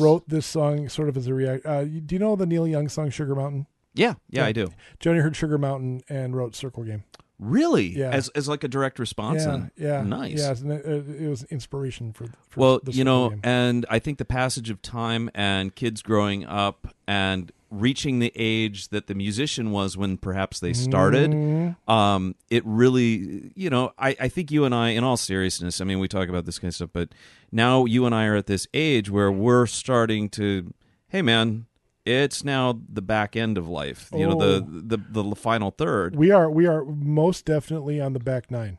wrote 0.00 0.28
this 0.28 0.44
song 0.46 0.88
sort 0.88 1.08
of 1.08 1.16
as 1.16 1.26
a 1.28 1.34
react. 1.34 1.64
Uh, 1.64 1.84
do 1.84 2.14
you 2.14 2.18
know 2.18 2.34
the 2.36 2.46
Neil 2.46 2.66
Young 2.66 2.88
song 2.88 3.10
"Sugar 3.10 3.34
Mountain"? 3.34 3.66
Yeah, 3.94 4.14
yeah, 4.28 4.44
I 4.44 4.52
do. 4.52 4.72
Joni 5.00 5.22
heard 5.22 5.36
"Sugar 5.36 5.56
Mountain" 5.56 6.02
and 6.08 6.34
wrote 6.36 6.54
"Circle 6.56 6.84
Game." 6.84 7.04
Really? 7.38 7.88
Yeah. 7.98 8.10
As 8.10 8.28
as 8.30 8.48
like 8.48 8.64
a 8.64 8.68
direct 8.68 8.98
response. 8.98 9.42
yeah, 9.44 9.50
then? 9.50 9.70
yeah, 9.76 10.02
Nice. 10.02 10.38
Yeah, 10.38 10.52
it, 10.74 10.86
it 11.20 11.28
was 11.28 11.44
inspiration 11.44 12.12
for. 12.12 12.26
for 12.48 12.60
well, 12.60 12.80
the 12.82 12.92
you 12.92 13.04
know, 13.04 13.30
Game. 13.30 13.40
and 13.44 13.86
I 13.90 13.98
think 13.98 14.18
the 14.18 14.24
passage 14.24 14.70
of 14.70 14.80
time 14.80 15.30
and 15.34 15.74
kids 15.74 16.00
growing 16.02 16.46
up 16.46 16.94
and 17.06 17.52
reaching 17.70 18.20
the 18.20 18.32
age 18.36 18.88
that 18.88 19.06
the 19.06 19.14
musician 19.14 19.70
was 19.70 19.96
when 19.98 20.16
perhaps 20.16 20.60
they 20.60 20.72
started, 20.72 21.32
Mm-hmm. 21.32 21.90
um, 21.90 22.36
it 22.48 22.62
really, 22.64 23.50
you 23.56 23.68
know, 23.68 23.92
I, 23.98 24.16
I 24.20 24.28
think 24.28 24.50
you 24.52 24.64
and 24.64 24.74
I, 24.74 24.90
in 24.90 25.02
all 25.04 25.16
seriousness, 25.16 25.80
I 25.80 25.84
mean, 25.84 25.98
we 25.98 26.06
talk 26.08 26.28
about 26.28 26.46
this 26.46 26.58
kind 26.60 26.68
of 26.70 26.76
stuff, 26.76 26.90
but 26.92 27.08
now 27.50 27.84
you 27.84 28.06
and 28.06 28.14
I 28.14 28.26
are 28.26 28.36
at 28.36 28.46
this 28.46 28.68
age 28.72 29.10
where 29.10 29.32
we're 29.32 29.66
starting 29.66 30.28
to, 30.30 30.72
hey, 31.08 31.22
man. 31.22 31.66
It's 32.06 32.44
now 32.44 32.78
the 32.88 33.02
back 33.02 33.34
end 33.36 33.58
of 33.58 33.68
life, 33.68 34.08
you 34.14 34.26
know, 34.26 34.38
the, 34.38 34.64
Oh. 34.66 34.80
the 34.84 35.22
the 35.22 35.36
final 35.36 35.70
third. 35.72 36.14
we 36.16 36.30
are 36.30 36.48
we 36.48 36.66
are 36.66 36.84
most 36.84 37.44
definitely 37.44 38.00
on 38.00 38.12
the 38.12 38.20
back 38.20 38.50
nine. 38.50 38.78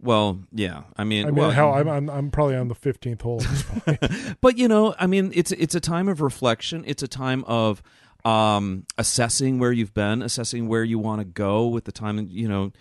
Well, 0.00 0.40
yeah, 0.52 0.82
I 0.96 1.04
mean, 1.04 1.26
I 1.26 1.30
mean, 1.30 1.36
well, 1.36 1.50
how 1.52 1.72
I'm, 1.72 1.88
I'm 1.88 2.10
I'm 2.10 2.30
probably 2.30 2.56
on 2.56 2.68
the 2.68 2.74
fifteenth 2.74 3.22
hole 3.22 3.42
at 3.42 3.48
this 3.48 3.62
point. 4.02 4.36
but 4.40 4.58
you 4.58 4.68
know 4.68 4.94
i 4.98 5.06
mean 5.06 5.30
it's 5.34 5.52
it's 5.52 5.74
a 5.74 5.80
time 5.80 6.08
of 6.08 6.20
reflection 6.20 6.82
it's 6.86 7.02
a 7.02 7.08
time 7.08 7.44
of 7.46 7.82
um 8.24 8.84
assessing 8.98 9.58
where 9.58 9.72
you've 9.72 9.94
been 9.94 10.20
assessing 10.22 10.68
where 10.68 10.84
you 10.84 10.98
want 10.98 11.20
to 11.20 11.24
go 11.24 11.66
with 11.66 11.84
the 11.84 11.92
time 11.92 12.26
you 12.30 12.48
know 12.48 12.72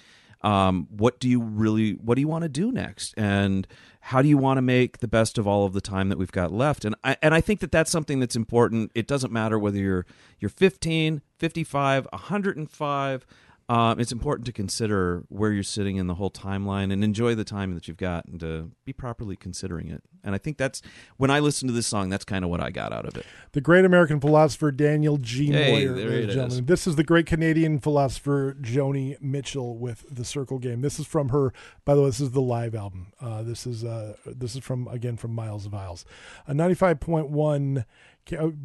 um 0.42 0.88
what 0.90 1.20
do 1.20 1.30
you 1.30 1.42
really 1.42 1.94
what 1.94 2.16
do 2.16 2.22
you 2.22 2.28
want 2.28 2.44
to 2.44 2.50
do 2.50 2.72
next 2.72 3.14
and 3.18 3.66
how 4.10 4.22
do 4.22 4.28
you 4.28 4.38
want 4.38 4.58
to 4.58 4.62
make 4.62 5.00
the 5.00 5.08
best 5.08 5.40
of 5.40 5.48
all 5.48 5.66
of 5.66 5.74
the 5.74 5.82
time 5.82 6.10
that 6.10 6.18
we've 6.20 6.32
got 6.32 6.52
left 6.52 6.86
and 6.86 6.96
i 7.04 7.18
and 7.22 7.34
i 7.34 7.42
think 7.42 7.60
that 7.60 7.72
that's 7.72 7.90
something 7.90 8.20
that's 8.20 8.36
important 8.36 8.92
it 8.94 9.08
doesn't 9.08 9.34
matter 9.34 9.58
whether 9.58 9.78
you're 9.78 10.06
you're 10.40 10.50
15 10.50 11.22
55 11.38 12.08
105 12.12 13.26
um, 13.68 14.00
it's 14.00 14.12
important 14.12 14.46
to 14.46 14.52
consider 14.52 15.24
where 15.30 15.52
you're 15.52 15.64
sitting 15.64 15.96
in 15.96 16.06
the 16.06 16.16
whole 16.16 16.30
timeline 16.30 16.94
and 16.94 17.04
enjoy 17.04 17.34
the 17.34 17.44
time 17.44 17.74
that 17.74 17.88
you've 17.88 17.98
got 17.98 18.26
and 18.26 18.40
to 18.42 18.70
be 18.86 18.94
properly 18.94 19.36
considering 19.36 19.90
it. 19.90 20.04
And 20.26 20.36
I 20.36 20.38
think 20.40 20.58
that's 20.58 20.82
when 21.18 21.30
I 21.30 21.40
listen 21.40 21.68
to 21.68 21.74
this 21.74 21.88
song, 21.88 22.10
that's 22.10 22.26
kind 22.26 22.44
of 22.44 22.50
what 22.52 22.60
I 22.60 22.72
got 22.72 22.92
out 22.92 23.06
of 23.06 23.16
it. 23.16 23.26
the 23.54 23.62
great 23.62 23.86
American 23.86 24.20
philosopher 24.20 24.72
Daniel 24.72 25.18
G. 25.18 25.52
Hey, 25.52 25.72
Moyer, 25.72 25.94
there 25.94 26.10
ladies 26.10 26.36
it 26.36 26.40
and 26.42 26.52
is. 26.52 26.62
This 26.64 26.88
is 26.88 26.96
the 26.96 27.04
great 27.04 27.26
Canadian 27.28 27.80
philosopher 27.80 28.58
Joni 28.60 29.22
Mitchell 29.22 29.78
with 29.78 30.04
the 30.10 30.26
Circle 30.26 30.60
Game. 30.60 30.82
This 30.82 31.00
is 31.00 31.06
from 31.08 31.30
her. 31.30 31.54
By 31.86 31.96
the 31.96 32.02
way, 32.02 32.08
this 32.08 32.20
is 32.20 32.32
the 32.32 32.42
live 32.42 32.76
album. 32.76 33.14
Uh, 33.22 33.44
this 33.44 33.66
is 33.68 33.84
uh, 33.86 34.16
this 34.26 34.56
is 34.56 34.64
from 34.64 34.88
again 34.88 35.16
from 35.16 35.32
Miles 35.34 35.66
of 35.66 35.74
Aisles. 35.74 36.04
A 36.48 36.54
ninety 36.54 36.76
five 36.76 37.00
point 37.00 37.30
one. 37.30 37.86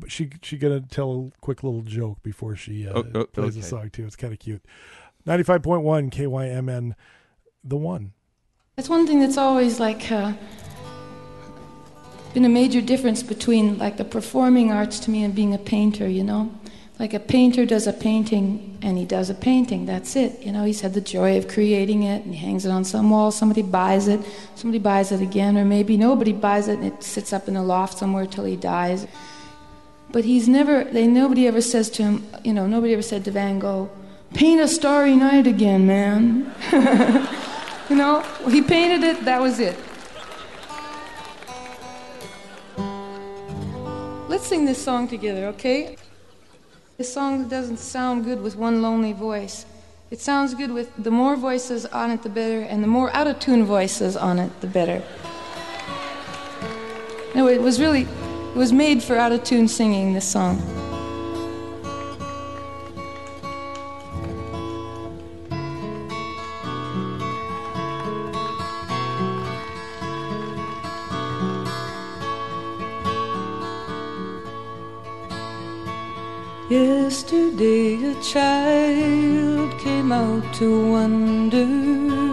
She 0.08 0.30
she 0.40 0.56
gonna 0.56 0.80
tell 0.80 1.30
a 1.36 1.40
quick 1.42 1.62
little 1.62 1.82
joke 1.82 2.22
before 2.22 2.56
she 2.56 2.88
uh, 2.88 2.92
Oh, 2.94 3.04
oh, 3.14 3.24
plays 3.26 3.54
the 3.54 3.62
song 3.62 3.90
too. 3.90 4.06
It's 4.06 4.16
kind 4.16 4.32
of 4.32 4.38
cute. 4.38 4.64
Ninety 5.26 5.44
five 5.44 5.62
point 5.62 5.82
one 5.82 6.08
KYMN, 6.08 6.94
the 7.62 7.76
one. 7.76 8.12
That's 8.76 8.88
one 8.88 9.06
thing 9.06 9.20
that's 9.20 9.36
always 9.36 9.78
like 9.78 10.10
uh, 10.10 10.32
been 12.34 12.44
a 12.44 12.48
major 12.48 12.80
difference 12.80 13.22
between 13.22 13.78
like 13.78 13.96
the 13.96 14.04
performing 14.04 14.70
arts 14.70 15.00
to 15.00 15.10
me 15.10 15.24
and 15.24 15.34
being 15.34 15.54
a 15.54 15.58
painter, 15.58 16.08
you 16.08 16.24
know? 16.24 16.52
Like 16.98 17.14
a 17.14 17.20
painter 17.20 17.64
does 17.64 17.86
a 17.86 17.92
painting 17.92 18.78
and 18.82 18.98
he 18.98 19.06
does 19.06 19.30
a 19.30 19.34
painting, 19.34 19.86
that's 19.86 20.16
it. 20.16 20.40
You 20.42 20.52
know, 20.52 20.64
he's 20.64 20.82
had 20.82 20.92
the 20.92 21.00
joy 21.00 21.38
of 21.38 21.48
creating 21.48 22.02
it 22.02 22.24
and 22.24 22.34
he 22.34 22.40
hangs 22.40 22.66
it 22.66 22.70
on 22.70 22.84
some 22.84 23.08
wall, 23.10 23.30
somebody 23.30 23.62
buys 23.62 24.06
it, 24.06 24.20
somebody 24.54 24.78
buys 24.78 25.10
it 25.10 25.22
again, 25.22 25.56
or 25.56 25.64
maybe 25.64 25.96
nobody 25.96 26.32
buys 26.32 26.68
it 26.68 26.78
and 26.78 26.86
it 26.92 27.02
sits 27.02 27.32
up 27.32 27.48
in 27.48 27.56
a 27.56 27.62
loft 27.62 27.96
somewhere 27.96 28.26
till 28.26 28.44
he 28.44 28.56
dies. 28.56 29.06
But 30.12 30.24
he's 30.24 30.46
never, 30.46 30.84
they, 30.84 31.06
nobody 31.06 31.46
ever 31.46 31.62
says 31.62 31.88
to 31.90 32.02
him, 32.02 32.26
you 32.44 32.52
know, 32.52 32.66
nobody 32.66 32.92
ever 32.92 33.02
said 33.02 33.24
to 33.24 33.30
Van 33.30 33.58
Gogh, 33.58 33.90
paint 34.34 34.60
a 34.60 34.68
starry 34.68 35.16
night 35.16 35.46
again, 35.46 35.86
man. 35.86 36.52
You 37.90 37.96
know, 37.96 38.20
he 38.48 38.62
painted 38.62 39.02
it, 39.02 39.24
that 39.24 39.40
was 39.40 39.58
it. 39.58 39.76
Let's 44.30 44.46
sing 44.46 44.64
this 44.64 44.80
song 44.80 45.08
together, 45.08 45.46
okay? 45.46 45.96
This 46.98 47.12
song 47.12 47.48
doesn't 47.48 47.78
sound 47.78 48.24
good 48.24 48.40
with 48.40 48.54
one 48.54 48.80
lonely 48.80 49.12
voice. 49.12 49.66
It 50.12 50.20
sounds 50.20 50.54
good 50.54 50.70
with 50.70 50.88
the 50.96 51.10
more 51.10 51.34
voices 51.34 51.84
on 51.86 52.12
it, 52.12 52.22
the 52.22 52.28
better, 52.28 52.60
and 52.60 52.80
the 52.80 52.86
more 52.86 53.12
out 53.12 53.26
of 53.26 53.40
tune 53.40 53.64
voices 53.64 54.16
on 54.16 54.38
it, 54.38 54.60
the 54.60 54.68
better. 54.68 55.02
No, 57.34 57.48
it 57.48 57.60
was 57.60 57.80
really, 57.80 58.02
it 58.02 58.56
was 58.56 58.72
made 58.72 59.02
for 59.02 59.16
out 59.16 59.32
of 59.32 59.42
tune 59.42 59.66
singing, 59.66 60.12
this 60.12 60.28
song. 60.28 60.89
Child 78.32 79.76
came 79.80 80.12
out 80.12 80.54
to 80.54 80.92
wonder, 80.92 82.29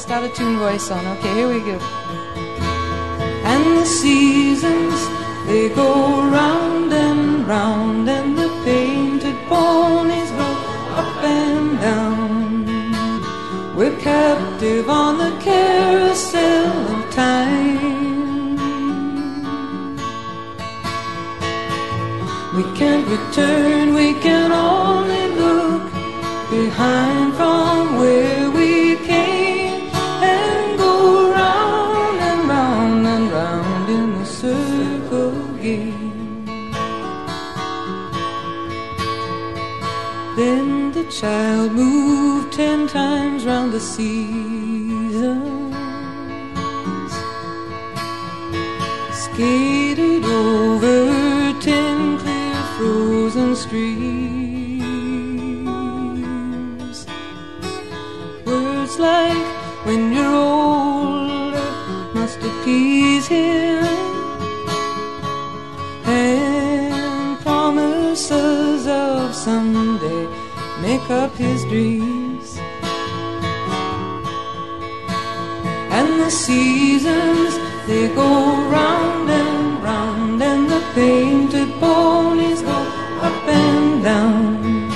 best 0.00 0.12
out 0.12 0.34
tune 0.34 0.56
voice 0.56 0.90
on. 0.90 1.04
Okay, 1.18 1.34
here 1.34 1.48
we 1.48 1.60
go. 1.60 1.78
And 3.52 3.64
the 3.78 3.84
seasons 3.84 4.94
they 5.46 5.68
go 5.68 5.92
round 6.30 6.90
and 6.92 7.46
round, 7.46 8.08
and 8.08 8.38
the 8.38 8.48
painted 8.64 9.36
ponies 9.48 10.30
go 10.30 10.48
up 11.00 11.22
and 11.22 11.78
down. 11.80 12.66
We're 13.76 13.98
captive 13.98 14.88
on 14.88 15.18
the 15.18 15.32
carousel 15.42 16.72
of 16.94 17.10
time. 17.12 18.56
We 22.56 22.64
can't 22.78 23.06
return, 23.06 23.94
we 23.94 24.14
can 24.14 24.50
only 24.52 25.24
look 25.42 25.92
behind 26.50 27.09
shall 41.20 41.68
move 41.68 42.50
ten 42.50 42.88
times 42.88 43.44
round 43.44 43.74
the 43.74 43.80
seasons, 43.80 45.44
skated 49.12 50.24
over 50.24 51.52
ten 51.60 52.18
clear 52.20 52.62
frozen 52.78 53.54
streams. 53.54 54.09
Up 71.10 71.34
his 71.34 71.64
dreams. 71.64 72.56
And 75.90 76.20
the 76.20 76.30
seasons 76.30 77.58
they 77.88 78.14
go 78.14 78.30
round 78.70 79.28
and 79.28 79.82
round, 79.82 80.40
and 80.42 80.70
the 80.70 80.80
painted 80.94 81.68
ponies 81.80 82.62
go 82.62 82.78
up 83.28 83.48
and 83.48 84.04
down. 84.04 84.90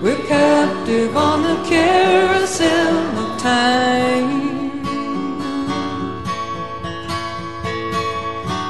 We're 0.00 0.24
captive 0.26 1.16
on 1.16 1.42
the 1.42 1.56
carousel 1.68 2.96
of 3.22 3.40
time. 3.40 4.80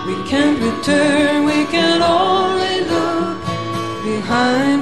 We 0.07 0.15
can't 0.29 0.59
return, 0.59 1.45
we 1.45 1.67
can 1.67 2.01
only 2.01 2.81
look 2.93 3.39
behind 4.03 4.80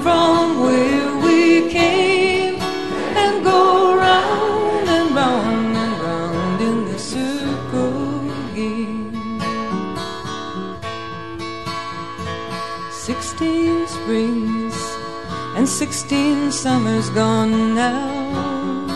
sixteen 16.09 16.51
summers 16.51 17.10
gone 17.10 17.74
now. 17.74 18.86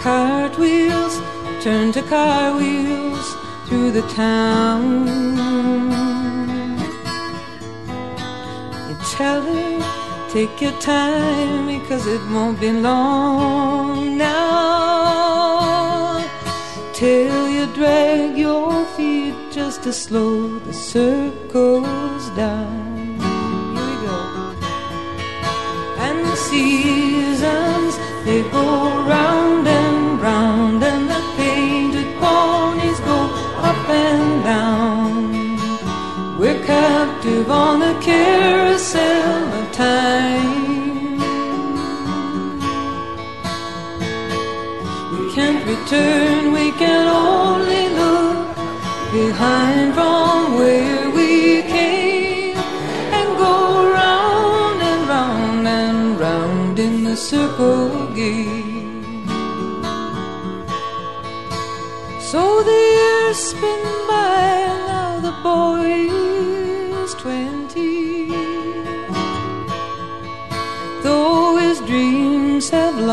Cartwheels 0.00 1.20
turn 1.62 1.92
to 1.92 2.02
car 2.02 2.56
wheels 2.56 3.36
through 3.66 3.92
the 3.92 4.02
town. 4.08 5.06
You 8.88 8.96
tell 9.16 9.40
her, 9.40 10.28
take 10.30 10.60
your 10.60 10.76
time 10.80 11.68
because 11.78 12.04
it 12.08 12.20
won't 12.32 12.58
be 12.58 12.72
long 12.72 14.18
now. 14.18 15.78
Till 16.92 17.48
you 17.48 17.66
drag 17.72 18.36
your 18.36 18.84
feet 18.96 19.36
just 19.52 19.84
to 19.84 19.92
slow 19.92 20.58
the 20.58 20.72
circles 20.72 22.30
down. 22.30 22.87
Seasons, 26.50 27.94
they 28.24 28.42
go 28.50 28.66
round 29.14 29.66
and 29.66 30.20
round, 30.20 30.82
and 30.90 31.04
the 31.14 31.22
painted 31.36 32.08
ponies 32.20 33.00
go 33.00 33.20
up 33.70 33.84
and 33.88 34.44
down. 34.44 35.12
We're 36.38 36.62
captive 36.64 37.50
on 37.50 37.80
the 37.80 37.94
carousel 38.00 39.42
of 39.60 39.66
time. 39.72 41.18
We 45.12 45.22
can't 45.34 45.62
return, 45.72 46.52
we 46.58 46.66
can 46.82 47.04
only 47.08 47.84
look 48.00 48.38
behind 49.12 49.77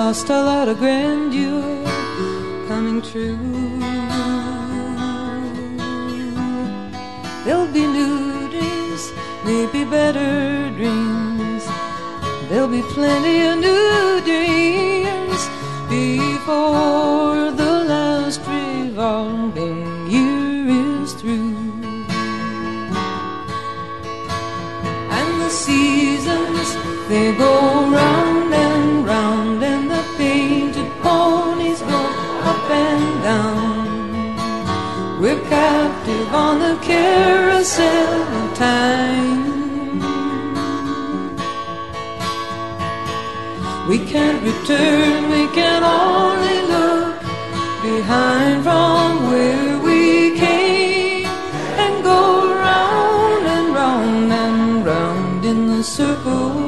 lost 0.07 0.29
a 0.29 0.39
lot 0.51 0.67
of 0.67 0.77
grandeur 0.77 1.83
coming 2.67 3.01
true. 3.01 3.39
There'll 7.43 7.73
be 7.79 7.85
new 7.99 8.47
dreams, 8.53 9.01
maybe 9.43 9.83
better 9.83 10.69
dreams. 10.79 11.63
There'll 12.49 12.73
be 12.79 12.83
plenty 12.97 13.37
of 13.49 13.55
new 13.67 14.21
dreams 14.29 15.41
before 15.89 17.49
the 17.61 17.73
last 17.93 18.41
revolving 18.41 19.81
year 20.13 21.01
is 21.01 21.13
through. 21.13 21.57
And 25.17 25.29
the 25.41 25.49
seasons, 25.49 26.67
they 27.09 27.35
go 27.43 27.53
round 27.89 28.24
captive 35.55 36.33
on 36.33 36.55
the 36.65 36.75
carousel 36.89 38.13
of 38.39 38.47
time. 38.57 39.43
We 43.89 43.97
can't 44.11 44.41
return, 44.51 45.17
we 45.35 45.43
can 45.59 45.81
only 46.01 46.59
look 46.73 47.15
behind 47.89 48.57
from 48.67 49.09
where 49.31 49.71
we 49.87 50.01
came 50.45 51.27
and 51.83 51.93
go 52.11 52.21
round 52.67 53.43
and 53.55 53.65
round 53.81 54.31
and 54.43 54.85
round 54.91 55.45
in 55.51 55.59
the 55.73 55.83
circle 55.83 56.64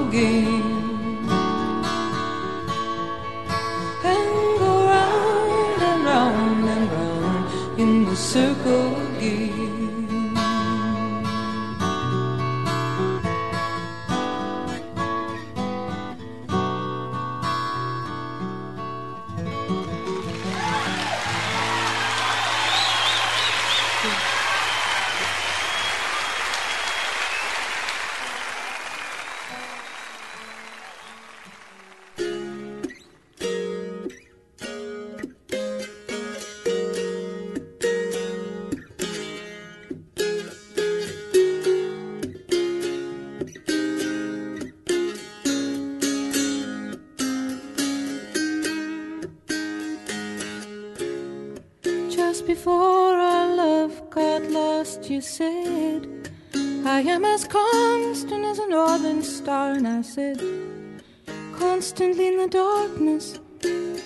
Constantly 61.60 62.27
in 62.27 62.38
the 62.38 62.48
darkness, 62.49 63.39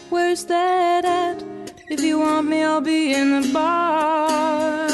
where's 0.09 0.43
that 0.43 1.05
at? 1.05 1.41
If 1.89 2.01
you 2.01 2.19
want 2.19 2.49
me, 2.49 2.63
I'll 2.63 2.81
be 2.81 3.13
in 3.13 3.41
the 3.41 3.47
bar. 3.53 4.89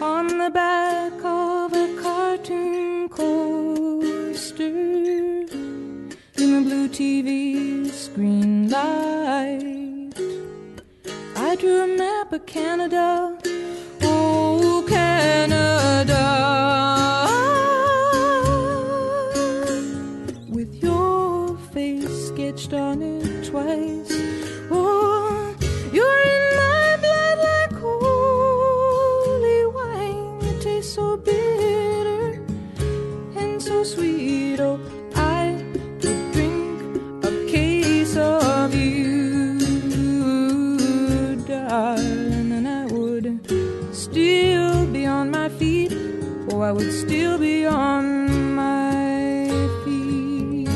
On 0.00 0.26
the 0.26 0.48
back 0.48 1.12
of 1.22 1.74
a 1.74 2.00
cartoon 2.00 3.10
coaster 3.10 4.64
in 4.64 6.08
the 6.38 6.62
blue 6.64 6.88
TV 6.88 7.90
screen 7.90 8.70
light. 8.70 10.14
I 11.36 11.56
drew 11.56 11.82
a 11.82 11.86
map 11.98 12.32
of 12.32 12.46
Canada. 12.46 13.36
I 46.68 46.70
would 46.70 46.92
still 46.92 47.38
be 47.38 47.64
on 47.64 48.54
my 48.54 49.48
feet. 49.84 50.68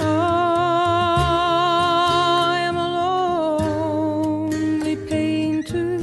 Oh, 0.00 0.06
I 2.48 2.60
am 2.64 2.76
a 2.78 2.88
lonely 4.48 4.96
painter. 5.06 5.98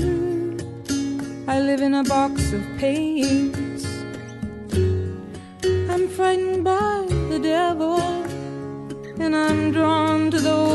I 1.48 1.60
live 1.60 1.82
in 1.82 1.96
a 1.96 2.04
box 2.04 2.54
of 2.54 2.62
paints. 2.78 3.47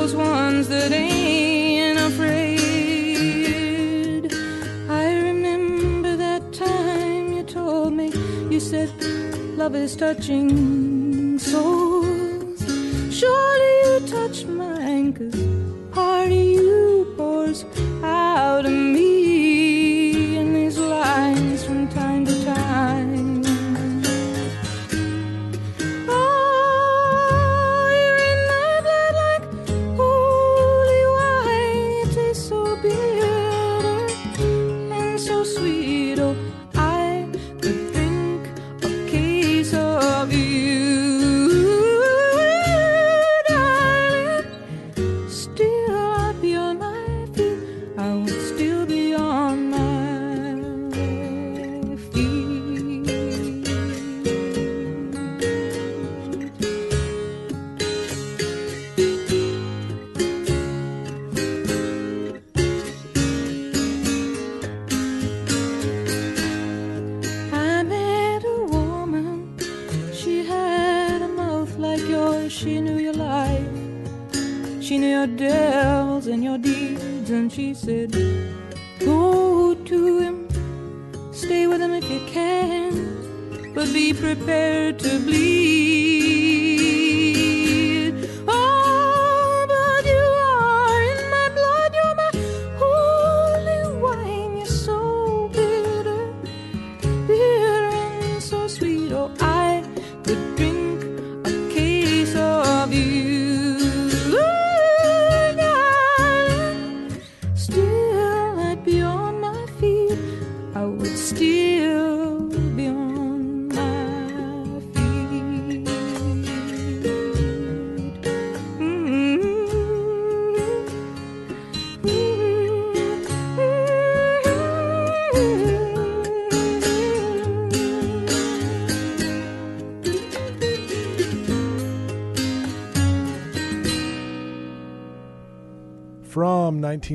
Those 0.03 0.17
ones 0.17 0.67
that 0.67 0.91
ain't 0.91 1.97
afraid. 1.97 2.59
I 4.91 5.15
remember 5.29 6.17
that 6.17 6.53
time 6.53 7.33
you 7.33 7.45
told 7.45 7.93
me, 7.93 8.11
you 8.51 8.59
said, 8.59 8.91
love 9.57 9.77
is 9.77 9.95
touching 9.95 11.39
souls. 11.39 11.82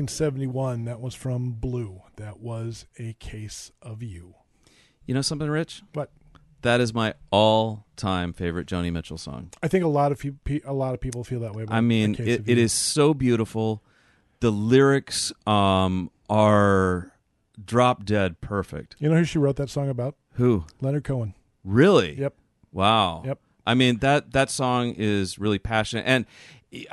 1971, 0.02 0.84
that 0.84 1.00
was 1.00 1.14
from 1.14 1.50
Blue. 1.52 2.02
That 2.16 2.38
was 2.40 2.86
a 2.98 3.14
case 3.14 3.72
of 3.82 4.02
you. 4.02 4.34
You 5.06 5.14
know 5.14 5.22
something, 5.22 5.48
Rich? 5.48 5.82
What? 5.92 6.10
That 6.62 6.80
is 6.80 6.92
my 6.94 7.14
all-time 7.30 8.32
favorite 8.32 8.66
Joni 8.66 8.92
Mitchell 8.92 9.18
song. 9.18 9.50
I 9.62 9.68
think 9.68 9.84
a 9.84 9.88
lot 9.88 10.12
of 10.12 10.22
pe- 10.44 10.60
a 10.64 10.72
lot 10.72 10.94
of 10.94 11.00
people 11.00 11.24
feel 11.24 11.40
that 11.40 11.54
way. 11.54 11.64
I 11.68 11.80
mean, 11.80 12.16
it, 12.18 12.48
You. 12.48 12.56
is 12.56 12.72
so 12.72 13.14
beautiful. 13.14 13.82
The 14.40 14.50
lyrics 14.50 15.32
um, 15.46 16.10
are 16.28 17.12
drop 17.64 18.04
dead 18.04 18.40
perfect. 18.40 18.96
You 18.98 19.08
know 19.08 19.16
who 19.16 19.24
she 19.24 19.38
wrote 19.38 19.56
that 19.56 19.70
song 19.70 19.88
about? 19.88 20.16
Who? 20.34 20.64
Leonard 20.80 21.04
Cohen. 21.04 21.34
Really? 21.64 22.18
Yep. 22.18 22.34
Wow. 22.72 23.22
Yep. 23.24 23.38
I 23.66 23.74
mean 23.74 23.98
that 23.98 24.32
that 24.32 24.50
song 24.50 24.94
is 24.96 25.38
really 25.38 25.58
passionate 25.58 26.04
and 26.06 26.26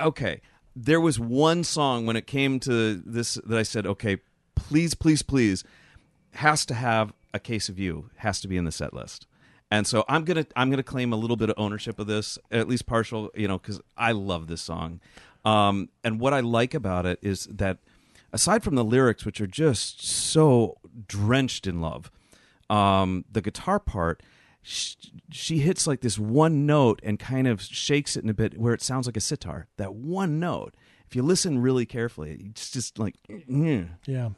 okay, 0.01 0.41
there 0.75 0.99
was 0.99 1.19
one 1.19 1.63
song 1.63 2.05
when 2.05 2.15
it 2.15 2.27
came 2.27 2.59
to 2.61 2.95
this 2.95 3.35
that 3.45 3.57
I 3.57 3.63
said, 3.63 3.85
okay, 3.85 4.17
please, 4.55 4.93
please, 4.93 5.21
please, 5.21 5.63
has 6.33 6.65
to 6.65 6.73
have 6.73 7.13
a 7.33 7.39
case 7.39 7.69
of 7.69 7.79
you, 7.79 8.09
has 8.17 8.41
to 8.41 8.47
be 8.47 8.57
in 8.57 8.65
the 8.65 8.71
set 8.71 8.93
list. 8.93 9.27
And 9.71 9.87
so 9.87 10.05
I'm 10.07 10.23
gonna 10.25 10.45
I'm 10.55 10.69
gonna 10.69 10.83
claim 10.83 11.11
a 11.11 11.15
little 11.15 11.37
bit 11.37 11.49
of 11.49 11.55
ownership 11.57 11.99
of 11.99 12.07
this, 12.07 12.37
at 12.51 12.67
least 12.67 12.85
partial, 12.85 13.31
you 13.35 13.47
know, 13.47 13.57
because 13.57 13.81
I 13.97 14.11
love 14.11 14.47
this 14.47 14.61
song. 14.61 14.99
Um, 15.43 15.89
and 16.03 16.19
what 16.19 16.33
I 16.33 16.39
like 16.39 16.73
about 16.73 17.05
it 17.05 17.19
is 17.21 17.45
that 17.51 17.77
aside 18.31 18.63
from 18.63 18.75
the 18.75 18.83
lyrics, 18.83 19.25
which 19.25 19.41
are 19.41 19.47
just 19.47 20.05
so 20.05 20.77
drenched 21.07 21.67
in 21.67 21.81
love, 21.81 22.11
um, 22.69 23.25
the 23.31 23.41
guitar 23.41 23.79
part, 23.79 24.21
sh- 24.65 24.95
she 25.31 25.59
hits 25.59 25.85
like 25.87 26.01
this 26.01 26.17
one 26.17 26.65
note 26.65 26.99
and 27.03 27.19
kind 27.19 27.47
of 27.47 27.61
shakes 27.61 28.17
it 28.17 28.23
in 28.23 28.29
a 28.29 28.33
bit 28.33 28.57
where 28.57 28.73
it 28.73 28.81
sounds 28.81 29.05
like 29.05 29.15
a 29.17 29.21
sitar. 29.21 29.67
That 29.77 29.93
one 29.95 30.39
note. 30.39 30.75
If 31.07 31.15
you 31.15 31.21
listen 31.21 31.61
really 31.61 31.85
carefully, 31.85 32.47
it's 32.49 32.71
just 32.71 32.97
like 32.97 33.13
mm, 33.29 33.89
Yeah, 34.07 34.29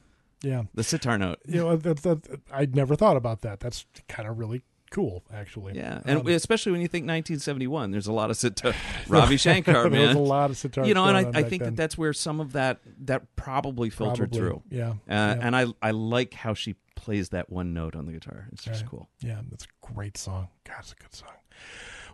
yeah. 0.44 0.64
the 0.74 0.84
sitar 0.84 1.18
note. 1.18 1.40
You 1.48 1.62
know, 1.64 1.76
that, 1.78 2.04
that, 2.04 2.41
I'd 2.52 2.76
never 2.76 2.95
thought 2.95 3.16
about 3.16 3.41
that. 3.41 3.62
That's 3.62 3.86
kind 4.10 4.28
of 4.28 4.38
really 4.38 4.64
cool, 4.91 5.24
actually. 5.34 5.76
Yeah, 5.78 6.02
and 6.06 6.20
Um, 6.20 6.28
especially 6.28 6.74
when 6.74 6.82
you 6.82 6.88
think 6.90 7.04
1971, 7.04 7.91
there's 7.91 8.08
a 8.08 8.12
lot 8.14 8.30
of 8.30 8.36
sitar. 8.38 8.74
Ravi 9.08 9.38
Shankar, 9.38 9.90
man. 9.90 10.08
was 10.10 10.16
a 10.18 10.20
lot 10.20 10.49
of 10.49 10.58
sitar. 10.58 10.86
you 10.86 10.94
know, 10.94 11.06
and 11.06 11.16
I, 11.18 11.40
I 11.40 11.44
think 11.44 11.64
then. 11.64 11.74
that 11.74 11.76
that's 11.78 11.98
where 11.98 12.12
some 12.14 12.41
of 12.41 12.52
that 12.54 12.80
that 13.06 13.34
probably 13.38 13.90
filtered 13.90 14.32
Probably, 14.32 14.40
through. 14.40 14.64
Yeah, 14.70 14.90
Uh, 14.90 14.94
yeah. 15.08 15.38
And 15.41 15.56
I 15.56 15.68
I 15.82 15.91
like 15.91 16.34
how 16.34 16.54
she 16.54 16.76
plays 17.07 17.29
that 17.29 17.49
one 17.49 17.73
note 17.73 17.95
on 17.95 18.05
the 18.05 18.11
guitar. 18.11 18.49
It's 18.51 18.63
just 18.65 18.81
Right. 18.81 18.89
cool. 18.91 19.09
Yeah, 19.19 19.39
that's 19.49 19.63
a 19.63 19.93
great 19.93 20.17
song. 20.17 20.49
God, 20.65 20.75
it's 20.79 20.91
a 20.91 20.95
good 20.95 21.13
song. 21.15 21.29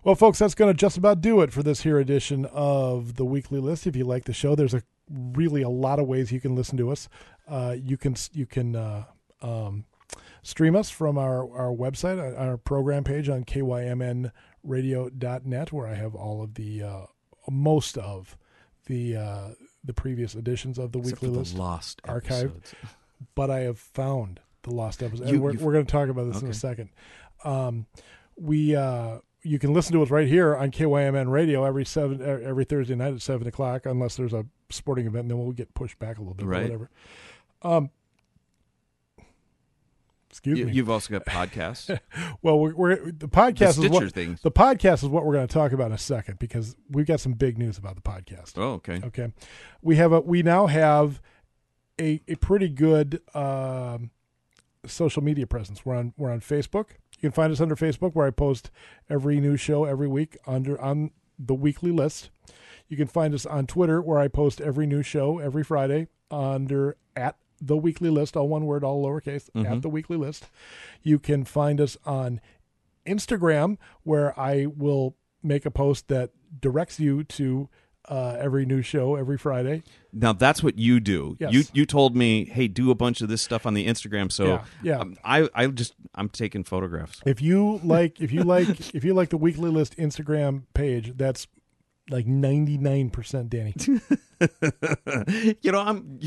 Well, 0.03 0.13
folks, 0.13 0.37
that's 0.37 0.53
going 0.53 0.71
to 0.71 0.77
just 0.77 0.97
about 0.97 1.19
do 1.19 1.41
it 1.41 1.51
for 1.51 1.63
this 1.63 1.81
here 1.81 1.97
edition 1.97 2.45
of 2.45 3.15
the 3.15 3.25
weekly 3.25 3.59
list. 3.59 3.87
If 3.87 3.95
you 3.95 4.03
like 4.05 4.25
the 4.25 4.33
show, 4.33 4.53
there's 4.53 4.75
a 4.75 4.83
really 5.09 5.63
a 5.63 5.69
lot 5.69 5.97
of 5.99 6.05
ways 6.07 6.31
you 6.31 6.39
can 6.39 6.55
listen 6.55 6.77
to 6.77 6.91
us. 6.91 7.09
Uh, 7.47 7.75
you 7.81 7.97
can 7.97 8.15
you 8.33 8.45
can 8.45 8.75
uh, 8.75 9.05
um, 9.41 9.85
stream 10.43 10.75
us 10.75 10.89
from 10.91 11.17
our 11.17 11.49
our 11.57 11.71
website, 11.73 12.19
uh, 12.19 12.35
our 12.37 12.57
program 12.57 13.03
page 13.03 13.29
on 13.29 13.43
kymnradio.net, 14.63 15.71
where 15.71 15.87
I 15.87 15.95
have 15.95 16.15
all 16.15 16.43
of 16.43 16.53
the 16.55 16.83
uh, 16.83 17.05
most 17.49 17.97
of 17.97 18.37
the 18.85 19.15
uh, 19.15 19.47
the 19.83 19.93
previous 19.93 20.35
editions 20.35 20.77
of 20.77 20.91
the 20.91 20.99
Except 20.99 21.21
weekly 21.21 21.33
for 21.35 21.39
list 21.39 21.55
lost 21.55 22.01
archive. 22.05 22.51
episodes. 22.55 22.73
but 23.35 23.49
I 23.49 23.59
have 23.61 23.79
found 23.79 24.39
the 24.63 24.71
lost 24.73 25.01
episode. 25.03 25.29
You- 25.29 25.41
we're 25.41 25.53
we're 25.53 25.73
going 25.73 25.85
to 25.85 25.91
talk 25.91 26.09
about 26.09 26.31
this 26.31 26.41
in 26.41 26.49
a 26.49 26.53
second. 26.53 26.89
Um, 27.43 27.85
we 28.35 28.75
uh, 28.75 29.19
you 29.43 29.59
can 29.59 29.73
listen 29.73 29.93
to 29.93 30.01
us 30.03 30.09
right 30.09 30.27
here 30.27 30.55
on 30.55 30.71
KYMN 30.71 31.29
Radio 31.29 31.63
every 31.65 31.85
seven 31.85 32.21
er, 32.21 32.41
every 32.43 32.65
Thursday 32.65 32.95
night 32.95 33.13
at 33.13 33.21
seven 33.21 33.47
o'clock, 33.47 33.85
unless 33.85 34.15
there's 34.15 34.33
a 34.33 34.45
sporting 34.69 35.05
event, 35.05 35.23
and 35.23 35.31
then 35.31 35.37
we'll 35.37 35.51
get 35.51 35.73
pushed 35.73 35.99
back 35.99 36.17
a 36.17 36.21
little 36.21 36.33
bit, 36.33 36.45
Right. 36.45 36.59
or 36.61 36.63
whatever. 36.63 36.89
Um, 37.61 37.89
Excuse 40.29 40.57
You, 40.57 40.65
me. 40.65 40.71
you've 40.73 40.89
also 40.89 41.11
got 41.11 41.25
podcasts. 41.25 41.99
Well, 42.41 42.59
we're, 42.59 42.73
we're 42.75 42.95
the 43.11 43.27
podcast 43.27 43.75
The 43.77 43.83
is 43.83 43.89
what 43.89 43.97
Stitcher 43.97 44.09
thing. 44.09 44.39
the 44.41 44.51
podcast 44.51 45.03
is 45.03 45.05
what 45.09 45.25
we're 45.25 45.33
going 45.33 45.47
to 45.47 45.53
talk 45.53 45.71
about 45.73 45.87
in 45.87 45.91
a 45.93 45.97
second 45.97 46.39
because 46.39 46.75
we've 46.89 47.05
got 47.05 47.19
some 47.19 47.33
big 47.33 47.57
news 47.59 47.77
about 47.77 47.95
the 47.95 48.01
podcast. 48.01 48.53
oh, 48.57 48.73
okay. 48.73 48.99
Okay, 49.05 49.31
we 49.83 49.95
have 49.97 50.11
a 50.11 50.19
we 50.21 50.41
now 50.41 50.65
have 50.67 51.21
a 52.01 52.19
a 52.27 52.35
pretty 52.35 52.67
good 52.67 53.21
um, 53.35 54.09
social 54.85 55.23
media 55.23 55.47
presence. 55.47 55.85
We're 55.85 55.95
on 55.95 56.13
we're 56.17 56.31
on 56.31 56.41
Facebook. 56.41 56.91
You 57.19 57.29
can 57.29 57.31
find 57.31 57.51
us 57.51 57.61
under 57.61 57.75
Facebook 57.75 58.13
where 58.13 58.27
I 58.27 58.31
post 58.31 58.69
every 59.09 59.39
new 59.39 59.57
show 59.57 59.85
every 59.85 60.07
week 60.07 60.37
under 60.45 60.79
on 60.79 61.11
the 61.39 61.53
weekly 61.53 61.91
list. 61.91 62.29
You 62.87 62.97
can 62.97 63.07
find 63.07 63.33
us 63.33 63.45
on 63.45 63.65
Twitter 63.65 64.01
where 64.01 64.19
I 64.19 64.27
post 64.27 64.61
every 64.61 64.85
new 64.85 65.01
show 65.03 65.39
every 65.39 65.63
Friday 65.63 66.07
under 66.29 66.97
at 67.15 67.37
the 67.61 67.77
weekly 67.77 68.09
list, 68.09 68.35
all 68.35 68.49
one 68.49 68.65
word, 68.65 68.83
all 68.83 69.03
lowercase, 69.05 69.47
at 69.47 69.53
mm-hmm. 69.53 69.79
the 69.79 69.89
weekly 69.89 70.17
list. 70.17 70.47
You 71.01 71.17
can 71.17 71.45
find 71.45 71.79
us 71.79 71.97
on 72.05 72.41
Instagram 73.05 73.77
where 74.03 74.37
I 74.39 74.65
will 74.65 75.15
make 75.41 75.65
a 75.65 75.71
post 75.71 76.07
that 76.09 76.31
directs 76.59 76.99
you 76.99 77.23
to 77.23 77.69
uh, 78.09 78.35
every 78.39 78.65
new 78.65 78.81
show 78.81 79.15
every 79.15 79.37
Friday. 79.37 79.83
Now 80.11 80.33
that's 80.33 80.61
what 80.61 80.77
you 80.77 80.99
do. 80.99 81.37
Yes. 81.39 81.53
You 81.53 81.63
you 81.73 81.85
told 81.85 82.15
me, 82.15 82.45
hey, 82.45 82.67
do 82.67 82.91
a 82.91 82.95
bunch 82.95 83.21
of 83.21 83.29
this 83.29 83.41
stuff 83.41 83.65
on 83.65 83.73
the 83.73 83.87
Instagram. 83.87 84.31
So 84.31 84.45
Yeah, 84.45 84.63
yeah. 84.83 84.99
um, 84.99 85.17
I 85.23 85.49
I 85.55 85.67
just 85.67 85.93
I'm 86.13 86.29
taking 86.29 86.63
photographs. 86.63 87.21
If 87.25 87.41
you 87.41 87.79
like, 87.83 88.19
if 88.21 88.31
you 88.31 88.43
like, 88.43 88.67
if 88.95 89.03
you 89.03 89.13
like 89.13 89.29
the 89.29 89.37
weekly 89.37 89.69
list 89.69 89.97
Instagram 89.97 90.63
page, 90.73 91.13
that's 91.15 91.47
like 92.09 92.27
ninety 92.27 92.77
nine 92.77 93.09
percent 93.09 93.49
Danny. 93.49 93.73
you 95.61 95.71
know, 95.71 95.79
I'm. 95.79 96.19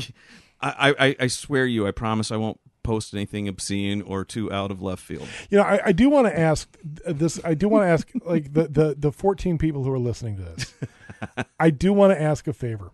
I, 0.59 0.95
I 0.99 1.15
I 1.19 1.27
swear 1.27 1.67
you. 1.67 1.85
I 1.87 1.91
promise 1.91 2.31
I 2.31 2.37
won't 2.37 2.59
post 2.81 3.13
anything 3.13 3.47
obscene 3.47 4.01
or 4.01 4.25
too 4.25 4.51
out 4.51 4.71
of 4.71 4.81
left 4.81 5.03
field. 5.03 5.27
You 5.51 5.57
know, 5.57 5.63
I, 5.63 5.79
I 5.87 5.91
do 5.91 6.09
want 6.09 6.25
to 6.27 6.39
ask 6.39 6.67
this. 7.05 7.39
I 7.43 7.53
do 7.53 7.67
want 7.69 7.83
to 7.83 7.89
ask 7.89 8.09
like 8.25 8.53
the 8.53 8.67
the 8.67 8.95
the 8.97 9.11
fourteen 9.11 9.57
people 9.59 9.83
who 9.83 9.91
are 9.91 9.99
listening 9.99 10.37
to 10.37 10.43
this. 10.43 10.73
I 11.59 11.69
do 11.69 11.93
want 11.93 12.13
to 12.13 12.21
ask 12.21 12.47
a 12.47 12.53
favor. 12.53 12.91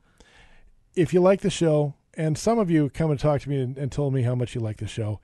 If 0.95 1.13
you 1.13 1.21
like 1.21 1.41
the 1.41 1.49
show, 1.49 1.95
and 2.15 2.37
some 2.37 2.59
of 2.59 2.69
you 2.69 2.89
come 2.89 3.09
and 3.11 3.19
talk 3.19 3.41
to 3.41 3.49
me 3.49 3.59
and, 3.59 3.77
and 3.77 3.91
told 3.91 4.13
me 4.13 4.21
how 4.21 4.35
much 4.35 4.53
you 4.55 4.61
like 4.61 4.77
the 4.77 4.87
show, 4.87 5.19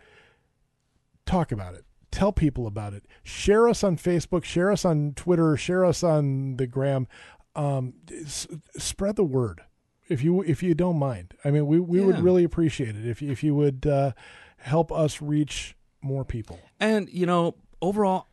talk 1.25 1.51
about 1.51 1.75
it. 1.75 1.85
Tell 2.11 2.31
people 2.31 2.65
about 2.65 2.93
it. 2.93 3.03
Share 3.23 3.69
us 3.69 3.83
on 3.83 3.95
Facebook. 3.97 4.43
Share 4.43 4.71
us 4.71 4.83
on 4.83 5.13
Twitter. 5.15 5.55
Share 5.55 5.85
us 5.85 6.03
on 6.03 6.57
the 6.57 6.65
gram. 6.65 7.07
Um, 7.55 7.93
s- 8.11 8.47
spread 8.77 9.15
the 9.15 9.23
word 9.23 9.61
if 10.07 10.23
you 10.23 10.41
if 10.41 10.63
you 10.63 10.73
don't 10.73 10.97
mind. 10.97 11.33
I 11.45 11.51
mean, 11.51 11.67
we, 11.67 11.79
we 11.79 11.99
would 12.01 12.15
really 12.23 12.43
appreciate 12.43 12.95
it 12.95 13.05
if 13.05 13.21
you- 13.21 13.31
if 13.31 13.43
you 13.43 13.53
would 13.53 13.85
uh, 13.85 14.13
help 14.57 14.91
us 14.91 15.21
reach 15.21 15.75
more 16.01 16.25
people. 16.25 16.59
And 16.79 17.09
you 17.09 17.25
know, 17.27 17.55
overall, 17.81 18.25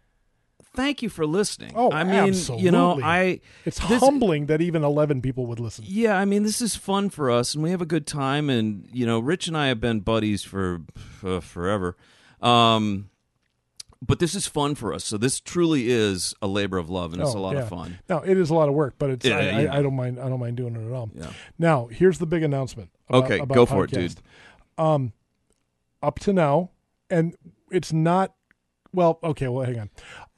thank 0.76 1.02
you 1.02 1.08
for 1.08 1.26
listening. 1.26 1.72
Oh, 1.74 1.90
I 1.90 2.04
mean, 2.04 2.34
you 2.58 2.70
know. 2.70 3.00
I 3.02 3.40
It's 3.64 3.78
this- 3.88 4.00
humbling 4.00 4.46
that 4.46 4.60
even 4.60 4.84
11 4.84 5.22
people 5.22 5.46
would 5.46 5.58
listen. 5.58 5.84
Yeah, 5.88 6.16
I 6.16 6.24
mean, 6.24 6.42
this 6.44 6.60
is 6.60 6.76
fun 6.76 7.10
for 7.10 7.30
us, 7.30 7.54
and 7.54 7.62
we 7.64 7.70
have 7.70 7.82
a 7.82 7.86
good 7.86 8.06
time. 8.06 8.48
And 8.50 8.88
you 8.92 9.06
know, 9.06 9.18
Rich 9.18 9.48
and 9.48 9.56
I 9.56 9.66
have 9.68 9.80
been 9.80 10.00
buddies 10.00 10.42
for 10.44 10.82
uh, 11.24 11.40
forever. 11.40 11.96
Um, 12.40 13.10
but 14.06 14.18
this 14.18 14.34
is 14.34 14.46
fun 14.46 14.74
for 14.74 14.92
us. 14.92 15.04
So 15.04 15.16
this 15.16 15.40
truly 15.40 15.88
is 15.90 16.34
a 16.42 16.46
labor 16.46 16.76
of 16.76 16.90
love, 16.90 17.12
and 17.14 17.22
it's 17.22 17.34
Oh, 17.34 17.38
a 17.38 17.40
lot 17.40 17.54
yeah. 17.56 17.62
of 17.62 17.68
fun. 17.70 17.98
No, 18.10 18.18
it 18.18 18.36
is 18.36 18.50
a 18.50 18.54
lot 18.54 18.68
of 18.68 18.74
work, 18.74 18.94
but 18.98 19.08
it's 19.10 19.24
Yeah, 19.26 19.38
I, 19.38 19.60
yeah. 19.62 19.72
I, 19.74 19.78
I 19.78 19.82
don't 19.82 19.96
mind. 19.96 20.20
I 20.20 20.28
don't 20.28 20.38
mind 20.38 20.56
doing 20.58 20.76
it 20.76 20.86
at 20.86 20.92
all. 20.92 21.10
Now, 21.58 21.86
here's 21.86 22.18
the 22.18 22.26
big 22.26 22.42
announcement. 22.42 22.90
about- 23.08 23.24
Okay, 23.24 23.38
about 23.40 23.54
go 23.54 23.64
for 23.66 23.84
it, 23.84 23.90
dude. 23.90 24.14
Um, 24.78 25.12
up 26.02 26.18
to 26.20 26.32
now, 26.34 26.70
and 27.08 27.34
it's 27.70 27.92
not. 27.92 28.34
Well, 28.92 29.18
okay. 29.22 29.48
Well, 29.48 29.64
hang 29.64 29.78
on. 29.80 29.90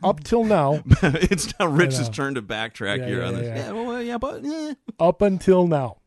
Up 0.02 0.22
till 0.22 0.44
now, 0.44 0.82
it's 1.02 1.58
now 1.58 1.66
Rich's 1.66 2.08
turn 2.08 2.34
to 2.36 2.42
backtrack 2.42 2.98
Yeah, 2.98 3.06
here 3.06 3.20
yeah, 3.20 3.26
on 3.26 3.34
this. 3.34 3.46
yeah. 3.46 3.56
Yeah, 3.56 3.72
well, 3.72 4.02
yeah, 4.02 4.18
but 4.18 4.44
eh. 4.44 4.74
up 5.00 5.22
until 5.22 5.66
now, 5.66 5.98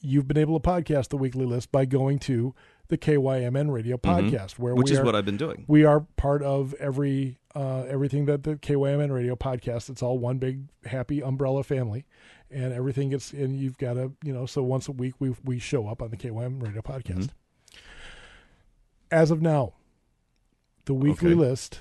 you've 0.00 0.28
been 0.28 0.38
able 0.38 0.58
to 0.60 0.68
podcast 0.68 1.08
the 1.08 1.16
weekly 1.16 1.46
list 1.46 1.72
by 1.72 1.84
going 1.84 2.18
to 2.20 2.54
the 2.88 2.96
KYMN 2.96 3.72
Radio 3.72 3.96
podcast, 3.96 4.58
where 4.60 4.72
Mm-hmm. 4.72 4.78
which 4.78 4.90
we 4.90 4.92
is 4.92 4.98
are, 5.00 5.04
what 5.04 5.16
I've 5.16 5.24
been 5.24 5.36
doing. 5.36 5.64
we 5.66 5.84
are 5.84 6.06
part 6.16 6.42
of 6.44 6.74
every 6.74 7.38
uh, 7.56 7.80
everything 7.88 8.26
that 8.26 8.44
the 8.44 8.54
KYMN 8.56 9.10
radio 9.12 9.34
podcast. 9.34 9.90
It's 9.90 10.02
all 10.02 10.18
one 10.18 10.38
big 10.38 10.68
happy 10.84 11.20
umbrella 11.20 11.64
family, 11.64 12.06
and 12.52 12.72
everything 12.72 13.10
gets 13.10 13.32
and 13.32 13.58
you've 13.58 13.78
got 13.78 13.94
to 13.94 14.12
you 14.22 14.32
know. 14.32 14.46
So 14.46 14.62
once 14.62 14.86
a 14.86 14.92
week 14.92 15.14
we 15.18 15.34
we 15.42 15.58
show 15.58 15.88
up 15.88 16.00
on 16.02 16.10
the 16.10 16.16
KYMN 16.16 16.62
radio 16.62 16.82
podcast. 16.82 17.30
As 19.10 19.32
of 19.32 19.42
now, 19.42 19.72
the 20.84 20.94
weekly 20.94 21.32
Okay. 21.32 21.40
list 21.40 21.80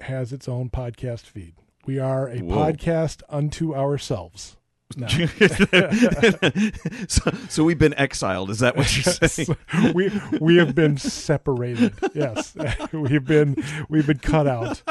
has 0.00 0.32
its 0.32 0.48
own 0.48 0.70
podcast 0.70 1.22
feed. 1.22 1.54
We 1.86 1.98
are 1.98 2.28
a 2.28 2.38
Whoa. 2.38 2.56
podcast 2.56 3.22
unto 3.28 3.74
ourselves. 3.74 4.56
now. 4.96 5.08
so, 7.08 7.30
so 7.48 7.64
we've 7.64 7.78
been 7.78 7.94
exiled. 7.94 8.50
Is 8.50 8.60
that 8.60 8.76
what 8.76 8.96
you're 8.96 9.28
saying? 9.28 9.56
we 9.94 10.12
we 10.40 10.56
have 10.56 10.76
been 10.76 10.96
separated. 10.96 11.92
Yes, 12.14 12.56
we've 12.92 13.24
been 13.24 13.56
we've 13.88 14.06
been 14.06 14.20
cut 14.20 14.46
out. 14.46 14.82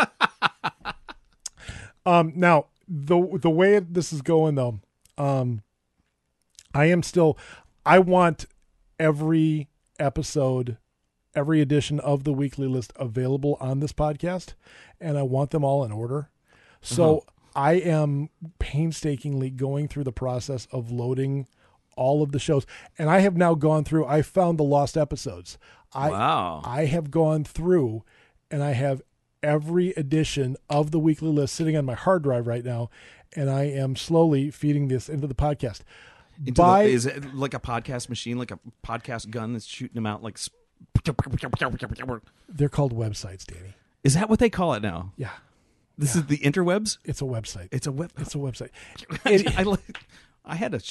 Um, 2.06 2.34
now 2.36 2.66
the 2.88 3.40
the 3.42 3.50
way 3.50 3.80
this 3.80 4.12
is 4.12 4.22
going 4.22 4.56
though, 4.56 4.82
um, 5.18 5.62
I 6.74 6.86
am 6.86 7.02
still. 7.02 7.38
I 7.86 8.00
want 8.00 8.46
every 9.00 9.70
episode, 10.00 10.78
every 11.36 11.62
edition 11.62 12.00
of 12.00 12.24
the 12.24 12.34
weekly 12.34 12.68
list 12.68 12.94
available 12.96 13.58
on 13.60 13.80
this 13.80 13.94
podcast, 13.94 14.54
and 15.00 15.18
I 15.18 15.24
want 15.24 15.52
them 15.52 15.64
all 15.64 15.84
in 15.84 15.92
order. 15.92 16.30
So 16.82 17.18
uh-huh. 17.18 17.32
I 17.56 17.74
am 17.74 18.30
painstakingly 18.60 19.50
going 19.50 19.88
through 19.88 20.04
the 20.04 20.12
process 20.12 20.68
of 20.72 20.92
loading 20.92 21.48
all 21.96 22.22
of 22.22 22.32
the 22.32 22.40
shows, 22.40 22.66
and 22.98 23.10
I 23.10 23.20
have 23.20 23.38
now 23.38 23.56
gone 23.56 23.84
through. 23.84 24.06
I 24.06 24.22
found 24.22 24.58
the 24.58 24.64
lost 24.64 24.98
episodes. 24.98 25.58
I 25.94 26.10
Wow. 26.10 26.62
I 26.66 26.86
have 26.86 27.12
gone 27.12 27.44
through, 27.44 28.04
and 28.52 28.62
I 28.62 28.72
have 28.72 29.02
every 29.42 29.92
edition 29.92 30.58
of 30.70 30.92
the 30.92 31.00
weekly 31.00 31.30
list 31.30 31.56
sitting 31.56 31.78
on 31.78 31.86
my 31.86 31.94
hard 31.94 32.24
drive 32.24 32.48
right 32.48 32.66
now, 32.66 32.90
and 33.34 33.50
I 33.50 33.64
am 33.64 33.96
slowly 33.96 34.52
feeding 34.52 34.88
this 34.88 35.08
into 35.08 35.28
the 35.28 35.36
podcast. 35.36 35.82
Into 36.40 36.62
By 36.62 36.84
the, 36.84 36.90
is 36.90 37.06
it 37.06 37.34
like 37.34 37.54
a 37.54 37.60
podcast 37.60 38.10
machine, 38.10 38.38
like 38.38 38.52
a 38.52 38.60
podcast 38.86 39.30
gun 39.30 39.54
that's 39.54 39.66
shooting 39.66 39.96
them 39.96 40.06
out? 40.06 40.22
Like, 40.22 40.38
they're 41.04 42.70
called 42.70 42.94
websites, 42.96 43.46
Danny. 43.46 43.74
is 44.04 44.14
that 44.16 44.30
what 44.30 44.40
they 44.40 44.50
call 44.50 44.74
it 44.74 44.82
now? 44.82 45.12
Yeah, 45.18 45.30
This 45.98 46.16
is 46.16 46.26
the 46.26 46.38
interwebs. 46.40 46.98
it's 47.04 47.22
a 47.22 47.26
website. 47.26 47.68
It's 47.72 47.88
a 47.88 47.92
web. 47.92 48.12
It's 48.18 48.34
a 48.36 48.38
website. 48.40 48.70
I, 49.58 49.64
like- 49.64 50.06
I 50.44 50.56
had 50.56 50.74
a 50.74 50.82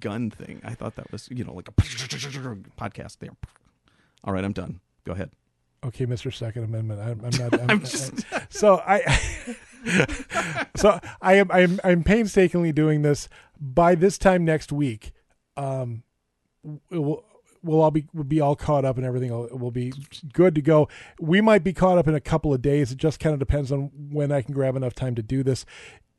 gun 0.00 0.30
thing. 0.30 0.60
I 0.64 0.74
thought 0.74 0.96
that 0.96 1.10
was 1.12 1.28
you 1.30 1.44
know 1.44 1.54
like 1.54 1.68
a 1.68 1.72
podcast 1.72 3.18
there. 3.18 3.30
All 4.24 4.32
right, 4.34 4.44
I'm 4.44 4.52
done. 4.52 4.80
Go 5.04 5.12
ahead. 5.12 5.30
Okay, 5.84 6.06
Mr. 6.06 6.32
Second 6.32 6.62
Amendment. 6.64 7.00
I'm, 7.00 7.20
I'm 7.24 7.50
not. 7.50 7.60
I'm, 7.70 7.84
so 8.50 8.80
I. 8.86 9.00
so 10.76 11.00
I 11.20 11.34
am. 11.34 11.50
I'm. 11.50 11.80
I'm 11.82 12.04
painstakingly 12.04 12.72
doing 12.72 13.02
this. 13.02 13.28
By 13.60 13.94
this 13.94 14.16
time 14.18 14.44
next 14.44 14.70
week, 14.72 15.12
um, 15.56 16.02
it 16.90 16.98
will. 16.98 17.24
We'll 17.62 17.80
all 17.80 17.90
be 17.90 18.06
we'll 18.12 18.24
be 18.24 18.40
all 18.40 18.56
caught 18.56 18.84
up 18.84 18.96
and 18.96 19.06
everything 19.06 19.30
will, 19.30 19.48
will 19.56 19.70
be 19.70 19.92
good 20.32 20.54
to 20.56 20.62
go. 20.62 20.88
We 21.20 21.40
might 21.40 21.62
be 21.62 21.72
caught 21.72 21.98
up 21.98 22.08
in 22.08 22.14
a 22.14 22.20
couple 22.20 22.52
of 22.52 22.60
days. 22.62 22.90
It 22.92 22.98
just 22.98 23.20
kind 23.20 23.32
of 23.32 23.38
depends 23.38 23.70
on 23.70 23.90
when 24.10 24.32
I 24.32 24.42
can 24.42 24.52
grab 24.54 24.74
enough 24.76 24.94
time 24.94 25.14
to 25.14 25.22
do 25.22 25.42
this. 25.42 25.64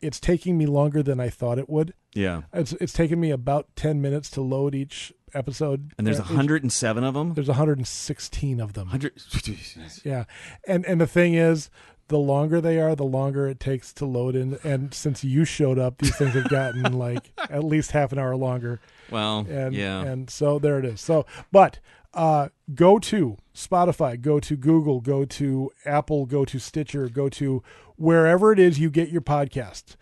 It's 0.02 0.20
taking 0.20 0.58
me 0.58 0.66
longer 0.66 1.02
than 1.02 1.20
I 1.20 1.30
thought 1.30 1.58
it 1.60 1.70
would. 1.70 1.94
Yeah, 2.14 2.42
It's 2.54 2.74
it's 2.74 2.94
taken 2.94 3.20
me 3.20 3.32
about 3.32 3.68
ten 3.76 4.02
minutes 4.02 4.30
to 4.32 4.42
load 4.42 4.76
each 4.76 5.14
episode. 5.34 5.92
and 5.98 6.06
there's 6.06 6.20
Uh, 6.20 6.24
107 6.24 7.04
of 7.04 7.14
them. 7.16 7.34
There's 7.34 7.48
116 7.48 8.60
of 8.60 8.74
them. 8.74 8.88
100. 8.90 9.14
Yeah, 10.06 10.26
and 10.68 10.86
and 10.86 11.00
the 11.02 11.08
thing 11.08 11.34
is, 11.34 11.70
the 12.10 12.18
longer 12.20 12.60
they 12.62 12.80
are, 12.80 12.96
the 12.96 13.04
longer 13.06 13.48
it 13.48 13.60
takes 13.60 13.94
to 13.94 14.06
load 14.06 14.36
in. 14.36 14.58
And 14.64 14.94
since 14.94 15.24
you 15.24 15.46
showed 15.46 15.80
up, 15.80 15.98
these 16.00 16.16
things 16.16 16.34
have 16.34 16.50
gotten 16.50 16.94
like 17.00 17.32
at 17.50 17.64
least 17.64 17.92
half 17.92 18.12
an 18.12 18.20
hour 18.20 18.36
longer. 18.36 18.80
Well, 19.10 19.46
And 19.50 19.74
yeah. 19.74 20.02
and 20.04 20.30
so 20.30 20.60
there 20.60 20.80
it 20.80 20.86
is. 20.86 21.02
So, 21.02 21.26
but 21.52 21.80
uh, 22.14 22.50
go 22.76 23.00
to 23.00 23.38
Spotify, 23.56 24.20
go 24.22 24.40
to 24.40 24.56
Google, 24.56 25.02
go 25.02 25.26
to 25.26 25.72
Apple, 25.86 26.26
go 26.26 26.46
to 26.46 26.60
Stitcher, 26.60 27.08
go 27.10 27.30
to 27.30 27.64
wherever 27.96 28.52
it 28.52 28.60
is 28.60 28.80
you 28.80 28.90
get 28.90 29.10
your 29.10 29.22
podcasts. 29.22 29.96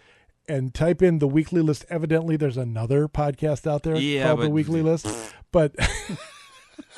And 0.47 0.73
type 0.73 1.01
in 1.01 1.19
the 1.19 1.27
weekly 1.27 1.61
list. 1.61 1.85
Evidently, 1.89 2.35
there's 2.35 2.57
another 2.57 3.07
podcast 3.07 3.65
out 3.69 3.83
there 3.83 3.95
Yeah, 3.95 4.27
called 4.27 4.41
the 4.41 4.49
weekly 4.49 4.81
list. 4.81 5.07
But 5.51 5.75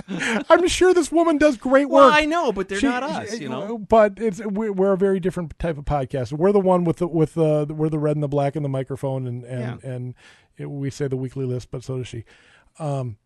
I'm 0.07 0.67
sure 0.67 0.93
this 0.93 1.11
woman 1.11 1.37
does 1.37 1.57
great 1.57 1.89
work. 1.89 2.01
well. 2.01 2.11
I 2.11 2.25
know, 2.25 2.51
but 2.51 2.67
they're 2.69 2.79
She- 2.79 2.87
not 2.87 3.03
us. 3.03 3.39
You 3.39 3.49
know. 3.49 3.77
but 3.77 4.13
it's 4.17 4.39
we're, 4.43 4.71
we're 4.71 4.93
a 4.93 4.97
very 4.97 5.19
different 5.19 5.57
type 5.59 5.77
of 5.77 5.85
podcast. 5.85 6.33
We're 6.33 6.51
the 6.51 6.59
one 6.59 6.83
with 6.83 6.97
the 6.97 7.07
with 7.07 7.33
the 7.35 7.65
we're 7.69 7.89
the 7.89 7.99
red 7.99 8.15
and 8.15 8.23
the 8.23 8.27
black 8.27 8.55
and 8.55 8.63
the 8.65 8.69
microphone 8.69 9.27
and 9.27 9.43
and 9.43 9.81
Yeah. 9.83 9.89
and 9.89 10.15
it, 10.57 10.65
we 10.69 10.89
say 10.89 11.07
the 11.07 11.17
weekly 11.17 11.45
list, 11.45 11.71
but 11.71 11.83
so 11.83 11.97
does 11.97 12.07
she. 12.07 12.23
Um, 12.79 13.17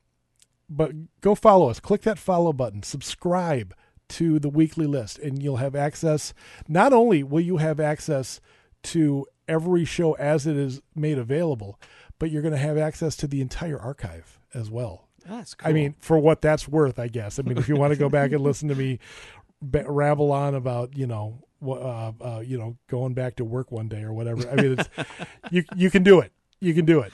but 0.69 0.91
go 1.21 1.35
follow 1.35 1.69
us. 1.69 1.79
Click 1.79 2.01
that 2.03 2.17
follow 2.19 2.53
button. 2.53 2.83
Subscribe. 2.83 3.73
to 4.09 4.39
the 4.39 4.47
weekly 4.47 4.87
list, 4.87 5.19
and 5.19 5.43
you'll 5.43 5.57
have 5.57 5.75
access. 5.75 6.33
Not 6.69 6.93
only 6.93 7.23
will 7.23 7.41
you 7.41 7.57
have 7.57 7.77
access 7.77 8.39
to 8.83 9.25
every 9.49 9.83
show 9.83 10.13
as 10.13 10.47
it 10.47 10.55
is 10.55 10.81
made 10.95 11.17
available, 11.17 11.77
but 12.17 12.31
you're 12.31 12.41
going 12.41 12.53
to 12.53 12.57
have 12.57 12.77
access 12.77 13.17
to 13.17 13.27
the 13.27 13.41
entire 13.41 13.77
archive 13.77 14.39
as 14.53 14.71
well. 14.71 15.06
That's 15.27 15.55
I 15.63 15.73
mean, 15.73 15.95
for 15.99 16.17
what 16.17 16.41
that's 16.41 16.67
worth, 16.67 16.99
I 16.99 17.07
guess. 17.07 17.39
I 17.39 17.41
mean, 17.43 17.57
if 17.57 17.67
you 17.67 17.75
want 17.75 17.93
to 17.93 17.99
go 17.99 18.09
back 18.09 18.31
and 18.31 18.41
listen 18.41 18.69
to 18.69 18.75
me 18.75 18.99
ba- 19.61 19.85
ramble 19.87 20.31
on 20.31 20.55
about, 20.55 20.95
you 20.97 21.07
know, 21.07 21.43
wha- 21.59 21.77
uh, 21.77 22.11
uh, 22.23 22.39
you 22.39 22.57
know, 22.57 22.77
going 22.87 23.13
back 23.13 23.35
to 23.37 23.45
work 23.45 23.71
one 23.71 23.87
day 23.87 24.03
or 24.03 24.13
whatever. 24.13 24.49
I 24.49 24.55
mean, 24.55 24.77
it's 24.79 24.89
you 25.51 25.63
you 25.75 25.89
can 25.91 26.03
do 26.03 26.19
it. 26.19 26.31
You 26.59 26.73
can 26.73 26.85
do 26.85 27.01
it. 27.01 27.13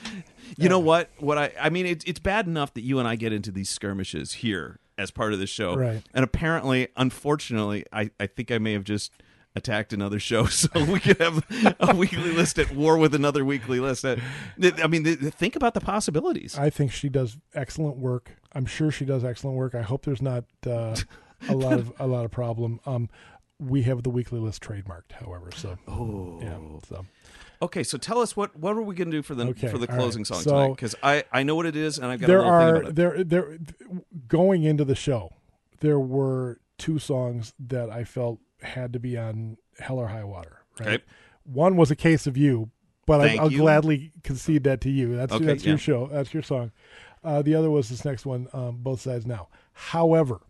You 0.56 0.68
know 0.68 0.78
what? 0.78 1.10
What 1.18 1.36
I 1.38 1.52
I 1.60 1.70
mean, 1.70 1.86
it's 1.86 2.04
it's 2.06 2.20
bad 2.20 2.46
enough 2.46 2.72
that 2.74 2.82
you 2.82 2.98
and 2.98 3.08
I 3.08 3.16
get 3.16 3.32
into 3.32 3.50
these 3.50 3.68
skirmishes 3.68 4.34
here 4.34 4.78
as 4.96 5.10
part 5.10 5.32
of 5.32 5.40
the 5.40 5.46
show, 5.46 5.74
Right. 5.74 6.02
And 6.14 6.22
apparently, 6.24 6.88
unfortunately, 6.96 7.84
I 7.92 8.10
I 8.20 8.26
think 8.26 8.50
I 8.52 8.58
may 8.58 8.72
have 8.74 8.84
just 8.84 9.10
attacked 9.56 9.92
another 9.92 10.18
show, 10.18 10.46
so 10.46 10.68
we 10.84 11.00
could 11.00 11.18
have 11.18 11.44
a 11.80 11.94
weekly 11.96 12.32
list 12.32 12.58
at 12.58 12.74
war 12.74 12.98
with 12.98 13.14
another 13.14 13.44
weekly 13.44 13.80
list. 13.80 14.04
I 14.04 14.16
mean, 14.88 15.04
th- 15.04 15.20
th- 15.20 15.32
think 15.34 15.56
about 15.56 15.74
the 15.74 15.80
possibilities. 15.80 16.58
I 16.58 16.70
think 16.70 16.92
she 16.92 17.08
does 17.08 17.38
excellent 17.54 17.96
work. 17.96 18.36
I'm 18.52 18.66
sure 18.66 18.90
she 18.90 19.04
does 19.04 19.24
excellent 19.24 19.56
work. 19.56 19.74
I 19.74 19.82
hope 19.82 20.04
there's 20.04 20.22
not 20.22 20.44
uh, 20.66 20.96
a 21.48 21.54
lot 21.54 21.74
of 21.78 21.92
a 21.98 22.06
lot 22.06 22.24
of 22.24 22.30
problem. 22.30 22.80
Um, 22.86 23.08
we 23.60 23.82
have 23.82 24.02
the 24.02 24.10
weekly 24.10 24.40
list 24.40 24.62
trademarked, 24.62 25.12
however. 25.12 25.50
So, 25.54 25.78
oh, 25.88 26.40
yeah. 26.42 26.58
So, 26.88 27.06
Okay, 27.62 27.84
so 27.84 27.96
tell 27.96 28.18
us 28.20 28.36
what 28.36 28.54
what 28.58 28.76
are 28.76 28.82
we 28.82 28.94
going 28.96 29.10
to 29.10 29.16
do 29.16 29.22
for 29.22 29.34
the 29.36 29.46
Okay, 29.46 29.68
for 29.68 29.78
the 29.78 29.86
all 29.88 29.94
right. 29.94 30.00
closing 30.00 30.24
song 30.24 30.40
So- 30.40 30.50
tonight? 30.50 30.70
Because 30.70 30.94
I 31.02 31.24
I 31.32 31.44
know 31.44 31.54
what 31.54 31.66
it 31.66 31.76
is, 31.76 31.98
and 31.98 32.08
I've 32.08 32.20
got 32.20 32.26
a 32.26 32.28
there 32.28 32.38
little 32.38 32.52
are 32.52 32.72
thing 32.74 32.76
about 32.80 32.88
it. 32.90 32.96
there 32.96 33.24
there 33.24 33.58
going 34.26 34.64
into 34.64 34.84
the 34.84 34.96
show, 34.96 35.30
there 35.80 35.98
were 36.00 36.58
two 36.78 36.98
songs 36.98 37.54
that 37.60 37.88
I 37.88 38.02
felt 38.04 38.40
had 38.64 38.92
to 38.94 38.98
be 38.98 39.16
on 39.16 39.56
Hell 39.78 39.98
or 39.98 40.08
High 40.08 40.24
Water. 40.24 40.62
Right. 40.80 40.88
Okay. 40.88 41.04
One 41.44 41.76
was 41.76 41.90
a 41.90 41.96
case 41.96 42.26
of 42.26 42.36
you, 42.36 42.70
but 43.06 43.20
I, 43.20 43.28
Thank 43.28 43.40
I'll 43.40 43.52
you. 43.52 43.58
gladly 43.58 44.12
concede 44.22 44.64
that 44.64 44.80
to 44.82 44.90
you. 44.90 45.14
That's 45.16 45.32
Okay, 45.32 45.44
that's 45.44 45.64
yeah. 45.64 45.70
your 45.70 45.78
show. 45.78 46.08
That's 46.10 46.32
your 46.32 46.42
song. 46.42 46.72
Uh, 47.22 47.42
the 47.42 47.54
other 47.54 47.70
was 47.70 47.88
this 47.88 48.04
next 48.04 48.26
one, 48.26 48.48
um, 48.52 48.78
both 48.78 49.00
sides 49.00 49.26
now. 49.26 49.48
However, 49.72 50.40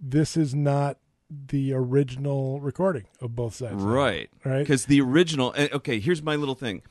this 0.00 0.36
is 0.36 0.54
not 0.54 0.98
the 1.30 1.72
original 1.72 2.60
recording 2.60 3.04
of 3.20 3.34
both 3.34 3.54
sides. 3.54 3.82
Now. 3.82 3.90
Right. 3.90 4.30
Right. 4.44 4.58
Because 4.60 4.86
the 4.86 5.00
original. 5.00 5.54
Okay, 5.56 5.98
here's 6.00 6.22
my 6.22 6.36
little 6.36 6.54
thing. 6.54 6.82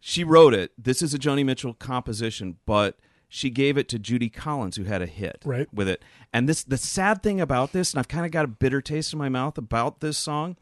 She 0.00 0.24
wrote 0.24 0.54
it. 0.54 0.72
This 0.78 1.02
is 1.02 1.14
a 1.14 1.18
Joni 1.18 1.44
Mitchell 1.44 1.74
composition, 1.74 2.56
but 2.66 2.96
she 3.28 3.50
gave 3.50 3.76
it 3.76 3.88
to 3.90 3.98
Judy 3.98 4.28
Collins, 4.30 4.76
who 4.76 4.84
had 4.84 5.02
a 5.02 5.06
hit 5.06 5.42
Right. 5.44 5.68
with 5.72 5.88
it. 5.88 6.02
And 6.32 6.48
this, 6.48 6.62
the 6.64 6.76
sad 6.78 7.22
thing 7.22 7.40
about 7.40 7.72
this, 7.72 7.92
and 7.92 7.98
I've 7.98 8.08
kind 8.08 8.24
of 8.26 8.32
got 8.32 8.44
a 8.44 8.48
bitter 8.48 8.80
taste 8.80 9.12
in 9.12 9.18
my 9.18 9.28
mouth 9.28 9.58
about 9.58 10.00
this 10.00 10.16
song. 10.18 10.56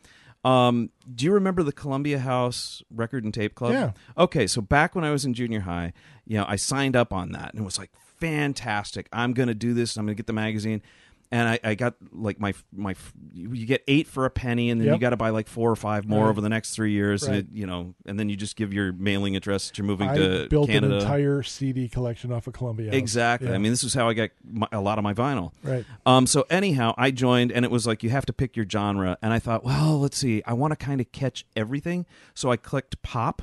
Um, 0.45 0.91
do 1.13 1.25
you 1.25 1.33
remember 1.33 1.63
the 1.63 1.73
Columbia 1.73 2.19
House 2.21 2.83
Record 2.91 3.25
and 3.25 3.35
Tape 3.35 3.55
Club? 3.57 3.73
Yeah. 3.73 3.93
Okay, 4.17 4.47
so 4.47 4.61
back 4.61 4.95
when 4.95 5.05
I 5.05 5.11
was 5.11 5.25
in 5.25 5.35
junior 5.35 5.61
high, 5.61 5.93
you 6.25 6.37
know, 6.39 6.45
I 6.47 6.55
signed 6.57 6.95
up 6.95 7.13
on 7.13 7.33
that 7.33 7.51
and 7.51 7.61
it 7.61 7.65
was 7.65 7.79
like 7.79 7.91
fantastic. 8.21 9.09
I'm 9.13 9.33
going 9.33 9.49
to 9.49 9.55
do 9.55 9.75
this. 9.75 9.97
I'm 9.97 10.05
going 10.07 10.15
to 10.17 10.19
get 10.21 10.27
the 10.27 10.33
magazine. 10.33 10.83
And 11.32 11.48
I, 11.48 11.59
I 11.65 11.74
got 11.74 11.94
like 12.12 12.39
my 12.39 12.55
my 12.74 12.94
you 13.35 13.66
get 13.66 13.82
eight 13.89 14.07
for 14.07 14.24
a 14.27 14.31
penny, 14.31 14.70
and 14.70 14.81
then 14.81 14.93
you 14.93 14.98
got 14.98 15.11
to 15.11 15.16
buy 15.16 15.31
like 15.31 15.48
four 15.48 15.70
or 15.70 15.77
five 15.77 16.07
more 16.07 16.24
Right. 16.24 16.31
over 16.31 16.40
the 16.40 16.48
next 16.48 16.74
three 16.74 16.93
years, 16.93 17.24
and 17.24 17.36
it, 17.36 17.47
you 17.53 17.66
know, 17.66 17.94
and 18.07 18.19
then 18.19 18.28
you 18.28 18.36
just 18.36 18.55
give 18.57 18.73
your 18.73 18.93
mailing 18.93 19.35
address 19.36 19.69
that 19.69 19.78
you're 19.78 19.86
moving 19.86 20.09
to. 20.09 20.15
I 20.15 20.16
to 20.43 20.48
built 20.48 20.69
Canada. 20.69 20.97
an 20.97 21.01
entire 21.03 21.43
CD 21.43 21.89
collection 21.89 22.31
off 22.32 22.47
of 22.47 22.53
Columbia. 22.53 22.86
House. 22.86 22.94
Exactly. 22.97 23.48
Yeah. 23.48 23.55
I 23.55 23.59
mean, 23.59 23.73
this 23.73 23.82
is 23.85 23.93
how 23.94 24.09
I 24.09 24.15
got 24.15 24.31
my, 24.48 24.69
a 24.73 24.81
lot 24.81 24.98
of 24.98 25.05
my 25.05 25.15
vinyl. 25.15 25.53
Right. 25.62 25.85
Um. 26.07 26.27
So 26.27 26.44
anyhow, 26.51 26.94
I 26.97 27.11
joined, 27.11 27.51
and 27.53 27.65
it 27.65 27.70
was 27.70 27.86
like 27.86 28.03
you 28.03 28.11
have 28.11 28.27
to 28.27 28.32
pick 28.32 28.57
your 28.57 28.66
genre, 28.69 29.19
and 29.20 29.32
I 29.32 29.39
thought, 29.39 29.65
well, 29.65 29.98
let's 30.01 30.16
see, 30.16 30.43
I 30.47 30.53
want 30.53 30.73
to 30.73 30.77
kind 30.77 31.01
of 31.01 31.11
catch 31.12 31.44
everything, 31.57 32.07
so 32.35 32.51
I 32.51 32.57
clicked 32.57 33.03
pop. 33.03 33.43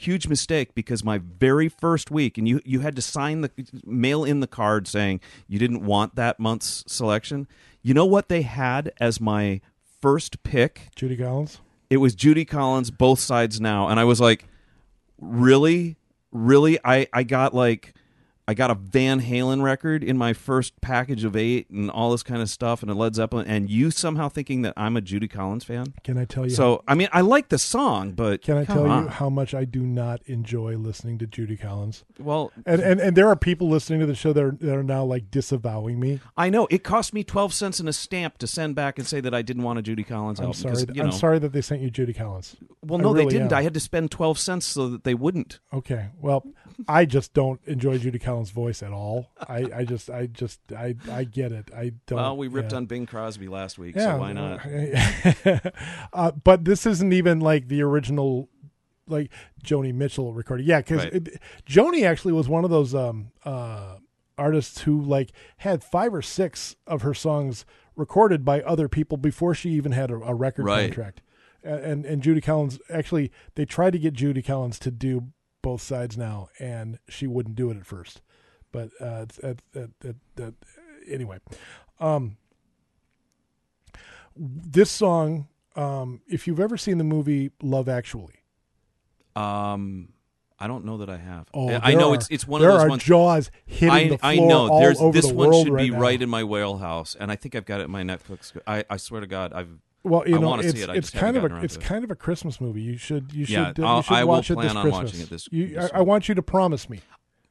Huge 0.00 0.28
mistake 0.28 0.74
because 0.74 1.02
my 1.02 1.18
very 1.18 1.68
first 1.68 2.10
week, 2.10 2.38
and 2.38 2.48
you 2.48 2.60
you 2.64 2.80
had 2.80 2.94
to 2.96 3.02
sign 3.02 3.40
the 3.40 3.50
mail 3.84 4.24
in 4.24 4.38
the 4.40 4.46
card 4.46 4.86
saying 4.86 5.20
you 5.48 5.58
didn't 5.58 5.84
want 5.84 6.14
that 6.14 6.38
month's 6.38 6.84
selection. 6.86 7.48
You 7.82 7.94
know 7.94 8.06
what 8.06 8.28
they 8.28 8.42
had 8.42 8.92
as 9.00 9.20
my 9.20 9.60
first 10.00 10.42
pick? 10.44 10.88
Judy 10.94 11.16
Collins. 11.16 11.60
it 11.90 11.96
was 11.96 12.14
Judy 12.14 12.44
Collins, 12.44 12.92
both 12.92 13.18
sides 13.18 13.60
now, 13.60 13.88
and 13.88 13.98
I 13.98 14.04
was 14.04 14.20
like, 14.20 14.46
really, 15.20 15.96
really, 16.32 16.78
I 16.84 17.08
I 17.12 17.24
got 17.24 17.52
like. 17.54 17.94
I 18.48 18.54
got 18.54 18.70
a 18.70 18.74
Van 18.74 19.20
Halen 19.20 19.62
record 19.62 20.02
in 20.02 20.16
my 20.16 20.32
first 20.32 20.80
package 20.80 21.22
of 21.22 21.36
eight 21.36 21.68
and 21.68 21.90
all 21.90 22.10
this 22.12 22.22
kind 22.22 22.40
of 22.40 22.48
stuff 22.48 22.80
and 22.80 22.90
a 22.90 22.94
Led 22.94 23.14
Zeppelin 23.14 23.46
and 23.46 23.68
you 23.68 23.90
somehow 23.90 24.30
thinking 24.30 24.62
that 24.62 24.72
I'm 24.74 24.96
a 24.96 25.02
Judy 25.02 25.28
Collins 25.28 25.64
fan. 25.64 25.92
Can 26.02 26.16
I 26.16 26.24
tell 26.24 26.44
you? 26.44 26.50
So 26.50 26.82
I 26.88 26.94
mean 26.94 27.08
I 27.12 27.20
like 27.20 27.50
the 27.50 27.58
song, 27.58 28.12
but 28.12 28.40
Can 28.40 28.56
I 28.56 28.64
tell 28.64 28.86
on. 28.90 29.02
you 29.04 29.08
how 29.10 29.28
much 29.28 29.52
I 29.52 29.66
do 29.66 29.82
not 29.82 30.22
enjoy 30.24 30.76
listening 30.78 31.18
to 31.18 31.26
Judy 31.26 31.58
Collins? 31.58 32.04
Well, 32.18 32.50
And 32.64 32.80
and, 32.80 33.00
and 33.00 33.14
there 33.16 33.28
are 33.28 33.36
people 33.36 33.68
listening 33.68 34.00
to 34.00 34.06
the 34.06 34.14
show 34.14 34.32
that 34.32 34.42
are, 34.42 34.52
that 34.60 34.74
are 34.74 34.82
now 34.82 35.04
like 35.04 35.30
disavowing 35.30 36.00
me. 36.00 36.20
I 36.34 36.48
know 36.48 36.66
it 36.70 36.82
cost 36.82 37.12
me 37.12 37.22
twelve 37.24 37.52
cents 37.52 37.78
and 37.80 37.88
a 37.88 37.92
stamp 37.92 38.38
to 38.38 38.46
send 38.46 38.74
back 38.74 38.98
and 38.98 39.06
say 39.06 39.20
that 39.20 39.34
I 39.34 39.42
didn't 39.42 39.62
want 39.64 39.78
a 39.78 39.82
Judy 39.82 40.04
Collins 40.04 40.38
I'm 40.40 40.46
album. 40.46 40.58
sorry. 40.60 40.72
'cause, 40.74 40.84
th- 40.86 40.96
you 40.96 41.02
I'm 41.02 41.10
know- 41.10 41.14
sorry 41.16 41.38
that 41.40 41.52
they 41.52 41.60
sent 41.60 41.82
you 41.82 41.90
Judy 41.90 42.14
Collins. 42.14 42.56
Well, 42.82 42.98
no, 42.98 43.12
really 43.12 43.26
they 43.26 43.30
didn't. 43.32 43.52
am. 43.52 43.58
I 43.58 43.62
had 43.62 43.74
to 43.74 43.80
spend 43.80 44.10
twelve 44.10 44.38
cents 44.38 44.64
so 44.64 44.88
that 44.88 45.04
they 45.04 45.12
wouldn't. 45.14 45.58
Okay. 45.72 46.06
Well, 46.18 46.46
I 46.86 47.06
just 47.06 47.34
don't 47.34 47.60
enjoy 47.66 47.98
Judy 47.98 48.18
Collins' 48.20 48.50
voice 48.50 48.82
at 48.84 48.92
all. 48.92 49.30
I, 49.40 49.66
I 49.74 49.84
just 49.84 50.08
I 50.10 50.26
just 50.26 50.60
I 50.70 50.94
I 51.10 51.24
get 51.24 51.50
it. 51.50 51.70
I 51.76 51.92
don't. 52.06 52.16
Well, 52.18 52.36
we 52.36 52.46
ripped 52.46 52.70
yeah. 52.72 52.76
on 52.78 52.86
Bing 52.86 53.04
Crosby 53.06 53.48
last 53.48 53.78
week, 53.78 53.96
Yeah. 53.96 54.12
so 54.14 54.18
why 54.18 54.32
not? 54.32 54.60
uh, 56.12 56.32
but 56.32 56.64
this 56.64 56.86
isn't 56.86 57.12
even 57.12 57.40
like 57.40 57.68
the 57.68 57.82
original, 57.82 58.48
like 59.06 59.30
Joni 59.64 59.92
Mitchell 59.94 60.32
recording. 60.32 60.66
Yeah, 60.66 60.78
because 60.80 61.04
Right. 61.04 61.28
Joni 61.66 62.04
actually 62.04 62.32
was 62.32 62.48
one 62.48 62.64
of 62.64 62.70
those 62.70 62.94
um, 62.94 63.32
uh, 63.44 63.96
artists 64.36 64.82
who 64.82 65.00
like 65.00 65.32
had 65.58 65.82
five 65.82 66.14
or 66.14 66.22
six 66.22 66.76
of 66.86 67.02
her 67.02 67.14
songs 67.14 67.64
recorded 67.96 68.44
by 68.44 68.62
other 68.62 68.88
people 68.88 69.16
before 69.18 69.54
she 69.54 69.70
even 69.70 69.92
had 69.92 70.10
a, 70.10 70.14
a 70.14 70.34
record 70.34 70.64
Right. 70.64 70.82
contract. 70.92 71.22
A- 71.64 71.74
And 71.84 72.06
and 72.06 72.22
Judy 72.22 72.40
Collins 72.40 72.78
actually 72.88 73.32
they 73.56 73.64
tried 73.64 73.94
to 73.94 73.98
get 73.98 74.14
Judy 74.14 74.42
Collins 74.42 74.78
to 74.80 74.92
do 74.92 75.24
both 75.68 75.82
sides 75.82 76.16
now, 76.16 76.48
and 76.58 76.98
she 77.10 77.26
wouldn't 77.26 77.54
do 77.54 77.70
it 77.70 77.76
at 77.76 77.84
first. 77.84 78.22
But 78.72 78.88
uh, 79.00 79.24
it's, 79.28 79.38
at, 79.40 79.60
at, 79.74 79.90
at, 80.02 80.14
at, 80.42 80.54
anyway, 81.06 81.38
um, 82.00 82.38
this 84.36 84.90
song, 84.90 85.48
um, 85.76 86.22
if 86.26 86.46
you've 86.46 86.60
ever 86.60 86.76
seen 86.76 86.96
the 86.98 87.04
movie 87.04 87.50
Love 87.62 87.88
Actually, 87.88 88.36
Um, 89.36 90.08
I 90.58 90.66
don't 90.66 90.84
know 90.84 90.96
that 90.98 91.10
I 91.10 91.18
have. 91.18 91.48
oh, 91.54 91.68
I 91.70 91.94
know 91.94 92.10
are- 92.12 92.14
it's 92.14 92.28
it's 92.30 92.46
one 92.48 92.62
of 92.62 92.66
those 92.66 92.88
ones. 92.88 93.02
jaws 93.04 93.50
hitting 93.66 93.90
I, 93.90 94.08
the 94.08 94.18
floor 94.18 94.32
I 94.32 94.36
know 94.36 94.68
all 94.70 94.80
there's 94.80 95.00
over 95.00 95.12
this 95.12 95.28
the 95.28 95.34
one 95.34 95.48
world 95.50 95.66
should 95.66 95.72
right 95.74 95.84
be 95.86 95.90
now. 95.90 96.00
right 96.00 96.20
in 96.22 96.28
my 96.30 96.42
wheelhouse, 96.44 97.14
and 97.14 97.30
I 97.30 97.36
think 97.36 97.54
I've 97.54 97.66
got 97.66 97.80
it 97.80 97.84
in 97.84 97.90
my 97.90 98.02
Netflix. 98.02 98.56
I, 98.66 98.84
I 98.90 98.96
swear 98.96 99.20
to 99.20 99.26
God, 99.26 99.52
I've 99.52 99.68
Well, 100.04 100.26
you 100.28 100.36
I 100.36 100.40
know, 100.40 100.54
it's 100.54 100.80
it, 100.80 100.88
it's 100.90 101.10
kind 101.10 101.36
of 101.36 101.44
a 101.44 101.56
it's 101.62 101.76
it. 101.76 101.82
kind 101.82 102.04
of 102.04 102.10
a 102.10 102.14
Christmas 102.16 102.60
movie. 102.60 102.82
You 102.82 102.96
should 102.96 103.32
you 103.32 103.44
should 103.44 103.78
Yeah, 103.78 103.84
uh, 103.86 103.96
you 103.96 104.02
should 104.02 104.12
I 104.14 104.24
will 104.24 104.28
watch 104.34 104.50
it 104.50 104.54
plan 104.54 104.68
this 104.68 104.76
on 104.76 104.82
Christmas. 104.82 105.04
watching 105.12 105.20
it 105.22 105.30
this- 105.30 105.48
You, 105.50 105.66
this 105.74 105.90
I, 105.92 105.98
I 105.98 106.00
want 106.02 106.28
you 106.28 106.34
to 106.34 106.42
promise 106.42 106.88
me. 106.88 107.00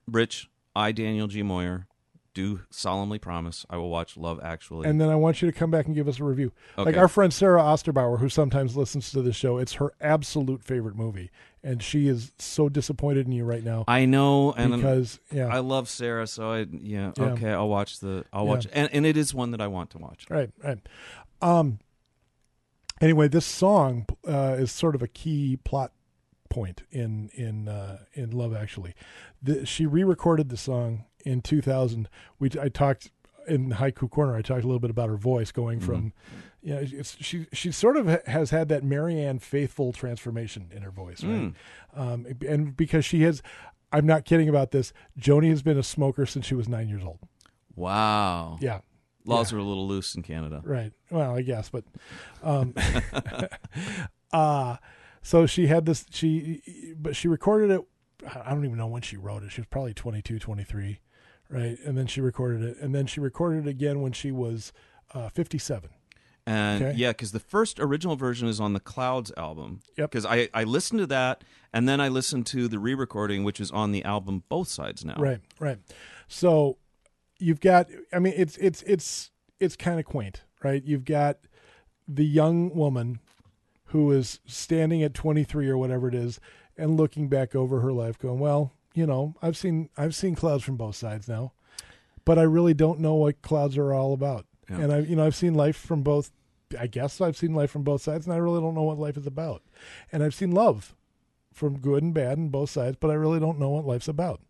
Rich. 0.07 0.49
I 0.75 0.91
Daniel 0.91 1.27
G. 1.27 1.43
Moyer 1.43 1.87
do 2.33 2.61
solemnly 2.69 3.17
promise 3.17 3.65
I 3.67 3.77
will 3.77 3.89
watch 3.89 4.15
Love 4.15 4.39
Actually. 4.43 4.87
and 4.87 5.01
then 5.01 5.09
I 5.09 5.15
want 5.15 5.41
you 5.41 5.49
to 5.51 5.57
come 5.57 5.71
back 5.71 5.87
and 5.87 5.95
give 5.95 6.07
us 6.07 6.19
a 6.19 6.23
review. 6.23 6.51
Like 6.77 6.95
our 6.95 7.07
friend 7.07 7.33
Sarah 7.33 7.61
Osterbauer, 7.61 8.19
who 8.19 8.29
sometimes 8.29 8.77
listens 8.77 9.11
to 9.11 9.23
the 9.23 9.33
show, 9.33 9.57
it's 9.57 9.73
her 9.73 9.91
absolute 9.99 10.63
favorite 10.63 10.95
movie, 10.95 11.31
and 11.63 11.81
she 11.81 12.07
is 12.07 12.31
so 12.37 12.69
disappointed 12.69 13.25
in 13.25 13.31
you 13.31 13.43
right 13.43 13.63
now 13.63 13.85
I 13.87 14.05
know, 14.05 14.51
and 14.53 14.71
because 14.75 15.19
yeah, 15.31 15.47
I 15.47 15.59
love 15.59 15.89
Sarah, 15.89 16.27
so 16.27 16.51
I 16.51 16.67
yeah, 16.71 17.11
Yeah. 17.17 17.23
okay, 17.23 17.49
I'll 17.51 17.69
watch 17.69 17.99
the 18.01 18.23
I'll 18.31 18.43
Yeah. 18.45 18.49
watch, 18.51 18.67
and, 18.71 18.87
and 18.93 19.05
it 19.07 19.17
is 19.17 19.33
one 19.33 19.49
that 19.51 19.59
I 19.61 19.65
want 19.67 19.89
to 19.91 19.97
watch. 19.97 20.27
right, 20.29 20.51
right. 20.63 20.77
Um. 21.41 21.79
Anyway, 22.99 23.27
this 23.27 23.45
song 23.45 24.05
uh, 24.27 24.55
is 24.57 24.71
sort 24.71 24.95
of 24.95 25.01
a 25.01 25.07
key 25.07 25.57
plot 25.63 25.91
point 26.49 26.83
in 26.91 27.29
in 27.33 27.67
uh, 27.67 27.99
in 28.13 28.31
Love 28.31 28.55
Actually. 28.55 28.93
The, 29.41 29.65
she 29.65 29.85
re-recorded 29.85 30.49
the 30.49 30.57
song 30.57 31.05
in 31.25 31.41
2000. 31.41 32.09
We 32.39 32.49
I 32.59 32.69
talked 32.69 33.11
in 33.47 33.71
Haiku 33.71 34.09
Corner. 34.09 34.35
I 34.35 34.41
talked 34.41 34.63
a 34.63 34.67
little 34.67 34.79
bit 34.79 34.89
about 34.89 35.09
her 35.09 35.17
voice 35.17 35.51
going 35.51 35.79
from, 35.79 36.13
you 36.61 36.73
know, 36.73 36.79
it's, 36.81 37.15
she 37.21 37.47
she 37.53 37.71
sort 37.71 37.97
of 37.97 38.07
has 38.25 38.49
had 38.49 38.67
that 38.69 38.83
Marianne 38.83 39.39
Faithfull 39.39 39.93
transformation 39.93 40.69
in 40.75 40.81
her 40.81 40.91
voice, 40.91 41.23
right? 41.23 41.53
Um, 41.95 42.25
and 42.47 42.75
because 42.75 43.05
she 43.05 43.21
has, 43.23 43.41
I'm 43.91 44.05
not 44.05 44.25
kidding 44.25 44.49
about 44.49 44.71
this. 44.71 44.91
Joni 45.19 45.49
has 45.49 45.61
been 45.61 45.77
a 45.77 45.83
smoker 45.83 46.25
since 46.25 46.45
she 46.45 46.55
was 46.55 46.67
nine 46.67 46.89
years 46.89 47.03
old. 47.03 47.19
Wow, 47.75 48.57
Yeah, 48.59 48.79
laws 49.27 49.53
are 49.53 49.57
a 49.57 49.63
little 49.63 49.87
loose 49.87 50.15
in 50.15 50.23
Canada. 50.23 50.61
Right. 50.63 50.91
Well, 51.11 51.35
I 51.35 51.41
guess, 51.41 51.69
but 51.69 51.83
um 52.43 52.73
uh 54.33 54.77
so 55.21 55.45
she 55.45 55.67
had 55.67 55.85
this 55.85 56.05
she 56.09 56.95
but 56.97 57.15
she 57.15 57.27
recorded 57.27 57.71
it 57.71 57.81
I 58.43 58.49
don't 58.49 58.65
even 58.65 58.77
know 58.77 58.87
when 58.87 59.03
she 59.03 59.15
wrote 59.15 59.43
it. 59.43 59.51
She 59.51 59.61
was 59.61 59.67
probably 59.67 59.93
22, 59.93 60.39
23, 60.39 60.99
right? 61.51 61.77
And 61.85 61.95
then 61.95 62.07
she 62.07 62.19
recorded 62.19 62.63
it 62.63 62.77
and 62.81 62.93
then 62.93 63.05
she 63.05 63.19
recorded 63.19 63.67
it 63.67 63.69
again 63.69 64.01
when 64.01 64.11
she 64.11 64.31
was 64.31 64.73
uh, 65.13 65.29
57. 65.29 65.89
And 66.47 66.81
Okay. 66.83 66.97
yeah, 66.97 67.11
because 67.11 67.31
the 67.33 67.39
first 67.39 67.77
original 67.79 68.15
version 68.15 68.47
is 68.47 68.59
on 68.59 68.71
the 68.73 68.79
Clouds 68.79 69.31
album. 69.37 69.81
Yep. 69.97 70.09
Because 70.11 70.25
I, 70.25 70.47
I 70.53 70.63
listened 70.63 70.99
to 71.01 71.07
that, 71.07 71.43
and 71.73 71.89
then 71.89 71.99
I 71.99 72.07
listened 72.07 72.45
to 72.47 72.69
the 72.69 72.79
re 72.79 72.93
recording, 72.95 73.43
which 73.43 73.59
is 73.59 73.69
on 73.69 73.91
the 73.91 74.01
album 74.05 74.43
Both 74.47 74.69
Sides 74.69 75.03
now. 75.03 75.15
Right, 75.17 75.41
right. 75.59 75.77
So 76.29 76.77
you've 77.39 77.59
got 77.59 77.88
I 78.14 78.19
mean 78.19 78.34
it's 78.35 78.57
it's 78.57 78.81
it's 78.84 79.31
it's 79.59 79.76
kind 79.76 79.99
of 79.99 80.05
quaint, 80.05 80.43
right? 80.64 80.84
You've 80.84 81.05
got 81.05 81.38
the 82.07 82.26
young 82.26 82.73
woman 82.76 83.19
who 83.88 84.11
is 84.11 84.39
standing 84.45 85.01
at 85.03 85.14
23 85.14 85.68
or 85.69 85.77
whatever 85.77 86.07
it 86.07 86.15
is 86.15 86.39
and 86.77 86.97
looking 86.97 87.27
back 87.27 87.55
over 87.55 87.80
her 87.81 87.91
life 87.91 88.19
going, 88.19 88.39
"Well, 88.39 88.73
you 88.93 89.05
know, 89.05 89.35
I've 89.41 89.57
seen 89.57 89.89
I've 89.97 90.15
seen 90.15 90.35
clouds 90.35 90.64
from 90.64 90.77
both 90.77 90.95
sides 90.95 91.27
now, 91.27 91.53
but 92.26 92.38
I 92.38 92.43
really 92.43 92.73
don't 92.73 92.99
know 92.99 93.15
what 93.15 93.41
clouds 93.41 93.77
are 93.77 93.93
all 93.93 94.14
about." 94.14 94.45
Yeah. 94.69 94.80
And 94.80 94.93
I 94.93 94.99
you 94.99 95.15
know, 95.15 95.26
I've 95.26 95.35
seen 95.35 95.53
life 95.53 95.77
from 95.77 96.03
both 96.03 96.31
I 96.77 96.88
guess 96.88 97.22
I've 97.22 97.38
seen 97.38 97.53
life 97.53 97.72
from 97.72 97.84
both 97.84 98.01
sides 98.01 98.26
and 98.26 98.34
I 98.34 98.38
really 98.38 98.59
don't 98.59 98.76
know 98.76 98.84
what 98.84 98.99
life 98.99 99.18
is 99.18 99.27
about. 99.27 99.64
And 100.11 100.23
I've 100.23 100.35
seen 100.35 100.51
love 100.51 100.95
from 101.53 101.80
good 101.80 102.03
and 102.03 102.14
bad 102.14 102.38
and 102.38 102.51
both 102.51 102.69
sides, 102.69 102.97
but 102.99 103.09
I 103.09 103.15
really 103.15 103.39
don't 103.39 103.59
know 103.59 103.69
what 103.69 103.85
life's 103.85 104.07
about. 104.07 104.41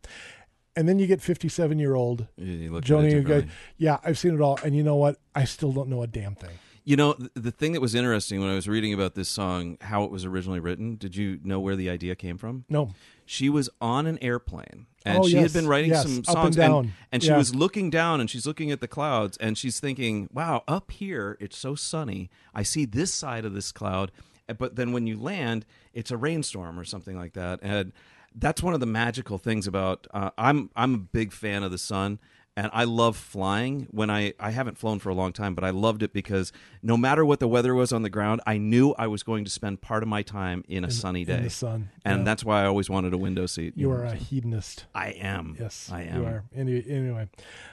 And 0.77 0.87
then 0.87 0.99
you 0.99 1.07
get 1.07 1.21
57 1.21 1.79
year 1.79 1.95
old 1.95 2.27
You- 2.37 2.45
you 2.53 2.71
look 2.71 2.83
at 2.89 3.03
it 3.03 3.25
Joni, 3.25 3.49
yeah, 3.77 3.97
I've 4.03 4.17
seen 4.17 4.33
it 4.35 4.41
all. 4.41 4.59
And 4.63 4.75
you 4.75 4.83
know 4.83 4.95
what? 4.95 5.19
I 5.35 5.43
still 5.43 5.71
don't 5.73 5.89
know 5.89 6.03
a 6.03 6.07
damn 6.07 6.35
thing. 6.35 6.51
You 6.85 6.95
know, 6.95 7.15
the 7.33 7.51
thing 7.51 7.73
that 7.73 7.81
was 7.81 7.93
interesting 7.95 8.39
when 8.39 8.49
I 8.49 8.55
was 8.55 8.67
reading 8.69 8.93
about 8.93 9.15
this 9.15 9.27
song, 9.27 9.77
how 9.81 10.05
it 10.05 10.11
was 10.11 10.23
originally 10.23 10.61
written, 10.61 10.95
did 10.95 11.17
you 11.17 11.37
know 11.43 11.59
where 11.59 11.75
the 11.75 11.89
idea 11.89 12.15
came 12.15 12.37
from? 12.37 12.63
No. 12.69 12.91
She 13.25 13.49
was 13.49 13.69
on 13.81 14.05
an 14.07 14.17
airplane 14.21 14.85
and 15.05 15.17
Oh, 15.17 15.27
she 15.27 15.33
yes, 15.33 15.51
had 15.51 15.59
been 15.61 15.67
writing 15.67 15.89
yes, 15.89 16.03
some 16.03 16.11
up 16.19 16.45
and 16.45 16.53
songs 16.53 16.55
down. 16.55 16.93
and 17.11 17.21
she 17.21 17.27
Yeah. 17.29 17.37
was 17.37 17.53
looking 17.53 17.89
down 17.89 18.21
and 18.21 18.29
she's 18.29 18.45
looking 18.45 18.71
at 18.71 18.79
the 18.79 18.87
clouds 18.87 19.35
and 19.37 19.57
she's 19.57 19.81
thinking, 19.81 20.29
wow, 20.31 20.63
up 20.67 20.91
here 20.91 21.35
it's 21.41 21.57
so 21.57 21.75
sunny. 21.75 22.29
I 22.55 22.63
see 22.63 22.85
this 22.85 23.13
side 23.13 23.43
of 23.43 23.53
this 23.53 23.73
cloud, 23.73 24.11
but 24.57 24.77
then 24.77 24.93
when 24.93 25.07
you 25.07 25.19
land, 25.19 25.65
it's 25.93 26.09
a 26.11 26.15
rainstorm 26.17 26.79
or 26.79 26.85
something 26.85 27.17
like 27.17 27.33
that. 27.33 27.59
And 27.61 27.91
that's 28.39 28.61
one 28.61 28.73
of 28.73 28.79
the 28.79 28.85
magical 28.85 29.37
things 29.37 29.67
about 29.67 30.07
uh, 30.13 30.29
I'm 30.37 30.69
I'm 30.75 30.93
a 30.93 30.97
big 30.99 31.31
fan 31.31 31.63
of 31.63 31.71
the 31.71 31.77
sun 31.77 32.19
and 32.55 32.69
I 32.73 32.85
love 32.85 33.15
flying. 33.17 33.87
When 33.91 34.09
I 34.09 34.33
I 34.39 34.51
haven't 34.51 34.77
flown 34.77 34.99
for 34.99 35.09
a 35.09 35.13
long 35.15 35.31
time, 35.33 35.53
but 35.55 35.63
I 35.63 35.69
loved 35.71 36.01
it 36.03 36.11
because 36.13 36.51
no 36.81 36.97
matter 36.97 37.23
what 37.25 37.39
the 37.39 37.47
weather 37.47 37.73
was 37.75 37.91
on 37.91 38.01
the 38.01 38.09
ground, 38.09 38.41
I 38.47 38.57
knew 38.57 38.93
I 38.97 39.07
was 39.07 39.21
going 39.23 39.43
to 39.45 39.51
spend 39.51 39.81
part 39.81 40.01
of 40.03 40.09
my 40.09 40.21
time 40.23 40.63
in 40.67 40.83
a 40.83 40.91
sunny 40.91 41.23
day. 41.25 41.37
In 41.37 41.43
the 41.43 41.49
sun. 41.49 41.89
And 42.05 42.19
Yeah. 42.19 42.23
that's 42.25 42.43
why 42.43 42.63
I 42.63 42.65
always 42.65 42.89
wanted 42.89 43.13
a 43.13 43.17
window 43.17 43.45
seat. 43.45 43.73
You 43.75 43.91
are 43.91 44.03
a 44.05 44.15
hedonist. 44.15 44.85
I 44.95 45.09
am. 45.11 45.55
Yes, 45.59 45.89
I 45.91 46.01
am. 46.03 46.21
You 46.21 46.27
are. 46.27 46.43
Any, 46.55 46.83
anyway, 46.89 47.29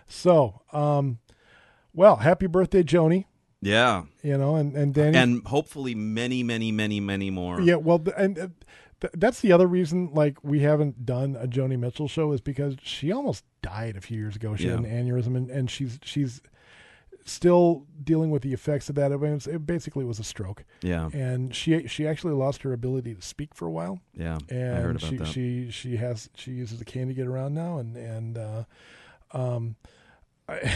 so, 0.06 0.62
um, 0.72 1.18
well, 1.92 2.16
happy 2.16 2.46
birthday, 2.46 2.82
Joni. 2.82 3.24
Yeah. 3.62 4.02
You 4.22 4.36
know, 4.36 4.56
and, 4.56 4.76
and 4.76 4.92
Danny. 4.92 5.16
And 5.16 5.46
hopefully 5.46 5.94
many, 5.94 6.42
many, 6.42 6.70
many, 6.72 7.00
many 7.00 7.30
more. 7.30 7.60
yeah, 7.62 7.76
well, 7.76 8.04
and 8.16 8.38
uh, 8.38 8.48
th- 9.00 9.12
that's 9.16 9.40
the 9.40 9.52
other 9.52 9.66
reason, 9.66 10.10
like, 10.12 10.42
we 10.42 10.60
haven't 10.60 11.04
done 11.06 11.36
a 11.36 11.46
Joni 11.46 11.78
Mitchell 11.78 12.08
show 12.08 12.32
is 12.32 12.40
because 12.40 12.76
she 12.82 13.12
almost 13.12 13.44
died 13.62 13.96
a 13.96 14.00
few 14.00 14.18
years 14.18 14.36
ago. 14.36 14.56
She 14.56 14.68
had 14.68 14.78
an 14.80 14.84
aneurysm, 14.84 15.36
and, 15.36 15.50
and 15.50 15.70
she's 15.70 15.98
she's 16.02 16.40
still 17.26 17.86
dealing 18.02 18.30
with 18.30 18.42
the 18.42 18.52
effects 18.52 18.88
of 18.88 18.94
that. 18.96 19.10
It, 19.10 19.18
was, 19.18 19.46
it 19.46 19.66
basically 19.66 20.04
was 20.04 20.18
a 20.18 20.24
stroke. 20.24 20.64
Yeah. 20.82 21.08
and 21.12 21.54
she 21.54 21.86
she 21.86 22.06
actually 22.06 22.34
lost 22.34 22.62
her 22.62 22.72
ability 22.72 23.14
to 23.14 23.22
speak 23.22 23.54
for 23.54 23.66
a 23.66 23.70
while. 23.70 24.00
Yeah. 24.14 24.38
and 24.48 24.76
I 24.76 24.80
heard 24.80 24.96
about 24.96 25.10
she 25.10 25.16
that. 25.16 25.28
she 25.28 25.70
she 25.70 25.96
has 25.96 26.28
she 26.34 26.52
uses 26.52 26.80
a 26.80 26.84
cane 26.84 27.08
to 27.08 27.14
get 27.14 27.26
around 27.26 27.54
now, 27.54 27.78
and 27.78 27.96
and 27.96 28.38
uh, 28.38 28.64
um, 29.32 29.76
I, 30.48 30.74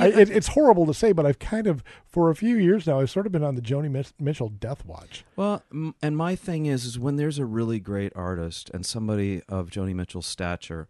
I, 0.00 0.06
it, 0.08 0.30
it's 0.30 0.48
horrible 0.48 0.86
to 0.86 0.94
say, 0.94 1.12
but 1.12 1.24
I've 1.26 1.38
kind 1.38 1.66
of 1.66 1.84
for 2.06 2.30
a 2.30 2.34
few 2.34 2.56
years 2.56 2.86
now 2.86 3.00
I've 3.00 3.10
sort 3.10 3.26
of 3.26 3.32
been 3.32 3.44
on 3.44 3.54
the 3.54 3.62
Joni 3.62 4.04
Mitchell 4.18 4.48
death 4.48 4.84
watch. 4.84 5.24
Well, 5.36 5.62
m- 5.72 5.94
and 6.02 6.16
my 6.16 6.34
thing 6.34 6.66
is, 6.66 6.84
is 6.84 6.98
when 6.98 7.16
there's 7.16 7.38
a 7.38 7.44
really 7.44 7.78
great 7.78 8.12
artist 8.16 8.70
and 8.74 8.84
somebody 8.84 9.42
of 9.48 9.70
Joni 9.70 9.94
Mitchell's 9.94 10.26
stature, 10.26 10.88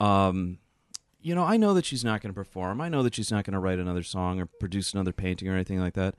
um, 0.00 0.58
you 1.20 1.34
know, 1.34 1.42
I 1.42 1.56
know 1.56 1.74
that 1.74 1.84
she's 1.84 2.04
not 2.04 2.20
going 2.20 2.32
to 2.32 2.34
perform. 2.38 2.80
I 2.80 2.88
know 2.88 3.02
that 3.02 3.14
she's 3.16 3.32
not 3.32 3.44
going 3.44 3.54
to 3.54 3.58
write 3.58 3.80
another 3.80 4.04
song 4.04 4.38
or 4.38 4.46
produce 4.46 4.94
another 4.94 5.12
painting 5.12 5.48
or 5.48 5.54
anything 5.54 5.80
like 5.80 5.94
that. 5.94 6.14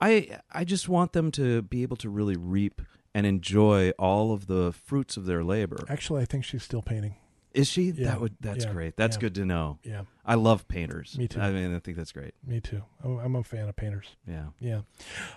I 0.00 0.38
I 0.52 0.64
just 0.64 0.88
want 0.88 1.12
them 1.12 1.30
to 1.32 1.62
be 1.62 1.82
able 1.82 1.96
to 1.98 2.08
really 2.08 2.36
reap 2.36 2.82
and 3.14 3.26
enjoy 3.26 3.90
all 3.98 4.32
of 4.32 4.46
the 4.46 4.72
fruits 4.72 5.16
of 5.16 5.24
their 5.24 5.42
labor. 5.42 5.84
Actually, 5.88 6.22
I 6.22 6.24
think 6.24 6.44
she's 6.44 6.62
still 6.62 6.82
painting. 6.82 7.16
Is 7.54 7.68
she? 7.68 7.84
Yeah, 7.90 8.08
That 8.10 8.20
would 8.20 8.34
that's 8.40 8.64
yeah, 8.64 8.72
great. 8.72 8.96
That's 8.96 9.16
yeah. 9.16 9.20
good 9.20 9.34
to 9.36 9.44
know. 9.46 9.78
Yeah, 9.84 10.02
I 10.26 10.34
love 10.34 10.66
painters. 10.68 11.16
Me 11.16 11.28
too. 11.28 11.40
I 11.40 11.50
mean, 11.52 11.74
I 11.74 11.78
think 11.78 11.96
that's 11.96 12.12
great. 12.12 12.34
me 12.46 12.60
too. 12.60 12.82
I'm, 13.02 13.36
a 13.36 13.44
fan 13.44 13.68
of 13.68 13.76
painters. 13.76 14.08
Yeah. 14.28 14.46
Yeah. 14.60 14.80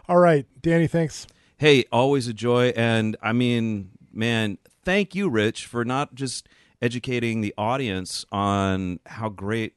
All 0.10 0.18
right, 0.18 0.46
Danny. 0.62 0.88
Thanks. 0.88 1.28
Hey, 1.58 1.86
always 1.92 2.28
a 2.28 2.34
joy. 2.34 2.74
And 2.76 3.16
I 3.22 3.34
mean, 3.34 3.92
man, 4.12 4.58
thank 4.84 5.16
you, 5.16 5.30
Rich, 5.30 5.66
for 5.68 5.86
not 5.86 6.16
just 6.16 6.48
educating 6.82 7.42
the 7.42 7.54
audience 7.58 8.26
on 8.32 9.00
how 9.06 9.30
great 9.30 9.74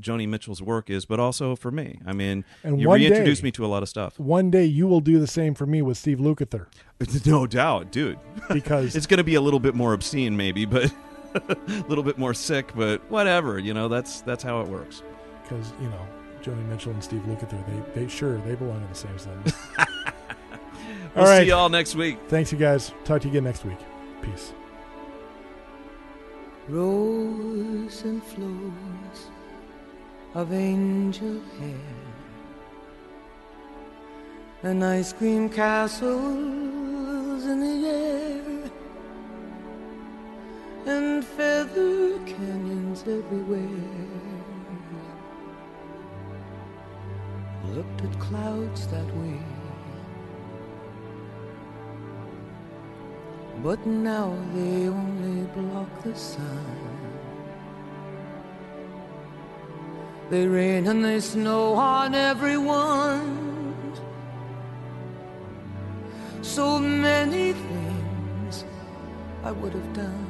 Joni 0.00 0.26
Mitchell's 0.28 0.62
work 0.62 0.88
is, 0.90 1.04
but 1.04 1.20
also 1.20 1.54
for 1.54 1.70
me. 1.70 2.00
I 2.06 2.12
mean, 2.12 2.44
And 2.64 2.80
you 2.80 2.90
reintroduced 2.92 3.42
day- 3.42 3.46
me 3.46 3.50
to 3.52 3.64
a 3.64 3.68
lot 3.68 3.82
of 3.82 3.88
stuff. 3.88 4.18
One 4.18 4.50
day 4.50 4.64
you 4.64 4.86
will 4.86 5.00
do 5.00 5.18
the 5.20 5.26
same 5.26 5.54
for 5.54 5.66
me 5.66 5.82
with 5.82 5.98
Steve 5.98 6.18
Lukather 6.18 6.66
No 7.26 7.46
doubt, 7.46 7.92
dude. 7.92 8.18
because 8.52 8.94
It's 8.96 9.06
going 9.06 9.18
to 9.18 9.24
be 9.24 9.34
a 9.34 9.40
little 9.40 9.60
bit 9.60 9.74
more 9.74 9.92
obscene, 9.92 10.36
maybe, 10.36 10.64
but 10.64 10.92
a 11.34 11.56
little 11.88 12.04
bit 12.04 12.18
more 12.18 12.34
sick, 12.34 12.72
but 12.74 13.00
whatever. 13.10 13.58
You 13.58 13.74
know, 13.74 13.88
that's 13.88 14.20
that's 14.22 14.42
how 14.42 14.60
it 14.60 14.68
works. 14.68 15.02
because 15.42 15.72
you 15.80 15.88
know 15.88 16.06
Joni 16.42 16.64
Mitchell 16.68 16.92
and 16.92 17.02
Steve 17.04 17.22
Lukather 17.22 17.62
they 17.94 18.02
they 18.02 18.08
sure 18.08 18.38
they 18.38 18.54
belong 18.54 18.82
in 18.82 18.88
the 18.88 18.94
same 18.94 19.18
sentence. 19.18 19.54
We'll 21.16 21.24
All 21.24 21.30
right. 21.30 21.42
see 21.42 21.48
y'all 21.48 21.68
next 21.68 21.96
week. 21.96 22.18
Thanks, 22.28 22.52
you 22.52 22.58
guys. 22.58 22.92
Talk 23.04 23.22
to 23.22 23.26
you 23.26 23.32
again 23.32 23.42
next 23.44 23.64
week. 23.64 23.78
Peace. 24.22 24.52
Rows 26.68 28.02
and 28.04 28.22
flows 28.22 29.30
of 30.34 30.52
angel 30.52 31.40
hair 31.58 31.74
and 34.62 34.84
ice 34.84 35.12
cream 35.12 35.48
castles 35.48 36.04
in 37.44 37.58
the 37.60 37.88
air 37.88 38.29
and 40.90 41.24
feather 41.24 42.18
canyons 42.26 43.02
everywhere. 43.02 43.86
Looked 47.76 48.00
at 48.06 48.18
clouds 48.18 48.86
that 48.88 49.08
way. 49.20 49.40
But 53.62 53.86
now 53.86 54.36
they 54.54 54.88
only 54.88 55.42
block 55.58 55.90
the 56.02 56.14
sun. 56.16 56.66
They 60.30 60.46
rain 60.46 60.86
and 60.86 61.04
they 61.04 61.20
snow 61.20 61.74
on 61.74 62.14
everyone. 62.14 63.40
So 66.42 66.78
many 66.78 67.52
things 67.52 68.64
I 69.44 69.52
would 69.52 69.74
have 69.74 69.92
done. 69.92 70.29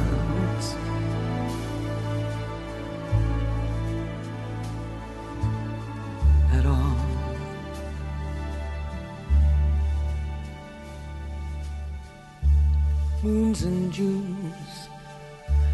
Moons 13.23 13.63
and 13.63 13.91
Junes 13.91 14.89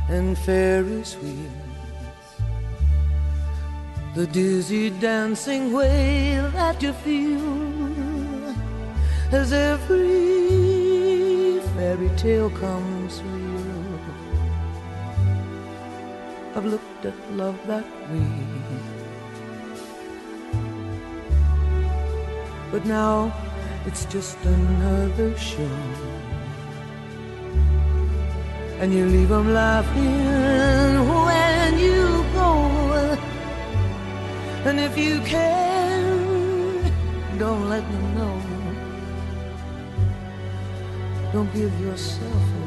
and 0.10 0.38
Ferris 0.38 1.16
wheels. 1.16 1.52
The 4.16 4.28
dizzy 4.28 4.90
dancing 4.90 5.72
way 5.72 6.40
that 6.54 6.82
you 6.82 6.94
feel 6.94 8.56
as 9.32 9.54
every 9.54 10.58
fairy 11.76 12.10
tale 12.18 12.50
comes 12.50 13.22
real. 13.22 14.00
I've 16.56 16.66
looked 16.66 17.06
at 17.06 17.14
love 17.34 17.60
that 17.68 17.86
way. 18.10 18.28
But 22.72 22.86
now 22.86 23.32
it's 23.86 24.06
just 24.06 24.38
another 24.44 25.38
show. 25.38 26.07
And 28.80 28.94
you 28.94 29.06
leave 29.08 29.32
'em 29.32 29.54
laughing 29.54 31.10
when 31.26 31.80
you 31.80 32.24
go. 32.34 32.50
And 34.68 34.80
if 34.80 34.94
you 34.98 35.20
can, 35.22 36.04
don't 37.40 37.70
let 37.70 37.84
them 37.92 38.08
know. 38.18 38.36
Don't 41.34 41.52
give 41.54 41.74
yourself 41.82 42.44
away. 42.62 42.67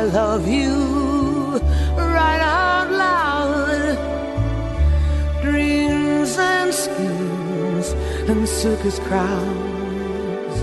I 0.00 0.04
love 0.04 0.48
you 0.48 1.58
right 1.94 2.40
out 2.40 2.90
loud. 2.90 3.98
Dreams 5.42 6.38
and 6.38 6.72
schemes 6.72 7.88
and 8.26 8.48
circus 8.48 8.98
crowds. 9.00 10.56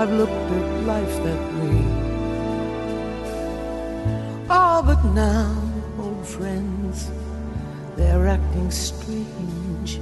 I've 0.00 0.10
looked 0.10 0.32
at 0.32 0.82
life 0.82 1.14
that 1.22 1.42
way. 1.60 1.84
Oh, 4.50 4.82
but 4.84 5.00
now, 5.14 5.54
old 6.00 6.26
friends, 6.26 7.08
they're 7.94 8.26
acting 8.26 8.72
strange. 8.72 10.00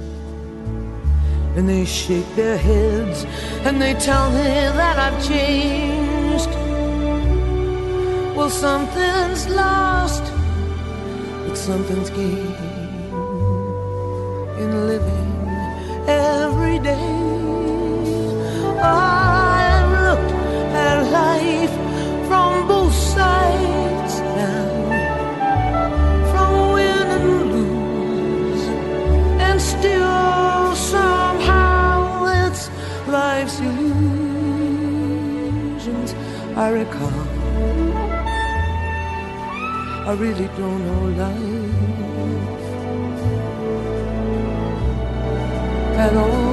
And 1.55 1.69
they 1.69 1.85
shake 1.85 2.35
their 2.35 2.57
heads 2.57 3.25
and 3.63 3.79
they 3.79 3.93
tell 3.93 4.31
me 4.31 4.41
that 4.79 4.97
I've 4.97 5.23
changed. 5.23 6.68
Well, 8.39 8.49
something's 8.49 9.49
lost, 9.49 10.23
but 11.45 11.57
something's 11.57 12.09
gained 12.09 12.55
in 14.57 14.87
living 14.87 15.31
every 16.07 16.79
day. 16.79 17.17
I've 18.81 19.91
looked 19.91 20.31
at 20.71 21.11
life 21.11 21.75
from 22.29 22.65
both 22.69 22.93
sides 22.93 24.21
now, 24.39 24.69
from 26.31 26.51
win 26.71 27.07
and 27.17 27.29
lose, 27.51 28.63
and 29.47 29.59
still 29.61 30.75
somehow 30.77 32.23
it's 32.45 32.69
life's 33.05 33.59
illusions 33.59 33.99
I 36.55 36.69
recall. 36.69 37.18
I 40.09 40.13
really 40.13 40.47
don't 40.57 40.85
know 40.87 41.03
life 41.21 41.37
at 45.99 46.15
all. 46.17 46.48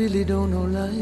Really 0.00 0.24
don't 0.24 0.50
know 0.50 0.64
life. 0.64 0.99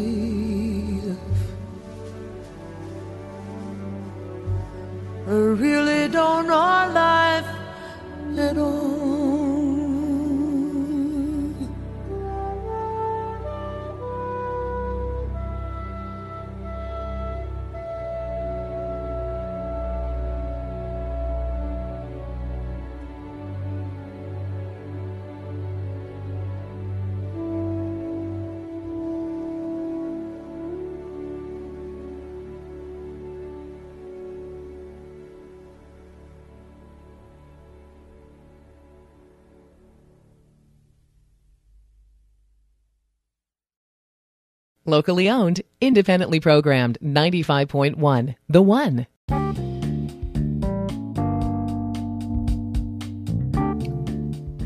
Locally 44.89 45.29
owned, 45.29 45.61
independently 45.83 46.41
programmed, 46.41 46.97
95.1 47.03 48.37
The 48.49 48.63
One. 48.63 49.07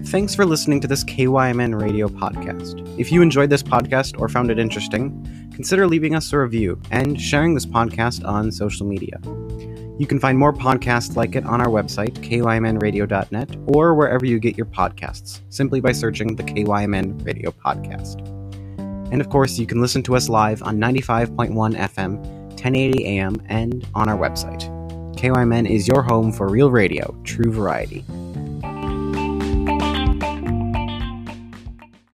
Thanks 0.06 0.36
for 0.36 0.46
listening 0.46 0.80
to 0.80 0.86
this 0.86 1.02
KYMN 1.02 1.80
radio 1.80 2.06
podcast. 2.06 2.86
If 3.00 3.10
you 3.10 3.20
enjoyed 3.20 3.50
this 3.50 3.64
podcast 3.64 4.20
or 4.20 4.28
found 4.28 4.52
it 4.52 4.60
interesting, 4.60 5.50
consider 5.54 5.88
leaving 5.88 6.14
us 6.14 6.32
a 6.32 6.38
review 6.38 6.80
and 6.92 7.20
sharing 7.20 7.54
this 7.54 7.66
podcast 7.66 8.24
on 8.24 8.52
social 8.52 8.86
media. 8.86 9.18
You 9.98 10.06
can 10.06 10.20
find 10.20 10.38
more 10.38 10.52
podcasts 10.52 11.16
like 11.16 11.34
it 11.34 11.44
on 11.46 11.60
our 11.60 11.66
website, 11.66 12.14
kymnradio.net, 12.18 13.56
or 13.66 13.96
wherever 13.96 14.24
you 14.24 14.38
get 14.38 14.56
your 14.56 14.66
podcasts, 14.66 15.40
simply 15.48 15.80
by 15.80 15.90
searching 15.90 16.36
the 16.36 16.44
KYMN 16.44 17.26
Radio 17.26 17.50
Podcast. 17.50 18.41
And 19.12 19.20
of 19.20 19.28
course, 19.28 19.58
you 19.58 19.66
can 19.66 19.80
listen 19.80 20.02
to 20.04 20.16
us 20.16 20.30
live 20.30 20.62
on 20.62 20.78
95.1 20.78 21.52
FM, 21.76 22.16
1080 22.16 23.04
AM, 23.04 23.36
and 23.46 23.86
on 23.94 24.08
our 24.08 24.16
website. 24.16 24.62
KYMN 25.16 25.70
is 25.70 25.86
your 25.86 26.02
home 26.02 26.32
for 26.32 26.48
real 26.48 26.70
radio, 26.70 27.14
true 27.22 27.52
variety. 27.52 28.04